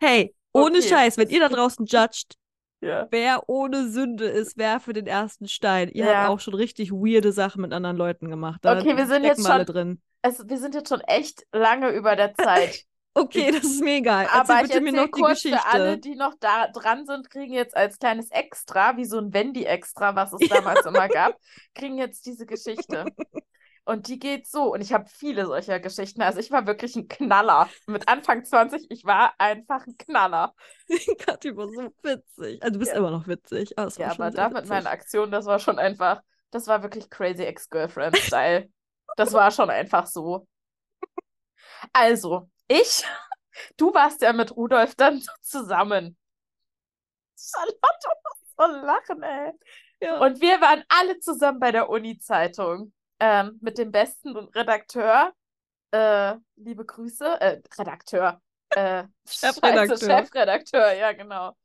Hey, 0.00 0.34
ohne 0.52 0.78
Okay. 0.78 0.88
Scheiß, 0.88 1.16
wenn 1.18 1.28
ihr 1.30 1.40
da 1.40 1.48
draußen 1.48 1.86
judgt, 1.86 2.34
Ja. 2.80 3.06
wer 3.10 3.48
ohne 3.48 3.88
Sünde 3.88 4.24
ist, 4.26 4.56
werfe 4.58 4.92
den 4.92 5.06
ersten 5.06 5.46
Stein. 5.48 5.88
Ihr 5.90 6.06
Ja. 6.06 6.14
habt 6.22 6.30
auch 6.30 6.40
schon 6.40 6.54
richtig 6.54 6.90
weirde 6.92 7.32
Sachen 7.32 7.62
mit 7.62 7.72
anderen 7.72 7.96
Leuten 7.96 8.28
gemacht. 8.28 8.58
Da 8.62 8.78
Okay, 8.78 8.96
wir 8.96 9.06
sind 9.06 9.24
jetzt 9.24 9.46
schon- 9.46 9.64
drin. 9.66 10.02
Also, 10.22 10.48
wir 10.48 10.58
sind 10.58 10.74
jetzt 10.74 10.88
schon 10.88 11.00
echt 11.02 11.44
lange 11.52 11.90
über 11.90 12.16
der 12.16 12.34
Zeit. 12.34 12.84
Okay, 13.16 13.52
das 13.52 13.62
ist 13.64 13.80
mir 13.82 13.96
egal. 13.98 14.26
Aber 14.26 14.54
Erzähl 14.54 14.56
ich 14.56 14.62
bitte 14.62 14.80
mir 14.80 14.88
erzähle 14.88 15.02
noch 15.02 15.12
die 15.12 15.20
kurz 15.22 15.42
Geschichte. 15.42 15.58
für 15.58 15.66
alle, 15.66 15.98
die 15.98 16.16
noch 16.16 16.34
da 16.40 16.66
dran 16.68 17.06
sind, 17.06 17.30
kriegen 17.30 17.52
jetzt 17.54 17.76
als 17.76 17.98
kleines 17.98 18.30
Extra, 18.30 18.96
wie 18.96 19.04
so 19.04 19.18
ein 19.18 19.32
Wendy-Extra, 19.32 20.16
was 20.16 20.32
es 20.32 20.48
damals 20.48 20.84
immer 20.84 21.08
gab, 21.08 21.38
kriegen 21.74 21.96
jetzt 21.98 22.26
diese 22.26 22.44
Geschichte. 22.46 23.04
Und 23.84 24.08
die 24.08 24.18
geht 24.18 24.48
so. 24.48 24.72
Und 24.72 24.80
ich 24.80 24.92
habe 24.92 25.06
viele 25.08 25.46
solcher 25.46 25.78
Geschichten. 25.78 26.22
Also 26.22 26.40
ich 26.40 26.50
war 26.50 26.66
wirklich 26.66 26.96
ein 26.96 27.06
Knaller. 27.06 27.68
Mit 27.86 28.08
Anfang 28.08 28.44
20, 28.44 28.90
ich 28.90 29.04
war 29.04 29.34
einfach 29.38 29.86
ein 29.86 29.96
Knaller. 29.98 30.54
Kathi 31.18 31.56
war 31.56 31.68
so 31.68 31.92
witzig. 32.02 32.62
Also 32.62 32.72
du 32.72 32.78
bist 32.78 32.92
Ja. 32.92 32.98
immer 32.98 33.10
noch 33.10 33.28
witzig. 33.28 33.78
aber 33.78 33.88
es 33.88 33.96
Ja, 33.98 34.10
aber 34.10 34.30
da 34.30 34.48
mit 34.48 34.66
meinen 34.68 34.86
Aktionen, 34.86 35.30
das 35.30 35.44
war 35.46 35.58
schon 35.60 35.78
einfach, 35.78 36.22
das 36.50 36.66
war 36.66 36.82
wirklich 36.82 37.10
crazy 37.10 37.44
Ex-Girlfriend-Style. 37.44 38.68
Das 39.16 39.32
war 39.32 39.52
schon 39.52 39.70
einfach 39.70 40.06
so. 40.08 40.48
Also, 41.92 42.48
ich, 42.68 43.04
du 43.76 43.94
warst 43.94 44.22
ja 44.22 44.32
mit 44.32 44.56
Rudolf 44.56 44.94
dann 44.94 45.22
zusammen. 45.42 46.16
Charlotte, 47.36 47.78
du 48.02 48.08
musst 48.24 48.56
so 48.56 48.86
lachen, 48.86 49.22
ey. 49.22 49.52
Ja. 50.00 50.20
Und 50.20 50.40
wir 50.40 50.60
waren 50.60 50.84
alle 50.88 51.18
zusammen 51.18 51.60
bei 51.60 51.72
der 51.72 51.88
Uni-Zeitung 51.88 52.92
ähm, 53.20 53.58
mit 53.60 53.78
dem 53.78 53.90
besten 53.90 54.36
Redakteur. 54.36 55.32
Äh, 55.92 56.36
liebe 56.56 56.84
Grüße. 56.84 57.40
Äh, 57.40 57.62
Redakteur. 57.78 58.40
Äh, 58.70 59.04
Chefredakteur. 59.28 59.98
Scheiße, 59.98 60.06
Chefredakteur, 60.06 60.92
ja, 60.92 61.12
genau. 61.12 61.56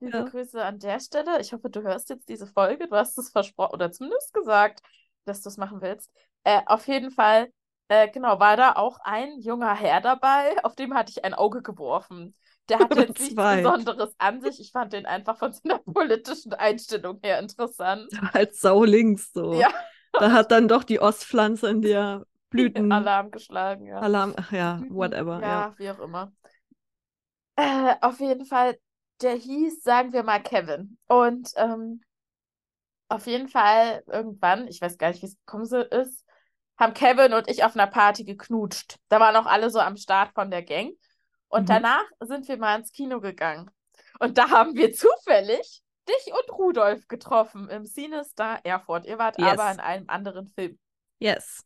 Liebe 0.00 0.18
Ja. 0.18 0.24
Grüße 0.24 0.62
an 0.62 0.78
der 0.78 1.00
Stelle. 1.00 1.40
Ich 1.40 1.52
hoffe, 1.52 1.70
du 1.70 1.82
hörst 1.82 2.08
jetzt 2.10 2.28
diese 2.28 2.46
Folge. 2.46 2.86
Du 2.88 2.96
hast 2.96 3.18
es 3.18 3.30
versprochen 3.30 3.74
oder 3.74 3.90
zumindest 3.90 4.32
gesagt, 4.32 4.80
dass 5.24 5.42
du 5.42 5.48
es 5.48 5.56
machen 5.56 5.80
willst. 5.80 6.10
Äh, 6.44 6.60
auf 6.66 6.86
jeden 6.86 7.10
Fall, 7.10 7.52
äh, 7.88 8.08
genau, 8.08 8.38
war 8.40 8.56
da 8.56 8.72
auch 8.72 8.98
ein 9.02 9.40
junger 9.40 9.74
Herr 9.74 10.00
dabei, 10.00 10.56
auf 10.64 10.74
dem 10.76 10.94
hatte 10.94 11.10
ich 11.10 11.24
ein 11.24 11.34
Auge 11.34 11.62
geworfen. 11.62 12.34
Der 12.68 12.78
hatte 12.80 13.00
jetzt 13.00 13.20
nichts. 13.20 13.34
Besonderes 13.34 14.14
an 14.18 14.40
sich. 14.42 14.60
Ich 14.60 14.72
fand 14.72 14.92
den 14.92 15.06
einfach 15.06 15.38
von 15.38 15.52
seiner 15.52 15.78
politischen 15.84 16.52
Einstellung 16.52 17.18
her 17.22 17.38
interessant. 17.38 18.10
Der 18.12 18.22
war 18.22 18.32
halt 18.34 18.54
sau 18.54 18.84
links 18.84 19.32
so. 19.32 19.54
Ja. 19.54 19.68
Da 20.12 20.32
hat 20.32 20.50
dann 20.50 20.68
doch 20.68 20.84
die 20.84 21.00
Ostpflanze 21.00 21.68
in 21.68 21.82
der 21.82 22.26
Blüten. 22.50 22.92
Alarm 22.92 23.30
geschlagen, 23.30 23.86
ja. 23.86 23.98
Alarm, 24.00 24.34
ach 24.36 24.52
ja, 24.52 24.76
Blüten- 24.76 24.94
whatever. 24.94 25.40
Ja. 25.40 25.48
Ja, 25.48 25.74
wie 25.78 25.90
auch 25.90 25.98
immer. 26.00 26.32
Äh, 27.56 27.94
auf 28.00 28.20
jeden 28.20 28.44
Fall, 28.44 28.78
der 29.20 29.34
hieß, 29.34 29.82
sagen 29.82 30.12
wir 30.12 30.22
mal, 30.22 30.42
Kevin. 30.42 30.98
Und 31.08 31.50
ähm, 31.56 32.00
auf 33.08 33.26
jeden 33.26 33.48
Fall 33.48 34.02
irgendwann, 34.06 34.68
ich 34.68 34.80
weiß 34.80 34.98
gar 34.98 35.08
nicht, 35.08 35.22
wie 35.22 35.26
es 35.26 35.38
gekommen 35.46 35.64
so 35.66 35.78
ist, 35.78 36.24
haben 36.78 36.94
Kevin 36.94 37.32
und 37.32 37.48
ich 37.50 37.64
auf 37.64 37.74
einer 37.74 37.86
Party 37.86 38.24
geknutscht. 38.24 38.96
Da 39.08 39.20
waren 39.20 39.34
auch 39.36 39.46
alle 39.46 39.70
so 39.70 39.80
am 39.80 39.96
Start 39.96 40.32
von 40.34 40.50
der 40.50 40.62
Gang. 40.62 40.92
Und 41.48 41.62
Mhm. 41.62 41.66
danach 41.66 42.04
sind 42.20 42.46
wir 42.48 42.56
mal 42.58 42.78
ins 42.78 42.92
Kino 42.92 43.20
gegangen. 43.20 43.70
Und 44.20 44.38
da 44.38 44.50
haben 44.50 44.74
wir 44.76 44.92
zufällig 44.94 45.82
dich 46.08 46.32
und 46.32 46.52
Rudolf 46.58 47.06
getroffen 47.08 47.68
im 47.68 47.84
Cinestar 47.84 48.60
Erfurt. 48.64 49.06
Ihr 49.06 49.18
wart 49.18 49.38
Yes. 49.38 49.48
aber 49.58 49.70
in 49.72 49.80
einem 49.80 50.04
anderen 50.08 50.48
Film. 50.48 50.78
Yes. 51.18 51.64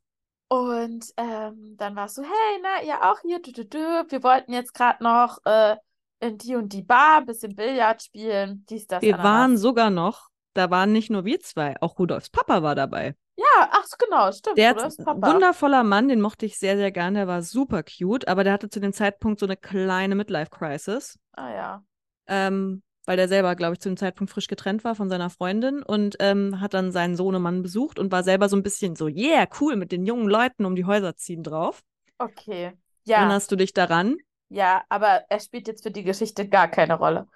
Und 0.48 1.06
ähm, 1.16 1.76
dann 1.78 1.96
warst 1.96 2.18
du, 2.18 2.22
hey, 2.22 2.60
na, 2.62 2.82
ihr 2.82 3.02
auch 3.10 3.20
hier, 3.22 3.40
dü, 3.40 3.52
dü, 3.52 3.64
dü. 3.64 3.78
wir 4.08 4.22
wollten 4.22 4.52
jetzt 4.52 4.74
gerade 4.74 5.02
noch 5.02 5.38
äh, 5.46 5.76
in 6.20 6.36
die 6.38 6.56
und 6.56 6.72
die 6.72 6.82
Bar, 6.82 7.18
ein 7.18 7.26
bisschen 7.26 7.54
Billard 7.56 8.02
spielen, 8.02 8.64
dies, 8.68 8.86
das, 8.86 9.00
Wir 9.02 9.14
Ananas. 9.14 9.32
waren 9.32 9.56
sogar 9.56 9.90
noch, 9.90 10.28
da 10.54 10.70
waren 10.70 10.92
nicht 10.92 11.10
nur 11.10 11.24
wir 11.24 11.40
zwei, 11.40 11.80
auch 11.80 11.98
Rudolfs 11.98 12.28
Papa 12.30 12.62
war 12.62 12.74
dabei. 12.74 13.16
Ja, 13.36 13.70
ach 13.70 13.86
genau, 13.98 14.30
stimmt, 14.30 14.58
Der 14.58 14.76
ist 14.76 15.00
ein 15.00 15.22
wundervoller 15.22 15.82
Mann, 15.84 16.08
den 16.08 16.20
mochte 16.20 16.46
ich 16.46 16.58
sehr, 16.58 16.76
sehr 16.76 16.92
gern. 16.92 17.14
Der 17.14 17.26
war 17.26 17.42
super 17.42 17.82
cute, 17.82 18.28
aber 18.28 18.44
der 18.44 18.52
hatte 18.52 18.68
zu 18.68 18.78
dem 18.80 18.92
Zeitpunkt 18.92 19.40
so 19.40 19.46
eine 19.46 19.56
kleine 19.56 20.14
Midlife-Crisis. 20.14 21.18
Ah 21.32 21.50
ja. 21.50 21.84
ähm, 22.26 22.82
weil 23.04 23.16
der 23.16 23.26
selber, 23.28 23.56
glaube 23.56 23.72
ich, 23.72 23.80
zu 23.80 23.88
dem 23.88 23.96
Zeitpunkt 23.96 24.32
frisch 24.32 24.46
getrennt 24.46 24.84
war 24.84 24.94
von 24.94 25.08
seiner 25.08 25.28
Freundin 25.28 25.82
und 25.82 26.16
ähm, 26.20 26.60
hat 26.60 26.72
dann 26.72 26.92
seinen 26.92 27.16
Sohnemann 27.16 27.62
besucht 27.62 27.98
und 27.98 28.12
war 28.12 28.22
selber 28.22 28.48
so 28.48 28.56
ein 28.56 28.62
bisschen 28.62 28.94
so, 28.94 29.08
yeah, 29.08 29.46
cool, 29.60 29.74
mit 29.76 29.90
den 29.90 30.06
jungen 30.06 30.28
Leuten 30.28 30.64
um 30.66 30.76
die 30.76 30.84
Häuser 30.84 31.16
ziehen 31.16 31.42
drauf. 31.42 31.82
Okay. 32.18 32.72
Ja, 33.04 33.16
Erinnerst 33.18 33.50
du 33.50 33.56
dich 33.56 33.72
daran? 33.72 34.18
ja, 34.50 34.84
aber 34.90 35.24
er 35.30 35.40
spielt 35.40 35.66
jetzt 35.66 35.82
für 35.82 35.90
die 35.90 36.04
Geschichte 36.04 36.46
gar 36.48 36.68
keine 36.68 36.94
Rolle. 36.94 37.26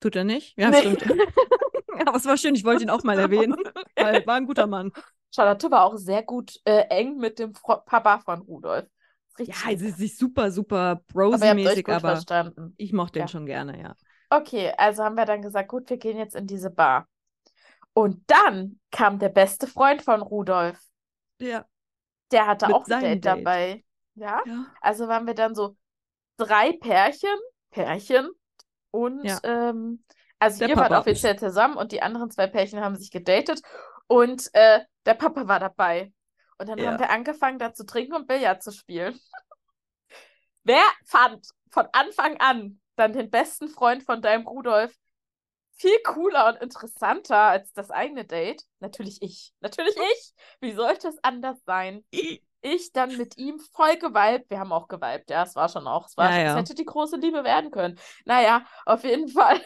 Tut 0.00 0.16
er 0.16 0.24
nicht? 0.24 0.58
Ja, 0.58 0.70
Nee. 0.70 0.80
stimmt. 0.80 1.02
aber 2.06 2.16
es 2.16 2.26
war 2.26 2.36
schön, 2.36 2.54
ich 2.54 2.64
wollte 2.64 2.82
ihn 2.82 2.90
auch 2.90 3.02
mal 3.04 3.18
erwähnen, 3.18 3.56
weil 4.12 4.26
war 4.26 4.36
ein 4.36 4.46
guter 4.46 4.66
Mann. 4.66 4.92
Charlotte 5.34 5.70
war 5.70 5.84
auch 5.84 5.96
sehr 5.96 6.22
gut 6.22 6.60
äh, 6.64 6.82
eng 6.88 7.18
mit 7.18 7.38
dem 7.38 7.54
Fro 7.54 7.78
Papa 7.84 8.18
von 8.20 8.40
Rudolf. 8.42 8.88
Ja, 9.44 9.54
Richtig 9.54 9.64
sie 9.78 9.90
lieb. 9.90 9.96
sie 9.96 10.06
ist 10.06 10.18
super, 10.18 10.50
super 10.50 11.02
aber 11.30 11.56
euch 11.62 11.84
brosy-mäßig, 11.84 11.84
gut 11.84 12.02
aber 12.02 12.02
verstanden. 12.02 12.76
ich 12.76 12.92
mochte 12.92 13.18
Ja. 13.18 13.24
ihn 13.24 13.28
schon 13.28 13.46
gerne, 13.46 13.80
ja. 13.80 13.96
Okay, 14.30 14.72
also 14.76 15.04
haben 15.04 15.16
wir 15.16 15.24
dann 15.24 15.42
gesagt, 15.42 15.68
gut, 15.68 15.88
wir 15.90 15.98
gehen 15.98 16.18
jetzt 16.18 16.34
in 16.34 16.46
diese 16.46 16.70
Bar. 16.70 17.08
Und 17.94 18.22
dann 18.30 18.80
kam 18.90 19.18
der 19.18 19.30
beste 19.30 19.66
Freund 19.66 20.02
von 20.02 20.22
Rudolf. 20.22 20.78
Ja. 21.38 21.66
Der 22.32 22.46
hatte 22.46 22.66
Mit 22.66 22.74
auch 22.74 22.86
ein 22.88 23.00
Date 23.00 23.24
Date. 23.24 23.46
dabei. 23.46 23.84
Ja, 24.14 24.42
ja. 24.44 24.66
also 24.80 25.08
waren 25.08 25.26
wir 25.26 25.34
dann 25.34 25.54
so 25.54 25.76
drei 26.38 26.72
Pärchen, 26.72 27.36
Pärchen 27.70 28.30
und 28.90 29.24
Ja. 29.26 29.40
ähm, 29.44 30.04
also 30.38 30.60
Der 30.60 30.68
ihr 30.68 30.76
wart 30.76 30.90
Papa. 30.90 31.00
offiziell 31.00 31.38
zusammen 31.38 31.76
und 31.76 31.92
die 31.92 32.02
anderen 32.02 32.30
zwei 32.30 32.46
Pärchen 32.46 32.80
haben 32.80 32.96
sich 32.96 33.10
gedatet 33.10 33.62
und 34.06 34.50
äh, 34.54 34.80
der 35.06 35.14
Papa 35.14 35.48
war 35.48 35.60
dabei. 35.60 36.12
Und 36.58 36.68
dann 36.68 36.78
Ja. 36.78 36.90
haben 36.92 36.98
wir 37.00 37.10
angefangen, 37.10 37.58
da 37.58 37.74
zu 37.74 37.84
trinken 37.84 38.14
und 38.14 38.26
Billard 38.26 38.62
zu 38.62 38.72
spielen. 38.72 39.18
Wer 40.64 40.82
fand 41.04 41.46
von 41.70 41.86
Anfang 41.92 42.36
an 42.38 42.80
dann 42.96 43.12
den 43.12 43.30
besten 43.30 43.68
Freund 43.68 44.02
von 44.04 44.22
deinem 44.22 44.46
Rudolf 44.46 44.94
viel 45.78 45.98
cooler 46.04 46.48
und 46.48 46.62
interessanter 46.62 47.36
als 47.36 47.72
das 47.72 47.90
eigene 47.90 48.24
Date? 48.24 48.62
Natürlich 48.80 49.20
ich. 49.22 49.52
Natürlich 49.60 49.96
ich. 49.96 50.34
Wie 50.60 50.72
sollte 50.72 51.08
es 51.08 51.22
anders 51.22 51.58
sein? 51.66 52.04
Ich 52.62 52.92
dann 52.92 53.16
mit 53.16 53.36
ihm 53.38 53.60
voll 53.60 53.96
geweibt. 53.96 54.50
Wir 54.50 54.58
haben 54.58 54.72
auch 54.72 54.88
geweibt, 54.88 55.30
ja, 55.30 55.44
es 55.44 55.54
war 55.54 55.68
schon 55.68 55.86
auch. 55.86 56.06
Es 56.06 56.16
war, 56.16 56.30
Ja, 56.32 56.38
es 56.38 56.42
ja. 56.42 56.56
hätte 56.56 56.74
die 56.74 56.84
große 56.84 57.16
Liebe 57.16 57.44
werden 57.44 57.70
können. 57.70 57.98
Naja, 58.24 58.66
auf 58.86 59.04
jeden 59.04 59.28
Fall. 59.28 59.60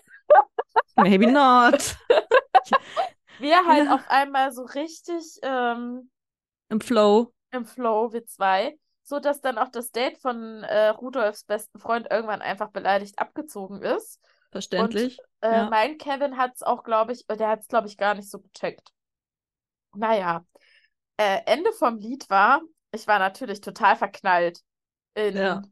Maybe 0.97 1.27
not. 1.27 1.97
Wir 3.39 3.65
halt 3.67 3.87
Ja. 3.87 3.95
auf 3.95 4.09
einmal 4.09 4.53
so 4.53 4.63
richtig 4.63 5.39
ähm, 5.43 6.11
Im 6.69 6.81
Flow. 6.81 7.33
im 7.53 7.65
Flow, 7.65 8.13
wir 8.13 8.27
zwei. 8.27 8.79
So 9.03 9.19
dass 9.19 9.41
dann 9.41 9.59
auch 9.59 9.69
das 9.69 9.91
Date 9.91 10.19
von 10.19 10.63
äh, 10.63 10.89
Rudolfs 10.89 11.45
besten 11.45 11.79
Freund 11.81 12.07
irgendwann 12.11 12.43
einfach 12.43 12.71
beleidigt 12.71 13.19
abgezogen 13.19 13.83
ist. 13.83 14.21
Verständlich. 14.53 15.19
Äh, 15.41 15.51
Ja. 15.51 15.71
Mein 15.71 15.99
Kevin 15.99 16.37
hat 16.37 16.53
es 16.55 16.63
auch, 16.63 16.85
glaube 16.85 17.13
ich, 17.13 17.27
der 17.27 17.49
hat 17.49 17.61
es, 17.61 17.69
glaube 17.69 17.89
ich, 17.89 17.97
gar 17.97 18.15
nicht 18.15 18.31
so 18.31 18.41
gecheckt. 18.41 18.91
Naja, 19.95 20.45
äh, 21.17 21.41
Ende 21.47 21.73
vom 21.73 21.99
Lied 21.99 22.29
war, 22.31 22.63
ich 22.93 23.07
war 23.07 23.19
natürlich 23.19 23.61
total 23.61 23.97
verknallt 23.97 24.61
Ja. 25.17 25.63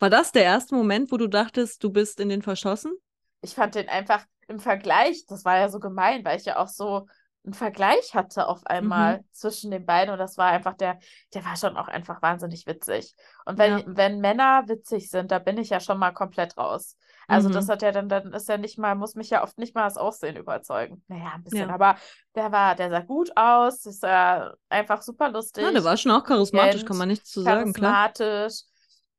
War 0.00 0.10
das 0.10 0.32
der 0.32 0.42
erste 0.44 0.74
Moment, 0.74 1.12
wo 1.12 1.16
du 1.16 1.28
dachtest, 1.28 1.82
du 1.84 1.90
bist 1.90 2.18
in 2.20 2.28
den 2.28 2.42
verschossen? 2.42 2.92
ich 3.40 3.54
fand 3.54 3.74
den 3.74 3.88
einfach 3.88 4.24
im 4.52 4.60
Vergleich, 4.60 5.24
das 5.26 5.44
war 5.44 5.58
ja 5.58 5.68
so 5.68 5.80
gemein, 5.80 6.24
weil 6.24 6.38
ich 6.38 6.44
ja 6.46 6.58
auch 6.58 6.68
so 6.68 7.06
einen 7.44 7.54
Vergleich 7.54 8.14
hatte 8.14 8.46
auf 8.46 8.64
einmal 8.66 9.18
Mhm. 9.18 9.24
zwischen 9.32 9.72
den 9.72 9.84
beiden 9.84 10.12
und 10.12 10.18
das 10.18 10.38
war 10.38 10.46
einfach 10.52 10.74
der, 10.74 10.98
der 11.34 11.44
war 11.44 11.56
schon 11.56 11.76
auch 11.76 11.88
einfach 11.88 12.22
wahnsinnig 12.22 12.66
witzig. 12.68 13.16
Und 13.44 13.58
wenn, 13.58 13.78
Ja. 13.78 13.82
wenn 13.86 14.20
Männer 14.20 14.64
witzig 14.68 15.10
sind, 15.10 15.32
da 15.32 15.40
bin 15.40 15.58
ich 15.58 15.70
ja 15.70 15.80
schon 15.80 15.98
mal 15.98 16.12
komplett 16.12 16.56
raus. 16.56 16.96
Also 17.26 17.48
Mhm. 17.48 17.52
das 17.52 17.68
hat 17.68 17.82
ja 17.82 17.90
dann, 17.90 18.08
dann 18.08 18.32
ist 18.32 18.48
ja 18.48 18.58
nicht 18.58 18.78
mal, 18.78 18.94
muss 18.94 19.16
mich 19.16 19.30
ja 19.30 19.42
oft 19.42 19.58
nicht 19.58 19.74
mal 19.74 19.84
das 19.84 19.96
Aussehen 19.96 20.36
überzeugen. 20.36 21.02
Naja, 21.08 21.32
ein 21.34 21.42
bisschen, 21.42 21.68
Ja. 21.68 21.74
aber 21.74 21.96
der 22.36 22.52
war, 22.52 22.76
der 22.76 22.90
sah 22.90 23.00
gut 23.00 23.36
aus, 23.36 23.86
ist 23.86 24.02
ja 24.04 24.54
einfach 24.68 25.02
super 25.02 25.28
lustig. 25.30 25.64
Ja, 25.64 25.72
der 25.72 25.84
war 25.84 25.96
schon 25.96 26.12
auch 26.12 26.24
charismatisch, 26.24 26.84
intelligent, 26.84 26.88
kann 26.88 26.96
man 26.98 27.08
nichts 27.08 27.30
zu 27.30 27.42
sagen, 27.42 27.72
klar. 27.72 27.92
charismatisch. 27.92 28.62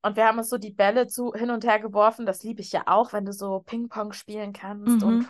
Und 0.04 0.16
wir 0.16 0.26
haben 0.26 0.36
uns 0.38 0.50
so 0.50 0.58
die 0.58 0.70
Bälle 0.70 1.06
zu 1.06 1.32
hin 1.32 1.50
und 1.50 1.64
her 1.64 1.80
geworfen. 1.80 2.26
Das 2.26 2.42
liebe 2.42 2.60
ich 2.60 2.72
ja 2.72 2.82
auch, 2.86 3.14
wenn 3.14 3.24
du 3.24 3.32
so 3.32 3.60
Ping-Pong 3.60 4.12
spielen 4.12 4.52
kannst 4.52 5.00
Mhm. 5.00 5.02
und, 5.02 5.28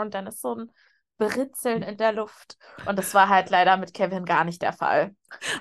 und 0.00 0.12
dann 0.14 0.26
ist 0.26 0.42
so 0.42 0.54
ein 0.54 0.70
Britzeln 1.16 1.82
in 1.82 1.96
der 1.96 2.12
Luft. 2.12 2.58
Und 2.84 2.98
das 2.98 3.14
war 3.14 3.30
halt 3.30 3.48
leider 3.48 3.78
mit 3.78 3.94
Kevin 3.94 4.26
gar 4.26 4.44
nicht 4.44 4.60
der 4.60 4.74
Fall. 4.74 5.14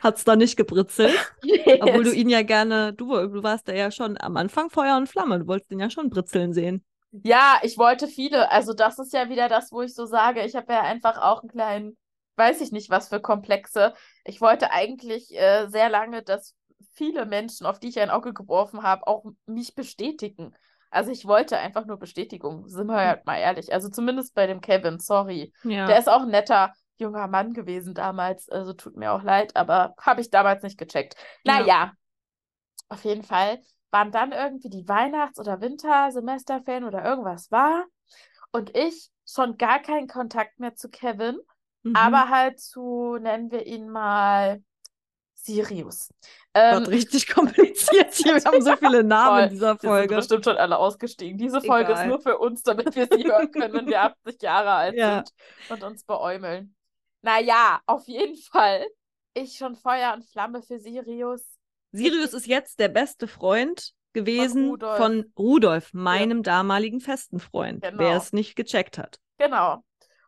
Hat's 0.03 0.25
da 0.25 0.35
nicht 0.35 0.57
gebritzelt? 0.57 1.13
Obwohl 1.81 2.03
du 2.03 2.11
ihn 2.11 2.27
ja 2.27 2.41
gerne, 2.41 2.91
du, 2.93 3.07
du 3.27 3.41
warst 3.41 3.69
ja 3.69 3.89
schon 3.89 4.19
am 4.19 4.35
Anfang 4.35 4.69
Feuer 4.69 4.97
und 4.97 5.07
Flamme, 5.07 5.39
du 5.39 5.47
wolltest 5.47 5.71
ihn 5.71 5.79
ja 5.79 5.89
schon 5.89 6.09
britzeln 6.09 6.51
sehen. 6.51 6.83
Ja, 7.23 7.59
ich 7.63 7.77
wollte 7.77 8.07
viele. 8.07 8.51
Also 8.51 8.73
das 8.73 8.99
ist 8.99 9.13
ja 9.13 9.29
wieder 9.29 9.49
das, 9.49 9.71
wo 9.71 9.81
ich 9.81 9.93
so 9.93 10.05
sage, 10.05 10.43
ich 10.43 10.55
habe 10.55 10.73
ja 10.73 10.81
einfach 10.81 11.17
auch 11.21 11.41
einen 11.41 11.51
kleinen, 11.51 11.97
weiß 12.37 12.61
ich 12.61 12.71
nicht, 12.71 12.89
was 12.89 13.09
für 13.09 13.19
Komplexe. 13.21 13.93
Ich 14.25 14.41
wollte 14.41 14.71
eigentlich 14.71 15.33
äh, 15.37 15.67
sehr 15.67 15.89
lange, 15.89 16.23
dass 16.23 16.55
viele 16.93 17.25
Menschen, 17.25 17.65
auf 17.65 17.79
die 17.79 17.87
ich 17.89 17.99
ein 17.99 18.09
Auge 18.09 18.33
geworfen 18.33 18.83
habe, 18.83 19.07
auch 19.07 19.25
mich 19.45 19.75
bestätigen. 19.75 20.53
Also 20.89 21.11
ich 21.11 21.25
wollte 21.25 21.57
einfach 21.57 21.85
nur 21.85 21.97
Bestätigung, 21.97 22.67
sind 22.67 22.87
wir 22.87 22.95
halt 22.97 23.25
mal 23.25 23.37
ehrlich. 23.37 23.71
Also 23.71 23.89
zumindest 23.89 24.35
bei 24.35 24.45
dem 24.47 24.59
Kevin, 24.59 24.99
sorry. 24.99 25.53
Ja. 25.63 25.87
Der 25.87 25.97
ist 25.97 26.09
auch 26.09 26.23
ein 26.23 26.29
netter 26.29 26.73
junger 26.97 27.27
Mann 27.27 27.53
gewesen 27.53 27.93
damals, 27.93 28.49
also 28.49 28.73
tut 28.73 28.95
mir 28.97 29.11
auch 29.13 29.23
leid, 29.23 29.55
aber 29.55 29.95
habe 29.99 30.21
ich 30.21 30.29
damals 30.29 30.63
nicht 30.63 30.77
gecheckt. 30.77 31.15
Ja. 31.43 31.59
Naja, 31.59 31.91
auf 32.89 33.03
jeden 33.05 33.23
Fall 33.23 33.59
waren 33.89 34.11
dann 34.11 34.31
irgendwie 34.33 34.69
die 34.69 34.87
Weihnachts- 34.87 35.39
oder 35.39 35.61
Wintersemesterferien 35.61 36.83
oder 36.83 37.03
irgendwas 37.03 37.51
war 37.51 37.85
und 38.51 38.75
ich 38.77 39.09
schon 39.25 39.57
gar 39.57 39.79
keinen 39.79 40.07
Kontakt 40.07 40.59
mehr 40.59 40.75
zu 40.75 40.89
Kevin, 40.89 41.39
Mhm. 41.83 41.95
aber 41.95 42.29
halt 42.29 42.59
zu, 42.59 43.17
nennen 43.19 43.49
wir 43.49 43.65
ihn 43.65 43.89
mal 43.89 44.61
Sirius. 45.45 46.09
Ähm, 46.53 46.83
richtig 46.83 47.27
kompliziert 47.33 48.13
hier. 48.13 48.35
Wir 48.35 48.43
haben 48.43 48.61
so 48.61 48.75
viele 48.77 49.03
Namen 49.03 49.29
Voll. 49.37 49.43
in 49.43 49.49
dieser 49.49 49.73
wir 49.75 49.79
sind 49.79 49.89
Folge. 49.89 50.15
bestimmt 50.15 50.45
schon 50.45 50.57
alle 50.57 50.77
ausgestiegen. 50.77 51.37
Diese 51.37 51.61
Folge 51.61 51.91
Egal. 51.91 52.03
ist 52.05 52.09
nur 52.09 52.19
für 52.21 52.37
uns, 52.37 52.63
damit 52.63 52.95
wir 52.95 53.07
sie 53.11 53.23
hören 53.25 53.51
können, 53.51 53.73
wenn 53.73 53.87
wir 53.87 54.01
80 54.25 54.41
Jahre 54.41 54.71
alt 54.71 54.95
Ja. 54.95 55.23
sind 55.25 55.33
und 55.71 55.83
uns 55.83 56.03
beäumeln. 56.03 56.75
Naja, 57.21 57.79
auf 57.85 58.07
jeden 58.07 58.35
Fall. 58.37 58.85
Ich 59.33 59.57
schon 59.57 59.75
Feuer 59.75 60.13
und 60.13 60.25
Flamme 60.25 60.61
für 60.61 60.79
Sirius. 60.79 61.43
Sirius 61.91 62.33
ist 62.33 62.47
jetzt 62.47 62.79
der 62.79 62.87
beste 62.89 63.27
Freund 63.27 63.91
gewesen 64.13 64.69
Rudolf. 64.69 64.97
von 64.97 65.31
Rudolf, 65.37 65.93
meinem 65.93 66.43
damaligen 66.43 66.99
festen 66.99 67.39
Freund, 67.39 67.81
Genau. 67.83 67.97
wer 67.99 68.17
es 68.17 68.33
nicht 68.33 68.55
gecheckt 68.55 68.97
hat. 68.97 69.19
Genau. 69.37 69.83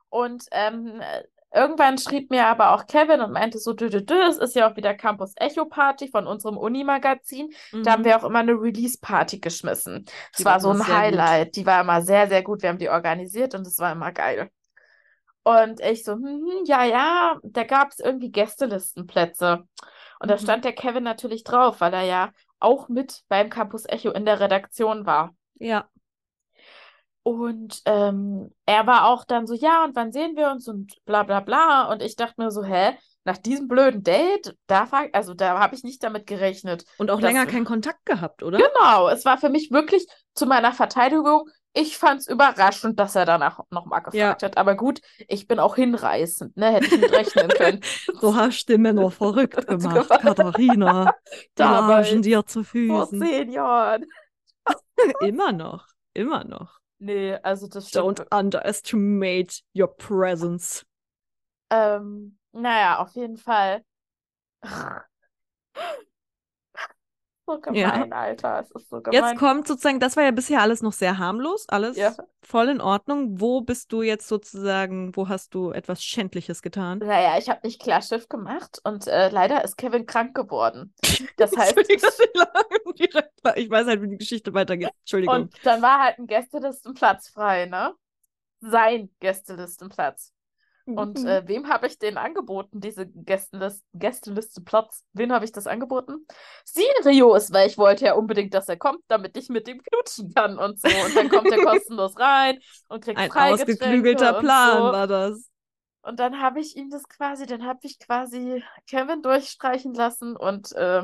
Und 0.09 0.45
ähm, 0.51 1.01
äh, 1.01 1.23
irgendwann 1.53 1.97
schrieb 1.97 2.29
mir 2.31 2.47
aber 2.47 2.73
auch 2.73 2.87
Kevin 2.87 3.21
und 3.21 3.31
meinte 3.33 3.59
so, 3.59 3.73
dü, 3.73 3.89
dü, 3.89 4.03
dü, 4.05 4.13
es 4.29 4.37
ist 4.37 4.55
ja 4.55 4.69
auch 4.71 4.75
wieder 4.75 4.93
Campus 4.95 5.33
Echo 5.37 5.65
Party 5.65 6.09
von 6.09 6.27
unserem 6.27 6.57
Uni-Magazin. 6.57 7.53
Da 7.83 7.91
haben 7.93 8.03
Mhm. 8.03 8.05
wir 8.05 8.17
auch 8.17 8.23
immer 8.23 8.39
eine 8.39 8.53
Release-Party 8.53 9.39
geschmissen. 9.39 10.05
Es 10.33 10.43
Die 10.45 10.45
war 10.45 10.59
so 10.59 10.71
ein 10.71 10.87
sehr 10.87 11.01
gut. 11.01 11.29
Highlight. 11.29 11.55
Die 11.55 11.65
war 11.65 11.81
immer 11.81 12.01
sehr, 12.01 12.27
sehr 12.27 12.43
gut. 12.43 12.61
Wir 12.61 12.69
haben 12.69 12.79
die 12.79 12.89
organisiert 12.89 13.55
und 13.55 13.67
es 13.67 13.79
war 13.79 13.91
immer 13.91 14.11
geil. 14.11 14.49
Und 15.43 15.81
ich 15.81 16.03
so, 16.03 16.13
hm, 16.13 16.23
hm, 16.25 16.65
ja, 16.65 16.83
ja, 16.85 17.39
da 17.43 17.63
gab 17.63 17.91
es 17.91 17.99
irgendwie 17.99 18.31
Gästelistenplätze. 18.31 19.63
Und 20.19 20.31
da 20.31 20.37
Mhm. 20.37 20.37
stand 20.37 20.65
der 20.65 20.73
Kevin 20.73 21.03
natürlich 21.03 21.43
drauf, 21.43 21.81
weil 21.81 21.93
er 21.93 22.03
ja 22.03 22.31
auch 22.59 22.87
mit 22.89 23.23
beim 23.27 23.49
Campus 23.49 23.85
Echo 23.87 24.11
in 24.11 24.25
der 24.25 24.39
Redaktion 24.39 25.05
war. 25.05 25.35
Ja, 25.59 25.89
Und 27.23 27.81
ähm, 27.85 28.53
er 28.65 28.85
war 28.85 29.07
auch 29.07 29.23
dann 29.23 29.47
so, 29.47 29.53
ja, 29.53 29.85
und 29.85 29.95
wann 29.95 30.11
sehen 30.11 30.35
wir 30.35 30.51
uns 30.51 30.67
und 30.67 30.93
bla 31.05 31.23
bla 31.23 31.39
bla. 31.39 31.89
Und 31.91 32.01
ich 32.01 32.15
dachte 32.17 32.35
mir 32.37 32.51
so, 32.51 32.63
hä, 32.63 32.97
nach 33.23 33.37
diesem 33.37 33.69
blöden 33.69 34.03
Date, 34.03 34.57
da 34.67 34.91
war, 34.91 35.05
also 35.13 35.33
da 35.33 35.57
habe 35.59 35.75
ich 35.75 35.83
nicht 35.83 36.03
damit 36.03 36.27
gerechnet. 36.27 36.83
und 36.97 37.09
auch 37.09 37.21
länger 37.21 37.45
keinen 37.45 37.65
Kontakt 37.65 38.05
gehabt, 38.05 38.43
oder? 38.43 38.57
Genau, 38.57 39.07
es 39.07 39.23
war 39.23 39.37
für 39.37 39.49
mich 39.49 39.71
wirklich 39.71 40.05
zu 40.35 40.45
meiner 40.45 40.73
Verteidigung, 40.73 41.49
ich 41.75 41.97
fand 41.97 42.21
es 42.21 42.27
überraschend, 42.27 42.99
dass 42.99 43.15
er 43.15 43.25
danach 43.25 43.59
nochmal 43.71 44.03
gefragt 44.03 44.43
hat. 44.43 44.57
Aber 44.57 44.75
gut, 44.75 45.01
ich 45.27 45.47
bin 45.47 45.59
auch 45.59 45.75
hinreißend, 45.75 46.55
ne? 46.55 46.71
Hätte 46.71 46.85
ich 46.85 47.01
mit 47.01 47.11
rechnen 47.11 47.47
können. 47.57 47.79
So 48.21 48.35
hast 48.35 48.65
du 48.69 48.73
die 48.73 48.77
Männer 48.79 49.09
verrückt 49.09 49.65
gemacht. 49.65 50.09
Katharina. 50.09 51.15
Damals, 51.55 52.09
lagen 52.09 52.21
dir 52.21 52.45
zu 52.45 52.63
Vor 52.63 53.07
Füßen. 53.07 53.21
zehn 53.21 53.51
Jahren. 53.51 54.05
Immer 55.21 55.51
noch, 55.51 55.87
immer 56.13 56.43
noch. 56.43 56.82
Nee, 57.03 57.35
also 57.43 57.67
das 57.67 57.89
stimmt. 57.89 58.19
Don't 58.19 58.31
underestimate 58.31 59.61
your 59.73 59.87
presence. 59.87 60.85
Ähm, 61.69 62.37
naja, 62.53 62.99
auf 62.99 63.13
jeden 63.15 63.35
Fall. 63.37 63.83
So 67.45 67.59
gemein, 67.59 68.13
Alter. 68.13 68.61
Es 68.61 68.71
ist 68.71 68.89
so 68.89 68.97
Jetzt 68.97 69.05
gemein. 69.11 69.37
kommt 69.37 69.67
sozusagen, 69.67 69.99
das 69.99 70.15
war 70.15 70.23
ja 70.23 70.31
bisher 70.31 70.61
alles 70.61 70.81
noch 70.81 70.93
sehr 70.93 71.17
harmlos, 71.17 71.67
alles 71.67 71.97
Ja. 71.97 72.15
voll 72.41 72.69
in 72.69 72.79
Ordnung. 72.79 73.39
Wo 73.41 73.59
bist 73.61 73.91
du 73.91 74.01
jetzt 74.01 74.27
sozusagen, 74.29 75.13
wo 75.15 75.27
hast 75.27 75.53
du 75.53 75.71
etwas 75.71 76.03
Schändliches 76.03 76.61
getan? 76.61 76.99
Naja, 76.99 77.37
ich 77.37 77.49
habe 77.49 77.59
nicht 77.63 77.81
klar 77.81 78.01
Schiff 78.01 78.29
gemacht 78.29 78.79
und 78.85 79.07
äh, 79.07 79.29
leider 79.29 79.63
ist 79.63 79.77
Kevin 79.77 80.05
krank 80.05 80.35
geworden. 80.35 80.93
Das 81.37 81.55
heißt. 81.55 81.77
Ich 83.55 83.69
weiß 83.69 83.87
halt, 83.87 84.01
wie 84.01 84.07
die 84.09 84.17
Geschichte 84.17 84.53
weitergeht. 84.53 84.91
Entschuldigung. 85.01 85.35
und 85.35 85.53
dann 85.63 85.81
war 85.81 85.99
halt 85.99 86.19
ein 86.19 86.27
Gästelistenplatz 86.27 87.29
frei, 87.29 87.65
ne? 87.65 87.93
Sein 88.61 89.09
Gästelistenplatz. 89.19 90.32
Und 90.85 91.19
Mhm. 91.19 91.27
äh, 91.27 91.47
wem 91.47 91.69
habe 91.69 91.87
ich 91.87 91.97
den 91.97 92.17
angeboten, 92.17 92.79
diese 92.81 93.07
Gästelist 93.07 93.83
Gästelisteplatz? 93.93 95.03
Wen 95.13 95.31
habe 95.33 95.45
ich 95.45 95.51
das 95.51 95.65
angeboten? 95.67 96.25
Sirius, 96.65 97.51
weil 97.51 97.67
ich 97.67 97.77
wollte 97.77 98.05
ja 98.05 98.13
unbedingt, 98.13 98.53
dass 98.53 98.69
er 98.69 98.77
kommt, 98.77 99.01
damit 99.07 99.35
ich 99.37 99.49
mit 99.49 99.67
ihm 99.67 99.81
knutschen 99.81 100.33
kann 100.33 100.57
und 100.59 100.79
so. 100.79 101.03
Und 101.03 101.15
dann 101.17 101.29
kommt 101.29 101.51
er 101.51 101.59
kostenlos 101.59 102.19
rein 102.19 102.59
und 102.87 103.03
kriegt 103.03 103.23
Ein 103.23 103.31
ausgeklügelter 103.35 104.33
Plan 104.33 104.91
so. 104.91 104.91
war 104.91 105.07
das. 105.07 105.49
Und 106.01 106.19
dann 106.19 106.39
habe 106.41 106.59
ich 106.59 106.75
ihm 106.77 106.89
das 106.89 107.07
quasi, 107.07 107.45
dann 107.45 107.65
habe 107.65 107.79
ich 107.83 107.97
quasi 107.99 108.63
Kevin 108.87 109.21
durchstreichen 109.21 109.93
lassen 109.93 110.35
und 110.35 110.71
äh, 110.73 111.03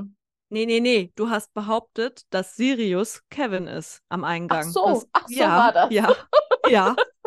Nee, 0.50 0.66
nee, 0.66 0.80
nee. 0.80 1.12
Du 1.16 1.30
hast 1.30 1.54
behauptet, 1.54 2.24
dass 2.32 2.56
Sirius 2.56 3.22
Kevin 3.30 3.68
ist 3.68 4.02
am 4.10 4.24
Eingang. 4.24 4.50
Ach 4.54 4.64
so, 4.64 4.82
das, 4.84 5.08
ach 5.14 5.28
so 5.28 5.56
ja, 5.56 5.56
war 5.56 5.72
das. 5.74 5.90
Ja, 5.90 6.18
ja, 6.64 6.98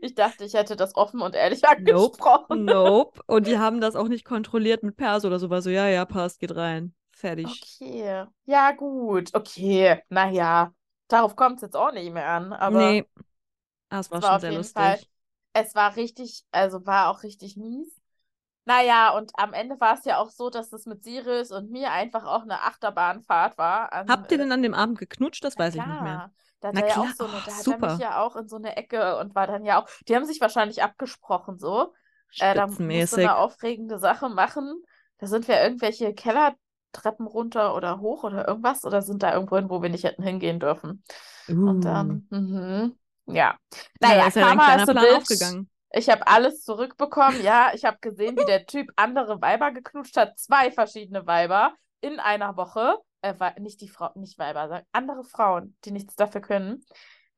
ich 0.00 0.14
dachte, 0.14 0.44
ich 0.44 0.54
hätte 0.54 0.76
das 0.76 0.94
offen 0.96 1.20
und 1.22 1.34
ehrlich 1.34 1.64
angesprochen. 1.68 2.64
nope. 2.64 3.20
Und 3.26 3.46
die 3.46 3.58
haben 3.58 3.80
das 3.80 3.96
auch 3.96 4.08
nicht 4.08 4.24
kontrolliert 4.24 4.82
mit 4.82 4.96
Perso 4.96 5.28
oder 5.28 5.38
so. 5.38 5.50
War 5.50 5.62
so, 5.62 5.70
ja, 5.70 5.88
ja, 5.88 6.04
passt, 6.04 6.40
geht 6.40 6.54
rein. 6.54 6.94
Fertig. 7.12 7.48
Okay, 7.62 8.26
ja 8.46 8.72
gut, 8.72 9.34
okay, 9.34 10.02
naja, 10.08 10.72
darauf 11.08 11.34
kommt 11.36 11.56
es 11.56 11.62
jetzt 11.62 11.76
auch 11.76 11.92
nicht 11.92 12.12
mehr 12.12 12.28
an, 12.28 12.52
aber 12.52 12.78
nee. 12.78 13.04
Das 13.90 14.10
war 14.10 14.18
es 14.18 14.22
war 14.22 14.28
schon 14.28 14.36
auf 14.36 14.40
sehr 14.40 14.50
jeden 14.50 14.60
lustig. 14.60 14.76
Fall, 14.76 14.98
es 15.54 15.74
war 15.74 15.96
richtig, 15.96 16.44
also 16.52 16.86
war 16.86 17.08
auch 17.10 17.22
richtig 17.22 17.56
mies. 17.56 17.88
Naja, 18.64 19.16
und 19.16 19.32
am 19.38 19.54
Ende 19.54 19.80
war 19.80 19.94
es 19.98 20.04
ja 20.04 20.18
auch 20.18 20.30
so, 20.30 20.50
dass 20.50 20.72
es 20.72 20.84
mit 20.84 21.02
Sirius 21.02 21.52
und 21.52 21.70
mir 21.70 21.90
einfach 21.90 22.24
auch 22.24 22.42
eine 22.42 22.62
Achterbahnfahrt 22.62 23.56
war. 23.56 23.92
An, 23.92 24.08
Habt 24.08 24.30
ihr 24.30 24.36
äh, 24.36 24.40
denn 24.42 24.52
an 24.52 24.62
dem 24.62 24.74
Abend 24.74 24.98
geknutscht? 24.98 25.42
Das 25.42 25.58
weiß 25.58 25.74
ich 25.74 25.86
nicht 25.86 26.02
mehr. 26.02 26.30
Da 26.60 26.68
hat 26.68 26.76
er 26.76 26.88
ja 26.88 26.96
auch 26.96 27.10
so 27.10 27.24
eine, 27.24 27.36
oh, 27.36 27.40
da 27.46 27.52
hat 27.56 27.66
er 27.68 27.78
mich 27.78 27.98
ja 27.98 28.20
auch 28.22 28.36
in 28.36 28.48
so 28.48 28.56
eine 28.56 28.76
Ecke 28.76 29.18
und 29.18 29.34
war 29.34 29.46
dann 29.46 29.64
ja 29.64 29.80
auch, 29.80 29.88
die 30.08 30.16
haben 30.16 30.24
sich 30.24 30.40
wahrscheinlich 30.40 30.82
abgesprochen 30.82 31.58
so. 31.58 31.94
Äh, 32.38 32.54
da 32.54 32.66
musste 32.66 33.16
eine 33.16 33.36
aufregende 33.36 33.98
Sache 33.98 34.28
machen. 34.28 34.82
Da 35.18 35.26
sind 35.26 35.48
wir 35.48 35.60
irgendwelche 35.62 36.14
Kellertreppen 36.14 37.26
runter 37.26 37.74
oder 37.74 38.00
hoch 38.00 38.24
oder 38.24 38.46
irgendwas 38.48 38.84
oder 38.84 39.02
sind 39.02 39.22
da 39.22 39.32
irgendwo 39.34 39.56
hin, 39.56 39.70
wo 39.70 39.82
wir 39.82 39.88
nicht 39.88 40.04
hätten 40.04 40.22
hingehen 40.22 40.60
dürfen. 40.60 41.02
Und 41.48 41.84
dann, 41.84 42.26
mhm, 42.30 42.96
ja. 43.26 43.56
Na, 44.00 44.08
Naja, 44.08 44.26
ist 44.26 44.36
ja 44.36 44.42
dein 44.42 44.58
Karma 44.58 44.74
ist 44.74 44.84
Plan 44.86 44.96
bitch. 45.00 45.16
aufgegangen. 45.22 45.70
Ich 45.92 46.08
habe 46.10 46.26
alles 46.26 46.64
zurückbekommen. 46.64 47.42
Ja, 47.42 47.72
ich 47.74 47.84
habe 47.84 47.98
gesehen, 48.00 48.36
wie 48.36 48.44
der 48.44 48.66
Typ 48.66 48.90
andere 48.96 49.40
Weiber 49.40 49.72
geknutscht 49.72 50.16
hat. 50.16 50.38
Zwei 50.38 50.70
verschiedene 50.70 51.26
Weiber 51.26 51.72
in 52.00 52.18
einer 52.20 52.56
Woche. 52.56 52.96
Äh, 53.22 53.34
nicht 53.60 53.80
die 53.80 53.88
Frau, 53.88 54.10
nicht 54.14 54.38
Weiber, 54.38 54.68
sondern 54.68 54.86
andere 54.92 55.24
Frauen, 55.24 55.76
die 55.84 55.90
nichts 55.90 56.14
dafür 56.14 56.40
können. 56.40 56.84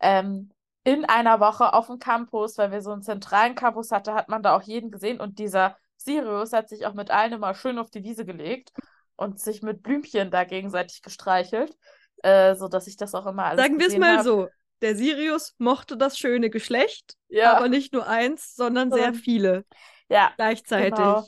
Ähm, 0.00 0.50
in 0.84 1.04
einer 1.04 1.40
Woche 1.40 1.72
auf 1.74 1.86
dem 1.86 1.98
Campus, 1.98 2.56
weil 2.58 2.70
wir 2.70 2.82
so 2.82 2.90
einen 2.92 3.02
zentralen 3.02 3.54
Campus 3.54 3.90
hatten, 3.90 4.14
hat 4.14 4.28
man 4.28 4.42
da 4.42 4.56
auch 4.56 4.62
jeden 4.62 4.90
gesehen. 4.90 5.20
Und 5.20 5.38
dieser 5.38 5.76
Sirius 5.96 6.52
hat 6.52 6.68
sich 6.68 6.86
auch 6.86 6.94
mit 6.94 7.10
allen 7.10 7.32
immer 7.32 7.54
schön 7.54 7.78
auf 7.78 7.90
die 7.90 8.02
Wiese 8.02 8.24
gelegt 8.24 8.72
und 9.16 9.38
sich 9.38 9.62
mit 9.62 9.82
Blümchen 9.82 10.30
da 10.30 10.44
gegenseitig 10.44 11.02
gestreichelt, 11.02 11.76
äh, 12.22 12.54
sodass 12.54 12.86
ich 12.86 12.96
das 12.96 13.14
auch 13.14 13.26
immer 13.26 13.44
alles 13.44 13.62
Sagen 13.62 13.78
wir 13.78 13.88
es 13.88 13.96
mal 13.96 14.18
hab. 14.18 14.24
so. 14.24 14.48
Der 14.82 14.96
Sirius 14.96 15.54
mochte 15.58 15.98
das 15.98 16.18
schöne 16.18 16.48
Geschlecht, 16.48 17.14
Ja, 17.28 17.54
aber 17.56 17.68
nicht 17.68 17.92
nur 17.92 18.06
eins, 18.06 18.54
sondern 18.54 18.90
sehr 18.90 19.12
viele 19.12 19.66
ja, 20.08 20.32
gleichzeitig. 20.36 20.94
genau. 20.94 21.26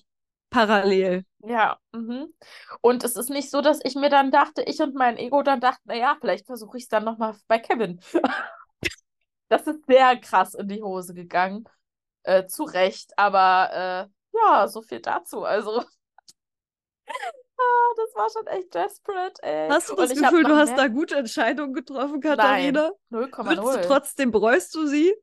Parallel. 0.52 1.24
Ja, 1.44 1.78
mhm. 1.92 2.32
Und 2.80 3.04
es 3.04 3.16
ist 3.16 3.30
nicht 3.30 3.50
so, 3.50 3.60
dass 3.62 3.80
ich 3.82 3.94
mir 3.94 4.10
dann 4.10 4.30
dachte, 4.30 4.62
ich 4.62 4.80
und 4.80 4.94
mein 4.94 5.16
Ego 5.16 5.42
dann 5.42 5.60
dachten, 5.60 5.82
naja, 5.86 6.16
vielleicht 6.20 6.46
versuche 6.46 6.76
ich 6.76 6.84
es 6.84 6.88
dann 6.88 7.04
nochmal 7.04 7.34
bei 7.48 7.58
Kevin. 7.58 8.00
das 9.48 9.66
ist 9.66 9.84
sehr 9.86 10.16
krass 10.18 10.54
in 10.54 10.68
die 10.68 10.82
Hose 10.82 11.14
gegangen. 11.14 11.64
Äh, 12.24 12.46
zu 12.46 12.62
Recht, 12.64 13.12
aber 13.16 14.08
äh, 14.32 14.38
ja, 14.38 14.68
so 14.68 14.82
viel 14.82 15.00
dazu. 15.00 15.42
Also, 15.42 15.80
ah, 15.80 15.84
das 17.96 18.14
war 18.14 18.28
schon 18.30 18.46
echt 18.46 18.72
desperate, 18.74 19.42
ey. 19.42 19.68
Hast 19.68 19.90
du 19.90 19.96
das 19.96 20.14
Gefühl, 20.14 20.44
du 20.44 20.54
hast 20.54 20.68
mehr- 20.68 20.76
da 20.76 20.88
gute 20.88 21.16
Entscheidungen 21.16 21.72
getroffen, 21.72 22.20
Katharina? 22.20 22.90
Nein, 23.10 23.32
Würdest 23.32 23.38
du 23.38 23.78
0,0. 23.78 23.82
trotzdem, 23.86 24.30
bereust 24.30 24.74
du 24.74 24.86
sie? 24.86 25.14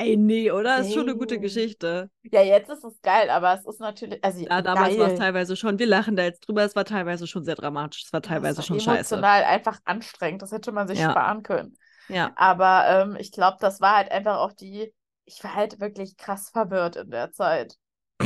Ey, 0.00 0.16
nee, 0.16 0.50
oder? 0.50 0.80
Ist 0.80 0.94
schon 0.94 1.08
eine 1.08 1.16
gute 1.16 1.36
Nee. 1.36 1.38
Geschichte. 1.38 2.10
Ja, 2.22 2.42
jetzt 2.42 2.70
ist 2.70 2.84
es 2.84 3.00
geil, 3.02 3.30
aber 3.30 3.54
es 3.54 3.66
ist 3.66 3.80
natürlich, 3.80 4.22
also 4.22 4.44
Ja, 4.44 4.62
damals 4.62 4.98
war 4.98 5.08
es 5.08 5.14
teilweise 5.14 5.56
schon, 5.56 5.78
wir 5.78 5.86
lachen 5.86 6.16
da 6.16 6.24
jetzt 6.24 6.46
drüber, 6.46 6.64
es 6.64 6.76
war 6.76 6.84
teilweise 6.84 7.26
schon 7.26 7.44
sehr 7.44 7.54
dramatisch, 7.54 8.04
es 8.04 8.12
war 8.12 8.22
teilweise 8.22 8.58
war 8.58 8.62
schon 8.62 8.78
scheiße. 8.78 9.16
emotional 9.16 9.44
einfach 9.44 9.80
anstrengend. 9.84 10.42
Das 10.42 10.52
hätte 10.52 10.72
man 10.72 10.88
sich 10.88 10.98
Ja. 10.98 11.12
sparen 11.12 11.42
können. 11.42 11.76
Ja. 12.08 12.32
Aber 12.36 12.84
ähm, 12.88 13.16
ich 13.18 13.32
glaube, 13.32 13.56
das 13.60 13.80
war 13.80 13.96
halt 13.96 14.12
einfach 14.12 14.38
auch 14.38 14.52
die, 14.52 14.92
ich 15.24 15.42
war 15.44 15.54
halt 15.54 15.80
wirklich 15.80 16.16
krass 16.16 16.50
verwirrt 16.50 16.96
in 16.96 17.10
der 17.10 17.32
Zeit. 17.32 17.76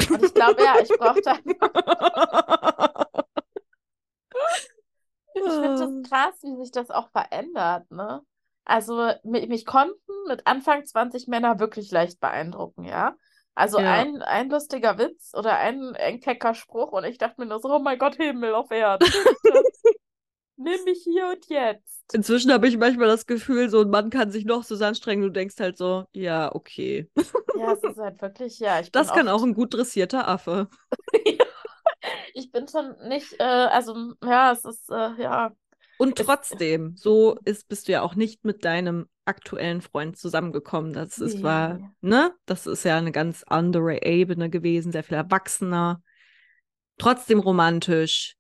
Und 0.08 0.22
ich 0.22 0.34
glaube, 0.34 0.62
ja, 0.62 0.76
ich 0.82 0.96
brauchte 0.96 1.30
einfach, 1.32 1.70
ich 5.44 5.60
finde 5.60 5.78
das 5.78 6.02
krass, 6.02 6.34
wie 6.42 6.56
sich 6.56 6.70
das 6.72 6.90
auch 6.90 7.08
verändert, 7.10 7.90
ne? 7.90 8.22
Also 8.64 9.10
mich, 9.24 9.48
mich 9.48 9.66
konnten 9.66 10.12
mit 10.28 10.46
Anfang 10.46 10.84
20 10.84 11.28
Männer 11.28 11.58
wirklich 11.58 11.90
leicht 11.90 12.20
beeindrucken, 12.20 12.84
ja? 12.84 13.16
Also 13.54 13.78
Ja. 13.78 13.84
ein, 13.86 14.22
ein 14.22 14.50
lustiger 14.50 14.98
Witz 14.98 15.32
oder 15.34 15.58
ein, 15.58 15.94
ein 15.96 16.20
kecker 16.20 16.54
Spruch 16.54 16.92
und 16.92 17.04
ich 17.04 17.18
dachte 17.18 17.40
mir 17.40 17.46
nur 17.46 17.60
so, 17.60 17.68
oh 17.72 17.78
mein 17.78 17.98
Gott, 17.98 18.16
Himmel 18.16 18.54
auf 18.54 18.70
Erden. 18.70 19.06
Nimm 20.56 20.84
mich 20.84 21.02
hier 21.04 21.28
und 21.28 21.46
jetzt. 21.48 22.04
Inzwischen 22.12 22.52
habe 22.52 22.68
ich 22.68 22.76
manchmal 22.76 23.08
das 23.08 23.26
Gefühl, 23.26 23.68
so 23.70 23.80
ein 23.80 23.90
Mann 23.90 24.10
kann 24.10 24.30
sich 24.30 24.44
noch 24.44 24.62
so 24.62 24.76
anstrengen, 24.84 25.22
du 25.22 25.30
denkst 25.30 25.56
halt 25.58 25.76
so, 25.76 26.04
ja, 26.12 26.54
okay. 26.54 27.10
Ja, 27.52 27.72
es 27.72 27.82
ist 27.84 27.98
halt 27.98 28.20
wirklich, 28.20 28.58
ja, 28.58 28.80
ich 28.80 28.92
Das 28.92 29.08
kann 29.08 29.26
oft, 29.26 29.34
auch 29.34 29.42
ein 29.42 29.54
gut 29.54 29.74
dressierter 29.74 30.28
Affe. 30.28 30.68
ich 32.34 32.50
bin 32.52 32.68
schon 32.68 32.96
nicht, 33.08 33.34
äh, 33.40 33.44
also 33.44 34.14
ja, 34.22 34.52
es 34.52 34.64
ist, 34.64 34.90
äh, 34.90 35.22
ja, 35.22 35.52
Und 35.98 36.18
Es- 36.18 36.26
trotzdem, 36.26 36.96
so 36.96 37.38
ist, 37.44 37.68
bist 37.68 37.88
du 37.88 37.92
ja 37.92 38.02
auch 38.02 38.14
nicht 38.14 38.44
mit 38.44 38.64
deinem 38.64 39.08
aktuellen 39.24 39.80
Freund 39.80 40.16
zusammengekommen. 40.18 40.92
Das 40.92 41.18
ist 41.18 41.42
war, 41.42 41.74
Nee. 41.74 41.88
ne? 42.02 42.34
Das 42.46 42.66
ist 42.66 42.84
ja 42.84 42.96
eine 42.98 43.12
ganz 43.12 43.42
andere 43.46 44.02
Ebene 44.04 44.50
gewesen, 44.50 44.92
sehr 44.92 45.04
viel 45.04 45.16
erwachsener, 45.16 46.02
trotzdem 46.98 47.38
romantisch, 47.40 48.36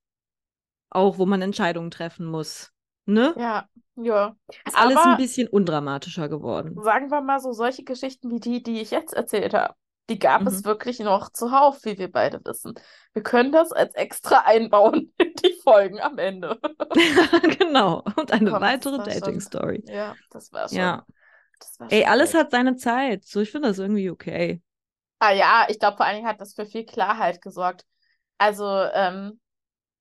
auch 0.90 1.18
wo 1.18 1.26
man 1.26 1.42
Entscheidungen 1.42 1.90
treffen 1.90 2.26
muss. 2.26 2.70
Ne? 3.06 3.34
ja, 3.36 3.68
ja. 3.96 4.34
Ist 4.66 4.76
alles 4.78 4.96
ein 4.98 5.18
bisschen 5.18 5.46
undramatischer 5.48 6.28
geworden. 6.30 6.74
Sagen 6.82 7.10
wir 7.10 7.20
mal 7.20 7.38
so, 7.38 7.52
solche 7.52 7.84
Geschichten 7.84 8.30
wie 8.30 8.40
die, 8.40 8.62
die 8.62 8.80
ich 8.80 8.90
jetzt 8.90 9.12
erzählt 9.12 9.52
habe, 9.52 9.74
die 10.10 10.18
gab 10.18 10.46
es 10.46 10.60
Mhm. 10.60 10.64
wirklich 10.66 11.00
noch 11.00 11.30
zuhauf, 11.30 11.84
wie 11.84 11.98
wir 11.98 12.10
beide 12.10 12.40
wissen. 12.44 12.74
Wir 13.12 13.22
können 13.22 13.52
das 13.52 13.72
als 13.72 13.94
extra 13.94 14.40
einbauen 14.46 15.12
in 15.18 15.23
die 15.44 15.52
Folgen 15.62 16.00
am 16.00 16.18
Ende. 16.18 16.58
genau. 17.58 18.02
Und 18.16 18.32
eine 18.32 18.50
Komm, 18.50 18.60
weitere 18.60 18.98
Dating-Story. 18.98 19.84
Ja, 19.86 20.14
das 20.30 20.52
war 20.52 20.68
schon. 20.68 20.78
Ja. 20.78 21.06
Das 21.58 21.80
war 21.80 21.92
Ey, 21.92 22.04
alles 22.04 22.34
hat 22.34 22.50
seine 22.50 22.76
Zeit. 22.76 23.24
So, 23.24 23.40
ich 23.40 23.50
finde 23.50 23.68
das 23.68 23.78
irgendwie 23.78 24.10
okay. 24.10 24.60
Ah 25.18 25.32
ja, 25.32 25.66
ich 25.68 25.78
glaube, 25.78 25.96
vor 25.96 26.06
allen 26.06 26.16
Dingen 26.16 26.28
hat 26.28 26.40
das 26.40 26.54
für 26.54 26.66
viel 26.66 26.84
Klarheit 26.84 27.40
gesorgt. 27.40 27.84
Also, 28.38 28.66
ähm, 28.92 29.40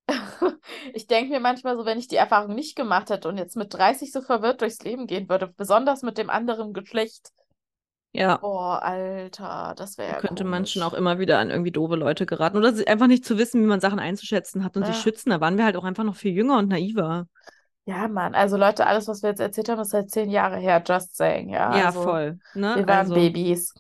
ich 0.94 1.08
denke 1.08 1.32
mir 1.32 1.40
manchmal 1.40 1.78
so, 1.78 1.86
wenn 1.86 2.00
ich 2.00 2.08
die 2.08 2.16
Erfahrung 2.18 2.56
nicht 2.56 2.76
gemacht 2.76 3.10
hätte 3.10 3.30
und 3.30 3.38
jetzt 3.38 3.56
mit 3.56 3.74
30 3.74 4.12
so 4.12 4.22
verwirrt 4.22 4.62
durchs 4.62 4.84
Leben 4.84 5.08
gehen 5.08 5.30
würde, 5.30 5.48
besonders 5.48 6.02
mit 6.02 6.18
dem 6.18 6.30
anderen 6.30 6.74
Geschlecht, 6.74 7.30
Ja. 8.14 8.40
boah, 8.42 8.82
Alter, 8.84 9.74
das 9.78 9.98
wäre 9.98 10.10
Da 10.10 10.14
ja 10.14 10.22
könnte 10.22 10.44
man 10.44 10.66
schon 10.66 10.82
auch 10.84 10.94
immer 10.94 11.20
wieder 11.20 11.40
an 11.40 11.50
irgendwie 11.50 11.72
doofe 11.72 11.96
Leute 11.96 12.26
geraten. 12.26 12.58
Oder 12.58 12.74
einfach 12.88 13.08
nicht 13.08 13.26
zu 13.26 13.38
wissen, 13.38 13.62
wie 13.62 13.66
man 13.68 13.80
Sachen 13.80 14.00
einzuschätzen 14.00 14.64
hat 14.64 14.76
und 14.78 14.86
sich 14.86 14.98
Ja. 14.98 15.00
schützen. 15.00 15.30
Da 15.30 15.40
waren 15.42 15.58
wir 15.58 15.66
halt 15.66 15.78
auch 15.78 15.84
einfach 15.86 16.04
noch 16.04 16.16
viel 16.16 16.34
jünger 16.34 16.58
und 16.58 16.70
naiver. 16.70 17.28
Ja, 17.86 18.08
Mann, 18.08 18.34
also 18.36 18.56
Leute, 18.58 18.88
alles, 18.88 19.08
was 19.08 19.24
wir 19.24 19.30
jetzt 19.30 19.40
erzählt 19.42 19.68
haben, 19.70 19.82
ist 19.82 19.90
seit 19.90 20.10
zehn 20.10 20.30
Jahre 20.30 20.58
her, 20.58 20.82
just 20.86 21.16
saying, 21.18 21.50
ja. 21.50 21.70
Ja, 21.70 21.86
Also, 21.86 22.02
voll. 22.04 22.40
Ne? 22.54 22.74
wir 22.74 22.88
waren 22.88 23.08
Also 23.08 23.14
Babys. 23.14 23.74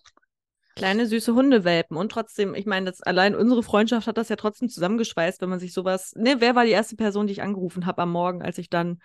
kleine 0.75 1.05
süße 1.07 1.33
Hundewelpen. 1.35 1.97
Und 1.97 2.11
trotzdem, 2.11 2.55
ich 2.55 2.65
meine, 2.65 2.87
das, 2.87 3.01
allein 3.01 3.35
unsere 3.35 3.63
Freundschaft 3.63 4.07
hat 4.07 4.17
das 4.17 4.29
ja 4.29 4.35
trotzdem 4.35 4.69
zusammengeschweißt, 4.69 5.41
wenn 5.41 5.49
man 5.49 5.59
sich 5.59 5.73
sowas. 5.73 6.13
Ne, 6.15 6.35
wer 6.39 6.55
war 6.55 6.65
die 6.65 6.71
erste 6.71 6.95
Person, 6.95 7.27
die 7.27 7.33
ich 7.33 7.41
angerufen 7.41 7.85
habe 7.85 8.01
am 8.01 8.11
Morgen, 8.11 8.41
als 8.41 8.57
ich 8.57 8.69
dann 8.69 8.99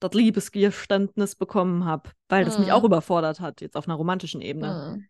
das 0.00 0.12
Liebesgeständnis 0.12 1.34
bekommen 1.36 1.84
habe? 1.84 2.10
Weil 2.28 2.44
das 2.44 2.58
mich 2.58 2.68
Mhm. 2.68 2.74
auch 2.74 2.84
überfordert 2.84 3.40
hat, 3.40 3.60
jetzt 3.60 3.76
auf 3.76 3.88
einer 3.88 3.96
romantischen 3.96 4.40
Ebene. 4.40 4.94
Hm. 4.94 5.08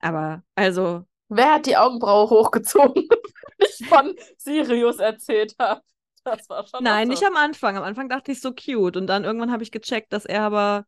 Aber, 0.00 0.42
also, 0.54 1.04
Wer 1.28 1.54
hat 1.54 1.66
die 1.66 1.76
Augenbraue 1.76 2.30
hochgezogen, 2.30 3.08
wenn 3.58 3.68
ich 3.68 3.88
von 3.88 4.14
Sirius 4.38 4.98
erzählt 4.98 5.54
habe? 5.58 5.82
Das 6.24 6.48
war 6.48 6.66
schon 6.66 6.82
Nein, 6.82 7.08
nicht 7.08 7.24
am 7.24 7.36
Anfang. 7.36 7.76
Am 7.76 7.84
Anfang 7.84 8.08
dachte 8.08 8.32
ich 8.32 8.40
so 8.40 8.52
cute. 8.52 8.96
Und 8.96 9.06
dann 9.06 9.24
irgendwann 9.24 9.52
habe 9.52 9.62
ich 9.62 9.70
gecheckt, 9.70 10.12
dass 10.12 10.24
er 10.24 10.42
aber 10.42 10.86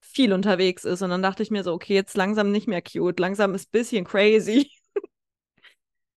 viel 0.00 0.32
unterwegs 0.32 0.84
ist. 0.84 1.02
Und 1.02 1.10
dann 1.10 1.22
dachte 1.22 1.42
ich 1.42 1.50
mir 1.50 1.64
so, 1.64 1.72
okay, 1.74 1.94
jetzt 1.94 2.16
langsam 2.16 2.52
nicht 2.52 2.68
mehr 2.68 2.82
cute. 2.82 3.20
Langsam 3.20 3.54
ist 3.54 3.68
ein 3.68 3.72
bisschen 3.72 4.04
crazy. 4.04 4.70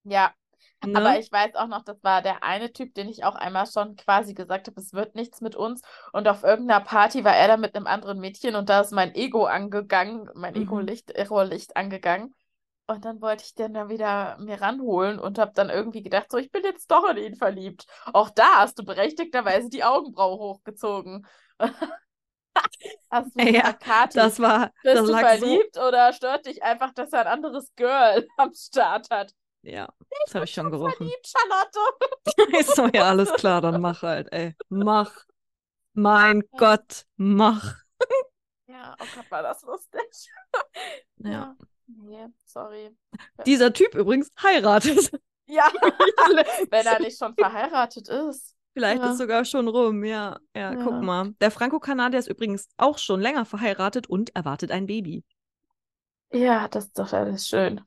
Ja, 0.04 0.34
Ne? 0.82 0.92
aber 0.92 1.18
ich 1.18 1.30
weiß 1.32 1.54
auch 1.56 1.66
noch, 1.68 1.82
das 1.84 2.02
war 2.02 2.22
der 2.22 2.42
eine 2.42 2.72
Typ, 2.72 2.94
den 2.94 3.08
ich 3.08 3.24
auch 3.24 3.34
einmal 3.36 3.66
schon 3.66 3.96
quasi 3.96 4.34
gesagt 4.34 4.68
habe, 4.68 4.80
es 4.80 4.92
wird 4.92 5.14
nichts 5.14 5.40
mit 5.40 5.56
uns. 5.56 5.82
Und 6.12 6.28
auf 6.28 6.42
irgendeiner 6.44 6.80
Party 6.84 7.24
war 7.24 7.36
er 7.36 7.48
da 7.48 7.56
mit 7.56 7.74
einem 7.76 7.86
anderen 7.86 8.18
Mädchen 8.20 8.54
und 8.56 8.68
da 8.68 8.80
ist 8.80 8.92
mein 8.92 9.14
Ego 9.14 9.44
angegangen, 9.46 10.28
mein 10.34 10.54
Mhm. 10.54 10.56
Ego-Licht, 10.56 11.14
Ego-Licht 11.16 11.76
angegangen. 11.76 12.34
Und 12.86 13.04
dann 13.04 13.20
wollte 13.20 13.44
ich 13.44 13.54
den 13.54 13.74
dann 13.74 13.88
wieder 13.90 14.38
mir 14.38 14.60
ranholen 14.62 15.18
und 15.18 15.38
habe 15.38 15.52
dann 15.54 15.68
irgendwie 15.68 16.02
gedacht, 16.02 16.30
so, 16.30 16.38
ich 16.38 16.50
bin 16.50 16.64
jetzt 16.64 16.90
doch 16.90 17.08
in 17.10 17.18
ihn 17.18 17.36
verliebt. 17.36 17.86
Auch 18.14 18.30
da 18.30 18.56
hast 18.58 18.78
du 18.78 18.84
berechtigterweise 18.84 19.68
die 19.68 19.84
Augenbraue 19.84 20.38
hochgezogen. 20.38 21.26
Hast 23.10 23.36
du 23.36 23.42
Ja, 23.44 23.72
gesagt, 23.72 23.82
Kathi, 23.82 24.32
das 24.32 24.38
war, 24.40 24.72
bist 24.82 24.92
das 24.92 25.08
du 25.08 25.12
lag 25.12 25.28
so. 25.30 25.58
verliebt 25.58 25.76
oder 25.78 26.12
stört 26.12 26.46
dich 26.46 26.62
einfach, 26.62 26.92
dass 26.94 27.12
er 27.12 27.20
ein 27.22 27.26
anderes 27.26 27.74
Girl 27.76 28.26
am 28.36 28.52
Start 28.54 29.10
hat? 29.10 29.34
Ja, 29.70 29.88
das 30.24 30.34
habe 30.34 30.44
ich 30.46 30.52
schon 30.52 30.70
gerochen. 30.70 30.94
Verliebt, 30.96 31.26
Charlotte. 31.28 31.78
Ich 32.60 32.66
so, 32.66 32.86
ja, 32.86 33.02
alles 33.10 33.32
klar, 33.34 33.60
dann 33.60 33.80
mach 33.80 34.02
halt, 34.02 34.32
ey. 34.32 34.54
Mach. 34.68 35.24
Mein 35.94 36.42
Gott, 36.56 37.04
mach. 37.16 37.74
Ja, 38.70 38.94
oh 39.00 39.04
Gott, 39.14 39.30
war 39.30 39.42
das 39.42 39.62
lustig. 39.62 40.30
Ja. 41.18 41.56
Nee, 41.86 42.26
sorry. 42.44 42.94
Dieser 43.46 43.72
Typ 43.72 43.94
übrigens 43.94 44.30
heiratet. 44.42 45.10
Ja, 45.46 45.72
wenn 46.70 46.86
er 46.86 47.00
nicht 47.00 47.18
schon 47.18 47.34
verheiratet 47.34 48.08
ist. 48.08 48.54
Vielleicht 48.74 49.02
Ja. 49.02 49.10
ist 49.10 49.18
sogar 49.18 49.46
schon 49.46 49.68
rum, 49.68 50.04
ja. 50.04 50.38
Ja, 50.54 50.74
guck 50.74 50.92
Ja. 50.92 51.00
mal. 51.00 51.32
Der 51.40 51.50
Franco-Kanadier 51.50 52.18
ist 52.20 52.28
übrigens 52.28 52.68
auch 52.76 52.98
schon 52.98 53.20
länger 53.22 53.46
verheiratet 53.46 54.06
und 54.06 54.36
erwartet 54.36 54.70
ein 54.70 54.86
Baby. 54.86 55.24
Ja, 56.30 56.68
das 56.68 56.84
ist 56.86 56.98
doch 56.98 57.12
alles 57.14 57.48
schön. 57.48 57.80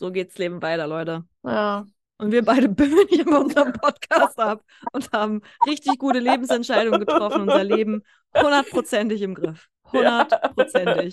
So 0.00 0.10
geht's 0.10 0.38
Leben 0.38 0.62
weiter, 0.62 0.86
Leute. 0.86 1.24
Ja. 1.44 1.84
Und 2.16 2.32
wir 2.32 2.42
beide 2.42 2.68
bimmeln 2.74 3.06
hier 3.10 3.26
bei 3.26 3.36
unserem 3.36 3.72
Podcast 3.74 4.38
ab 4.38 4.64
und 4.92 5.12
haben 5.12 5.42
richtig 5.66 5.98
gute 5.98 6.20
Lebensentscheidungen 6.20 7.00
getroffen, 7.00 7.42
unser 7.42 7.62
Leben 7.62 8.02
hundertprozentig 8.34 9.20
im 9.20 9.34
Griff. 9.34 9.68
Hundertprozentig. 9.92 11.12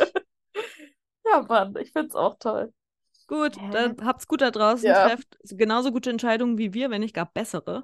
Ja, 1.25 1.45
Mann, 1.49 1.75
ich 1.81 1.91
find's 1.91 2.15
auch 2.15 2.37
toll. 2.39 2.71
Gut, 3.27 3.57
dann 3.73 3.97
habt's 4.05 4.25
gut 4.25 4.39
da 4.39 4.51
draußen, 4.51 4.87
Ja. 4.87 5.09
trefft 5.09 5.37
genauso 5.49 5.91
gute 5.91 6.09
Entscheidungen 6.09 6.57
wie 6.57 6.73
wir, 6.73 6.89
wenn 6.89 7.01
nicht 7.01 7.13
gar 7.13 7.25
bessere. 7.25 7.83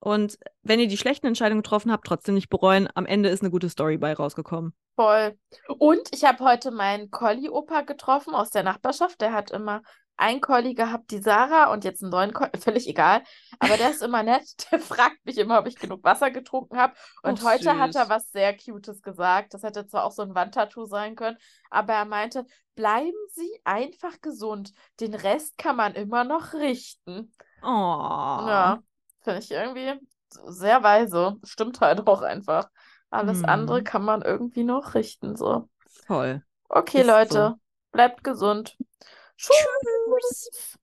Und 0.00 0.38
wenn 0.62 0.80
ihr 0.80 0.88
die 0.88 0.96
schlechten 0.96 1.26
Entscheidungen 1.26 1.62
getroffen 1.62 1.90
habt, 1.90 2.06
trotzdem 2.06 2.34
nicht 2.34 2.48
bereuen. 2.48 2.88
Am 2.94 3.06
Ende 3.06 3.28
ist 3.28 3.42
eine 3.42 3.50
gute 3.50 3.68
Story 3.68 3.98
bei 3.98 4.14
rausgekommen. 4.14 4.74
Voll. 4.96 5.36
Und 5.78 6.08
ich 6.12 6.24
habe 6.24 6.44
heute 6.44 6.70
meinen 6.70 7.10
Collie-Opa 7.10 7.82
getroffen 7.82 8.34
aus 8.34 8.50
der 8.50 8.62
Nachbarschaft. 8.62 9.20
Der 9.20 9.32
hat 9.32 9.50
immer 9.50 9.82
einen 10.16 10.40
Collie 10.40 10.74
gehabt, 10.74 11.12
die 11.12 11.22
Sarah, 11.22 11.72
und 11.72 11.84
jetzt 11.84 12.02
einen 12.02 12.10
neuen 12.10 12.32
Collie, 12.32 12.50
völlig 12.60 12.88
egal. 12.88 13.22
Aber 13.60 13.76
der 13.76 13.90
ist 13.90 14.02
immer 14.02 14.22
nett. 14.22 14.44
Der 14.72 14.80
fragt 14.80 15.24
mich 15.24 15.38
immer, 15.38 15.60
ob 15.60 15.66
ich 15.66 15.76
genug 15.76 16.02
Wasser 16.04 16.30
getrunken 16.30 16.76
habe. 16.76 16.94
Und 17.22 17.40
Och, 17.40 17.48
heute 17.48 17.78
hat 17.78 17.94
er 17.94 18.02
süß. 18.02 18.10
was 18.10 18.30
sehr 18.30 18.56
Cutes 18.56 19.02
gesagt. 19.02 19.54
Das 19.54 19.62
hätte 19.62 19.86
zwar 19.86 20.04
auch 20.04 20.12
so 20.12 20.22
ein 20.22 20.34
Wandtattoo 20.34 20.86
sein 20.86 21.14
können, 21.14 21.36
aber 21.70 21.94
er 21.94 22.04
meinte, 22.04 22.44
bleiben 22.74 23.16
Sie 23.32 23.60
einfach 23.64 24.20
gesund. 24.20 24.72
Den 25.00 25.14
Rest 25.14 25.56
kann 25.56 25.76
man 25.76 25.94
immer 25.94 26.24
noch 26.24 26.52
richten. 26.54 27.32
Oh. 27.62 27.66
Ja, 27.66 28.82
finde 29.22 29.40
ich 29.40 29.50
irgendwie 29.50 29.94
sehr 30.46 30.82
weise. 30.82 31.36
Stimmt 31.44 31.80
halt 31.80 32.06
auch 32.06 32.22
einfach. 32.22 32.68
Alles 33.10 33.44
andere 33.44 33.82
Hm. 33.82 33.84
kann 33.84 34.04
man 34.04 34.22
irgendwie 34.22 34.64
noch 34.64 34.94
richten, 34.94 35.36
so. 35.36 35.68
Voll. 36.06 36.42
Okay, 36.70 37.02
Ist 37.02 37.20
so. 37.28 37.36
Leute, 37.36 37.56
bleibt 37.92 38.24
gesund. 38.24 38.78
Tschüss. 39.38 40.78